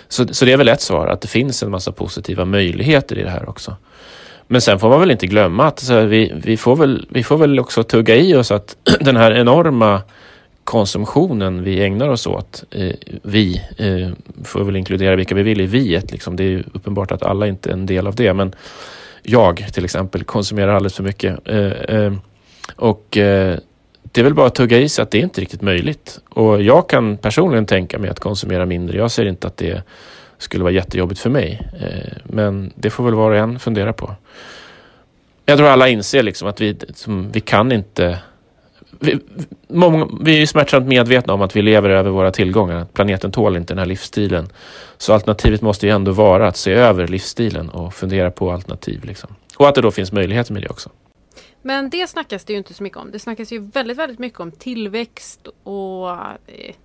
Så, 0.08 0.28
så 0.28 0.46
det 0.46 0.52
är 0.52 0.58
väl 0.58 0.70
ett 0.70 0.82
svar, 0.82 1.08
att 1.08 1.22
det 1.22 1.28
finns 1.28 1.64
en 1.64 1.72
massa 1.72 1.92
positiva 1.92 2.46
möjligheter 2.46 3.18
i 3.18 3.24
det 3.24 3.30
här 3.30 3.50
också. 3.50 3.76
Men 4.48 4.62
sen 4.62 4.80
får 4.80 4.90
man 4.90 5.00
väl 5.00 5.12
inte 5.12 5.28
glömma 5.28 5.66
att 5.66 5.80
så 5.80 6.02
vi, 6.02 6.32
vi, 6.44 6.58
får 6.58 6.76
väl, 6.76 7.06
vi 7.10 7.24
får 7.24 7.38
väl 7.38 7.60
också 7.60 7.84
tugga 7.84 8.16
i 8.16 8.36
oss 8.36 8.52
att 8.52 8.78
den 9.00 9.16
här 9.16 9.32
enorma 9.32 10.02
konsumtionen 10.64 11.64
vi 11.64 11.84
ägnar 11.84 12.10
oss 12.10 12.28
åt, 12.28 12.64
eh, 12.72 12.96
vi, 13.24 13.62
eh, 13.78 14.10
får 14.44 14.64
väl 14.64 14.76
inkludera 14.76 15.16
vilka 15.16 15.36
vi 15.36 15.44
vill 15.44 15.62
i 15.62 15.66
viet, 15.66 16.12
liksom. 16.12 16.36
det 16.36 16.44
är 16.44 16.64
uppenbart 16.74 17.12
att 17.12 17.24
alla 17.24 17.48
inte 17.48 17.70
är 17.70 17.74
en 17.74 17.86
del 17.86 18.08
av 18.08 18.16
det, 18.16 18.34
men 18.34 18.56
jag 19.24 19.74
till 19.74 19.86
exempel 19.86 20.24
konsumerar 20.24 20.74
alldeles 20.74 20.96
för 20.96 21.04
mycket. 21.04 21.48
Eh, 21.48 21.72
eh, 21.72 22.14
och 22.76 23.18
eh, 23.18 23.58
det 24.02 24.22
är 24.22 24.24
väl 24.24 24.34
bara 24.34 24.48
att 24.48 24.56
tugga 24.56 24.80
i 24.80 24.90
sig 24.90 25.04
att 25.04 25.12
det 25.12 25.18
är 25.18 25.24
inte 25.24 25.42
riktigt 25.42 25.62
möjligt. 25.62 26.20
Och 26.30 26.62
jag 26.62 26.90
kan 26.90 27.18
personligen 27.18 27.66
tänka 27.66 28.00
mig 28.00 28.10
att 28.10 28.20
konsumera 28.20 28.66
mindre. 28.66 28.98
Jag 28.98 29.12
ser 29.12 29.26
inte 29.26 29.48
att 29.48 29.58
det 29.58 29.84
skulle 30.38 30.64
vara 30.64 30.74
jättejobbigt 30.74 31.20
för 31.20 31.30
mig. 31.30 31.70
Men 32.24 32.74
det 32.76 32.90
får 32.90 33.04
väl 33.04 33.14
var 33.14 33.32
och 33.32 33.38
en 33.38 33.60
fundera 33.60 33.94
på. 33.94 34.16
Jag 35.46 35.58
tror 35.58 35.68
alla 35.68 35.90
inser 35.90 36.24
liksom 36.24 36.48
att 36.48 36.62
vi, 36.62 36.78
vi 37.32 37.40
kan 37.40 37.72
inte 37.72 38.20
vi, 39.04 39.20
många, 39.68 40.08
vi 40.22 40.42
är 40.42 40.46
smärtsamt 40.46 40.88
medvetna 40.88 41.34
om 41.34 41.42
att 41.42 41.56
vi 41.56 41.62
lever 41.62 41.90
över 41.90 42.10
våra 42.10 42.32
tillgångar. 42.32 42.86
Planeten 42.94 43.32
tål 43.32 43.58
inte 43.58 43.74
den 43.74 43.80
här 43.80 43.86
livsstilen. 43.86 44.48
Så 44.98 45.14
alternativet 45.14 45.62
måste 45.62 45.86
ju 45.86 45.92
ändå 45.92 46.12
vara 46.12 46.48
att 46.48 46.58
se 46.58 46.74
över 46.74 47.08
livsstilen 47.08 47.70
och 47.70 47.94
fundera 47.94 48.32
på 48.32 48.52
alternativ. 48.52 49.04
Liksom. 49.04 49.36
Och 49.58 49.70
att 49.70 49.76
det 49.76 49.82
då 49.82 49.92
finns 49.92 50.12
möjligheter 50.12 50.54
med 50.54 50.62
det 50.62 50.70
också. 50.70 50.90
Men 51.62 51.90
det 51.90 52.08
snackas 52.08 52.46
det 52.46 52.54
ju 52.54 52.58
inte 52.58 52.74
så 52.74 52.84
mycket 52.84 52.98
om. 52.98 53.12
Det 53.12 53.20
snackas 53.20 53.52
ju 53.52 53.60
väldigt, 53.60 53.98
väldigt 53.98 54.20
mycket 54.20 54.40
om 54.40 54.52
tillväxt 54.52 55.48
och 55.64 56.10
eh, 56.10 56.76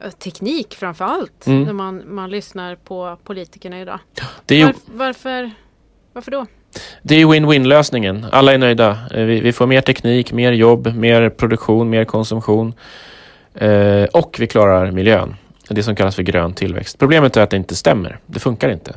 eh 0.00 0.10
teknik 0.10 0.74
framför 0.74 1.04
allt. 1.04 1.46
Mm. 1.46 1.62
När 1.62 1.72
man, 1.72 2.14
man 2.14 2.30
lyssnar 2.30 2.76
på 2.76 3.18
politikerna 3.24 3.80
idag. 3.80 3.98
Ju... 4.48 4.64
Var, 4.64 4.74
varför, 4.86 5.50
varför 6.12 6.30
då? 6.30 6.46
Det 7.02 7.14
är 7.14 7.26
win-win 7.26 7.66
lösningen. 7.66 8.26
Alla 8.32 8.52
är 8.52 8.58
nöjda. 8.58 8.98
Eh, 9.14 9.24
vi, 9.24 9.40
vi, 9.40 9.52
får 9.52 9.66
mer 9.66 9.80
teknik, 9.80 10.32
mer 10.32 10.52
jobb, 10.52 10.94
mer 10.96 11.28
produktion, 11.30 11.90
mer 11.90 12.04
konsumtion. 12.04 12.74
Eh, 13.54 14.04
och 14.04 14.36
vi 14.38 14.46
klarar 14.46 14.90
miljön. 14.90 15.36
Det 15.68 15.82
som 15.82 15.96
kallas 15.96 16.16
för 16.16 16.22
grön 16.22 16.52
tillväxt. 16.52 16.98
Problemet 16.98 17.36
är 17.36 17.40
att 17.40 17.50
det 17.50 17.56
inte 17.56 17.74
stämmer. 17.74 18.18
Det 18.26 18.40
funkar 18.40 18.68
inte. 18.68 18.94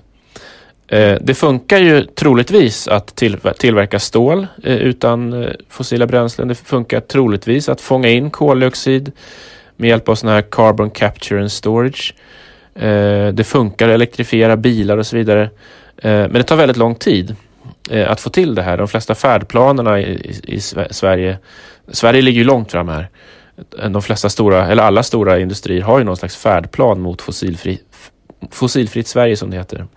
Eh, 0.87 1.17
det 1.21 1.33
funkar 1.33 1.77
ju 1.77 2.03
troligtvis 2.03 2.87
att 2.87 3.15
till, 3.15 3.37
tillverka 3.57 3.99
stål 3.99 4.47
eh, 4.63 4.75
utan 4.75 5.43
eh, 5.43 5.49
fossila 5.69 6.07
bränslen. 6.07 6.47
Det 6.47 6.55
funkar 6.55 6.99
troligtvis 6.99 7.69
att 7.69 7.81
fånga 7.81 8.09
in 8.09 8.31
koldioxid 8.31 9.11
med 9.75 9.89
hjälp 9.89 10.09
av 10.09 10.15
sådana 10.15 10.35
här 10.35 10.41
carbon 10.41 10.89
capture 10.89 11.39
and 11.39 11.51
storage. 11.51 12.15
Eh, 12.75 13.27
det 13.27 13.47
funkar 13.47 13.89
att 13.89 13.93
elektrifiera 13.93 14.57
bilar 14.57 14.97
och 14.97 15.07
så 15.07 15.15
vidare. 15.17 15.49
men 16.01 16.33
det 16.33 16.43
tar 16.43 16.55
väldigt 16.55 16.77
lång 16.77 16.95
tid. 16.95 17.35
Eh, 17.89 18.11
att 18.11 18.21
få 18.21 18.29
till 18.29 18.55
det 18.55 18.61
här. 18.61 18.77
De 18.77 18.87
flesta 18.87 19.15
färdplanerna 19.15 19.99
i, 19.99 20.03
i, 20.03 20.55
i, 20.55 20.59
Sverige, 20.91 21.37
Sverige 21.91 22.21
ligger 22.21 22.39
ju 22.39 22.43
långt 22.43 22.71
fram 22.71 22.87
här. 22.87 23.09
De 23.89 24.01
flesta 24.01 24.29
stora, 24.29 24.67
eller 24.67 24.83
alla 24.83 25.03
stora 25.03 25.39
industrier 25.39 25.81
har 25.81 25.99
ju 25.99 26.05
någon 26.05 26.17
slags 26.17 26.35
färdplan 26.35 27.01
mot 27.01 27.21
fossilfri, 27.21 27.79
fossilfritt 28.51 29.07
Sverige 29.07 29.37
som 29.37 29.49
det 29.49 29.57
heter. 29.57 29.87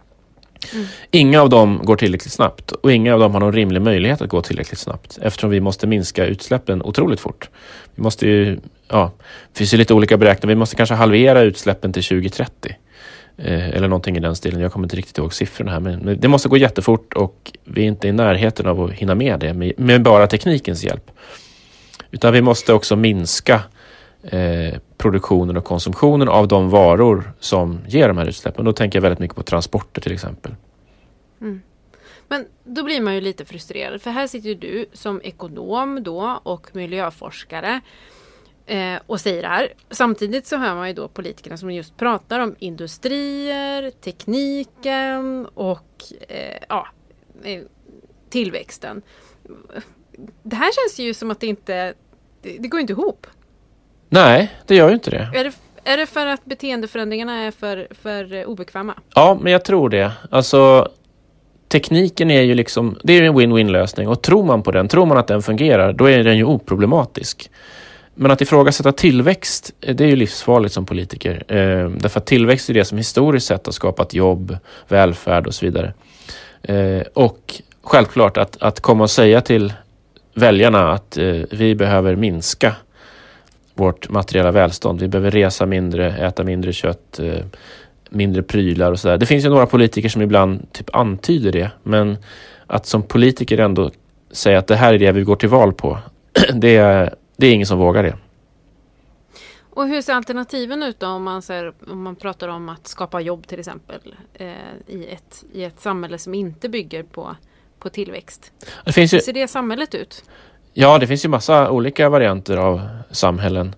Mm. 0.73 0.87
Inga 1.11 1.43
av 1.43 1.49
dem 1.49 1.81
går 1.85 1.97
tillräckligt 1.97 2.33
snabbt 2.33 2.73
och 2.73 2.93
inga 2.93 3.15
av 3.15 3.21
dem 3.21 3.33
har 3.33 3.41
någon 3.41 3.53
rimlig 3.53 3.83
möjlighet 3.83 4.23
att 4.23 4.29
gå 4.29 4.43
tillräckligt 4.43 4.79
snabbt 4.79 5.19
eftersom 5.23 5.51
vi 5.51 5.61
måste 5.61 5.87
minska 5.87 6.27
utsläppen 6.27 6.83
otroligt 6.83 7.21
fort. 7.21 7.49
Vi 7.95 8.03
måste 8.03 8.29
ju, 8.29 8.59
ja, 8.89 9.13
det 9.53 9.59
finns 9.59 9.75
ju 9.75 9.79
lite 9.79 9.95
olika 9.95 10.17
beräkningar, 10.17 10.55
vi 10.55 10.59
måste 10.59 10.77
kanske 10.77 10.95
halvera 10.95 11.41
utsläppen 11.41 11.93
till 11.93 12.05
2030. 12.05 12.77
Eh, 13.45 13.69
eller 13.69 13.89
någonting 13.89 14.17
i 14.17 14.21
den 14.21 14.37
stilen. 14.37 14.61
Jag 14.61 14.73
kommer 14.73 14.87
inte 14.87 14.97
riktigt 14.97 15.19
ihåg 15.19 15.35
siffrorna 15.35 15.73
här. 15.73 15.81
Men 15.81 16.21
det 16.21 16.29
måste 16.29 16.49
gå 16.49 16.57
jättefort 16.57 17.13
och 17.13 17.53
vi 17.65 17.83
är 17.83 17.87
inte 17.87 18.09
i 18.09 18.13
närheten 18.13 18.67
av 18.67 18.83
att 18.83 18.93
hinna 18.93 19.15
med 19.15 19.41
det 19.41 19.55
med, 19.55 19.73
med 19.77 20.03
bara 20.03 20.27
teknikens 20.27 20.85
hjälp. 20.85 21.11
Utan 22.11 22.33
vi 22.33 22.43
måste 22.43 22.73
också 22.73 22.97
minska 22.97 23.63
eh, 24.23 24.75
produktionen 24.99 25.57
och 25.57 25.65
konsumtionen 25.65 26.29
av 26.29 26.49
de 26.49 26.71
varor 26.71 27.33
som 27.41 27.81
ger 27.89 28.09
de 28.09 28.19
här 28.19 28.27
utsläppen. 28.27 28.65
Då 28.65 28.73
tänker 28.73 28.97
jag 28.97 29.03
väldigt 29.03 29.19
mycket 29.19 29.37
på 29.37 29.43
transporter 29.43 30.01
till 30.01 30.13
exempel. 30.13 30.55
Mm. 31.41 31.61
Men 32.29 32.47
då 32.65 32.83
blir 32.83 33.01
man 33.01 33.15
ju 33.15 33.21
lite 33.21 33.45
frustrerad 33.45 34.03
för 34.03 34.11
här 34.11 34.27
sitter 34.27 34.55
du 34.55 34.87
som 34.93 35.21
ekonom 35.25 36.03
då 36.03 36.41
och 36.43 36.71
miljöforskare 36.73 37.81
Eh, 38.67 39.01
och 39.07 39.21
säger 39.21 39.43
det 39.43 39.49
här. 39.49 39.73
Samtidigt 39.91 40.47
så 40.47 40.57
hör 40.57 40.75
man 40.75 40.89
ju 40.89 40.95
då 40.95 41.09
politikerna 41.09 41.57
som 41.57 41.71
just 41.71 41.97
pratar 41.97 42.41
om 42.41 42.57
industrier, 42.59 43.91
tekniken 43.91 45.47
och 45.55 46.05
eh, 46.29 46.57
ja, 46.69 46.87
eh, 47.45 47.63
tillväxten. 48.31 49.03
Det 50.43 50.57
här 50.57 50.71
känns 50.73 50.99
ju 50.99 51.15
som 51.15 51.31
att 51.31 51.41
det 51.41 51.47
inte, 51.47 51.95
det, 52.43 52.59
det 52.59 52.69
går 52.69 52.81
inte 52.81 52.93
ihop. 52.93 53.27
Nej, 54.09 54.55
det 54.67 54.77
gör 54.77 54.89
ju 54.89 54.95
inte 54.95 55.11
det. 55.11 55.31
Är 55.35 55.45
det, 55.45 55.53
Är 55.85 55.97
det 55.97 56.07
för 56.07 56.27
att 56.27 56.45
beteendeförändringarna 56.45 57.43
är 57.43 57.51
för, 57.51 57.89
för 57.91 58.45
obekväma? 58.45 58.95
Ja, 59.15 59.39
men 59.43 59.53
jag 59.53 59.65
tror 59.65 59.89
det. 59.89 60.13
Alltså, 60.31 60.89
tekniken 61.69 62.31
är 62.31 62.43
ju 62.43 62.55
liksom, 62.55 62.99
det 63.05 63.13
är 63.13 63.23
en 63.23 63.39
win-win 63.39 63.71
lösning 63.71 64.09
och 64.09 64.23
tror 64.23 64.45
man 64.45 64.63
på 64.63 64.71
den, 64.71 64.89
tror 64.89 65.07
man 65.07 65.19
att 65.19 65.27
den 65.27 65.43
fungerar, 65.43 65.93
då 65.93 66.11
är 66.11 66.25
den 66.25 66.37
ju 66.37 66.45
oproblematisk. 66.45 67.51
Men 68.23 68.31
att 68.31 68.41
ifrågasätta 68.41 68.93
tillväxt, 68.93 69.73
eh, 69.81 69.95
det 69.95 70.05
är 70.05 70.09
ju 70.09 70.17
livsfarligt 70.17 70.75
som 70.75 70.87
politiker. 70.87 71.45
Eh, 71.49 71.91
därför 71.91 72.21
att 72.21 72.27
tillväxt 72.27 72.71
är 72.71 72.75
det 72.75 72.85
som 72.85 72.99
historiskt 72.99 73.47
sett 73.47 73.67
har 73.67 73.73
skapat 73.73 74.15
jobb, 74.15 74.57
välfärd 74.89 75.47
och 75.47 75.55
så 75.55 75.67
vidare. 75.67 75.93
Eh, 76.63 77.03
och 77.15 77.63
självklart 77.83 78.37
att, 78.37 78.63
att 78.63 78.81
komma 78.81 79.05
och 79.05 79.11
säga 79.11 79.41
till 79.41 79.73
väljarna 80.35 80.93
att 80.93 81.17
eh, 81.17 81.41
vi 81.51 81.75
behöver 81.75 82.17
minska 82.17 82.75
vårt 83.75 84.09
materiella 84.09 84.51
välstånd. 84.51 85.01
Vi 85.01 85.09
behöver 85.09 85.31
resa 85.31 85.67
mindre, 85.67 86.17
äta 86.27 86.45
mindre 86.45 86.73
kött, 86.73 87.19
eh, 87.19 87.45
mindre 88.11 88.43
prylar 88.43 88.93
och 88.93 89.01
sådär. 89.01 89.19
Det 89.19 89.27
finns 89.27 89.45
ju 89.45 89.49
några 89.49 89.67
politiker 89.67 90.09
som 90.09 90.23
ibland 90.23 90.73
typ 90.73 90.97
antyder 90.97 91.53
det, 91.53 91.71
men 91.83 92.17
att 92.67 92.87
som 92.87 93.03
politiker 93.03 93.59
ändå 93.59 93.91
säga 94.31 94.59
att 94.59 94.67
det 94.67 94.77
här 94.77 94.95
är 94.95 94.99
det 94.99 95.13
vi 95.13 95.23
går 95.23 95.37
till 95.37 95.49
val 95.49 95.73
på, 95.73 95.99
det 96.55 96.77
är, 96.77 97.15
det 97.41 97.47
är 97.47 97.55
ingen 97.55 97.67
som 97.67 97.79
vågar 97.79 98.03
det. 98.03 98.17
Och 99.71 99.89
hur 99.89 100.03
ser 100.03 100.15
alternativen 100.15 100.83
ut 100.83 101.01
då 101.01 101.07
om 101.07 101.23
man, 101.23 101.43
ser, 101.43 101.73
om 101.91 102.03
man 102.03 102.17
pratar 102.17 102.49
om 102.49 102.69
att 102.69 102.89
skapa 102.89 103.21
jobb 103.21 103.47
till 103.47 103.59
exempel 103.59 104.15
eh, 104.35 104.49
i, 104.87 105.07
ett, 105.13 105.45
i 105.53 105.65
ett 105.65 105.81
samhälle 105.81 106.19
som 106.19 106.35
inte 106.35 106.69
bygger 106.69 107.03
på, 107.03 107.37
på 107.79 107.89
tillväxt? 107.89 108.53
Det 108.85 108.93
finns 108.93 109.13
ju, 109.13 109.17
Hur 109.17 109.23
ser 109.23 109.33
det 109.33 109.49
samhället 109.49 109.95
ut? 109.95 110.25
ja, 110.73 110.99
det 110.99 111.07
finns 111.07 111.25
ju 111.25 111.29
massa 111.29 111.71
olika 111.71 112.09
varianter 112.09 112.57
av 112.57 112.89
samhällen. 113.11 113.75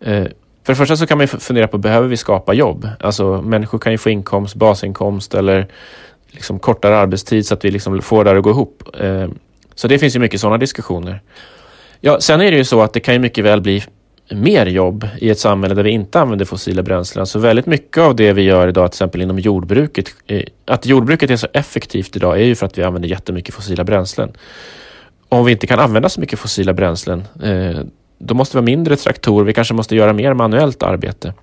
Eh, 0.00 0.24
för 0.64 0.72
det 0.72 0.74
första 0.74 0.96
så 0.96 1.06
kan 1.06 1.18
man 1.18 1.28
fundera 1.28 1.68
på, 1.68 1.78
behöver 1.78 2.08
vi 2.08 2.16
skapa 2.16 2.54
jobb? 2.54 2.88
Alltså 3.00 3.42
människor 3.42 3.78
kan 3.78 3.92
ju 3.92 3.98
få 3.98 4.10
inkomst, 4.10 4.54
basinkomst 4.54 5.34
eller 5.34 5.66
liksom 6.26 6.58
kortare 6.58 6.96
arbetstid 6.96 7.46
så 7.46 7.54
att 7.54 7.64
vi 7.64 7.70
liksom 7.70 8.02
får 8.02 8.24
det 8.24 8.38
att 8.38 8.42
gå 8.42 8.50
ihop. 8.50 8.82
Eh, 9.00 9.28
så 9.74 9.88
det 9.88 9.98
finns 9.98 10.16
ju 10.16 10.20
mycket 10.20 10.40
sådana 10.40 10.58
diskussioner. 10.58 11.20
Ja, 12.04 12.20
sen 12.20 12.40
är 12.40 12.50
det 12.50 12.56
ju 12.56 12.64
så 12.64 12.82
att 12.82 12.92
det 12.92 13.00
kan 13.00 13.14
ju 13.14 13.20
mycket 13.20 13.44
väl 13.44 13.60
bli 13.60 13.82
mer 14.30 14.66
jobb 14.66 15.08
i 15.18 15.30
ett 15.30 15.38
samhälle 15.38 15.74
där 15.74 15.82
vi 15.82 15.90
inte 15.90 16.20
använder 16.20 16.44
fossila 16.44 16.82
bränslen. 16.82 17.26
Så 17.26 17.38
väldigt 17.38 17.66
mycket 17.66 17.98
av 17.98 18.16
det 18.16 18.32
vi 18.32 18.42
gör 18.42 18.68
idag, 18.68 18.90
till 18.90 18.96
exempel 18.96 19.22
inom 19.22 19.38
jordbruket, 19.38 20.06
eh, 20.26 20.42
att 20.64 20.86
jordbruket 20.86 21.30
är 21.30 21.36
så 21.36 21.46
effektivt 21.52 22.16
idag 22.16 22.40
är 22.40 22.44
ju 22.44 22.54
för 22.54 22.66
att 22.66 22.78
vi 22.78 22.82
använder 22.82 23.08
jättemycket 23.08 23.54
fossila 23.54 23.84
bränslen. 23.84 24.32
Om 25.28 25.44
vi 25.44 25.52
inte 25.52 25.66
kan 25.66 25.78
använda 25.78 26.08
så 26.08 26.20
mycket 26.20 26.38
fossila 26.38 26.72
bränslen, 26.72 27.24
eh, 27.42 27.80
då 28.18 28.34
måste 28.34 28.56
vi 28.56 28.60
ha 28.60 28.64
mindre 28.64 28.96
traktorer, 28.96 29.44
vi 29.44 29.52
kanske 29.52 29.74
måste 29.74 29.96
göra 29.96 30.12
mer 30.12 30.34
manuellt 30.34 30.82
arbete. 30.82 31.34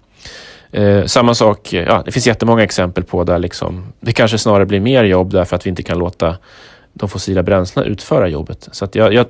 Eh, 0.72 1.06
samma 1.06 1.34
sak, 1.34 1.74
ja, 1.74 2.02
det 2.06 2.12
finns 2.12 2.28
jättemånga 2.28 2.64
exempel 2.64 3.04
på 3.04 3.24
där 3.24 3.40
liksom, 3.40 3.94
det 4.00 4.14
kanske 4.14 4.38
snarare 4.38 4.66
blir 4.66 4.80
mer 4.80 5.04
jobb 5.04 5.32
därför 5.32 5.56
att 5.56 5.66
vi 5.66 5.70
inte 5.70 5.84
kan 5.84 6.00
låta 6.00 6.38
de 6.94 7.10
fossila 7.10 7.44
bränslena 7.44 7.88
utföra 7.88 8.28
jobbet. 8.28 8.70
Så 8.72 8.86
att 8.86 8.96
jag, 8.96 9.14
jag, 9.14 9.26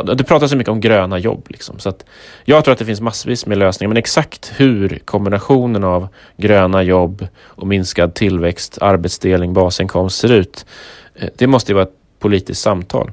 det 0.00 0.24
pratas 0.24 0.50
så 0.50 0.56
mycket 0.56 0.70
om 0.70 0.80
gröna 0.80 1.18
jobb. 1.18 1.46
Liksom, 1.50 1.78
så 1.78 1.88
att 1.88 2.04
jag 2.44 2.64
tror 2.64 2.72
att 2.72 2.78
det 2.78 2.84
finns 2.84 3.00
massvis 3.00 3.46
med 3.46 3.58
lösningar, 3.58 3.88
men 3.88 3.96
exakt 3.96 4.52
hur 4.56 4.98
kombinationen 5.04 5.84
av 5.84 6.08
gröna 6.36 6.82
jobb 6.82 7.26
och 7.42 7.66
minskad 7.66 8.14
tillväxt, 8.14 8.78
arbetsdelning, 8.80 9.52
basinkomst 9.54 10.18
ser 10.18 10.32
ut, 10.32 10.66
eh, 11.14 11.28
det 11.36 11.46
måste 11.46 11.72
ju 11.72 11.74
vara 11.74 11.84
ett 11.84 11.96
politiskt 12.18 12.60
samtal 12.62 13.12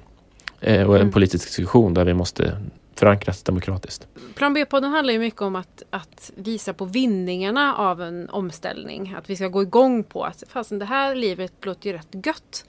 eh, 0.62 0.84
och 0.88 0.96
en 0.96 1.02
Mm. 1.02 1.14
politisk 1.14 1.46
diskussion 1.48 1.94
där 1.94 2.06
vi 2.06 2.14
måste 2.14 2.58
förankras 2.96 3.44
demokratiskt. 3.44 4.08
Plan 4.36 4.54
B-podden 4.54 4.92
handlar 4.92 5.14
ju 5.14 5.20
mycket 5.20 5.42
om 5.42 5.56
att, 5.56 5.84
att 5.90 6.32
visa 6.36 6.74
på 6.74 6.86
vinningarna 6.86 7.76
av 7.76 8.02
en 8.02 8.30
omställning. 8.30 9.16
Att 9.18 9.30
vi 9.30 9.36
ska 9.36 9.48
gå 9.48 9.62
igång 9.62 10.04
på 10.04 10.24
att 10.24 10.44
fasen 10.50 10.80
det 10.80 10.86
här 10.86 11.16
livet 11.16 11.54
låter 11.62 11.90
ju 11.90 11.96
rätt 11.98 12.26
gött. 12.26 12.66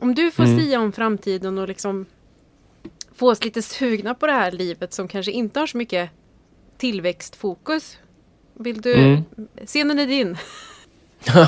Om 0.00 0.14
du 0.14 0.30
får 0.30 0.44
Mm. 0.44 0.58
sia 0.58 0.80
om 0.80 0.92
framtiden 0.92 1.58
och 1.58 1.68
liksom 1.68 2.06
få 3.18 3.30
oss 3.30 3.44
lite 3.44 3.62
sugna 3.62 4.14
på 4.14 4.26
det 4.26 4.32
här 4.32 4.50
livet 4.50 4.92
som 4.92 5.08
kanske 5.08 5.32
inte 5.32 5.60
har 5.60 5.66
så 5.66 5.76
mycket 5.76 6.10
tillväxtfokus. 6.78 7.98
Vill 8.54 8.80
du, 8.80 8.94
Mm. 8.94 9.22
scenen 9.66 9.98
är 9.98 10.06
din. 10.06 10.36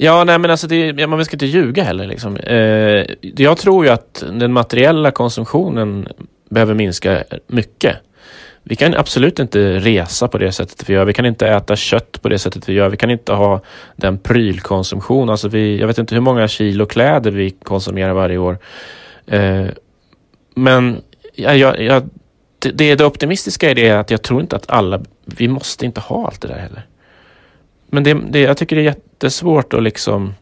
Ja, 0.00 0.24
nej 0.24 0.38
men 0.38 0.50
alltså 0.50 0.66
det, 0.66 1.06
man 1.06 1.24
ska 1.24 1.34
inte 1.34 1.46
ljuga 1.46 1.82
heller. 1.82 2.06
Liksom. 2.06 2.36
Eh, 2.36 3.06
jag 3.20 3.58
tror 3.58 3.84
ju 3.84 3.90
att 3.90 4.24
den 4.32 4.52
materiella 4.52 5.10
konsumtionen 5.10 6.08
behöver 6.50 6.74
minska 6.74 7.24
mycket. 7.46 7.96
Vi 8.62 8.76
kan 8.76 8.94
absolut 8.94 9.38
inte 9.38 9.78
resa 9.78 10.28
på 10.28 10.38
det 10.38 10.52
sättet 10.52 10.88
vi 10.88 10.92
gör. 10.94 11.04
Vi 11.04 11.12
kan 11.12 11.26
inte 11.26 11.48
äta 11.48 11.76
kött 11.76 12.22
på 12.22 12.28
det 12.28 12.38
sättet 12.38 12.68
vi 12.68 12.72
gör. 12.72 12.88
Vi 12.88 12.96
kan 12.96 13.10
inte 13.10 13.32
ha 13.32 13.60
den 13.96 14.18
prylkonsumtion. 14.18 15.30
Alltså 15.30 15.48
vi, 15.48 15.78
jag 15.80 15.86
vet 15.86 15.98
inte 15.98 16.14
hur 16.14 16.22
många 16.22 16.48
kilo 16.48 16.86
kläder 16.86 17.30
vi 17.30 17.50
konsumerar 17.50 18.12
varje 18.12 18.38
år. 18.38 18.58
Eh, 19.26 19.66
men 20.58 21.02
jag, 21.34 21.80
jag, 21.80 22.08
det, 22.58 22.70
det, 22.70 22.94
det 22.94 23.04
optimistiska 23.04 23.70
i 23.70 23.74
det 23.74 23.90
att 23.90 24.10
jag 24.10 24.22
tror 24.22 24.40
inte 24.40 24.56
att 24.56 24.70
alla, 24.70 25.00
vi 25.24 25.48
måste 25.48 25.86
inte 25.86 26.00
ha 26.00 26.26
allt 26.26 26.40
det 26.40 26.48
där 26.48 26.58
heller. 26.58 26.86
Men 27.90 28.04
det, 28.04 28.14
det, 28.14 28.40
jag 28.40 28.56
tycker 28.56 28.76
det 28.76 28.82
är 28.82 28.84
jättesvårt 28.84 29.72
att 29.72 29.82
liksom 29.82 30.34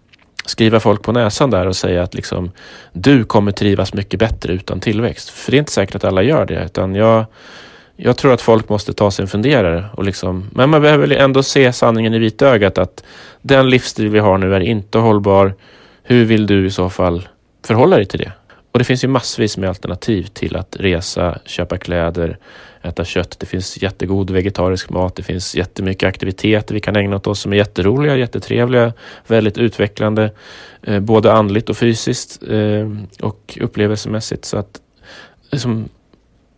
skriva 0.44 0.80
folk 0.80 1.02
på 1.02 1.12
näsan 1.12 1.50
där 1.50 1.66
och 1.66 1.76
säga 1.76 2.02
att 2.02 2.14
liksom, 2.14 2.50
du 2.92 3.24
kommer 3.24 3.52
trivas 3.52 3.94
mycket 3.94 4.20
bättre 4.20 4.52
utan 4.52 4.80
tillväxt. 4.80 5.30
För 5.30 5.50
det 5.50 5.56
är 5.56 5.58
inte 5.58 5.72
säkert 5.72 5.94
att 5.94 6.04
alla 6.04 6.22
gör 6.22 6.46
det. 6.46 6.64
Utan 6.64 6.94
jag, 6.94 7.24
jag 7.96 8.16
tror 8.16 8.32
att 8.32 8.40
folk 8.40 8.68
måste 8.68 8.92
ta 8.92 9.10
sig 9.10 9.22
en 9.22 9.28
funderare. 9.28 9.84
Och 9.92 10.04
liksom, 10.04 10.50
men 10.52 10.70
man 10.70 10.82
behöver 10.82 11.12
ändå 11.12 11.42
se 11.42 11.72
sanningen 11.72 12.14
i 12.14 12.18
vitögat 12.18 12.78
att 12.78 13.04
den 13.42 13.70
livsstil 13.70 14.08
vi 14.08 14.18
har 14.18 14.38
nu 14.38 14.54
är 14.54 14.60
inte 14.60 14.98
hållbar. 14.98 15.54
Hur 16.02 16.24
vill 16.24 16.46
du 16.46 16.66
i 16.66 16.70
så 16.70 16.90
fall 16.90 17.28
förhålla 17.64 17.96
dig 17.96 18.06
till 18.06 18.20
det? 18.20 18.32
Och 18.76 18.78
det 18.78 18.84
finns 18.84 19.04
ju 19.04 19.08
massvis 19.08 19.56
med 19.56 19.68
alternativ 19.68 20.26
till 20.26 20.56
att 20.56 20.76
resa, 20.80 21.38
köpa 21.44 21.78
kläder, 21.78 22.38
äta 22.82 23.04
kött. 23.04 23.36
Det 23.38 23.46
finns 23.46 23.82
jättegod 23.82 24.30
vegetarisk 24.30 24.90
mat. 24.90 25.16
Det 25.16 25.22
finns 25.22 25.56
jättemycket 25.56 26.08
aktiviteter 26.08 26.74
vi 26.74 26.80
kan 26.80 26.96
ägna 26.96 27.16
åt 27.16 27.26
oss 27.26 27.40
som 27.40 27.52
är 27.52 27.56
jätteroliga, 27.56 28.16
jättetrevliga, 28.16 28.92
väldigt 29.26 29.58
utvecklande. 29.58 30.30
Eh, 30.82 31.00
både 31.00 31.32
andligt 31.32 31.70
och 31.70 31.76
fysiskt 31.76 32.42
eh, 32.48 32.90
och 33.22 33.58
upplevelsemässigt. 33.60 34.44
Så 34.44 34.58
att 34.58 34.80
liksom, 35.50 35.88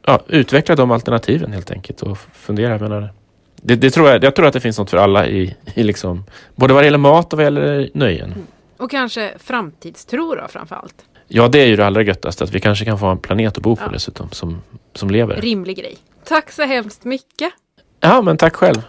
ja, 0.07 0.23
utveckla 0.29 0.77
de 0.77 0.91
alternativen 0.91 1.53
helt 1.53 1.71
enkelt 1.71 2.03
och 2.03 2.19
fundera. 2.33 2.71
Jag 2.71 2.81
menar, 2.81 3.12
det, 3.57 3.77
det 3.77 3.91
tror 3.91 4.09
jag, 4.09 4.25
jag 4.25 4.35
tror 4.35 4.47
att 4.47 4.53
det 4.53 4.61
finns 4.61 4.79
något 4.79 4.91
för 4.91 4.97
alla 4.97 5.27
i, 5.27 5.57
i 5.75 5.83
liksom, 5.83 6.25
både 6.55 6.75
vad 6.75 6.83
det 6.83 6.87
gäller 6.87 6.99
mat 6.99 7.33
och 7.33 7.39
vad 7.39 7.45
det 7.45 7.45
gäller 7.45 7.91
nöjen. 7.95 8.33
Mm. 8.33 8.47
Och 8.79 8.91
kanske 8.91 9.35
framtidstro 9.39 10.35
då 10.35 10.49
framförallt. 10.49 11.05
Ja, 11.29 11.49
det 11.49 11.59
är 11.59 11.66
ju 11.66 11.76
det 11.76 11.87
allra 11.87 12.03
göttaste, 12.03 12.45
att 12.45 12.51
vi 12.51 12.61
kanske 12.61 12.85
kan 12.85 12.99
få 12.99 13.07
en 13.07 13.18
planet 13.18 13.57
att 13.57 13.62
bo 13.62 13.76
på 13.76 13.83
Ja. 13.85 13.89
dessutom, 13.89 14.31
som, 14.31 14.62
som 14.95 15.11
lever. 15.11 15.41
Rimlig 15.41 15.76
grej. 15.76 15.97
Tack 16.24 16.53
så 16.53 16.62
hemskt 16.62 17.05
mycket. 17.05 17.53
Ja, 18.01 18.22
men 18.22 18.37
tack 18.37 18.57
själv. 18.57 18.83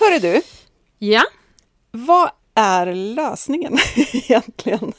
Hörru 0.00 0.18
du, 0.18 0.42
Ja, 0.98 1.22
vad 1.90 2.30
är 2.54 2.86
lösningen 2.94 3.78
egentligen? 4.12 4.92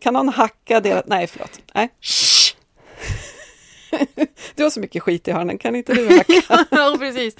Kan 0.00 0.14
någon 0.14 0.28
hacka 0.28 0.80
deras... 0.80 1.04
Nej, 1.06 1.26
förlåt. 1.26 1.60
Nej. 1.74 1.88
Shh! 2.00 2.54
Du 4.54 4.62
har 4.62 4.70
så 4.70 4.80
mycket 4.80 5.02
skit 5.02 5.28
i 5.28 5.32
hörnen, 5.32 5.58
kan 5.58 5.76
inte 5.76 5.94
du 5.94 6.16
hacka? 6.18 6.66
ja, 6.70 6.96
precis. 6.98 7.36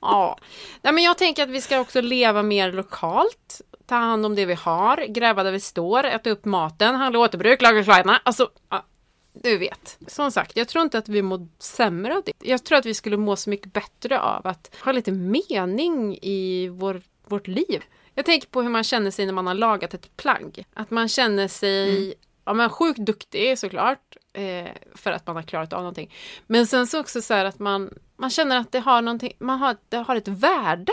Ja. 0.00 0.38
Nej, 0.82 0.92
men 0.92 1.04
jag 1.04 1.18
tänker 1.18 1.42
att 1.42 1.48
vi 1.48 1.60
ska 1.60 1.80
också 1.80 2.00
leva 2.00 2.42
mer 2.42 2.72
lokalt. 2.72 3.60
ta 3.86 3.94
hand 3.94 4.26
om 4.26 4.34
det 4.34 4.46
vi 4.46 4.54
har, 4.54 4.96
gräva 5.08 5.42
där 5.42 5.52
vi 5.52 5.60
står, 5.60 6.04
äta 6.04 6.30
upp 6.30 6.44
maten, 6.44 6.94
handla 6.94 7.18
återbruk, 7.18 7.62
laga 7.62 7.84
kläderna. 7.84 8.20
Alltså, 8.24 8.48
du 9.42 9.58
vet. 9.58 9.98
Som 10.06 10.30
sagt, 10.30 10.56
jag 10.56 10.68
tror 10.68 10.84
inte 10.84 10.98
att 10.98 11.08
vi 11.08 11.22
mår 11.22 11.48
sämre 11.58 12.16
av 12.16 12.22
det. 12.24 12.32
Jag 12.38 12.64
tror 12.64 12.78
att 12.78 12.86
vi 12.86 12.94
skulle 12.94 13.16
må 13.16 13.36
så 13.36 13.50
mycket 13.50 13.72
bättre 13.72 14.20
av 14.20 14.46
att 14.46 14.76
ha 14.84 14.92
lite 14.92 15.12
mening 15.12 16.18
i 16.22 16.68
vår, 16.68 17.02
vårt 17.26 17.46
liv. 17.46 17.84
Jag 18.14 18.24
tänker 18.24 18.48
på 18.48 18.62
hur 18.62 18.70
man 18.70 18.84
känner 18.84 19.10
sig 19.10 19.26
när 19.26 19.32
man 19.32 19.46
har 19.46 19.54
lagat 19.54 19.94
ett 19.94 20.16
plagg. 20.16 20.64
Att 20.74 20.90
man 20.90 21.08
känner 21.08 21.48
sig 21.48 22.04
mm. 22.06 22.14
ja, 22.44 22.54
men 22.54 22.70
sjukt 22.70 22.98
duktig 22.98 23.58
såklart. 23.58 24.16
Eh, 24.32 24.70
för 24.94 25.12
att 25.12 25.26
man 25.26 25.36
har 25.36 25.42
klarat 25.42 25.72
av 25.72 25.78
någonting. 25.78 26.14
Men 26.46 26.66
sen 26.66 26.86
så 26.86 27.00
också 27.00 27.22
så 27.22 27.34
här 27.34 27.44
att 27.44 27.58
man, 27.58 27.90
man 28.16 28.30
känner 28.30 28.58
att 28.58 28.72
det 28.72 28.80
har, 28.80 29.02
någonting, 29.02 29.32
man 29.38 29.58
har, 29.58 29.76
det 29.88 29.96
har 29.96 30.16
ett 30.16 30.28
värde. 30.28 30.92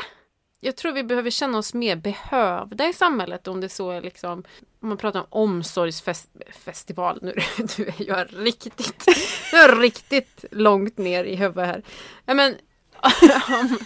Jag 0.63 0.75
tror 0.75 0.91
vi 0.91 1.03
behöver 1.03 1.29
känna 1.29 1.57
oss 1.57 1.73
mer 1.73 1.95
behövda 1.95 2.87
i 2.87 2.93
samhället 2.93 3.47
om 3.47 3.61
det 3.61 3.69
så 3.69 3.91
är 3.91 4.01
liksom 4.01 4.43
om 4.81 4.89
man 4.89 4.97
pratar 4.97 5.19
om 5.19 5.25
omsorgsfestival, 5.29 7.19
nu, 7.21 7.33
nu 7.77 7.85
är 7.85 8.07
jag 8.07 8.27
riktigt, 8.31 9.05
jag 9.51 9.63
är 9.63 9.75
riktigt 9.75 10.45
långt 10.51 10.97
ner 10.97 11.23
i 11.23 11.35
huvudet 11.35 11.65
här. 11.65 11.83
Ja, 12.25 12.33
men, 12.33 12.55
om, 13.59 13.77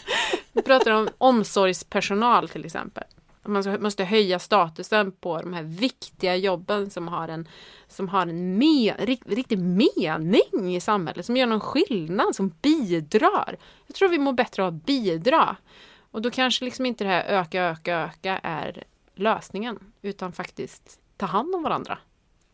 vi 0.51 0.61
pratar 0.61 0.91
om 0.91 1.09
omsorgspersonal 1.17 2.49
till 2.49 2.65
exempel. 2.65 3.03
Man 3.47 3.81
måste 3.81 4.03
höja 4.03 4.39
statusen 4.39 5.11
på 5.11 5.41
de 5.41 5.53
här 5.53 5.63
viktiga 5.63 6.35
jobben 6.35 6.89
som 6.89 7.07
har 7.07 7.27
en, 7.27 7.47
som 7.87 8.09
har 8.09 8.21
en 8.21 8.57
me, 8.57 8.93
riktig 9.25 9.59
mening 9.59 10.75
i 10.75 10.81
samhället, 10.81 11.25
som 11.25 11.37
gör 11.37 11.47
någon 11.47 11.59
skillnad, 11.59 12.35
som 12.35 12.49
bidrar. 12.61 13.57
Jag 13.87 13.95
tror 13.95 14.09
vi 14.09 14.17
mår 14.17 14.33
bättre 14.33 14.63
av 14.63 14.67
att 14.67 14.85
bidra. 14.85 15.55
Och 16.15 16.21
då 16.21 16.31
kanske 16.31 16.65
liksom 16.65 16.85
inte 16.85 17.03
det 17.03 17.09
här 17.09 17.23
öka, 17.23 17.63
öka, 17.63 17.97
öka 17.97 18.39
är 18.43 18.83
lösningen, 19.15 19.79
utan 20.01 20.31
faktiskt 20.31 20.99
ta 21.17 21.25
hand 21.25 21.55
om 21.55 21.63
varandra. 21.63 21.97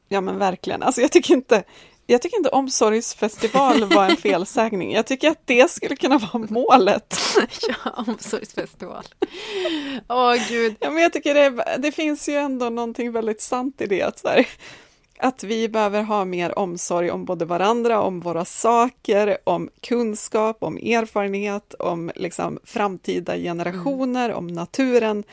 Ja 0.07 0.21
men 0.21 0.37
verkligen, 0.37 0.83
alltså 0.83 1.01
jag 1.01 1.11
tycker 1.11 1.33
inte, 1.33 1.63
jag 2.07 2.21
tycker 2.21 2.37
inte 2.37 2.49
omsorgsfestival 2.49 3.83
var 3.83 4.09
en 4.09 4.17
felsägning. 4.17 4.93
Jag 4.93 5.07
tycker 5.07 5.31
att 5.31 5.41
det 5.45 5.71
skulle 5.71 5.95
kunna 5.95 6.17
vara 6.17 6.47
målet. 6.49 7.17
ja, 7.67 8.03
omsorgsfestival. 8.07 9.05
Åh 10.09 10.33
oh, 10.33 10.47
gud. 10.49 10.75
Ja, 10.79 10.89
men 10.89 11.03
jag 11.03 11.13
tycker 11.13 11.33
det, 11.33 11.77
det 11.77 11.91
finns 11.91 12.29
ju 12.29 12.35
ändå 12.35 12.69
någonting 12.69 13.11
väldigt 13.11 13.41
sant 13.41 13.81
i 13.81 13.87
det. 13.87 14.01
Att, 14.01 14.21
här, 14.25 14.47
att 15.21 15.43
vi 15.43 15.69
behöver 15.69 16.03
ha 16.03 16.25
mer 16.25 16.59
omsorg 16.59 17.11
om 17.11 17.25
både 17.25 17.45
varandra, 17.45 18.01
om 18.01 18.19
våra 18.19 18.45
saker, 18.45 19.37
om 19.43 19.69
kunskap, 19.81 20.57
om 20.59 20.77
erfarenhet, 20.77 21.73
om 21.73 22.11
liksom 22.15 22.59
framtida 22.63 23.37
generationer, 23.37 24.25
mm. 24.25 24.37
om 24.37 24.47
naturen. 24.47 25.23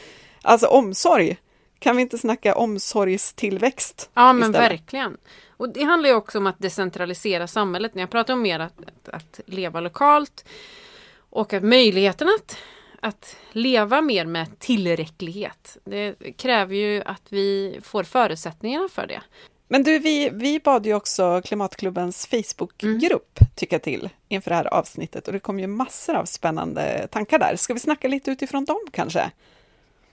Alltså 0.43 0.67
omsorg. 0.67 1.37
Kan 1.79 1.97
vi 1.97 2.03
inte 2.03 2.19
snacka 2.19 2.55
omsorgstillväxt? 2.55 4.11
Ja, 4.15 4.33
men 4.33 4.51
istället? 4.51 4.73
verkligen. 4.73 5.17
Och 5.57 5.69
det 5.69 5.83
handlar 5.83 6.09
ju 6.09 6.15
också 6.15 6.39
om 6.39 6.47
att 6.47 6.59
decentralisera 6.59 7.47
samhället. 7.47 7.95
När 7.95 8.03
jag 8.03 8.11
pratar 8.11 8.35
om 8.35 8.43
mer 8.43 8.61
att, 8.61 8.81
att, 8.81 9.09
att 9.09 9.41
leva 9.47 9.81
lokalt 9.81 10.45
och 11.31 11.53
att 11.53 11.63
möjligheten 11.63 12.29
att, 12.29 12.57
att 13.01 13.37
leva 13.53 14.01
mer 14.01 14.27
med 14.27 14.59
tillräcklighet. 14.59 15.77
Det 15.85 16.15
kräver 16.37 16.75
ju 16.75 17.03
att 17.03 17.23
vi 17.29 17.81
får 17.83 18.03
förutsättningarna 18.03 18.89
för 18.89 19.07
det. 19.07 19.23
Men 19.69 19.83
du, 19.83 19.99
vi, 19.99 20.31
vi 20.31 20.61
bad 20.61 20.87
ju 20.87 20.95
också 20.95 21.43
Klimatklubbens 21.45 22.27
Facebookgrupp 22.27 23.41
mm. 23.41 23.51
tycka 23.55 23.79
till 23.79 24.09
inför 24.29 24.51
det 24.51 24.57
här 24.57 24.75
avsnittet 24.75 25.27
och 25.27 25.33
det 25.33 25.41
kom 25.41 25.61
ju 25.61 25.67
massor 25.67 26.15
av 26.15 26.25
spännande 26.25 27.09
tankar 27.11 27.39
där. 27.39 27.57
Ska 27.57 27.75
vi 27.75 27.81
snacka 27.81 28.09
lite 28.09 28.31
utifrån 28.31 28.65
dem 28.65 28.81
kanske? 28.93 29.31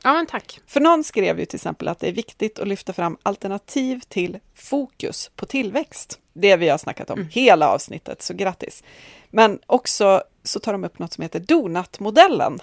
Ja, 0.03 0.13
men 0.13 0.25
tack. 0.25 0.59
För 0.67 0.79
någon 0.79 1.03
skrev 1.03 1.39
ju 1.39 1.45
till 1.45 1.57
exempel 1.57 1.87
att 1.87 1.99
det 1.99 2.07
är 2.07 2.11
viktigt 2.11 2.59
att 2.59 2.67
lyfta 2.67 2.93
fram 2.93 3.17
alternativ 3.23 3.99
till 4.07 4.39
fokus 4.55 5.31
på 5.35 5.45
tillväxt. 5.45 6.19
Det 6.33 6.55
vi 6.55 6.69
har 6.69 6.77
snackat 6.77 7.09
om 7.09 7.19
mm. 7.19 7.29
hela 7.31 7.69
avsnittet, 7.69 8.21
så 8.21 8.33
grattis. 8.33 8.83
Men 9.29 9.59
också 9.65 10.23
så 10.43 10.59
tar 10.59 10.71
de 10.71 10.83
upp 10.83 10.99
något 10.99 11.13
som 11.13 11.21
heter 11.21 11.39
donutmodellen. 11.39 12.59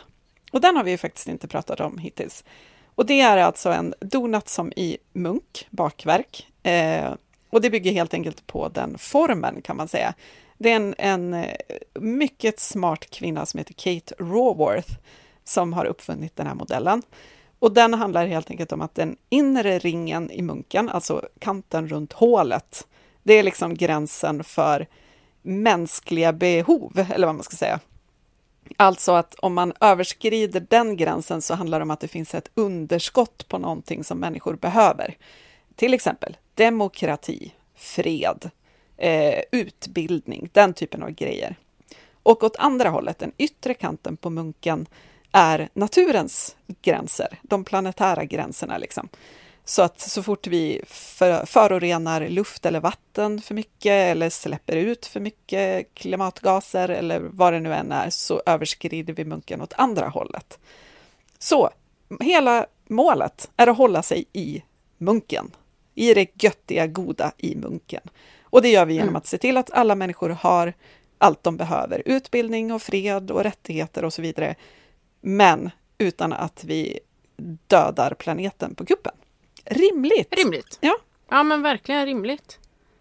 Och 0.52 0.60
den 0.60 0.76
har 0.76 0.84
vi 0.84 0.90
ju 0.90 0.98
faktiskt 0.98 1.28
inte 1.28 1.48
pratat 1.48 1.80
om 1.80 1.98
hittills. 1.98 2.44
Och 2.94 3.06
det 3.06 3.20
är 3.20 3.36
alltså 3.36 3.70
en 3.70 3.94
donut 4.00 4.48
som 4.48 4.72
i 4.72 4.98
munk, 5.12 5.66
bakverk. 5.70 6.46
Eh, 6.62 7.12
och 7.50 7.60
det 7.60 7.70
bygger 7.70 7.92
helt 7.92 8.14
enkelt 8.14 8.46
på 8.46 8.68
den 8.68 8.98
formen 8.98 9.62
kan 9.62 9.76
man 9.76 9.88
säga. 9.88 10.14
Det 10.58 10.70
är 10.70 10.76
en, 10.76 10.94
en 10.98 11.34
eh, 11.34 11.56
mycket 11.94 12.60
smart 12.60 13.10
kvinna 13.10 13.46
som 13.46 13.58
heter 13.58 13.74
Kate 13.74 14.14
Raworth 14.18 14.92
som 15.44 15.72
har 15.72 15.84
uppfunnit 15.84 16.36
den 16.36 16.46
här 16.46 16.54
modellen. 16.54 17.02
Och 17.58 17.72
den 17.72 17.94
handlar 17.94 18.26
helt 18.26 18.50
enkelt 18.50 18.72
om 18.72 18.80
att 18.80 18.94
den 18.94 19.16
inre 19.28 19.78
ringen 19.78 20.30
i 20.30 20.42
munken, 20.42 20.88
alltså 20.88 21.28
kanten 21.38 21.88
runt 21.88 22.12
hålet, 22.12 22.86
det 23.22 23.34
är 23.34 23.42
liksom 23.42 23.74
gränsen 23.74 24.44
för 24.44 24.86
mänskliga 25.42 26.32
behov, 26.32 27.06
eller 27.14 27.26
vad 27.26 27.34
man 27.36 27.44
ska 27.44 27.56
säga. 27.56 27.80
Alltså 28.76 29.12
att 29.12 29.34
om 29.34 29.54
man 29.54 29.72
överskrider 29.80 30.66
den 30.70 30.96
gränsen 30.96 31.42
så 31.42 31.54
handlar 31.54 31.78
det 31.78 31.82
om 31.82 31.90
att 31.90 32.00
det 32.00 32.08
finns 32.08 32.34
ett 32.34 32.50
underskott 32.54 33.48
på 33.48 33.58
någonting 33.58 34.04
som 34.04 34.18
människor 34.18 34.54
behöver. 34.54 35.16
Till 35.76 35.94
exempel 35.94 36.36
demokrati, 36.54 37.52
fred, 37.74 38.50
eh, 38.96 39.40
utbildning, 39.52 40.48
den 40.52 40.74
typen 40.74 41.02
av 41.02 41.10
grejer. 41.10 41.56
Och 42.22 42.44
åt 42.44 42.56
andra 42.56 42.88
hållet, 42.88 43.18
den 43.18 43.32
yttre 43.38 43.74
kanten 43.74 44.16
på 44.16 44.30
munken, 44.30 44.86
är 45.32 45.68
naturens 45.74 46.56
gränser, 46.82 47.38
de 47.42 47.64
planetära 47.64 48.24
gränserna. 48.24 48.78
Liksom. 48.78 49.08
Så 49.64 49.82
att 49.82 50.00
så 50.00 50.22
fort 50.22 50.46
vi 50.46 50.80
för, 50.86 51.46
förorenar 51.46 52.28
luft 52.28 52.66
eller 52.66 52.80
vatten 52.80 53.40
för 53.40 53.54
mycket 53.54 53.92
eller 53.92 54.30
släpper 54.30 54.76
ut 54.76 55.06
för 55.06 55.20
mycket 55.20 55.94
klimatgaser 55.94 56.88
eller 56.88 57.20
vad 57.20 57.52
det 57.52 57.60
nu 57.60 57.74
än 57.74 57.92
är 57.92 58.10
så 58.10 58.42
överskrider 58.46 59.12
vi 59.12 59.24
munken 59.24 59.62
åt 59.62 59.72
andra 59.76 60.08
hållet. 60.08 60.58
Så 61.38 61.70
hela 62.20 62.66
målet 62.88 63.50
är 63.56 63.66
att 63.66 63.76
hålla 63.76 64.02
sig 64.02 64.24
i 64.32 64.62
munken, 64.98 65.50
i 65.94 66.14
det 66.14 66.42
göttiga, 66.42 66.86
goda 66.86 67.32
i 67.36 67.56
munken. 67.56 68.02
Och 68.42 68.62
det 68.62 68.68
gör 68.68 68.86
vi 68.86 68.94
genom 68.94 69.08
mm. 69.08 69.16
att 69.16 69.26
se 69.26 69.38
till 69.38 69.56
att 69.56 69.70
alla 69.70 69.94
människor 69.94 70.28
har 70.28 70.72
allt 71.18 71.42
de 71.42 71.56
behöver, 71.56 72.02
utbildning 72.06 72.72
och 72.72 72.82
fred 72.82 73.30
och 73.30 73.42
rättigheter 73.42 74.04
och 74.04 74.12
så 74.12 74.22
vidare 74.22 74.54
men 75.20 75.70
utan 75.98 76.32
att 76.32 76.64
vi 76.64 77.00
dödar 77.66 78.14
planeten 78.14 78.74
på 78.74 78.86
kuppen. 78.86 79.12
Rimligt! 79.64 80.34
Rimligt. 80.38 80.78
Ja. 80.80 80.96
ja, 81.30 81.42
men 81.42 81.62
verkligen 81.62 82.06
rimligt. 82.06 82.58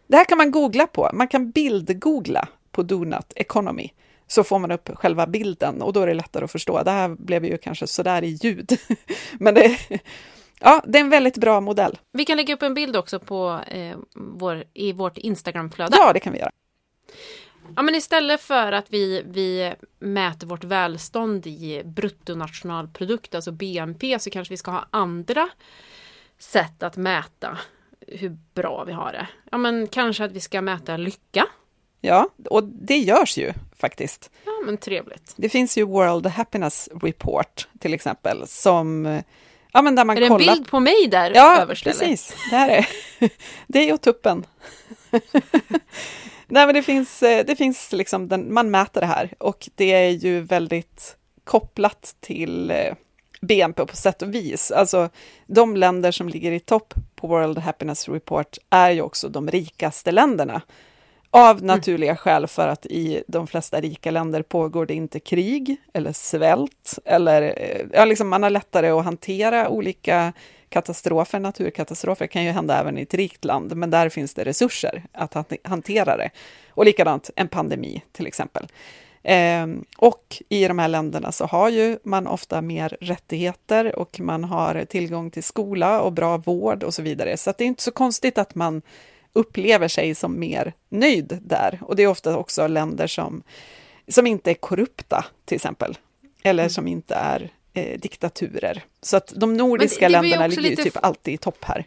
Det 0.08 0.18
här 0.18 0.26
kan 0.26 0.38
man 0.38 0.52
googla 0.52 0.88
på. 0.88 1.10
Man 1.14 1.28
kan 1.28 1.52
bildgoogla 1.52 2.48
på 2.72 2.84
Donut 2.84 3.34
Economy 3.36 3.90
så 4.28 4.44
får 4.44 4.60
man 4.60 4.72
upp 4.72 4.90
själva 4.94 5.28
bilden 5.28 5.82
och 5.82 5.94
då 5.94 6.02
är 6.02 6.08
det 6.08 6.14
lättare 6.14 6.46
att 6.46 6.52
förstå. 6.52 6.84
Det 6.84 6.92
här 6.92 7.10
blev 7.10 7.46
ju 7.46 7.58
kanske 7.58 7.88
sådär 7.88 8.24
i 8.24 8.28
ljud, 8.28 8.72
men 9.40 9.54
det, 9.54 9.78
ja, 10.60 10.84
det 10.88 10.98
är 10.98 11.02
en 11.02 11.10
väldigt 11.10 11.38
bra 11.38 11.62
modell. 11.62 12.00
Vi 12.12 12.26
kan 12.26 12.38
lägga 12.38 12.54
upp 12.54 12.62
en 12.62 12.74
bild 12.74 12.96
också 12.96 13.20
på, 13.20 13.60
eh, 13.68 13.98
vår, 14.14 14.64
i 14.74 14.94
vårt 14.94 15.18
Instagramflöde. 15.18 15.98
Ja, 15.98 16.14
det 16.14 16.20
kan 16.20 16.34
vi 16.34 16.40
göra. 16.40 16.52
Ja, 17.76 17.82
men 17.82 17.96
istället 17.96 18.42
för 18.42 18.72
att 18.72 18.86
vi, 18.90 19.24
vi 19.26 19.74
mäter 20.00 20.48
vårt 20.48 20.64
välstånd 20.64 21.48
i 21.48 21.82
bruttonationalprodukt, 21.86 23.36
alltså 23.36 23.52
BNP, 23.52 24.20
så 24.20 24.30
kanske 24.30 24.54
vi 24.54 24.58
ska 24.58 24.72
ha 24.72 24.88
andra 24.90 25.50
sätt 26.42 26.84
att 26.84 26.98
mäta 26.98 27.58
hur 28.08 28.38
bra 28.54 28.84
vi 28.84 28.94
har 28.94 29.12
det. 29.12 29.28
Ja, 29.52 29.58
men 29.58 29.88
kanske 29.88 30.24
att 30.24 30.32
vi 30.32 30.40
ska 30.40 30.62
mäta 30.62 30.98
lycka. 30.98 31.46
Ja, 32.02 32.30
och 32.50 32.64
det 32.64 32.98
görs 32.98 33.38
ju 33.38 33.54
faktiskt. 33.78 34.32
Ja, 34.46 34.52
men 34.66 34.78
trevligt. 34.78 35.34
Det 35.36 35.50
finns 35.50 35.78
ju 35.78 35.84
World 35.84 36.28
Happiness 36.28 36.90
Report 37.02 37.68
till 37.80 37.94
exempel 37.94 38.48
som 38.48 39.22
Ja, 39.74 39.82
men 39.82 39.96
där 39.96 40.06
man 40.06 40.18
är 40.18 40.22
det 40.22 40.28
kollar... 40.28 40.52
en 40.52 40.58
bild 40.58 40.70
på 40.70 40.80
mig 40.80 41.08
där 41.08 41.32
Ja, 41.36 41.66
precis. 41.84 42.36
Det 42.50 42.56
här 42.56 42.70
är 42.70 42.88
det 43.68 43.90
är 43.90 43.94
och 43.94 44.02
tuppen. 44.02 44.46
Nej, 46.48 46.66
men 46.66 46.76
det 46.76 46.84
finns, 46.84 47.24
eh, 47.24 47.46
det 47.46 47.56
finns 47.56 47.92
liksom, 47.92 48.28
den, 48.28 48.54
man 48.54 48.72
mäter 48.72 49.02
det 49.02 49.08
här 49.08 49.34
och 49.40 49.70
det 49.76 49.94
är 49.94 50.10
ju 50.10 50.42
väldigt 50.42 51.18
kopplat 51.44 52.16
till 52.20 52.72
eh, 52.72 52.94
BNP 53.42 53.86
på 53.86 53.96
sätt 53.96 54.22
och 54.22 54.36
vis. 54.36 54.72
Alltså 54.72 55.10
de 55.48 55.76
länder 55.76 56.12
som 56.12 56.30
ligger 56.30 56.52
i 56.52 56.60
topp 56.60 56.94
på 57.16 57.28
World 57.28 57.58
Happiness 57.58 58.10
Report 58.10 58.58
är 58.70 58.92
ju 58.92 59.02
också 59.02 59.30
de 59.30 59.52
rikaste 59.52 60.12
länderna. 60.12 60.62
Av 61.34 61.58
mm. 61.58 61.68
naturliga 61.68 62.12
mm. 62.12 62.18
skäl 62.18 62.48
för 62.48 62.68
att 62.68 62.86
i 62.86 63.24
de 63.28 63.48
flesta 63.48 63.82
rika 63.82 64.12
länder 64.12 64.42
pågår 64.42 64.86
det 64.86 64.94
inte 64.94 65.20
krig 65.20 65.76
eller 65.94 66.14
svält 66.14 67.00
eller 67.06 67.42
eh, 67.42 67.86
ja, 67.94 68.06
liksom 68.06 68.30
man 68.30 68.44
har 68.44 68.50
lättare 68.50 68.90
att 68.90 69.06
hantera 69.06 69.70
olika 69.70 70.34
katastrofer, 70.70 71.40
naturkatastrofer 71.40 72.28
kan 72.28 72.44
ju 72.44 72.52
hända 72.52 72.80
även 72.80 72.98
i 72.98 73.02
ett 73.02 73.14
rikt 73.14 73.46
land, 73.46 73.76
men 73.76 73.90
där 73.90 74.10
finns 74.10 74.34
det 74.34 74.44
resurser 74.44 75.04
att 75.12 75.36
hantera 75.64 76.18
det. 76.18 76.30
Och 76.70 76.86
likadant 76.86 77.30
en 77.36 77.48
pandemi 77.48 78.04
till 78.12 78.28
exempel. 78.28 78.68
Eh, 79.24 79.68
och 79.98 80.42
i 80.50 80.68
de 80.68 80.80
här 80.80 80.88
länderna 80.88 81.32
så 81.32 81.46
har 81.46 81.70
ju 81.70 81.98
man 82.04 82.28
ofta 82.28 82.62
mer 82.62 82.98
rättigheter 83.02 84.00
och 84.00 84.20
man 84.20 84.44
har 84.44 84.86
tillgång 84.86 85.32
till 85.32 85.44
skola 85.44 86.02
och 86.02 86.14
bra 86.14 86.38
vård 86.38 86.84
och 86.84 86.94
så 86.94 87.02
vidare. 87.02 87.38
Så 87.38 87.54
det 87.58 87.64
är 87.64 87.68
inte 87.68 87.84
så 87.84 87.92
konstigt 87.92 88.38
att 88.38 88.56
man 88.56 88.82
upplever 89.34 89.88
sig 89.88 90.16
som 90.16 90.40
mer 90.40 90.74
nöjd 90.90 91.40
där. 91.42 91.80
Och 91.82 91.96
det 91.96 92.04
är 92.04 92.08
ofta 92.08 92.38
också 92.38 92.68
länder 92.68 93.08
som, 93.08 93.44
som 94.08 94.28
inte 94.28 94.52
är 94.52 94.56
korrupta, 94.56 95.26
till 95.46 95.56
exempel. 95.56 95.98
Eller 96.44 96.64
mm. 96.64 96.70
som 96.70 96.88
inte 96.88 97.16
är 97.16 97.50
eh, 97.74 98.00
diktaturer. 98.00 98.84
Så 99.02 99.18
att 99.18 99.34
de 99.36 99.58
nordiska 99.58 100.10
det, 100.10 100.16
det 100.16 100.22
länderna 100.22 100.48
ligger 100.48 100.70
ju 100.70 100.76
typ 100.76 100.98
alltid 101.02 101.34
i 101.34 101.38
topp 101.38 101.64
här. 101.64 101.86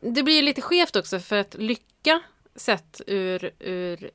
Det 0.00 0.22
blir 0.22 0.42
lite 0.42 0.60
skevt 0.60 0.96
också 0.96 1.20
för 1.20 1.36
att 1.36 1.54
lycka 1.54 2.20
sett 2.56 3.00
ur, 3.06 3.50
ur 3.58 4.10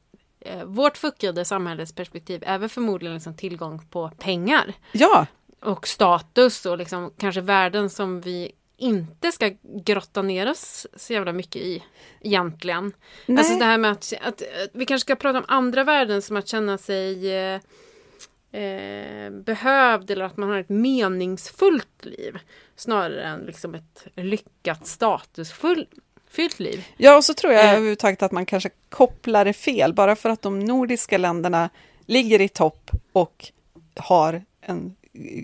vårt 0.65 0.97
fuckade 0.97 1.45
samhälles 1.45 1.93
perspektiv 1.93 2.39
väl 2.41 2.69
förmodligen 2.69 3.14
liksom 3.14 3.35
tillgång 3.35 3.85
på 3.89 4.09
pengar. 4.09 4.73
Ja! 4.91 5.26
Och 5.59 5.88
status 5.88 6.65
och 6.65 6.77
liksom 6.77 7.11
kanske 7.18 7.41
värden 7.41 7.89
som 7.89 8.22
vi 8.22 8.51
inte 8.77 9.31
ska 9.31 9.51
grotta 9.64 10.22
ner 10.22 10.51
oss 10.51 10.88
så 10.95 11.14
jävla 11.14 11.34
mycket 11.34 11.61
i 11.61 11.84
egentligen. 12.22 12.93
Nej. 13.26 13.38
Alltså 13.38 13.57
det 13.57 13.65
här 13.65 13.77
med 13.77 13.91
att, 13.91 14.14
att, 14.22 14.41
att, 14.41 14.69
vi 14.73 14.85
kanske 14.85 15.05
ska 15.05 15.15
prata 15.15 15.38
om 15.38 15.45
andra 15.47 15.84
värden 15.84 16.22
som 16.22 16.38
att 16.38 16.47
känna 16.47 16.77
sig 16.77 17.35
eh, 17.35 17.61
eh, 18.61 19.30
behövd 19.31 20.11
eller 20.11 20.26
att 20.26 20.38
man 20.38 20.49
har 20.49 20.59
ett 20.59 20.69
meningsfullt 20.69 22.05
liv. 22.05 22.39
Snarare 22.76 23.23
än 23.23 23.39
liksom 23.39 23.76
ett 23.76 24.07
lyckat 24.15 24.88
statusfyllt 26.27 26.59
liv. 26.59 26.85
Ja, 26.97 27.17
och 27.17 27.23
så 27.23 27.33
tror 27.33 27.53
jag 27.53 27.65
eh. 27.65 27.71
överhuvudtaget 27.71 28.23
att 28.23 28.31
man 28.31 28.45
kanske 28.45 28.69
kopplar 28.89 29.45
det 29.45 29.53
fel. 29.53 29.93
Bara 29.93 30.15
för 30.15 30.29
att 30.29 30.41
de 30.41 30.59
nordiska 30.59 31.17
länderna 31.17 31.69
ligger 32.05 32.41
i 32.41 32.49
topp 32.49 32.91
och 33.13 33.51
har 33.95 34.43
en 34.61 34.95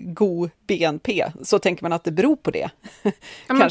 god 0.04 0.50
BNP, 0.66 1.32
så 1.42 1.58
tänker 1.58 1.82
man 1.82 1.92
att 1.92 2.04
det 2.04 2.12
beror 2.12 2.36
på 2.36 2.50
det. 2.50 2.70
Ja, 3.48 3.68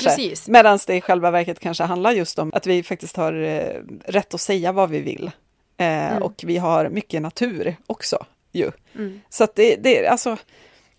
Medan 0.48 0.80
det 0.88 0.96
i 0.96 1.02
själva 1.02 1.32
verket 1.32 1.60
kanske 1.60 1.84
handlar 1.84 2.12
just 2.12 2.40
om 2.40 2.52
att 2.54 2.68
vi 2.68 2.84
faktiskt 2.84 3.18
har 3.18 3.34
eh, 3.34 3.82
rätt 4.06 4.34
att 4.34 4.42
säga 4.42 4.72
vad 4.72 4.90
vi 4.90 5.00
vill. 5.00 5.32
Eh, 5.78 6.12
mm. 6.12 6.24
Och 6.24 6.44
vi 6.44 6.58
har 6.58 6.90
mycket 6.90 7.22
natur 7.22 7.76
också 7.88 8.26
ju. 8.52 8.72
Mm. 8.96 9.22
Så 9.30 9.44
att 9.44 9.56
det, 9.56 9.76
det, 9.76 10.08
alltså, 10.08 10.38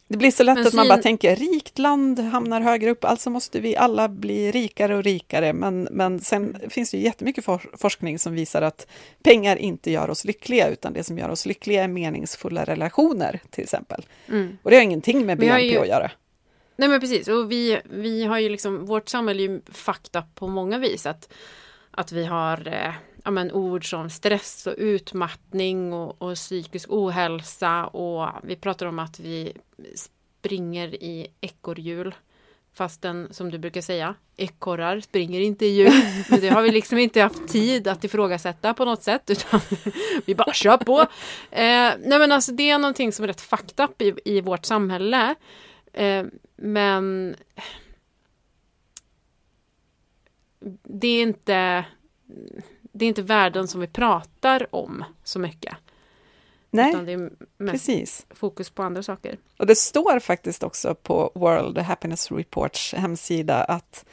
det 0.08 0.16
blir 0.16 0.30
så 0.30 0.42
lätt 0.42 0.58
men 0.58 0.66
att 0.66 0.74
man 0.74 0.88
bara 0.88 1.02
tänker 1.02 1.36
rikt 1.36 1.78
land 1.78 2.18
hamnar 2.20 2.60
högre 2.60 2.90
upp, 2.90 3.04
alltså 3.04 3.30
måste 3.30 3.60
vi 3.60 3.76
alla 3.76 4.08
bli 4.08 4.50
rikare 4.50 4.96
och 4.96 5.02
rikare. 5.02 5.52
Men, 5.52 5.88
men 5.90 6.20
sen 6.20 6.56
finns 6.68 6.90
det 6.90 6.96
ju 6.96 7.04
jättemycket 7.04 7.44
for 7.44 7.70
forskning 7.76 8.18
som 8.18 8.34
visar 8.34 8.62
att 8.62 8.86
pengar 9.22 9.56
inte 9.56 9.90
gör 9.90 10.10
oss 10.10 10.24
lyckliga, 10.24 10.68
utan 10.68 10.92
det 10.92 11.04
som 11.04 11.18
gör 11.18 11.28
oss 11.28 11.46
lyckliga 11.46 11.84
är 11.84 11.88
meningsfulla 11.88 12.64
relationer 12.64 13.40
till 13.50 13.64
exempel. 13.64 14.06
Mm. 14.28 14.58
Och 14.62 14.70
det 14.70 14.76
har 14.76 14.82
ingenting 14.82 15.26
med 15.26 15.38
BNP 15.38 15.62
ju... 15.62 15.78
att 15.78 15.88
göra. 15.88 16.10
Nej 16.76 16.88
men 16.88 17.00
precis, 17.00 17.28
och 17.28 17.50
vi, 17.50 17.80
vi 17.84 18.24
har 18.24 18.38
ju 18.38 18.48
liksom, 18.48 18.86
vårt 18.86 19.08
samhälle 19.08 19.42
är 19.42 19.48
ju 19.48 19.60
fakta 19.72 20.22
på 20.34 20.48
många 20.48 20.78
vis. 20.78 21.06
Att, 21.06 21.32
att 21.90 22.12
vi 22.12 22.24
har 22.24 22.68
eh, 22.68 22.92
ja, 23.24 23.30
men, 23.30 23.52
ord 23.52 23.90
som 23.90 24.10
stress 24.10 24.66
och 24.66 24.74
utmattning 24.76 25.92
och, 25.92 26.22
och 26.22 26.34
psykisk 26.34 26.90
ohälsa 26.90 27.86
och 27.86 28.28
vi 28.42 28.56
pratar 28.56 28.86
om 28.86 28.98
att 28.98 29.20
vi 29.20 29.52
springer 29.94 30.94
i 30.94 31.26
ekorrhjul. 31.40 32.14
Fastän 32.74 33.28
som 33.30 33.50
du 33.50 33.58
brukar 33.58 33.80
säga, 33.80 34.14
ekorrar 34.36 35.00
springer 35.00 35.40
inte 35.40 35.66
i 35.66 35.68
hjul. 35.68 35.92
Men 36.30 36.40
det 36.40 36.48
har 36.48 36.62
vi 36.62 36.70
liksom 36.70 36.98
inte 36.98 37.20
haft 37.20 37.48
tid 37.48 37.88
att 37.88 38.04
ifrågasätta 38.04 38.74
på 38.74 38.84
något 38.84 39.02
sätt. 39.02 39.30
Utan 39.30 39.60
vi 40.24 40.34
bara 40.34 40.52
kör 40.52 40.76
på. 40.76 41.00
Eh, 41.00 41.92
nej 41.98 42.18
men 42.18 42.32
alltså 42.32 42.52
det 42.52 42.70
är 42.70 42.78
någonting 42.78 43.12
som 43.12 43.22
är 43.22 43.26
rätt 43.26 43.40
fucked 43.40 43.84
up 43.84 44.02
i, 44.02 44.14
i 44.24 44.40
vårt 44.40 44.64
samhälle. 44.64 45.34
Eh, 45.92 46.24
men 46.56 47.36
det 50.82 51.08
är 51.08 51.22
inte 51.22 51.84
det 52.94 53.04
är 53.04 53.08
inte 53.08 53.22
värden 53.22 53.68
som 53.68 53.80
vi 53.80 53.86
pratar 53.86 54.66
om 54.74 55.04
så 55.24 55.38
mycket. 55.38 55.76
Nej, 56.70 56.90
utan 56.90 57.06
det 57.06 57.12
är 57.12 57.30
mest 57.56 57.86
precis. 57.86 58.26
fokus 58.30 58.70
på 58.70 58.82
andra 58.82 59.02
saker. 59.02 59.38
Och 59.58 59.66
det 59.66 59.74
står 59.74 60.18
faktiskt 60.18 60.62
också 60.62 60.94
på 60.94 61.32
World 61.34 61.78
Happiness 61.78 62.32
Reports 62.32 62.94
hemsida 62.94 63.64
att 63.64 64.04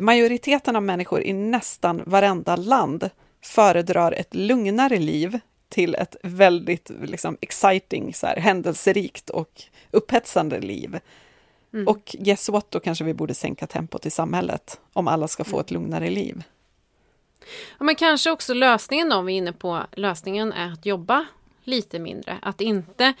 majoriteten 0.00 0.76
av 0.76 0.82
människor 0.82 1.22
i 1.22 1.32
nästan 1.32 2.02
varenda 2.06 2.56
land 2.56 3.10
föredrar 3.42 4.12
ett 4.12 4.34
lugnare 4.34 4.98
liv 4.98 5.40
till 5.68 5.94
ett 5.94 6.16
väldigt 6.22 6.90
liksom, 7.02 7.36
exciting, 7.40 8.14
så 8.14 8.26
här, 8.26 8.36
händelserikt 8.36 9.30
och 9.30 9.62
upphetsande 9.90 10.60
liv. 10.60 10.98
Mm. 11.72 11.88
Och 11.88 12.16
guess 12.18 12.48
what, 12.48 12.70
då 12.70 12.80
kanske 12.80 13.04
vi 13.04 13.14
borde 13.14 13.34
sänka 13.34 13.66
tempot 13.66 14.06
i 14.06 14.10
samhället 14.10 14.80
om 14.92 15.08
alla 15.08 15.28
ska 15.28 15.44
få 15.44 15.56
mm. 15.56 15.60
ett 15.60 15.70
lugnare 15.70 16.10
liv. 16.10 16.42
Ja, 17.78 17.84
men 17.84 17.94
kanske 17.94 18.30
också 18.30 18.54
lösningen 18.54 19.12
om 19.12 19.26
vi 19.26 19.32
är 19.32 19.36
inne 19.36 19.52
på 19.52 19.82
lösningen 19.92 20.52
är 20.52 20.72
att 20.72 20.86
jobba 20.86 21.26
lite 21.64 21.98
mindre. 21.98 22.38
Att 22.42 22.60
inte 22.60 23.14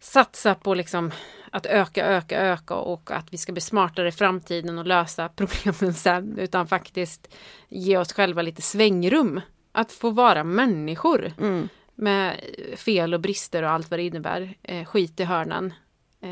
satsa 0.00 0.54
på 0.54 0.74
liksom 0.74 1.10
att 1.50 1.66
öka, 1.66 2.06
öka, 2.06 2.40
öka 2.40 2.74
och 2.74 3.10
att 3.10 3.32
vi 3.32 3.36
ska 3.36 3.52
bli 3.52 3.60
smartare 3.60 4.08
i 4.08 4.12
framtiden 4.12 4.78
och 4.78 4.86
lösa 4.86 5.28
problemen 5.36 5.94
sen. 5.94 6.38
Utan 6.38 6.66
faktiskt 6.66 7.34
ge 7.68 7.98
oss 7.98 8.12
själva 8.12 8.42
lite 8.42 8.62
svängrum. 8.62 9.40
Att 9.72 9.92
få 9.92 10.10
vara 10.10 10.44
människor. 10.44 11.32
Mm. 11.40 11.68
Med 11.94 12.40
fel 12.76 13.14
och 13.14 13.20
brister 13.20 13.62
och 13.62 13.70
allt 13.70 13.90
vad 13.90 13.98
det 13.98 14.04
innebär. 14.04 14.54
Eh, 14.62 14.84
skit 14.84 15.20
i 15.20 15.24
hörnen. 15.24 15.74
Eh, 16.20 16.30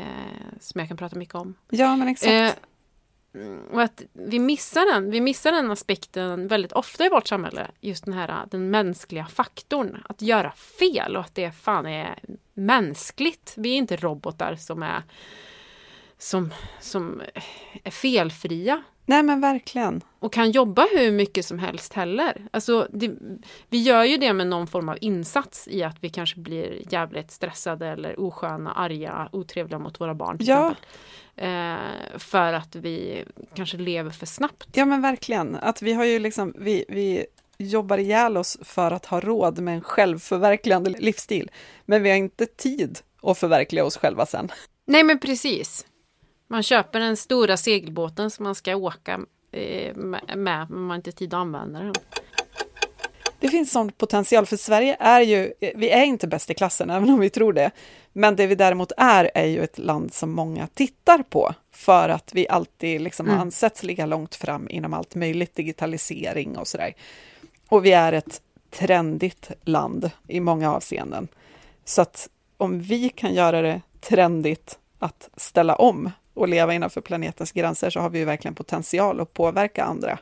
som 0.59 0.79
jag 0.79 0.87
kan 0.87 0.97
prata 0.97 1.15
mycket 1.15 1.35
om. 1.35 1.55
Ja 1.69 1.95
men 1.95 2.07
exakt. 2.07 2.31
Eh, 2.31 2.63
och 3.71 3.81
att 3.81 4.03
vi 4.13 4.39
missar 4.39 4.93
den, 4.93 5.11
vi 5.11 5.21
missar 5.21 5.51
den 5.51 5.71
aspekten 5.71 6.47
väldigt 6.47 6.71
ofta 6.71 7.05
i 7.05 7.09
vårt 7.09 7.27
samhälle. 7.27 7.71
Just 7.81 8.05
den 8.05 8.13
här 8.13 8.45
den 8.51 8.69
mänskliga 8.69 9.25
faktorn. 9.25 10.03
Att 10.09 10.21
göra 10.21 10.51
fel 10.51 11.17
och 11.17 11.21
att 11.21 11.35
det 11.35 11.51
fan 11.51 11.85
är 11.85 12.19
mänskligt. 12.53 13.53
Vi 13.57 13.69
är 13.69 13.77
inte 13.77 13.95
robotar 13.95 14.55
som 14.55 14.83
är 14.83 15.03
som, 16.17 16.53
som 16.79 17.21
är 17.83 17.91
felfria. 17.91 18.83
Nej 19.05 19.23
men 19.23 19.41
verkligen. 19.41 20.01
Och 20.19 20.33
kan 20.33 20.51
jobba 20.51 20.87
hur 20.95 21.11
mycket 21.11 21.45
som 21.45 21.59
helst 21.59 21.93
heller. 21.93 22.47
Alltså, 22.51 22.87
det, 22.89 23.11
vi 23.69 23.81
gör 23.81 24.03
ju 24.03 24.17
det 24.17 24.33
med 24.33 24.47
någon 24.47 24.67
form 24.67 24.89
av 24.89 24.97
insats 25.01 25.67
i 25.67 25.83
att 25.83 25.97
vi 25.99 26.09
kanske 26.09 26.39
blir 26.39 26.93
jävligt 26.93 27.31
stressade 27.31 27.87
eller 27.87 28.19
osköna, 28.19 28.71
arga, 28.71 29.29
otrevliga 29.31 29.79
mot 29.79 30.01
våra 30.01 30.15
barn. 30.15 30.37
ja. 30.39 30.75
Eh, 31.35 32.17
för 32.17 32.53
att 32.53 32.75
vi 32.75 33.25
kanske 33.53 33.77
lever 33.77 34.11
för 34.11 34.25
snabbt. 34.25 34.67
Ja 34.73 34.85
men 34.85 35.01
verkligen, 35.01 35.55
att 35.55 35.81
vi 35.81 35.93
har 35.93 36.05
ju 36.05 36.19
liksom, 36.19 36.53
vi, 36.57 36.85
vi 36.87 37.25
jobbar 37.57 37.97
ihjäl 37.97 38.37
oss 38.37 38.57
för 38.61 38.91
att 38.91 39.05
ha 39.05 39.19
råd 39.19 39.59
med 39.59 39.75
en 39.75 39.81
självförverkligande 39.81 40.89
livsstil. 40.89 41.51
Men 41.85 42.03
vi 42.03 42.09
har 42.09 42.17
inte 42.17 42.45
tid 42.45 42.99
att 43.21 43.37
förverkliga 43.37 43.85
oss 43.85 43.97
själva 43.97 44.25
sen. 44.25 44.51
Nej 44.85 45.03
men 45.03 45.19
precis. 45.19 45.85
Man 46.53 46.63
köper 46.63 46.99
den 46.99 47.17
stora 47.17 47.57
segelbåten 47.57 48.31
som 48.31 48.43
man 48.43 48.55
ska 48.55 48.75
åka 48.75 49.19
eh, 49.51 49.95
med, 49.95 50.21
men 50.27 50.67
man 50.69 50.89
har 50.89 50.95
inte 50.95 51.11
tid 51.11 51.33
att 51.33 51.37
använda 51.37 51.79
den. 51.79 51.93
Det 53.39 53.47
finns 53.47 53.71
sån 53.71 53.91
potential, 53.91 54.45
för 54.45 54.57
Sverige 54.57 54.97
är 54.99 55.21
ju, 55.21 55.53
vi 55.75 55.89
är 55.89 56.03
inte 56.03 56.27
bäst 56.27 56.49
i 56.49 56.53
klassen, 56.53 56.89
även 56.89 57.09
om 57.09 57.19
vi 57.19 57.29
tror 57.29 57.53
det. 57.53 57.71
Men 58.11 58.35
det 58.35 58.47
vi 58.47 58.55
däremot 58.55 58.91
är, 58.97 59.31
är 59.33 59.45
ju 59.45 59.63
ett 59.63 59.77
land 59.77 60.13
som 60.13 60.31
många 60.31 60.67
tittar 60.67 61.23
på, 61.23 61.53
för 61.71 62.09
att 62.09 62.33
vi 62.33 62.47
alltid 62.47 63.01
liksom 63.01 63.27
mm. 63.27 63.39
ansetts 63.39 63.83
ligga 63.83 64.05
långt 64.05 64.35
fram 64.35 64.69
inom 64.69 64.93
allt 64.93 65.15
möjligt, 65.15 65.55
digitalisering 65.55 66.57
och 66.57 66.67
sådär. 66.67 66.93
Och 67.69 67.85
vi 67.85 67.91
är 67.91 68.13
ett 68.13 68.41
trendigt 68.71 69.51
land 69.63 70.11
i 70.27 70.39
många 70.39 70.73
avseenden. 70.73 71.27
Så 71.85 72.01
att 72.01 72.29
om 72.57 72.79
vi 72.79 73.09
kan 73.09 73.33
göra 73.33 73.61
det 73.61 73.81
trendigt 74.01 74.79
att 74.99 75.29
ställa 75.37 75.75
om 75.75 76.11
och 76.33 76.47
leva 76.47 76.73
innanför 76.73 77.01
planetens 77.01 77.51
gränser 77.51 77.89
så 77.89 77.99
har 77.99 78.09
vi 78.09 78.19
ju 78.19 78.25
verkligen 78.25 78.55
potential 78.55 79.19
att 79.19 79.33
påverka 79.33 79.83
andra. 79.83 80.19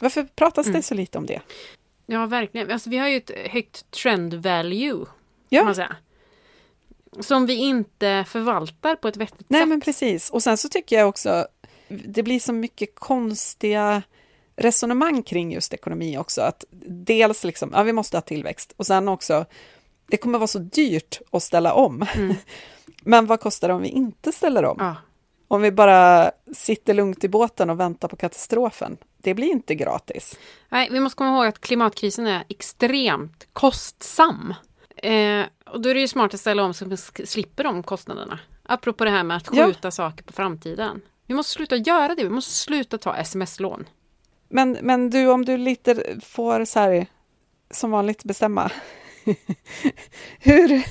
Varför 0.00 0.22
pratas 0.22 0.66
mm. 0.66 0.76
det 0.76 0.82
så 0.82 0.94
lite 0.94 1.18
om 1.18 1.26
det? 1.26 1.40
Ja, 2.06 2.26
verkligen. 2.26 2.70
Alltså, 2.70 2.90
vi 2.90 2.98
har 2.98 3.08
ju 3.08 3.16
ett 3.16 3.30
högt 3.50 3.90
trend 3.90 4.34
value, 4.34 5.06
ja. 5.48 5.64
man 5.64 5.74
säga. 5.74 5.96
Som 7.20 7.46
vi 7.46 7.54
inte 7.54 8.24
förvaltar 8.28 8.96
på 8.96 9.08
ett 9.08 9.16
vettigt 9.16 9.50
Nej, 9.50 9.60
sätt. 9.60 9.68
men 9.68 9.80
precis. 9.80 10.30
Och 10.30 10.42
sen 10.42 10.56
så 10.56 10.68
tycker 10.68 10.96
jag 10.96 11.08
också, 11.08 11.46
det 11.88 12.22
blir 12.22 12.40
så 12.40 12.52
mycket 12.52 12.94
konstiga 12.94 14.02
resonemang 14.56 15.22
kring 15.22 15.52
just 15.52 15.74
ekonomi 15.74 16.18
också. 16.18 16.40
Att 16.40 16.64
dels 16.86 17.44
liksom, 17.44 17.70
ja 17.74 17.82
vi 17.82 17.92
måste 17.92 18.16
ha 18.16 18.22
tillväxt 18.22 18.72
och 18.76 18.86
sen 18.86 19.08
också, 19.08 19.44
det 20.06 20.16
kommer 20.16 20.38
vara 20.38 20.46
så 20.46 20.58
dyrt 20.58 21.20
att 21.30 21.42
ställa 21.42 21.72
om. 21.72 22.06
Mm. 22.14 22.36
men 23.02 23.26
vad 23.26 23.40
kostar 23.40 23.68
det 23.68 23.74
om 23.74 23.82
vi 23.82 23.88
inte 23.88 24.32
ställer 24.32 24.64
om? 24.64 24.76
Ja. 24.80 24.96
Om 25.48 25.62
vi 25.62 25.72
bara 25.72 26.30
sitter 26.54 26.94
lugnt 26.94 27.24
i 27.24 27.28
båten 27.28 27.70
och 27.70 27.80
väntar 27.80 28.08
på 28.08 28.16
katastrofen 28.16 28.98
det 29.22 29.34
blir 29.34 29.48
inte 29.48 29.74
gratis. 29.74 30.38
Nej, 30.68 30.88
vi 30.92 31.00
måste 31.00 31.16
komma 31.16 31.30
ihåg 31.30 31.46
att 31.46 31.60
klimatkrisen 31.60 32.26
är 32.26 32.44
extremt 32.48 33.48
kostsam. 33.52 34.54
Eh, 34.96 35.44
och 35.66 35.80
då 35.80 35.88
är 35.88 35.94
det 35.94 36.00
ju 36.00 36.08
smart 36.08 36.34
att 36.34 36.40
ställa 36.40 36.62
om 36.64 36.74
så 36.74 36.84
att 36.84 36.88
man 36.88 36.98
slipper 37.26 37.64
de 37.64 37.82
kostnaderna. 37.82 38.38
Apropå 38.62 39.04
det 39.04 39.10
här 39.10 39.22
med 39.22 39.36
att 39.36 39.48
Ja. 39.52 39.66
skjuta 39.66 39.90
saker 39.90 40.24
på 40.24 40.32
framtiden. 40.32 41.00
Vi 41.26 41.34
måste 41.34 41.52
sluta 41.52 41.76
göra 41.76 42.14
det, 42.14 42.22
vi 42.24 42.30
måste 42.30 42.52
sluta 42.52 42.98
ta 42.98 43.16
sms-lån. 43.16 43.88
Men, 44.48 44.78
men 44.82 45.10
du, 45.10 45.26
om 45.26 45.44
du 45.44 45.56
lite 45.56 46.20
får 46.24 46.64
så 46.64 46.80
här, 46.80 47.06
som 47.70 47.90
vanligt 47.90 48.24
bestämma. 48.24 48.70
hur, 50.38 50.82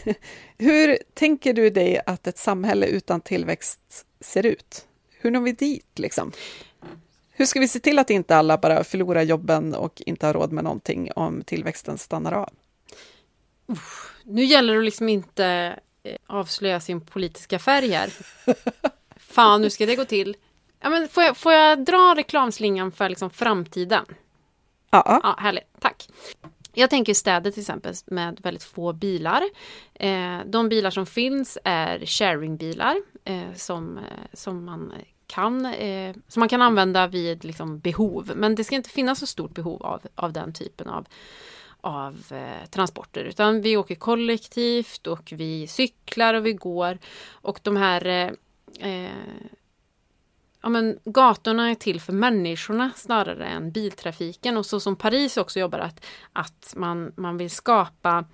hur 0.58 0.98
tänker 1.14 1.54
du 1.54 1.70
dig 1.70 2.02
att 2.06 2.28
ett 2.28 2.38
samhälle 2.38 2.86
utan 2.86 3.22
tillväxt 3.22 4.06
ser 4.20 4.46
ut? 4.46 4.86
Hur 5.20 5.32
når 5.32 5.42
vi 5.42 5.52
dit 5.52 6.00
liksom? 6.00 6.32
Hur 7.32 7.46
ska 7.46 7.60
vi 7.60 7.68
se 7.68 7.80
till 7.80 8.00
att 8.00 8.10
inte 8.10 8.36
alla 8.36 8.58
bara 8.58 8.84
förlorar 8.84 9.22
jobben 9.22 9.76
och 9.76 10.02
inte 10.06 10.26
har 10.26 10.34
råd 10.34 10.52
med 10.52 10.64
någonting 10.64 11.12
om 11.16 11.44
tillväxten 11.44 11.98
stannar 11.98 12.32
av? 12.32 12.50
Nu 14.24 14.44
gäller 14.44 14.76
det 14.76 14.82
liksom 14.82 15.10
inte 15.10 15.80
eh, 16.04 16.16
avslöja 16.28 16.80
sin 16.80 17.02
politiska 17.02 17.60
färg 17.60 17.90
här. 17.90 18.14
Fan, 19.18 19.64
hur 19.64 19.70
ska 19.70 19.86
det 19.86 19.96
gå 19.96 20.06
till? 20.06 20.38
Ja, 20.80 20.90
men 20.90 21.08
får, 21.08 21.24
jag, 21.24 21.38
får 21.38 21.54
jag 21.54 21.86
dra 21.86 22.16
reklamslingan 22.18 22.92
för 22.92 23.10
liksom 23.10 23.30
framtiden? 23.30 24.06
Ja, 24.90 25.20
Ja, 25.24 25.36
härligt. 25.40 25.68
Tack. 25.80 26.08
Jag 26.80 26.90
tänker 26.90 27.14
städer 27.14 27.52
till 27.52 27.62
exempel 27.62 27.94
med 28.06 28.40
väldigt 28.44 28.64
få 28.64 28.94
bilar. 28.94 29.44
Eh, 29.94 30.40
de 30.46 30.70
bilar 30.70 30.90
som 30.90 31.06
finns 31.06 31.58
är 31.64 32.06
sharingbilar 32.06 32.96
eh, 33.24 33.54
som, 33.56 33.98
eh, 33.98 34.04
som, 34.34 34.66
man 34.66 34.94
kan, 35.28 35.66
eh, 35.66 36.16
som 36.28 36.40
man 36.40 36.50
kan 36.50 36.62
använda 36.62 37.08
vid 37.08 37.44
liksom, 37.44 37.80
behov. 37.80 38.32
Men 38.36 38.56
det 38.56 38.64
ska 38.64 38.76
inte 38.76 38.90
finnas 38.90 39.20
så 39.20 39.28
stort 39.28 39.54
behov 39.54 39.84
av, 39.84 40.02
av 40.16 40.34
den 40.34 40.54
typen 40.54 40.90
av, 40.90 41.08
av 41.82 42.24
eh, 42.32 42.70
transporter. 42.70 43.24
Utan 43.24 43.62
vi 43.62 43.78
åker 43.78 43.96
kollektivt 43.96 45.08
och 45.08 45.34
vi 45.36 45.68
cyklar 45.68 46.34
och 46.34 46.46
vi 46.46 46.54
går. 46.54 46.98
Och 47.32 47.60
de 47.64 47.76
här 47.76 48.06
eh, 48.06 48.32
eh, 48.92 49.12
ja, 50.68 50.72
men 50.72 51.00
gatorna 51.06 51.70
är 51.70 51.76
till 51.76 52.02
för 52.02 52.14
människorna 52.14 52.92
snarare 52.96 53.46
än 53.46 53.72
biltrafiken. 53.72 54.58
Och 54.58 54.66
så 54.66 54.80
som 54.80 54.96
Paris 54.96 55.38
också 55.38 55.60
jobbar, 55.60 55.80
att, 55.80 56.06
att 56.34 56.74
man, 56.76 57.14
man 57.18 57.38
vill 57.38 57.50
skapa 57.50 58.26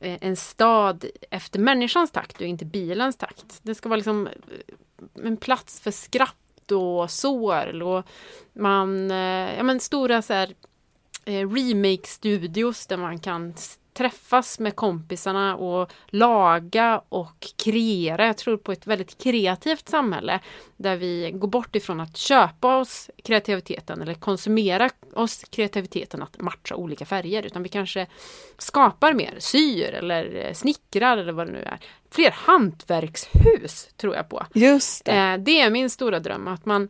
eh, 0.00 0.18
en 0.20 0.36
stad 0.36 1.04
efter 1.30 1.58
människans 1.58 2.10
takt 2.10 2.40
och 2.40 2.46
inte 2.46 2.64
bilens 2.64 3.16
takt. 3.16 3.60
Det 3.62 3.74
ska 3.74 3.88
vara 3.88 3.96
liksom 3.96 4.26
eh, 4.26 5.26
en 5.26 5.36
plats 5.36 5.80
för 5.80 5.90
skratt 5.90 6.72
och 6.72 7.10
sorl 7.10 7.82
och 7.82 8.04
man, 8.52 9.10
eh, 9.10 9.56
ja 9.56 9.62
men 9.62 9.80
stora 9.80 10.22
så 10.22 10.32
här 10.32 10.54
remake-studios 11.24 12.86
där 12.86 12.96
man 12.96 13.18
kan 13.18 13.54
träffas 14.00 14.58
med 14.58 14.76
kompisarna 14.76 15.56
och 15.56 15.92
laga 16.06 17.02
och 17.08 17.46
kreera. 17.56 18.26
Jag 18.26 18.36
tror 18.36 18.56
på 18.56 18.72
ett 18.72 18.86
väldigt 18.86 19.22
kreativt 19.22 19.88
samhälle 19.88 20.40
där 20.76 20.96
vi 20.96 21.30
går 21.34 21.48
bort 21.48 21.76
ifrån 21.76 22.00
att 22.00 22.16
köpa 22.16 22.76
oss 22.76 23.10
kreativiteten 23.24 24.02
eller 24.02 24.14
konsumera 24.14 24.90
oss 25.14 25.44
kreativiteten 25.50 26.22
att 26.22 26.40
matcha 26.40 26.74
olika 26.74 27.06
färger 27.06 27.42
utan 27.42 27.62
vi 27.62 27.68
kanske 27.68 28.06
skapar 28.58 29.12
mer, 29.12 29.34
syr 29.38 29.94
eller 29.94 30.46
eh, 30.46 30.52
snickrar 30.52 31.16
eller 31.16 31.32
vad 31.32 31.46
det 31.46 31.52
nu 31.52 31.62
är. 31.62 31.78
Fler 32.10 32.30
hantverkshus 32.30 33.88
tror 33.96 34.16
jag 34.16 34.28
på. 34.28 34.46
just 34.54 35.04
det. 35.04 35.12
Eh, 35.12 35.36
det 35.38 35.60
är 35.60 35.70
min 35.70 35.90
stora 35.90 36.20
dröm, 36.20 36.48
att 36.48 36.64
man, 36.64 36.88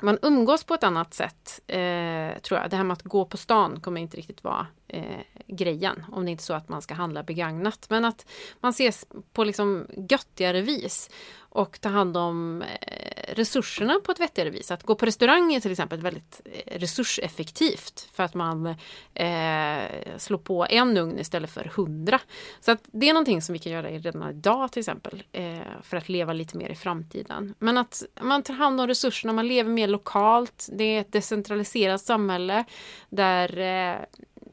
man 0.00 0.18
umgås 0.22 0.64
på 0.64 0.74
ett 0.74 0.84
annat 0.84 1.14
sätt, 1.14 1.60
eh, 1.66 2.40
tror 2.42 2.60
jag. 2.60 2.70
Det 2.70 2.76
här 2.76 2.84
med 2.84 2.92
att 2.92 3.02
gå 3.02 3.24
på 3.24 3.36
stan 3.36 3.80
kommer 3.80 4.00
inte 4.00 4.16
riktigt 4.16 4.44
vara 4.44 4.66
eh, 4.92 5.42
grejen, 5.46 6.04
om 6.12 6.24
det 6.24 6.30
inte 6.30 6.42
är 6.42 6.44
så 6.44 6.54
att 6.54 6.68
man 6.68 6.82
ska 6.82 6.94
handla 6.94 7.22
begagnat. 7.22 7.86
Men 7.88 8.04
att 8.04 8.26
man 8.60 8.70
ses 8.70 9.06
på 9.32 9.44
liksom 9.44 9.86
göttigare 10.08 10.60
vis 10.60 11.10
och 11.54 11.80
ta 11.80 11.88
hand 11.88 12.16
om 12.16 12.62
eh, 12.62 13.34
resurserna 13.34 14.00
på 14.04 14.12
ett 14.12 14.20
vettigare 14.20 14.50
vis. 14.50 14.70
Att 14.70 14.82
gå 14.82 14.94
på 14.94 15.06
restaurang 15.06 15.54
är 15.54 15.60
till 15.60 15.70
exempel 15.70 16.00
väldigt 16.00 16.40
eh, 16.44 16.78
resurseffektivt 16.78 18.08
för 18.12 18.22
att 18.22 18.34
man 18.34 18.66
eh, 19.14 19.82
slår 20.16 20.38
på 20.38 20.66
en 20.70 20.96
ugn 20.96 21.18
istället 21.18 21.50
för 21.50 21.64
hundra. 21.64 22.20
Så 22.60 22.72
att 22.72 22.80
det 22.92 23.08
är 23.08 23.12
någonting 23.12 23.42
som 23.42 23.52
vi 23.52 23.58
kan 23.58 23.72
göra 23.72 23.88
redan 23.88 24.30
idag 24.30 24.72
till 24.72 24.80
exempel 24.80 25.22
eh, 25.32 25.58
för 25.82 25.96
att 25.96 26.08
leva 26.08 26.32
lite 26.32 26.56
mer 26.56 26.68
i 26.68 26.74
framtiden. 26.74 27.54
Men 27.58 27.78
att 27.78 28.02
man 28.20 28.42
tar 28.42 28.54
hand 28.54 28.80
om 28.80 28.86
resurserna, 28.86 29.32
man 29.32 29.48
lever 29.48 29.70
mer 29.70 29.88
lokalt. 29.88 30.68
Det 30.72 30.84
är 30.84 31.00
ett 31.00 31.12
decentraliserat 31.12 32.00
samhälle 32.00 32.64
där 33.08 33.58
eh, 33.58 33.96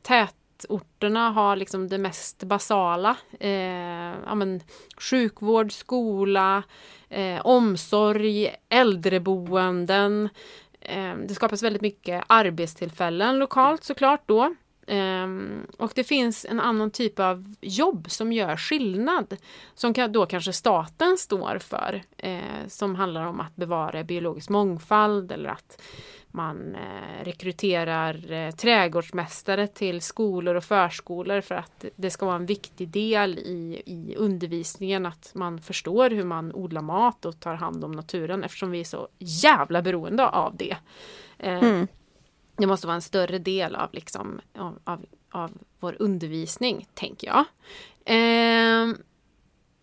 tätorterna 0.01 1.29
har 1.29 1.55
liksom 1.55 1.87
det 1.87 1.97
mest 1.97 2.43
basala. 2.43 3.15
Eh, 3.39 4.13
ja, 4.25 4.35
men, 4.35 4.61
sjukvård, 4.97 5.71
skola, 5.71 6.63
eh, 7.09 7.41
omsorg, 7.45 8.55
äldreboenden. 8.69 10.29
Eh, 10.81 11.15
det 11.27 11.35
skapas 11.35 11.63
väldigt 11.63 11.81
mycket 11.81 12.23
arbetstillfällen 12.27 13.39
lokalt 13.39 13.83
såklart 13.83 14.23
då. 14.25 14.55
Eh, 14.87 15.27
och 15.77 15.91
det 15.95 16.03
finns 16.03 16.45
en 16.49 16.59
annan 16.59 16.91
typ 16.91 17.19
av 17.19 17.55
jobb 17.61 18.11
som 18.11 18.33
gör 18.33 18.57
skillnad. 18.57 19.37
Som 19.75 19.93
kan, 19.93 20.11
då 20.11 20.25
kanske 20.25 20.53
staten 20.53 21.17
står 21.17 21.59
för. 21.59 22.01
Eh, 22.17 22.67
som 22.67 22.95
handlar 22.95 23.25
om 23.25 23.39
att 23.39 23.55
bevara 23.55 24.03
biologisk 24.03 24.49
mångfald 24.49 25.31
eller 25.31 25.49
att 25.49 25.81
man 26.31 26.75
eh, 26.75 27.23
rekryterar 27.23 28.31
eh, 28.31 28.51
trädgårdsmästare 28.51 29.67
till 29.67 30.01
skolor 30.01 30.55
och 30.55 30.63
förskolor 30.63 31.41
för 31.41 31.55
att 31.55 31.85
det 31.95 32.09
ska 32.09 32.25
vara 32.25 32.35
en 32.35 32.45
viktig 32.45 32.87
del 32.89 33.39
i, 33.39 33.81
i 33.85 34.15
undervisningen 34.15 35.05
att 35.05 35.31
man 35.35 35.61
förstår 35.61 36.09
hur 36.09 36.23
man 36.23 36.53
odlar 36.53 36.81
mat 36.81 37.25
och 37.25 37.39
tar 37.39 37.53
hand 37.55 37.83
om 37.83 37.91
naturen 37.91 38.43
eftersom 38.43 38.71
vi 38.71 38.79
är 38.79 38.83
så 38.83 39.07
jävla 39.17 39.81
beroende 39.81 40.27
av 40.27 40.55
det. 40.57 40.77
Eh, 41.37 41.63
Mm. 41.63 41.87
det 42.57 42.67
måste 42.67 42.87
vara 42.87 42.95
en 42.95 43.01
större 43.01 43.37
del 43.37 43.75
av, 43.75 43.89
liksom, 43.93 44.41
av, 44.57 44.79
av, 44.83 45.05
av 45.31 45.51
vår 45.79 45.95
undervisning, 45.99 46.87
tänker 46.93 47.27
jag. 47.27 47.45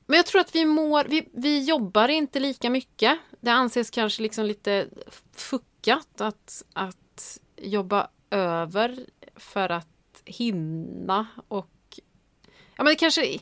Men 0.07 0.17
jag 0.17 0.27
tror 0.27 0.41
att 0.41 0.55
vi 0.55 0.65
mår, 0.65 1.05
vi, 1.05 1.29
vi 1.33 1.65
jobbar 1.65 2.09
inte 2.09 2.41
lika 2.41 2.71
mycket. 2.71 3.19
Det 3.41 3.51
anses 3.51 3.91
kanske 3.91 4.23
liksom 4.23 4.45
lite 4.45 4.87
lyckat 5.87 6.21
att, 6.21 6.63
att 6.73 7.41
jobba 7.57 8.09
över 8.31 9.07
för 9.37 9.69
att 9.69 10.23
hinna 10.25 11.27
och 11.49 11.71
Ja 12.79 12.85
men 12.85 12.93
det 12.93 12.97
kanske... 12.97 13.39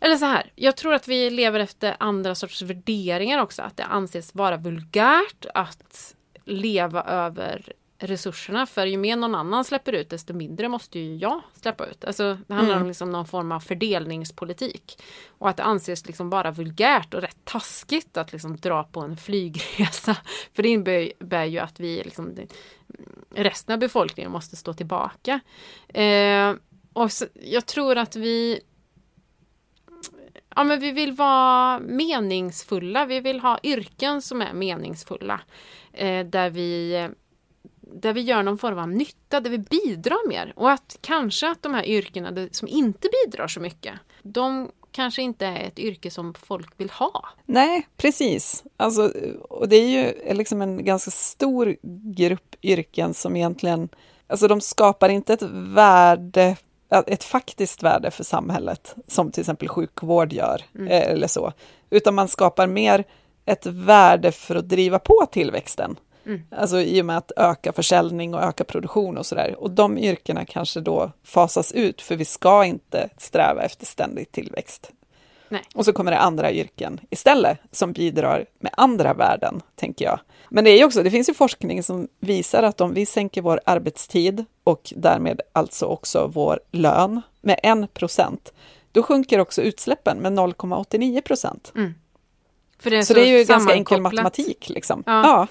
Eller 0.00 0.16
så 0.16 0.24
här, 0.24 0.52
jag 0.54 0.76
tror 0.76 0.94
att 0.94 1.08
vi 1.08 1.30
lever 1.30 1.60
efter 1.60 1.96
andra 2.00 2.34
sorters 2.34 2.62
värderingar 2.62 3.42
också. 3.42 3.62
Att 3.62 3.76
det 3.76 3.84
anses 3.84 4.34
vara 4.34 4.56
vulgärt 4.56 5.46
att 5.54 6.14
leva 6.44 7.02
över 7.02 7.72
resurserna. 8.04 8.66
För 8.66 8.86
ju 8.86 8.96
mer 8.96 9.16
någon 9.16 9.34
annan 9.34 9.64
släpper 9.64 9.92
ut 9.92 10.10
desto 10.10 10.32
mindre 10.34 10.68
måste 10.68 10.98
ju 10.98 11.16
jag 11.16 11.40
släppa 11.60 11.86
ut. 11.86 12.04
Alltså, 12.04 12.38
det 12.46 12.54
handlar 12.54 12.74
Mm. 12.74 12.82
om 12.82 12.88
liksom 12.88 13.10
någon 13.10 13.26
form 13.26 13.52
av 13.52 13.60
fördelningspolitik. 13.60 15.02
Och 15.38 15.48
att 15.48 15.56
det 15.56 15.62
anses 15.62 16.06
liksom 16.06 16.30
bara 16.30 16.50
vulgärt 16.50 17.14
och 17.14 17.20
rätt 17.20 17.44
taskigt 17.44 18.16
att 18.16 18.32
liksom 18.32 18.56
dra 18.56 18.84
på 18.84 19.00
en 19.00 19.16
flygresa. 19.16 20.16
För 20.52 20.62
det 20.62 20.68
innebär 20.68 21.44
ju 21.44 21.58
att 21.58 21.80
vi 21.80 22.02
liksom, 22.04 22.36
resten 23.34 23.72
av 23.72 23.78
befolkningen 23.78 24.32
måste 24.32 24.56
stå 24.56 24.72
tillbaka. 24.74 25.40
Eh, 25.88 26.54
och 26.92 27.12
så, 27.12 27.26
jag 27.34 27.66
tror 27.66 27.98
att 27.98 28.16
vi 28.16 28.60
Ja 30.54 30.64
men 30.64 30.80
vi 30.80 30.90
vill 30.92 31.12
vara 31.12 31.80
meningsfulla, 31.80 33.06
vi 33.06 33.20
vill 33.20 33.40
ha 33.40 33.58
yrken 33.62 34.22
som 34.22 34.42
är 34.42 34.52
meningsfulla. 34.52 35.40
Eh, 35.92 36.26
där, 36.26 36.50
vi, 36.50 37.08
där 37.94 38.12
vi 38.12 38.20
gör 38.20 38.42
någon 38.42 38.58
form 38.58 38.78
av 38.78 38.88
nytta, 38.88 39.40
där 39.40 39.50
vi 39.50 39.58
bidrar 39.58 40.28
mer. 40.28 40.52
Och 40.56 40.70
att 40.70 40.98
kanske 41.00 41.50
att 41.50 41.62
de 41.62 41.74
här 41.74 41.84
yrkena 41.84 42.48
som 42.50 42.68
inte 42.68 43.08
bidrar 43.24 43.48
så 43.48 43.60
mycket, 43.60 43.94
de 44.22 44.70
kanske 44.92 45.22
inte 45.22 45.46
är 45.46 45.60
ett 45.60 45.78
yrke 45.78 46.10
som 46.10 46.34
folk 46.34 46.80
vill 46.80 46.90
ha. 46.90 47.28
Nej, 47.46 47.88
precis. 47.96 48.64
Alltså, 48.76 49.12
och 49.48 49.68
det 49.68 49.76
är 49.76 49.88
ju 49.88 50.34
liksom 50.34 50.62
en 50.62 50.84
ganska 50.84 51.10
stor 51.10 51.76
grupp 52.16 52.54
yrken 52.62 53.14
som 53.14 53.36
egentligen, 53.36 53.88
alltså 54.26 54.48
de 54.48 54.60
skapar 54.60 55.08
inte 55.08 55.32
ett 55.32 55.42
värde, 55.52 56.56
ett 57.06 57.24
faktiskt 57.24 57.82
värde 57.82 58.10
för 58.10 58.24
samhället, 58.24 58.94
som 59.06 59.30
till 59.30 59.40
exempel 59.40 59.68
sjukvård 59.68 60.32
gör, 60.32 60.62
eh, 60.78 61.10
eller 61.10 61.26
så, 61.26 61.52
utan 61.90 62.14
man 62.14 62.28
skapar 62.28 62.66
mer 62.66 63.04
ett 63.44 63.66
värde 63.66 64.32
för 64.32 64.56
att 64.56 64.68
driva 64.68 64.98
på 64.98 65.26
tillväxten. 65.32 65.96
Mm. 66.26 66.42
Alltså 66.50 66.80
i 66.80 67.02
och 67.02 67.06
med 67.06 67.16
att 67.16 67.32
öka 67.36 67.72
försäljning 67.72 68.34
och 68.34 68.42
öka 68.42 68.64
produktion 68.64 69.18
och 69.18 69.26
sådär. 69.26 69.54
Och 69.58 69.70
de 69.70 69.98
yrkena 69.98 70.44
kanske 70.44 70.80
då 70.80 71.12
fasas 71.22 71.72
ut, 71.72 72.02
för 72.02 72.16
vi 72.16 72.24
ska 72.24 72.64
inte 72.64 73.08
sträva 73.18 73.62
efter 73.62 73.86
ständig 73.86 74.32
tillväxt. 74.32 74.90
Nej. 75.48 75.62
Och 75.74 75.84
så 75.84 75.92
kommer 75.92 76.10
det 76.10 76.18
andra 76.18 76.52
yrken 76.52 77.00
istället 77.10 77.58
som 77.70 77.92
bidrar 77.92 78.46
med 78.58 78.72
andra 78.76 79.14
värden, 79.14 79.60
tänker 79.76 80.04
jag. 80.04 80.20
Men 80.50 80.64
det 80.64 80.70
är 80.70 80.84
också, 80.84 81.02
det 81.02 81.10
finns 81.10 81.28
ju 81.28 81.34
forskning 81.34 81.82
som 81.82 82.08
visar 82.20 82.62
att 82.62 82.80
om 82.80 82.94
vi 82.94 83.06
sänker 83.06 83.42
vår 83.42 83.60
arbetstid 83.66 84.44
och 84.64 84.92
därmed 84.96 85.40
alltså 85.52 85.86
också 85.86 86.30
vår 86.34 86.60
lön 86.70 87.20
med 87.40 87.60
1 87.62 87.94
procent, 87.94 88.52
då 88.92 89.02
sjunker 89.02 89.38
också 89.38 89.62
utsläppen 89.62 90.18
med 90.18 90.32
0,89 90.32 91.20
procent. 91.20 91.72
Mm. 91.74 91.94
För 92.78 92.90
det 92.90 92.96
är 92.96 93.02
Så 93.02 93.14
det 93.14 93.28
är 93.28 93.38
ju 93.38 93.44
ganska 93.44 93.74
enkel 93.74 94.00
matematik. 94.00 94.68
Liksom. 94.68 95.02
Ja. 95.06 95.22
Ja. 95.22 95.46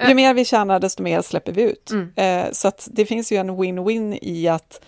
Ju 0.00 0.06
Eh. 0.06 0.14
mer 0.14 0.34
vi 0.34 0.44
tjänar, 0.44 0.80
desto 0.80 1.02
mer 1.02 1.22
släpper 1.22 1.52
vi 1.52 1.62
ut. 1.62 1.90
Mm. 1.90 2.12
Eh, 2.16 2.52
så 2.52 2.72
det 2.86 3.06
finns 3.06 3.32
ju 3.32 3.36
en 3.36 3.50
win-win 3.50 4.18
i 4.22 4.48
att 4.48 4.80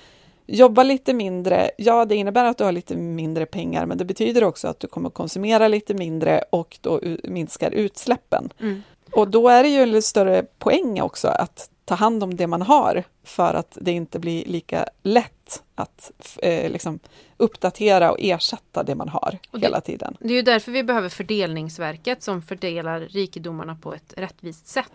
jobba 0.46 0.82
lite 0.82 1.14
mindre. 1.14 1.70
Ja, 1.78 2.04
det 2.04 2.16
innebär 2.16 2.44
att 2.44 2.58
du 2.58 2.64
har 2.64 2.72
lite 2.72 2.96
mindre 2.96 3.46
pengar, 3.46 3.86
men 3.86 3.98
det 3.98 4.04
betyder 4.04 4.44
också 4.44 4.68
att 4.68 4.80
du 4.80 4.86
kommer 4.86 5.10
konsumera 5.10 5.68
lite 5.68 5.94
mindre 5.94 6.44
och 6.50 6.78
då 6.80 7.00
minskar 7.24 7.70
utsläppen. 7.70 8.52
Mm. 8.60 8.82
Och 9.12 9.28
då 9.28 9.48
är 9.48 9.62
det 9.62 9.68
ju 9.68 9.82
en 9.82 10.02
större 10.02 10.42
poäng 10.58 11.00
också 11.00 11.28
att 11.28 11.70
ta 11.84 11.94
hand 11.94 12.22
om 12.22 12.36
det 12.36 12.46
man 12.46 12.62
har 12.62 13.04
för 13.24 13.54
att 13.54 13.78
det 13.80 13.92
inte 13.92 14.18
blir 14.18 14.44
lika 14.44 14.88
lätt 15.02 15.62
att 15.74 16.10
eh, 16.42 16.70
liksom 16.70 16.98
uppdatera 17.44 18.10
och 18.10 18.16
ersätta 18.20 18.82
det 18.82 18.94
man 18.94 19.08
har 19.08 19.38
det- 19.50 19.58
hela 19.58 19.80
tiden. 19.80 20.16
Det 20.20 20.28
är 20.32 20.36
ju 20.36 20.42
därför 20.42 20.72
vi 20.72 20.82
behöver 20.82 21.08
fördelningsverket 21.08 22.22
som 22.22 22.42
fördelar 22.42 23.00
rikedomarna 23.00 23.74
på 23.82 23.94
ett 23.94 24.14
rättvist 24.16 24.66
sätt. 24.66 24.92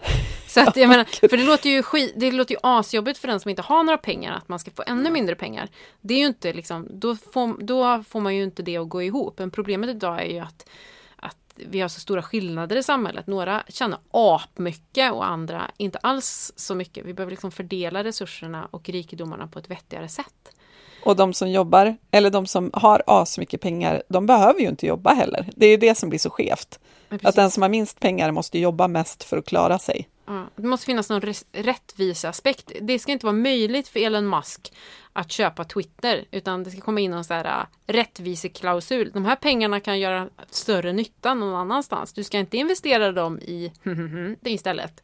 Så 0.47 0.59
att, 0.61 0.75
jag 0.77 0.89
menar, 0.89 1.27
för 1.29 1.37
det 1.37 1.43
låter, 1.43 1.69
ju 1.69 1.83
skit, 1.83 2.13
det 2.15 2.31
låter 2.31 2.53
ju 2.55 2.59
asjobbigt 2.63 3.17
för 3.19 3.27
den 3.27 3.39
som 3.39 3.49
inte 3.49 3.61
har 3.61 3.83
några 3.83 3.97
pengar 3.97 4.33
att 4.33 4.47
man 4.49 4.59
ska 4.59 4.71
få 4.71 4.83
ännu 4.87 5.09
mindre 5.09 5.35
pengar. 5.35 5.69
Det 6.01 6.13
är 6.13 6.17
ju 6.19 6.25
inte 6.25 6.53
liksom, 6.53 6.87
då 6.89 7.15
får, 7.15 7.63
då 7.63 8.03
får 8.03 8.19
man 8.19 8.35
ju 8.35 8.43
inte 8.43 8.63
det 8.63 8.77
att 8.77 8.89
gå 8.89 9.01
ihop. 9.03 9.39
Men 9.39 9.51
problemet 9.51 9.89
idag 9.89 10.21
är 10.21 10.25
ju 10.33 10.39
att, 10.39 10.69
att 11.15 11.37
vi 11.55 11.81
har 11.81 11.89
så 11.89 11.99
stora 11.99 12.21
skillnader 12.21 12.75
i 12.75 12.83
samhället. 12.83 13.27
Några 13.27 13.63
tjänar 13.67 13.99
apmycket 14.11 15.11
och 15.13 15.25
andra 15.27 15.71
inte 15.77 15.97
alls 15.97 16.53
så 16.55 16.75
mycket. 16.75 17.05
Vi 17.05 17.13
behöver 17.13 17.31
liksom 17.31 17.51
fördela 17.51 18.03
resurserna 18.03 18.67
och 18.71 18.89
rikedomarna 18.89 19.47
på 19.47 19.59
ett 19.59 19.69
vettigare 19.69 20.07
sätt. 20.09 20.55
Och 21.03 21.15
de 21.15 21.33
som 21.33 21.51
jobbar, 21.51 21.97
eller 22.11 22.29
de 22.29 22.45
som 22.45 22.69
har 22.73 23.03
asmycket 23.07 23.61
pengar, 23.61 24.03
de 24.09 24.25
behöver 24.25 24.59
ju 24.59 24.67
inte 24.67 24.85
jobba 24.85 25.13
heller. 25.13 25.49
Det 25.55 25.65
är 25.65 25.69
ju 25.69 25.77
det 25.77 25.95
som 25.95 26.09
blir 26.09 26.19
så 26.19 26.29
skevt. 26.29 26.79
Men 27.09 27.19
Att 27.23 27.35
den 27.35 27.51
som 27.51 27.63
har 27.63 27.69
minst 27.69 27.99
pengar 27.99 28.31
måste 28.31 28.59
jobba 28.59 28.87
mest 28.87 29.23
för 29.23 29.37
att 29.37 29.45
klara 29.45 29.79
sig. 29.79 30.09
Ja, 30.25 30.45
det 30.55 30.67
måste 30.67 30.85
finnas 30.85 31.09
någon 31.09 31.33
rättviseaspekt. 31.51 32.71
Det 32.81 32.99
ska 32.99 33.11
inte 33.11 33.25
vara 33.25 33.35
möjligt 33.35 33.87
för 33.87 33.99
Elon 33.99 34.29
Musk 34.29 34.73
att 35.13 35.31
köpa 35.31 35.63
Twitter, 35.63 36.25
utan 36.31 36.63
det 36.63 36.71
ska 36.71 36.81
komma 36.81 36.99
in 36.99 37.11
någon 37.11 37.23
sån 37.23 37.37
här 37.37 37.45
äh, 37.45 37.93
rättviseklausul. 37.93 39.11
De 39.13 39.25
här 39.25 39.35
pengarna 39.35 39.79
kan 39.79 39.99
göra 39.99 40.29
större 40.49 40.93
nytta 40.93 41.33
någon 41.33 41.55
annanstans. 41.55 42.13
Du 42.13 42.23
ska 42.23 42.37
inte 42.37 42.57
investera 42.57 43.11
dem 43.11 43.39
i 43.39 43.71
det 44.41 44.51
istället. 44.51 45.03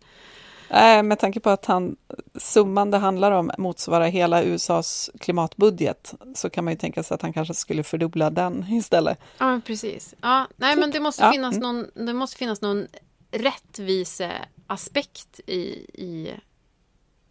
Äh, 0.70 1.04
med 1.04 1.20
tanke 1.20 1.40
på 1.40 1.50
att 1.50 1.66
han, 1.66 1.96
summan 2.36 2.92
det 2.92 2.98
handlar 2.98 3.32
om 3.32 3.52
motsvarar 3.58 4.08
hela 4.08 4.44
USAs 4.44 5.10
klimatbudget 5.20 6.14
så 6.36 6.50
kan 6.50 6.64
man 6.64 6.74
ju 6.74 6.78
tänka 6.78 7.04
sig 7.04 7.16
att 7.16 7.22
han 7.22 7.34
kanske 7.34 7.54
skulle 7.54 7.84
fördubbla 7.84 8.30
den 8.30 8.66
istället. 8.70 9.20
Ja, 9.38 9.62
precis. 9.66 10.16
Ja, 10.22 10.48
nej, 10.56 10.76
men 10.76 10.92
det 10.92 11.00
måste, 11.00 11.24
Ja, 11.24 11.32
finnas 11.32 11.56
mm. 11.56 11.64
någon, 11.64 12.06
det 12.06 12.14
måste 12.14 12.38
finnas 12.38 12.62
någon 12.62 12.88
rättviseaspekt 13.32 15.40
i, 15.48 15.60
i, 15.94 16.34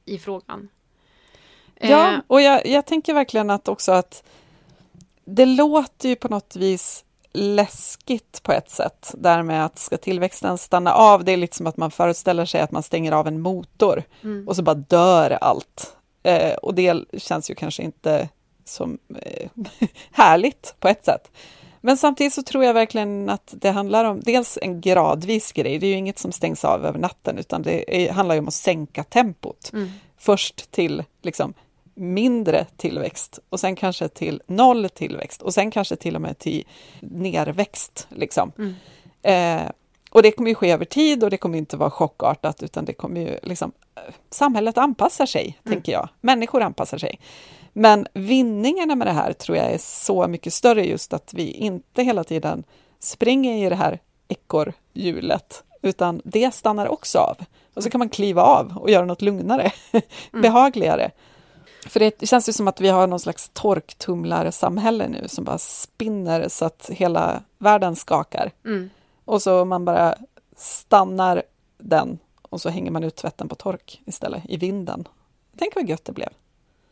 i 0.05 0.19
frågan. 0.19 0.69
Ja, 1.75 2.13
Eh, 2.13 2.21
och 2.27 2.41
jag, 2.41 2.67
jag 2.67 2.87
tänker 2.87 3.15
verkligen 3.15 3.51
att 3.51 3.69
också 3.69 3.93
att 3.93 4.25
det 5.25 5.47
låter 5.47 6.09
ju 6.09 6.17
på 6.17 6.29
något 6.29 6.57
vis 6.57 7.04
läskigt 7.35 8.43
på 8.43 8.53
ett 8.53 8.71
sätt, 8.71 9.15
där 9.19 9.43
med 9.43 9.65
att 9.65 9.79
ska 9.79 9.97
tillväxten 9.97 10.59
stanna 10.59 10.95
av, 10.95 11.25
det 11.25 11.33
är 11.33 11.37
lite 11.37 11.57
som 11.57 11.67
att 11.67 11.77
man 11.77 11.91
föreställer 11.91 12.45
sig 12.45 12.61
att 12.61 12.71
man 12.71 12.83
stänger 12.83 13.13
av 13.13 13.29
en 13.29 13.41
motor 13.41 14.03
mm. 14.23 14.49
och 14.49 14.57
så 14.57 14.63
bara 14.63 14.75
dör 14.75 15.31
allt. 15.41 15.97
Eh, 16.23 16.55
och 16.55 16.75
det 16.75 17.05
känns 17.19 17.51
ju 17.51 17.55
kanske 17.55 17.83
inte 17.83 18.29
som 18.65 18.99
eh, 19.19 19.49
härligt 20.11 20.75
på 20.81 20.89
ett 20.89 21.05
sätt. 21.05 21.31
Men 21.81 21.97
samtidigt 21.97 22.35
så 22.35 22.43
tror 22.43 22.65
jag 22.65 22.75
verkligen 22.75 23.31
att 23.31 23.55
det 23.57 23.71
handlar 23.71 24.05
om 24.05 24.21
dels 24.21 24.59
en 24.63 24.81
gradvis 24.81 25.53
grej, 25.53 25.79
det 25.79 25.87
är 25.87 25.89
ju 25.89 25.97
inget 25.97 26.19
som 26.19 26.33
stängs 26.33 26.65
av 26.65 26.87
över 26.87 26.99
natten, 26.99 27.39
utan 27.39 27.63
det 27.63 28.05
är, 28.05 28.13
handlar 28.13 28.35
ju 28.35 28.39
om 28.39 28.49
att 28.49 28.55
sänka 28.55 29.05
tempot 29.05 29.71
Mm. 29.73 29.91
först 30.19 30.71
till 30.71 31.05
liksom 31.23 31.55
mindre 31.95 32.67
tillväxt 32.77 33.39
och 33.51 33.61
sen 33.61 33.77
kanske 33.77 34.09
till 34.09 34.43
noll 34.47 34.89
tillväxt 34.89 35.43
och 35.43 35.55
sen 35.55 35.71
kanske 35.71 35.97
till 35.97 36.15
och 36.15 36.23
med 36.23 36.39
till 36.39 36.65
nerväxt. 37.01 38.07
Liksom. 38.11 38.53
Mm. 38.59 38.75
Eh, 39.63 39.71
och 40.11 40.23
det 40.23 40.31
kommer 40.33 40.51
ju 40.51 40.55
ske 40.55 40.71
över 40.71 40.85
tid 40.85 41.25
och 41.25 41.31
det 41.31 41.37
kommer 41.37 41.59
inte 41.59 41.77
vara 41.77 41.91
chockartat 41.91 42.63
utan 42.63 42.85
det 42.85 42.93
kommer 42.93 43.21
ju 43.21 43.39
liksom 43.43 43.73
samhället 44.31 44.79
anpassar 44.79 45.27
sig, 45.27 45.59
Mm. 45.65 45.75
tänker 45.75 45.93
jag. 45.93 46.09
Människor 46.21 46.63
anpassar 46.63 46.99
sig. 46.99 47.21
Men 47.73 48.07
vinningarna 48.15 48.95
med 48.95 49.07
det 49.07 49.13
här 49.13 49.33
tror 49.33 49.59
jag 49.59 49.73
är 49.73 49.79
så 49.79 50.29
mycket 50.29 50.53
större 50.53 50.87
just 50.87 51.13
att 51.13 51.35
vi 51.35 51.51
inte 51.51 52.03
hela 52.03 52.25
tiden 52.25 52.65
springer 52.99 53.67
i 53.67 53.69
det 53.69 53.77
här 53.77 53.99
ekorrhjulet 54.29 55.65
utan 55.83 56.21
det 56.25 56.55
stannar 56.55 56.89
också 56.89 57.19
av. 57.19 57.37
Och 57.75 57.83
så 57.83 57.91
kan 57.91 57.99
man 57.99 58.09
kliva 58.09 58.43
av 58.43 58.77
och 58.77 58.91
göra 58.91 59.05
något 59.05 59.23
lugnare, 59.23 59.73
behagligare. 60.33 61.11
För 61.87 62.01
det 62.01 62.27
känns 62.27 62.49
ju 62.49 62.53
som 62.53 62.69
att 62.69 62.81
vi 62.81 62.89
har 62.89 63.07
någon 63.07 63.21
slags 63.21 63.51
torktumlarsamhälle 63.53 65.09
nu 65.09 65.29
som 65.29 65.45
bara 65.45 65.59
spinner 65.59 66.49
så 66.49 66.65
att 66.65 66.91
hela 66.93 67.43
världen 67.59 67.97
skakar. 67.97 68.51
Mm. 68.65 68.91
Och 69.25 69.43
så 69.43 69.65
man 69.65 69.85
bara 69.85 70.15
stannar 70.57 71.43
den 71.79 72.19
och 72.43 72.61
så 72.61 72.69
hänger 72.69 72.91
man 72.91 73.05
ut 73.05 73.17
tvätten 73.17 73.49
på 73.49 73.55
tork 73.55 74.03
istället 74.07 74.43
i 74.49 74.57
vinden. 74.57 75.09
Tänk 75.59 75.75
vad 75.75 75.89
gött 75.89 76.05
det 76.05 76.13
blev. 76.13 76.29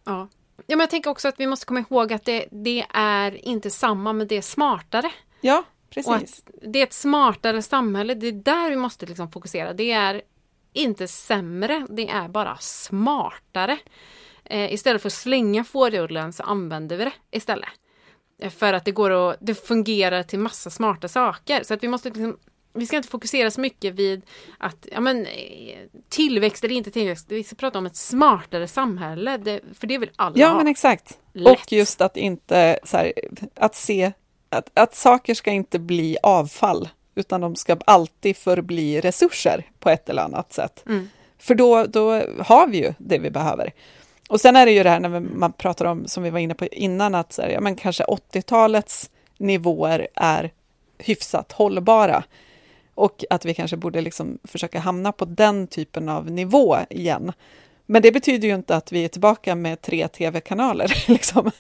Ja. 0.05 0.29
ja, 0.57 0.77
men 0.77 0.81
jag 0.81 0.91
tänker 0.91 1.11
också 1.11 1.29
att 1.29 1.41
vi 1.41 1.47
måste 1.47 1.67
komma 1.67 1.85
ihåg 1.91 2.13
att 2.13 2.25
det, 2.25 2.47
det 2.51 2.87
är 2.95 3.47
inte 3.47 3.71
samma, 3.71 4.13
men 4.13 4.29
det 4.29 4.37
är 4.37 4.43
smartare. 4.43 5.13
Ja, 5.41 5.65
precis. 5.91 6.45
det 6.63 6.79
är 6.79 6.83
ett 6.83 6.93
smartare 6.93 7.63
samhälle, 7.63 8.15
det 8.15 8.27
är 8.27 8.33
där 8.33 8.71
vi 8.71 8.77
måste 8.77 9.07
liksom 9.07 9.31
fokusera. 9.31 9.73
Det 9.73 9.93
är 9.93 10.23
inte 10.73 11.09
sämre, 11.09 11.87
det 11.91 12.09
är 12.09 12.29
bara 12.29 12.57
smartare. 12.61 13.79
Eh, 14.45 14.73
istället 14.73 15.03
för 15.03 15.09
att 15.09 15.13
slänga 15.13 15.65
fårullen 15.65 16.33
så 16.33 16.43
använder 16.43 16.97
vi 16.97 17.05
det 17.05 17.13
istället. 17.31 17.69
Eh, 18.43 18.51
För 18.51 18.73
att 18.73 18.85
det 18.85 18.91
går 18.93 19.11
att, 19.11 19.37
det 19.41 19.55
fungerar 19.55 20.23
till 20.23 20.39
massa 20.39 20.71
smarta 20.71 21.09
saker. 21.09 21.63
Så 21.63 21.75
att 21.75 21.83
vi 21.83 21.89
måste 21.89 22.09
liksom, 22.09 22.37
vi 22.75 22.87
ska 22.87 22.97
inte 22.97 23.09
fokusera 23.09 23.51
så 23.51 23.61
mycket 23.61 23.95
vid 23.95 24.23
att, 24.59 24.87
ja 24.93 25.01
men 25.01 25.27
eh, 25.27 25.79
tillväxt 26.09 26.65
eller 26.65 26.75
inte 26.75 26.91
tillväxt, 26.91 27.27
vi 27.29 27.45
ska 27.45 27.57
prata 27.57 27.79
om 27.79 27.87
ett 27.87 27.97
smartare 27.97 28.69
samhälle, 28.69 29.37
det, 29.37 29.61
för 29.79 29.87
det 29.87 29.99
vill 29.99 30.11
alla 30.17 30.39
Ja, 30.39 30.49
ha. 30.49 30.57
men 30.57 30.69
exakt. 30.69 31.19
Lätt. 31.33 31.53
Och 31.53 31.73
just 31.73 32.01
att 32.01 32.17
inte 32.17 32.79
så 32.85 32.97
här, 32.97 33.13
att 33.55 33.75
se 33.75 34.13
att, 34.49 34.71
att 34.75 34.95
saker 34.95 35.35
ska 35.35 35.51
inte 35.51 35.79
bli 35.79 36.17
avfall, 36.23 36.89
utan 37.15 37.41
de 37.41 37.57
ska 37.57 37.77
alltid 37.87 38.37
förbli 38.37 39.01
resurser 39.01 39.71
på 39.79 39.91
ett 39.91 40.09
eller 40.09 40.23
annat 40.23 40.53
sätt. 40.53 40.83
Mm. 40.87 41.09
För 41.39 41.55
då, 41.55 41.85
då 41.85 42.11
har 42.39 42.67
vi 42.67 42.79
ju 42.79 42.95
det 42.99 43.19
vi 43.19 43.31
behöver. 43.31 43.73
Och 44.33 44.41
sen 44.41 44.57
är 44.57 44.67
det 44.67 44.73
ju 44.73 44.83
det 44.83 44.91
här 44.91 45.01
när 45.01 45.21
man 45.21 45.53
pratar 45.53 45.85
om, 45.85 46.07
som 46.07 46.23
vi 46.23 46.31
var 46.31 46.39
inne 46.39 46.55
på 46.55 46.67
innan, 46.67 47.15
att 47.15 47.33
så 47.33 47.43
här, 47.43 47.49
ja, 47.49 47.61
men 47.61 47.77
kanske 47.77 48.05
80-talets 48.05 49.11
nivåer 49.39 50.09
är 50.15 50.53
hyfsat 50.99 51.53
hållbara. 51.53 52.25
Och 52.95 53.25
att 53.31 53.45
vi 53.45 53.55
kanske 53.55 53.77
borde 53.77 54.01
liksom 54.01 54.39
försöka 54.45 54.79
hamna 54.79 55.13
på 55.13 55.25
den 55.25 55.67
typen 55.67 56.09
av 56.09 56.31
nivå 56.31 56.79
igen. 56.91 57.33
Men 57.87 58.03
det 58.03 58.13
betyder 58.13 58.49
ju 58.49 58.55
inte 58.55 58.77
att 58.77 58.93
vi 58.93 59.05
är 59.05 59.09
tillbaka 59.09 59.55
med 59.55 59.83
tre 59.83 60.09
tv-kanaler. 60.09 61.05
Liksom. 61.09 61.51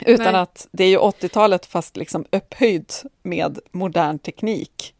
Utan 0.00 0.32
Nej. 0.32 0.42
att 0.42 0.68
det 0.72 0.84
är 0.84 0.88
ju 0.88 0.98
80-talet 0.98 1.66
fast 1.66 1.96
liksom 1.96 2.24
upphöjt 2.32 3.04
med 3.22 3.58
modern 3.72 4.18
teknik 4.18 4.93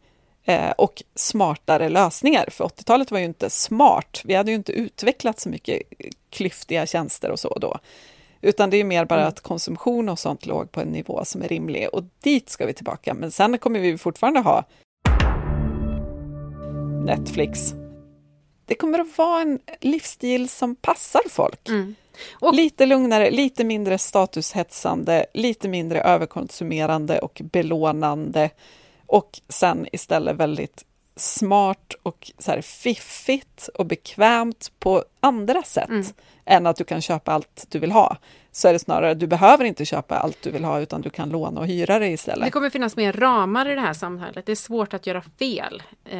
och 0.77 1.03
smartare 1.15 1.89
lösningar. 1.89 2.45
För 2.51 2.63
80-talet 2.65 3.11
var 3.11 3.19
ju 3.19 3.25
inte 3.25 3.49
smart. 3.49 4.21
Vi 4.25 4.33
hade 4.35 4.51
ju 4.51 4.55
inte 4.57 4.71
utvecklat 4.71 5.39
så 5.39 5.49
mycket 5.49 5.81
klyftiga 6.29 6.85
tjänster 6.85 7.31
och 7.31 7.39
så 7.39 7.57
då. 7.61 7.77
Utan 8.41 8.69
det 8.69 8.77
är 8.77 8.83
mer 8.83 9.05
bara 9.05 9.19
Mm. 9.19 9.29
att 9.29 9.39
konsumtion 9.41 10.09
och 10.09 10.19
sånt 10.19 10.45
låg 10.45 10.71
på 10.71 10.81
en 10.81 10.87
nivå 10.87 11.25
som 11.25 11.41
är 11.43 11.47
rimlig 11.47 11.87
och 11.93 12.03
dit 12.23 12.49
ska 12.49 12.65
vi 12.65 12.73
tillbaka. 12.73 13.13
Men 13.13 13.31
sen 13.31 13.57
kommer 13.57 13.79
vi 13.79 13.97
fortfarande 13.97 14.39
ha 14.39 14.63
Netflix. 17.05 17.73
Det 18.65 18.75
kommer 18.75 18.99
att 18.99 19.17
vara 19.17 19.41
en 19.41 19.59
livsstil 19.81 20.49
som 20.49 20.75
passar 20.75 21.21
folk. 21.29 21.69
Mm. 21.69 21.95
Och- 22.33 22.53
Lite 22.55 22.85
lugnare, 22.85 23.31
lite 23.31 23.63
mindre 23.63 23.97
statushetsande, 23.97 25.25
lite 25.33 25.67
mindre 25.67 26.01
överkonsumerande 26.01 27.19
och 27.19 27.41
belånande. 27.43 28.49
Och 29.07 29.41
sen 29.49 29.87
istället 29.91 30.35
väldigt 30.35 30.85
smart 31.15 31.93
och 32.03 32.31
så 32.37 32.51
här 32.51 32.61
fiffigt 32.61 33.67
och 33.67 33.85
bekvämt 33.85 34.71
på 34.79 35.03
andra 35.19 35.63
sätt. 35.63 35.89
Mm 35.89 36.05
än 36.45 36.65
att 36.67 36.75
du 36.77 36.83
kan 36.83 37.01
köpa 37.01 37.31
allt 37.31 37.65
du 37.69 37.79
vill 37.79 37.91
ha. 37.91 38.17
Så 38.51 38.67
är 38.67 38.73
det 38.73 38.79
snarare, 38.79 39.13
du 39.13 39.27
behöver 39.27 39.65
inte 39.65 39.85
köpa 39.85 40.17
allt 40.17 40.41
du 40.41 40.51
vill 40.51 40.63
ha 40.63 40.79
utan 40.79 41.01
du 41.01 41.09
kan 41.09 41.29
låna 41.29 41.59
och 41.59 41.67
hyra 41.67 41.99
det 41.99 42.07
istället. 42.07 42.45
Det 42.45 42.51
kommer 42.51 42.69
finnas 42.69 42.95
mer 42.95 43.13
ramar 43.13 43.69
i 43.69 43.75
det 43.75 43.81
här 43.81 43.93
samhället. 43.93 44.45
Det 44.45 44.51
är 44.51 44.55
svårt 44.55 44.93
att 44.93 45.07
göra 45.07 45.21
fel. 45.39 45.83
Eh, 46.05 46.11
det 46.11 46.15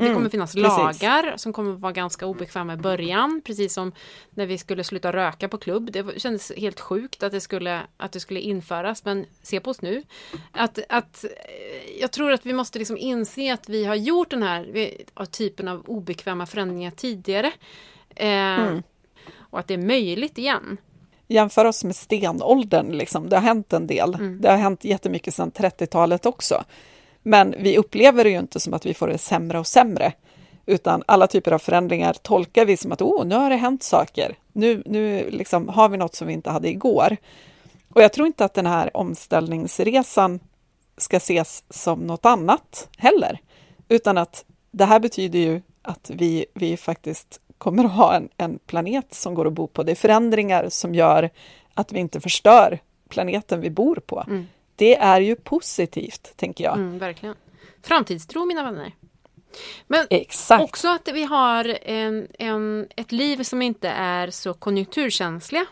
Mm, 0.00 0.14
kommer 0.14 0.28
finnas 0.30 0.54
precis. 0.54 1.02
lagar 1.02 1.34
som 1.36 1.52
kommer 1.52 1.72
vara 1.72 1.92
ganska 1.92 2.26
obekväma 2.26 2.74
i 2.74 2.76
början. 2.76 3.40
Precis 3.44 3.74
som 3.74 3.92
när 4.30 4.46
vi 4.46 4.58
skulle 4.58 4.84
sluta 4.84 5.12
röka 5.12 5.48
på 5.48 5.58
klubb. 5.58 5.90
Det 5.92 6.20
kändes 6.20 6.52
helt 6.56 6.80
sjukt 6.80 7.22
att 7.22 7.32
det 7.32 7.40
skulle, 7.40 7.80
att 7.96 8.12
det 8.12 8.20
skulle 8.20 8.40
införas. 8.40 9.04
Men 9.04 9.26
se 9.42 9.60
på 9.60 9.70
oss 9.70 9.82
nu. 9.82 10.02
Att, 10.52 10.78
att, 10.88 11.24
eh, 11.24 12.00
jag 12.00 12.12
tror 12.12 12.32
att 12.32 12.46
vi 12.46 12.52
måste 12.52 12.78
liksom 12.78 12.96
inse 12.96 13.52
att 13.52 13.68
vi 13.68 13.84
har 13.84 13.94
gjort 13.94 14.30
den 14.30 14.42
här 14.42 14.90
typen 15.30 15.68
av 15.68 15.82
obekväma 15.86 16.46
förändringar 16.46 16.90
tidigare. 16.90 17.52
Eh, 18.16 18.26
Mm. 18.26 18.82
Och 19.56 19.60
att 19.60 19.68
det 19.68 19.74
är 19.74 19.78
möjligt 19.78 20.38
igen. 20.38 20.76
Jämför 21.28 21.64
oss 21.64 21.84
med 21.84 21.96
stenåldern, 21.96 22.92
liksom. 22.92 23.28
det 23.28 23.36
har 23.36 23.42
hänt 23.42 23.72
en 23.72 23.86
del. 23.86 24.14
Mm. 24.14 24.40
Det 24.40 24.50
har 24.50 24.56
hänt 24.56 24.84
jättemycket 24.84 25.34
sedan 25.34 25.52
30-talet 25.52 26.26
också. 26.26 26.64
Men 27.22 27.54
vi 27.58 27.78
upplever 27.78 28.24
det 28.24 28.30
ju 28.30 28.38
inte 28.38 28.60
som 28.60 28.74
att 28.74 28.86
vi 28.86 28.94
får 28.94 29.08
det 29.08 29.18
sämre 29.18 29.58
och 29.58 29.66
sämre. 29.66 30.12
Utan 30.66 31.02
alla 31.06 31.26
typer 31.26 31.52
av 31.52 31.58
förändringar 31.58 32.12
tolkar 32.12 32.64
vi 32.64 32.76
som 32.76 32.92
att 32.92 33.02
oh, 33.02 33.26
nu 33.26 33.34
har 33.34 33.50
det 33.50 33.56
hänt 33.56 33.82
saker. 33.82 34.36
Nu, 34.52 34.82
nu 34.86 35.30
liksom 35.30 35.68
har 35.68 35.88
vi 35.88 35.96
något 35.96 36.14
som 36.14 36.26
vi 36.26 36.32
inte 36.32 36.50
hade 36.50 36.68
igår. 36.68 37.16
Och 37.88 38.02
jag 38.02 38.12
tror 38.12 38.26
inte 38.26 38.44
att 38.44 38.54
den 38.54 38.66
här 38.66 38.96
omställningsresan 38.96 40.40
ska 40.96 41.16
ses 41.16 41.64
som 41.70 42.06
något 42.06 42.26
annat 42.26 42.88
heller. 42.98 43.38
Utan 43.88 44.18
att 44.18 44.44
det 44.70 44.84
här 44.84 45.00
betyder 45.00 45.38
ju 45.38 45.62
att 45.82 46.10
vi, 46.14 46.46
vi 46.54 46.76
faktiskt 46.76 47.40
kommer 47.58 47.84
att 47.84 47.92
ha 47.92 48.14
en, 48.14 48.28
en 48.36 48.58
planet 48.58 49.14
som 49.14 49.34
går 49.34 49.46
att 49.46 49.52
bo 49.52 49.66
på. 49.66 49.82
Det 49.82 49.92
är 49.92 49.96
förändringar 49.96 50.68
som 50.68 50.94
gör 50.94 51.30
att 51.74 51.92
vi 51.92 51.98
inte 51.98 52.20
förstör 52.20 52.78
planeten 53.08 53.60
vi 53.60 53.70
bor 53.70 53.96
på. 54.06 54.24
Mm. 54.26 54.46
Det 54.76 54.96
är 54.96 55.20
ju 55.20 55.36
positivt, 55.36 56.32
tänker 56.36 56.64
jag. 56.64 56.74
Mm, 56.76 56.98
verkligen. 56.98 57.34
Framtidstro 57.82 58.44
mina 58.44 58.62
vänner. 58.62 58.92
Men 59.86 60.06
Exakt. 60.10 60.64
Också 60.64 60.88
att 60.88 61.08
vi 61.14 61.24
har 61.24 61.78
en, 61.82 62.28
en, 62.38 62.88
ett 62.96 63.12
liv 63.12 63.42
som 63.42 63.62
inte 63.62 63.88
är 63.88 64.30
så 64.30 64.54
konjunkturkänsliga. 64.54 65.66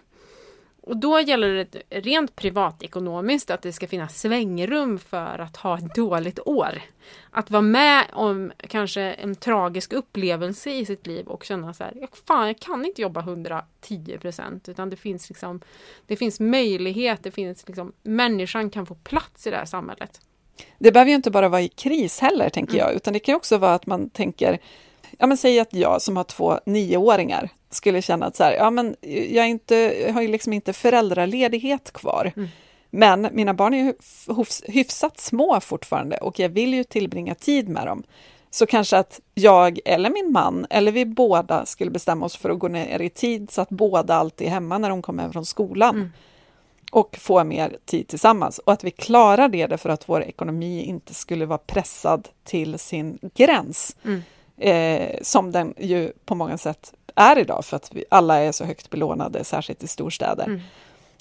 Och 0.87 0.97
då 0.97 1.21
gäller 1.21 1.49
det 1.49 1.83
rent 1.91 2.37
privatekonomiskt 2.37 3.51
att 3.51 3.63
det 3.63 3.73
ska 3.73 3.87
finnas 3.87 4.21
svängrum 4.21 4.99
för 4.99 5.39
att 5.39 5.57
ha 5.57 5.79
ett 5.79 5.95
dåligt 5.95 6.39
år. 6.47 6.83
Att 7.31 7.51
vara 7.51 7.63
med 7.63 8.05
om 8.13 8.53
kanske 8.69 9.03
en 9.03 9.35
tragisk 9.35 9.93
upplevelse 9.93 10.71
i 10.71 10.87
sitt 10.87 11.07
liv 11.07 11.27
och 11.27 11.45
känna 11.45 11.75
så 11.75 11.85
här, 11.85 11.93
"Ja, 12.01 12.07
fan 12.27 12.47
jag 12.47 12.59
kan 12.59 12.85
inte 12.85 13.03
jobba 13.03 13.21
110 13.21 14.19
procent 14.21 14.69
utan 14.69 14.91
det 14.91 14.97
finns 14.97 15.29
liksom 15.29 15.61
Det 16.07 16.17
finns 16.17 16.41
möjlighet, 16.41 17.23
det 17.23 17.31
finns 17.31 17.67
liksom 17.69 17.93
människan 18.03 18.71
kan 18.71 18.87
få 18.87 18.95
plats 18.95 19.47
i 19.47 19.51
det 19.51 19.57
här 19.57 19.65
samhället. 19.65 20.21
Det 20.79 20.93
behöver 20.93 21.09
ju 21.09 21.17
inte 21.17 21.31
bara 21.31 21.49
vara 21.49 21.63
i 21.63 21.69
kris 21.69 22.21
heller, 22.21 22.49
tänker 22.49 22.79
jag, 22.79 22.95
utan 22.95 23.13
det 23.13 23.19
kan 23.19 23.35
också 23.35 23.59
vara 23.59 23.75
att 23.75 23.87
man 23.87 24.11
tänker, 24.11 24.59
ja 25.19 25.27
men 25.27 25.37
säg 25.37 25.61
att 25.61 25.75
jag 25.75 26.03
som 26.03 26.17
har 26.17 26.25
två 26.25 26.59
nioåringar 26.67 27.51
skulle 27.75 28.03
känna 28.03 28.27
att 28.27 28.37
så 28.37 28.45
här, 28.45 28.53
ja 28.53 28.71
men 28.71 28.97
jag, 29.29 29.49
inte, 29.49 29.75
jag 30.07 30.13
har 30.13 30.23
ju 30.23 30.29
liksom 30.29 30.53
inte 30.53 30.73
föräldraledighet 30.73 31.93
kvar. 31.93 32.33
Men 32.91 33.29
mina 33.33 33.55
barn 33.55 33.75
är 33.75 33.79
ju 33.79 33.93
hyfs- 34.27 34.63
hyfsat 34.67 35.21
små 35.21 35.61
fortfarande 35.61 36.17
och 36.17 36.39
jag 36.39 36.49
vill 36.49 36.75
ju 36.75 36.85
tillbringa 36.85 37.35
tid 37.35 37.69
med 37.69 37.87
dem. 37.87 38.03
Så 38.51 38.67
kanske 38.67 38.99
att 38.99 39.21
jag 39.35 39.79
eller 39.85 40.11
min 40.11 40.33
man 40.33 40.67
eller 40.71 40.93
vi 40.93 41.07
båda 41.07 41.67
skulle 41.67 41.91
bestämma 41.91 42.27
oss 42.27 42.37
för 42.37 42.51
att 42.51 42.59
gå 42.59 42.69
ner 42.69 43.01
i 43.01 43.11
tid 43.11 43.51
så 43.51 43.61
att 43.61 43.69
båda 43.69 44.15
alltid 44.15 44.47
är 44.47 44.51
hemma 44.51 44.79
när 44.79 44.89
de 44.89 45.03
kommer 45.03 45.23
hem 45.23 45.33
från 45.33 45.45
skolan 45.47 45.97
och 46.93 47.17
få 47.21 47.45
mer 47.45 47.77
tid 47.85 48.09
tillsammans. 48.09 48.59
Och 48.59 48.73
att 48.73 48.85
vi 48.85 48.91
klarar 48.91 49.49
det 49.49 49.67
därför 49.67 49.89
att 49.91 50.09
vår 50.09 50.23
ekonomi 50.23 50.83
inte 50.83 51.15
skulle 51.15 51.47
vara 51.47 51.59
pressad 51.59 52.29
till 52.45 52.79
sin 52.79 53.19
gräns. 53.35 53.97
Mm. 54.05 54.23
Eh, 54.59 55.19
som 55.23 55.53
den 55.53 55.75
ju 55.79 56.13
på 56.25 56.35
många 56.35 56.59
sätt 56.59 56.95
är 57.15 57.39
idag 57.39 57.65
för 57.65 57.77
att 57.77 57.91
vi 57.95 58.05
alla 58.09 58.39
är 58.39 58.53
så 58.53 58.65
högt 58.65 58.91
belånade, 58.91 59.45
särskilt 59.45 59.83
i 59.83 59.87
storstäder. 59.87 60.45
Mm. 60.45 60.61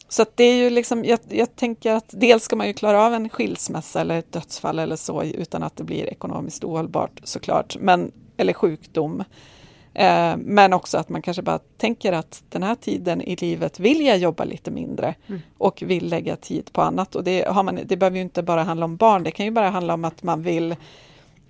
Så 0.07 0.26
det 0.35 0.43
är 0.43 0.55
ju 0.55 0.69
liksom, 0.69 1.05
jag, 1.05 1.19
jag 1.30 1.55
tänker 1.55 1.93
att 1.93 2.05
dels 2.07 2.43
ska 2.43 2.55
man 2.55 2.68
ju 2.68 2.73
klara 2.73 3.05
av 3.05 3.14
en 3.14 3.30
skilsmässa 3.30 4.01
eller 4.01 4.19
ett 4.19 4.31
dödsfall 4.31 4.80
eller 4.80 4.95
så 4.95 5.23
utan 5.23 5.64
att 5.64 5.76
det 5.76 5.84
blir 5.84 6.05
ekonomiskt 6.05 6.64
ohållbart 6.64 7.22
såklart, 7.23 7.77
men, 7.80 8.11
eller 8.38 8.53
sjukdom. 8.53 9.23
Eh, 9.93 10.38
men 10.38 10.73
också 10.73 10.97
att 10.97 11.10
man 11.10 11.22
kanske 11.22 11.41
bara 11.41 11.60
tänker 11.77 12.14
att 12.14 12.43
den 12.49 12.64
här 12.64 12.76
tiden 12.76 13.22
i 13.22 13.35
livet 13.35 13.80
vill 13.80 14.05
jag 14.05 14.18
jobba 14.18 14.43
lite 14.43 14.72
mindre 14.72 15.15
Mm. 15.27 15.41
och 15.57 15.84
vill 15.85 16.10
lägga 16.10 16.35
tid 16.35 16.73
på 16.73 16.81
annat. 16.81 17.15
Och 17.15 17.23
det, 17.23 17.47
har 17.47 17.64
man, 17.64 17.80
det 17.85 17.97
behöver 17.97 18.18
ju 18.18 18.23
inte 18.23 18.43
bara 18.43 18.64
handla 18.64 18.85
om 18.85 18.95
barn, 18.95 19.23
det 19.23 19.31
kan 19.31 19.45
ju 19.45 19.51
bara 19.51 19.69
handla 19.69 19.93
om 19.93 20.05
att 20.05 20.23
man 20.23 20.41
vill 20.41 20.76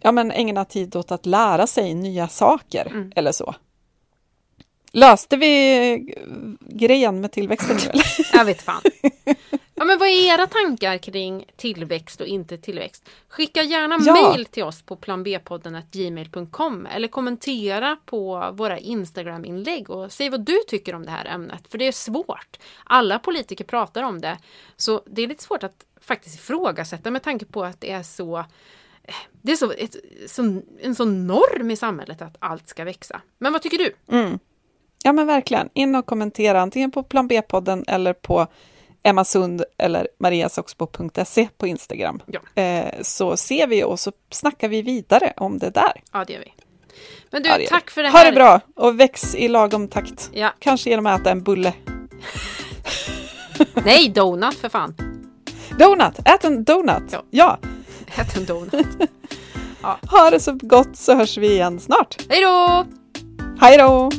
ja, 0.04 0.12
men 0.12 0.32
ägna 0.32 0.66
tid 0.66 0.96
åt 0.96 1.12
att 1.12 1.26
lära 1.26 1.68
sig 1.68 1.94
nya 1.94 2.28
saker 2.28 2.86
Mm. 2.92 3.12
eller 3.16 3.32
så. 3.32 3.56
Löste 4.96 5.38
vi 5.38 6.16
grejen 6.60 7.22
med 7.22 7.32
tillväxten 7.32 7.78
nu 7.78 7.90
eller? 7.90 8.06
Jag 8.38 8.46
vet 8.46 8.62
fan. 8.62 8.82
Ja, 9.76 9.86
men 9.86 10.00
vad 10.00 10.08
är 10.08 10.34
era 10.34 10.48
tankar 10.48 10.98
kring 10.98 11.46
tillväxt 11.56 12.22
och 12.22 12.28
inte 12.28 12.58
tillväxt? 12.58 13.10
Skicka 13.30 13.64
gärna 13.64 13.98
Ja. 14.06 14.14
mejl 14.32 14.46
till 14.46 14.64
oss 14.64 14.82
på 14.82 14.96
planbpodden 14.96 15.82
gmail.com 15.92 16.86
eller 16.86 17.08
kommentera 17.08 17.98
på 18.06 18.52
våra 18.54 18.80
Instagram-inlägg 18.80 19.90
och 19.90 20.12
säg 20.12 20.30
vad 20.30 20.42
du 20.42 20.58
tycker 20.68 20.96
om 20.96 21.06
det 21.06 21.12
här 21.12 21.26
ämnet. 21.26 21.68
För 21.70 21.78
det 21.78 21.88
är 21.88 21.92
svårt. 21.92 22.58
Alla 22.84 23.20
politiker 23.20 23.64
pratar 23.66 24.04
om 24.04 24.22
det. 24.22 24.38
Så 24.78 25.02
det 25.06 25.22
är 25.22 25.28
lite 25.28 25.44
svårt 25.44 25.64
att 25.64 25.86
faktiskt 26.02 26.36
ifrågasätta 26.36 27.12
med 27.12 27.24
tanke 27.24 27.46
på 27.46 27.64
att 27.64 27.82
det 27.82 27.92
är 27.92 28.04
så 28.04 28.46
det 29.42 29.52
är 29.52 29.56
så, 29.56 29.72
ett, 29.72 29.96
så, 30.28 30.62
en 30.82 30.96
sån 30.96 31.28
norm 31.28 31.72
i 31.72 31.76
samhället 31.76 32.22
att 32.22 32.36
allt 32.40 32.68
ska 32.68 32.84
växa. 32.84 33.22
Men 33.38 33.54
vad 33.54 33.62
tycker 33.62 33.78
du? 33.78 33.94
Mm. 34.12 34.40
Ja 35.04 35.14
men 35.14 35.28
verkligen, 35.28 35.70
in 35.74 35.96
och 35.96 36.06
kommentera 36.06 36.62
antingen 36.62 36.92
på 36.92 37.04
Plan 37.04 37.28
B-podden 37.28 37.84
eller 37.88 38.14
på 38.14 38.48
Emma 39.04 39.26
Sund 39.26 39.64
eller 39.78 40.08
mariasoxbo.se 40.20 41.50
på 41.58 41.68
Instagram. 41.68 42.22
Ja. 42.26 42.62
Eh, 42.62 43.02
så 43.02 43.38
ser 43.38 43.68
vi 43.68 43.84
och 43.84 44.00
så 44.00 44.12
snackar 44.32 44.68
vi 44.68 44.82
vidare 44.82 45.34
om 45.38 45.60
det 45.60 45.70
där. 45.70 46.02
Ja, 46.12 46.26
det 46.26 46.34
gör 46.34 46.40
vi. 46.40 46.54
Men 47.32 47.44
du, 47.44 47.50
Ja, 47.50 47.58
tack 47.70 47.90
för 47.90 48.04
det 48.04 48.10
Ha 48.10 48.18
här. 48.18 48.26
det 48.26 48.32
bra 48.32 48.62
och 48.76 49.00
väx 49.00 49.36
i 49.36 49.48
lagom 49.48 49.88
takt. 49.88 50.30
Ja. 50.34 50.54
Kanske 50.60 50.90
genom 50.90 51.06
att 51.06 51.22
äta 51.22 51.32
en 51.32 51.44
bulle. 51.44 51.74
Nej, 53.86 54.10
donut 54.10 54.56
för 54.56 54.70
fan. 54.70 54.96
Donut, 55.80 56.20
ät 56.26 56.44
en 56.44 56.64
donut! 56.64 57.04
Ja. 57.12 57.24
ja. 57.30 57.58
Ät 58.16 58.38
en 58.38 58.46
donut. 58.46 58.74
Ha 60.02 60.30
det 60.30 60.40
så 60.40 60.58
gott 60.62 60.96
så 60.98 61.16
hörs 61.16 61.38
vi 61.38 61.52
igen 61.52 61.80
snart. 61.80 62.18
Hej 62.30 62.42
då! 62.42 62.86
Hej 63.60 63.78
då! 63.78 64.10